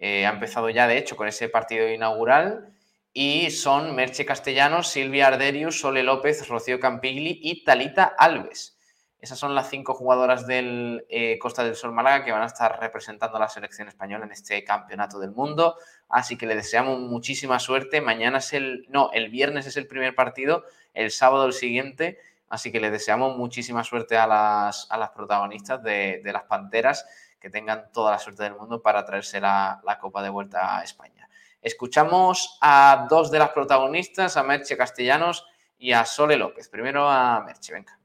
ha 0.00 0.30
empezado 0.30 0.70
ya 0.70 0.86
de 0.86 0.98
hecho 0.98 1.16
con 1.16 1.28
ese 1.28 1.48
partido 1.48 1.88
inaugural, 1.88 2.72
y 3.12 3.50
son 3.50 3.94
Merche 3.94 4.24
Castellanos, 4.24 4.88
Silvia 4.88 5.26
Arderius, 5.26 5.80
Sole 5.80 6.02
López, 6.02 6.46
Rocío 6.48 6.78
Campigli 6.78 7.40
y 7.42 7.64
Talita 7.64 8.04
Alves. 8.04 8.78
Esas 9.20 9.38
son 9.38 9.54
las 9.54 9.68
cinco 9.68 9.92
jugadoras 9.92 10.46
del 10.46 11.04
eh, 11.10 11.38
Costa 11.38 11.62
del 11.62 11.74
Sol 11.74 11.92
Málaga 11.92 12.24
que 12.24 12.32
van 12.32 12.42
a 12.42 12.46
estar 12.46 12.80
representando 12.80 13.36
a 13.36 13.40
la 13.40 13.48
selección 13.48 13.86
española 13.88 14.24
en 14.24 14.32
este 14.32 14.64
campeonato 14.64 15.18
del 15.18 15.32
mundo. 15.32 15.76
Así 16.08 16.38
que 16.38 16.46
le 16.46 16.54
deseamos 16.54 16.98
muchísima 17.00 17.58
suerte. 17.58 18.00
Mañana 18.00 18.38
es 18.38 18.54
el, 18.54 18.86
no, 18.88 19.10
el 19.12 19.28
viernes 19.28 19.66
es 19.66 19.76
el 19.76 19.86
primer 19.86 20.14
partido, 20.14 20.64
el 20.94 21.10
sábado 21.10 21.44
el 21.44 21.52
siguiente. 21.52 22.18
Así 22.48 22.72
que 22.72 22.80
le 22.80 22.90
deseamos 22.90 23.36
muchísima 23.36 23.84
suerte 23.84 24.16
a 24.16 24.26
las, 24.26 24.90
a 24.90 24.96
las 24.96 25.10
protagonistas 25.10 25.82
de, 25.82 26.22
las 26.24 26.44
Panteras, 26.44 27.06
que 27.40 27.50
tengan 27.50 27.90
toda 27.92 28.12
la 28.12 28.18
suerte 28.18 28.42
del 28.42 28.54
mundo 28.54 28.82
para 28.82 29.04
traerse 29.04 29.40
la, 29.40 29.80
la 29.84 29.98
Copa 29.98 30.22
de 30.22 30.28
vuelta 30.28 30.78
a 30.78 30.82
España. 30.84 31.28
Escuchamos 31.62 32.58
a 32.60 33.06
dos 33.08 33.30
de 33.30 33.38
las 33.38 33.50
protagonistas, 33.50 34.36
a 34.36 34.42
Merche 34.42 34.76
Castellanos 34.76 35.46
y 35.78 35.92
a 35.92 36.04
Sole 36.04 36.36
López. 36.36 36.68
Primero 36.68 37.08
a 37.08 37.40
Merche, 37.40 37.72
venga. 37.72 37.98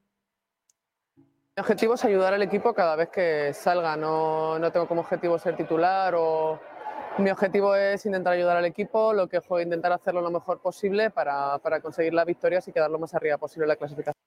Mi 1.16 1.62
objetivo 1.62 1.94
es 1.94 2.03
ayudar 2.03 2.34
al 2.34 2.41
equipo 2.41 2.74
cada 2.74 2.95
vez 2.95 3.10
que 3.10 3.53
salga. 3.53 3.95
No, 3.95 4.60
no 4.60 4.72
tengo 4.72 4.88
como 4.88 5.02
objetivo 5.02 5.40
ser 5.40 5.56
titular 5.56 6.14
o 6.16 6.60
mi 7.18 7.30
objetivo 7.30 7.76
es 7.76 8.06
intentar 8.06 8.34
ayudar 8.34 8.57
al 8.57 8.66
equipo, 8.66 9.14
lo 9.14 9.30
que 9.30 9.40
fue 9.40 9.64
intentar 9.64 9.94
hacerlo 9.94 10.20
lo 10.20 10.32
mejor 10.32 10.60
posible 10.60 11.12
para, 11.12 11.57
para 11.60 11.80
conseguir 11.80 12.14
las 12.14 12.26
victorias 12.26 12.68
y 12.68 12.74
quedar 12.74 12.91
lo 12.91 12.99
más 12.99 13.14
arriba 13.14 13.38
posible 13.38 13.64
en 13.64 13.70
la 13.70 13.76
clasificación. 13.78 14.24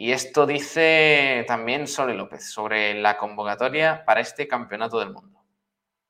Y 0.00 0.12
esto 0.12 0.46
dice 0.46 1.44
también 1.46 1.86
Sole 1.86 2.14
López 2.14 2.50
sobre 2.50 2.94
la 2.94 3.18
convocatoria 3.18 4.02
para 4.06 4.22
este 4.22 4.48
campeonato 4.48 4.98
del 4.98 5.12
mundo. 5.12 5.44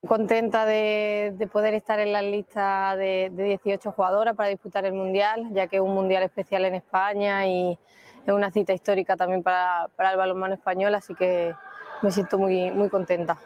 Contenta 0.06 0.64
de, 0.64 1.34
de 1.36 1.46
poder 1.48 1.74
estar 1.74 1.98
en 1.98 2.12
la 2.12 2.22
lista 2.22 2.94
de, 2.94 3.30
de 3.32 3.42
18 3.42 3.90
jugadoras 3.90 4.36
para 4.36 4.48
disputar 4.48 4.84
el 4.84 4.92
Mundial, 4.92 5.48
ya 5.50 5.66
que 5.66 5.78
es 5.78 5.82
un 5.82 5.92
Mundial 5.92 6.22
especial 6.22 6.66
en 6.66 6.76
España 6.76 7.44
y, 7.48 7.76
es 8.24 8.32
una 8.32 8.52
cita 8.52 8.72
histórica 8.72 9.16
también 9.16 9.42
para, 9.42 9.88
para 9.96 10.12
el 10.12 10.18
balonmano 10.18 10.54
español, 10.54 10.94
así 10.94 11.12
que 11.16 11.52
me 12.00 12.12
siento 12.12 12.38
muy, 12.38 12.70
muy 12.70 12.88
contenta. 12.90 13.38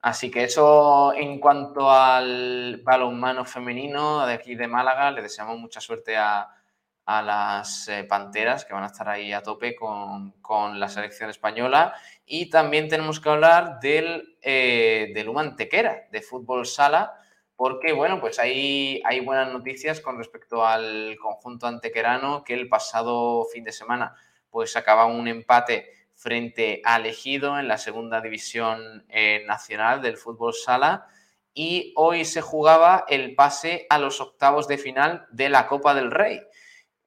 Así 0.00 0.30
que 0.30 0.44
eso 0.44 1.12
en 1.12 1.40
cuanto 1.40 1.90
al 1.90 2.80
balonmano 2.84 3.44
femenino 3.44 4.24
de 4.26 4.34
aquí 4.34 4.54
de 4.54 4.68
Málaga, 4.68 5.10
le 5.10 5.22
deseamos 5.22 5.58
mucha 5.58 5.80
suerte 5.80 6.16
a, 6.16 6.53
a 7.06 7.22
las 7.22 7.88
eh, 7.88 8.04
Panteras 8.04 8.64
que 8.64 8.72
van 8.72 8.84
a 8.84 8.86
estar 8.86 9.08
ahí 9.08 9.32
a 9.32 9.42
tope 9.42 9.74
con, 9.74 10.32
con, 10.40 10.80
la 10.80 10.88
selección 10.88 11.30
española. 11.30 11.94
Y 12.24 12.50
también 12.50 12.88
tenemos 12.88 13.20
que 13.20 13.28
hablar 13.28 13.78
del, 13.80 14.36
eh, 14.40 15.12
del 15.14 15.28
Humantequera, 15.28 16.08
de 16.10 16.22
fútbol 16.22 16.66
sala, 16.66 17.14
porque, 17.56 17.92
bueno, 17.92 18.20
pues 18.20 18.38
hay, 18.38 19.02
hay 19.04 19.20
buenas 19.20 19.52
noticias 19.52 20.00
con 20.00 20.18
respecto 20.18 20.66
al 20.66 21.16
conjunto 21.20 21.66
antequerano 21.66 22.42
que 22.42 22.54
el 22.54 22.68
pasado 22.68 23.44
fin 23.52 23.64
de 23.64 23.72
semana 23.72 24.14
pues 24.50 24.76
acaba 24.76 25.06
un 25.06 25.26
empate 25.26 25.90
frente 26.14 26.80
al 26.84 27.06
Ejido 27.06 27.58
en 27.58 27.66
la 27.66 27.76
segunda 27.76 28.20
división 28.20 29.04
eh, 29.08 29.42
nacional 29.46 30.00
del 30.00 30.16
fútbol 30.16 30.54
sala 30.54 31.08
y 31.52 31.92
hoy 31.96 32.24
se 32.24 32.40
jugaba 32.40 33.04
el 33.08 33.34
pase 33.34 33.86
a 33.88 33.98
los 33.98 34.20
octavos 34.20 34.68
de 34.68 34.78
final 34.78 35.26
de 35.30 35.48
la 35.48 35.66
Copa 35.66 35.94
del 35.94 36.10
Rey. 36.10 36.40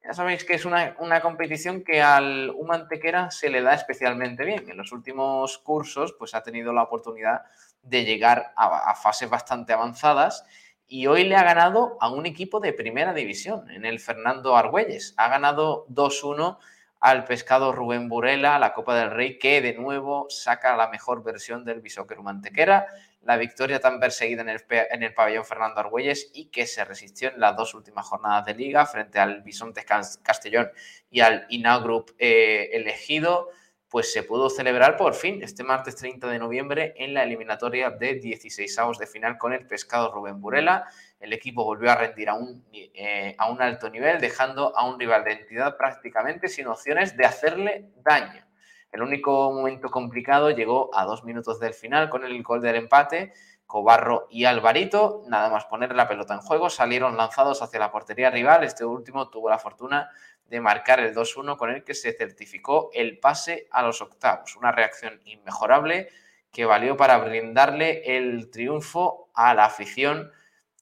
Ya 0.02 0.14
sabéis 0.14 0.44
que 0.44 0.54
es 0.54 0.64
una, 0.64 1.20
competición 1.20 1.82
que 1.82 2.00
al 2.00 2.50
Humantequera 2.50 3.30
se 3.30 3.50
le 3.50 3.62
da 3.62 3.74
especialmente 3.74 4.44
bien. 4.44 4.70
En 4.70 4.76
los 4.76 4.92
últimos 4.92 5.58
cursos 5.58 6.14
pues 6.18 6.34
ha 6.34 6.42
tenido 6.42 6.72
la 6.72 6.84
oportunidad 6.84 7.42
de 7.82 8.04
llegar 8.04 8.52
a, 8.56 8.94
fases 8.94 9.28
bastante 9.28 9.72
avanzadas 9.72 10.44
y 10.86 11.06
hoy 11.06 11.24
le 11.24 11.36
ha 11.36 11.42
ganado 11.42 11.98
a 12.00 12.10
un 12.10 12.26
equipo 12.26 12.60
de 12.60 12.72
primera 12.72 13.12
división, 13.12 13.70
en 13.70 13.84
el 13.84 14.00
Fernando 14.00 14.56
Argüelles. 14.56 15.14
Ha 15.18 15.28
ganado 15.28 15.86
2-1 15.88 16.58
al 17.00 17.24
pescado 17.24 17.72
Rubén 17.72 18.08
Burela, 18.08 18.58
la 18.58 18.72
Copa 18.72 18.96
del 18.98 19.10
Rey, 19.10 19.38
que 19.38 19.60
de 19.60 19.74
nuevo 19.74 20.26
saca 20.30 20.76
la 20.76 20.88
mejor 20.88 21.22
versión 21.22 21.64
del 21.64 21.80
Bisóquero 21.80 22.22
Mantequera, 22.22 22.86
la 23.28 23.36
victoria 23.36 23.78
tan 23.78 24.00
perseguida 24.00 24.40
en 24.40 24.48
el, 24.48 24.64
en 24.70 25.02
el 25.02 25.12
pabellón 25.12 25.44
Fernando 25.44 25.80
Argüelles 25.80 26.30
y 26.32 26.46
que 26.46 26.66
se 26.66 26.82
resistió 26.82 27.28
en 27.28 27.38
las 27.38 27.54
dos 27.54 27.74
últimas 27.74 28.06
jornadas 28.06 28.46
de 28.46 28.54
liga 28.54 28.86
frente 28.86 29.18
al 29.18 29.42
Bisontes 29.42 29.84
Castellón 29.84 30.70
y 31.10 31.20
al 31.20 31.44
Inau 31.50 31.82
Group 31.82 32.14
eh, 32.18 32.70
elegido, 32.72 33.50
pues 33.90 34.14
se 34.14 34.22
pudo 34.22 34.48
celebrar 34.48 34.96
por 34.96 35.12
fin 35.14 35.42
este 35.42 35.62
martes 35.62 35.96
30 35.96 36.26
de 36.26 36.38
noviembre 36.38 36.94
en 36.96 37.12
la 37.12 37.22
eliminatoria 37.22 37.90
de 37.90 38.14
16 38.14 38.78
avos 38.78 38.98
de 38.98 39.06
final 39.06 39.36
con 39.36 39.52
el 39.52 39.66
pescado 39.66 40.10
Rubén 40.10 40.40
Burela 40.40 40.88
el 41.20 41.34
equipo 41.34 41.64
volvió 41.64 41.90
a 41.90 41.96
rendir 41.96 42.30
a 42.30 42.34
un, 42.34 42.64
eh, 42.72 43.34
a 43.36 43.50
un 43.50 43.60
alto 43.60 43.90
nivel, 43.90 44.22
dejando 44.22 44.74
a 44.74 44.88
un 44.88 44.98
rival 44.98 45.24
de 45.24 45.32
entidad 45.32 45.76
prácticamente 45.76 46.48
sin 46.48 46.66
opciones 46.66 47.14
de 47.14 47.26
hacerle 47.26 47.90
daño. 48.02 48.47
El 48.90 49.02
único 49.02 49.52
momento 49.52 49.90
complicado 49.90 50.50
llegó 50.50 50.90
a 50.94 51.04
dos 51.04 51.24
minutos 51.24 51.60
del 51.60 51.74
final 51.74 52.08
con 52.08 52.24
el 52.24 52.42
gol 52.42 52.60
del 52.60 52.76
empate. 52.76 53.32
Cobarro 53.66 54.26
y 54.30 54.46
Alvarito, 54.46 55.24
nada 55.28 55.50
más 55.50 55.66
poner 55.66 55.94
la 55.94 56.08
pelota 56.08 56.32
en 56.32 56.40
juego, 56.40 56.70
salieron 56.70 57.18
lanzados 57.18 57.60
hacia 57.60 57.78
la 57.78 57.92
portería 57.92 58.30
rival. 58.30 58.64
Este 58.64 58.84
último 58.84 59.28
tuvo 59.28 59.50
la 59.50 59.58
fortuna 59.58 60.10
de 60.46 60.60
marcar 60.60 61.00
el 61.00 61.14
2-1 61.14 61.58
con 61.58 61.70
el 61.70 61.84
que 61.84 61.92
se 61.92 62.12
certificó 62.12 62.90
el 62.94 63.18
pase 63.18 63.68
a 63.70 63.82
los 63.82 64.00
octavos. 64.00 64.56
Una 64.56 64.72
reacción 64.72 65.20
inmejorable 65.26 66.08
que 66.50 66.64
valió 66.64 66.96
para 66.96 67.18
brindarle 67.18 68.16
el 68.16 68.50
triunfo 68.50 69.30
a 69.34 69.52
la 69.52 69.66
afición 69.66 70.32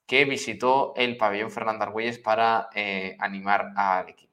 que 0.07 0.24
visitó 0.24 0.95
el 0.97 1.16
pabellón 1.16 1.51
Fernando 1.51 1.85
Argüelles 1.85 2.20
para 2.20 2.69
eh, 2.74 3.16
animar 3.19 3.73
al 3.77 4.09
equipo. 4.09 4.26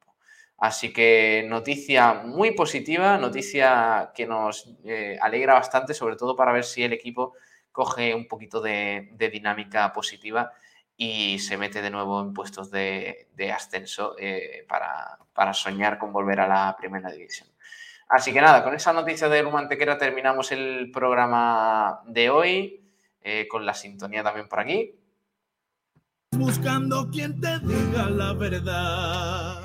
Así 0.63 0.93
que 0.93 1.45
noticia 1.49 2.13
muy 2.13 2.51
positiva, 2.51 3.17
noticia 3.17 4.13
que 4.15 4.25
nos 4.25 4.73
eh, 4.85 5.17
alegra 5.21 5.55
bastante, 5.55 5.93
sobre 5.93 6.15
todo 6.15 6.37
para 6.37 6.53
ver 6.53 6.63
si 6.63 6.83
el 6.83 6.93
equipo 6.93 7.33
coge 7.69 8.15
un 8.15 8.29
poquito 8.29 8.61
de, 8.61 9.09
dinámica 9.29 9.91
positiva 9.91 10.53
y 10.95 11.37
se 11.39 11.57
mete 11.57 11.81
de 11.81 11.89
nuevo 11.89 12.21
en 12.21 12.33
puestos 12.33 12.71
de, 12.71 13.27
ascenso 13.53 14.15
eh, 14.17 14.65
para, 14.69 15.53
soñar 15.53 15.97
con 15.97 16.13
volver 16.13 16.39
a 16.39 16.47
la 16.47 16.73
primera 16.77 17.11
división. 17.11 17.49
Así 18.07 18.31
que 18.31 18.39
nada, 18.39 18.63
con 18.63 18.73
esa 18.73 18.93
noticia 18.93 19.27
de 19.27 19.41
Rumantequera 19.41 19.97
terminamos 19.97 20.53
el 20.53 20.91
programa 20.93 22.03
de 22.05 22.29
hoy, 22.29 22.89
con 23.49 23.65
la 23.65 23.73
sintonía 23.73 24.23
también 24.23 24.47
por 24.47 24.61
aquí 24.61 24.97
buscando 26.37 27.09
quien 27.09 27.39
te 27.39 27.59
diga 27.59 28.09
la 28.09 28.33
verdad. 28.33 29.61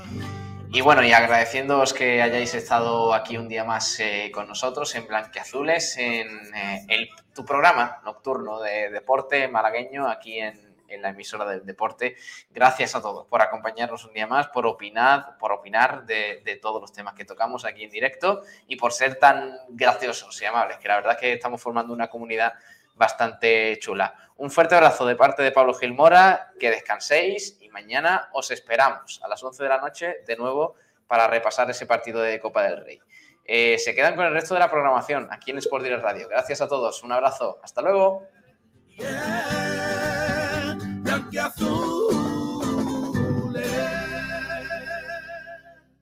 Y 0.71 0.83
bueno, 0.83 1.03
y 1.03 1.13
agradeciéndoos 1.13 1.95
que 1.95 2.21
hayáis 2.21 2.53
estado 2.53 3.15
aquí 3.15 3.39
un 3.39 3.49
día 3.49 3.65
más 3.65 3.99
eh, 4.01 4.31
con 4.33 4.47
nosotros 4.47 4.95
en 4.97 5.07
Blanquiazules, 5.07 5.97
en 5.97 6.29
eh, 6.55 7.09
tu 7.35 7.43
programa 7.43 8.03
nocturno 8.05 8.61
de 8.61 8.91
deporte 8.91 9.49
malagueño 9.49 10.07
aquí 10.07 10.39
en, 10.39 10.69
la 11.01 11.11
emisora 11.11 11.47
del 11.47 11.65
deporte. 11.65 12.17
Gracias 12.51 12.95
a 12.95 13.03
todos 13.03 13.27
por 13.27 13.43
acompañarnos 13.43 14.05
un 14.05 14.13
día 14.13 14.27
más, 14.27 14.49
por 14.49 14.67
opinar, 14.67 15.37
por 15.39 15.53
opinar 15.53 16.05
de, 16.07 16.43
de, 16.45 16.57
todos 16.57 16.81
los 16.81 16.93
temas 16.93 17.15
que 17.15 17.27
tocamos 17.27 17.65
aquí 17.65 17.85
en 17.85 17.91
directo 17.91 18.43
y 18.67 18.77
por 18.77 18.93
ser 18.93 19.19
tan 19.19 19.55
graciosos 19.69 20.41
y 20.41 20.47
amables, 20.47 20.79
que 20.79 20.89
la 20.89 20.97
verdad 20.97 21.13
es 21.15 21.19
que 21.19 21.33
estamos 21.35 21.61
formando 21.61 21.93
una 21.93 22.09
comunidad 22.09 22.55
bastante 22.95 23.79
chula. 23.81 24.15
Un 24.37 24.51
fuerte 24.51 24.75
abrazo 24.75 25.07
de 25.07 25.17
parte 25.17 25.43
de 25.43 25.53
Pablo 25.53 25.75
Gilmora, 25.75 26.53
que 26.61 26.71
descanséis 26.71 27.58
mañana 27.79 28.29
os 28.33 28.51
esperamos 28.51 29.21
a 29.23 29.29
las 29.29 29.43
11 29.43 29.63
de 29.63 29.69
la 29.69 29.79
noche 29.79 30.17
de 30.27 30.37
nuevo 30.37 30.75
para 31.07 31.29
repasar 31.29 31.71
ese 31.71 31.87
partido 31.87 32.21
de 32.21 32.41
Copa 32.41 32.65
del 32.65 32.85
Rey. 32.85 33.01
Eh, 33.45 33.79
se 33.79 33.95
quedan 33.95 34.17
con 34.17 34.27
el 34.27 34.33
resto 34.33 34.55
de 34.55 34.61
la 34.61 34.71
programación 34.71 35.29
aquí 35.31 35.53
en 35.53 35.59
Sport 35.59 35.85
Direct 35.85 36.03
Radio. 36.03 36.29
Gracias 36.29 36.61
a 36.61 36.69
todos, 36.69 37.03
un 37.05 37.13
abrazo, 37.13 37.61
hasta 37.63 37.81
luego. 37.81 38.27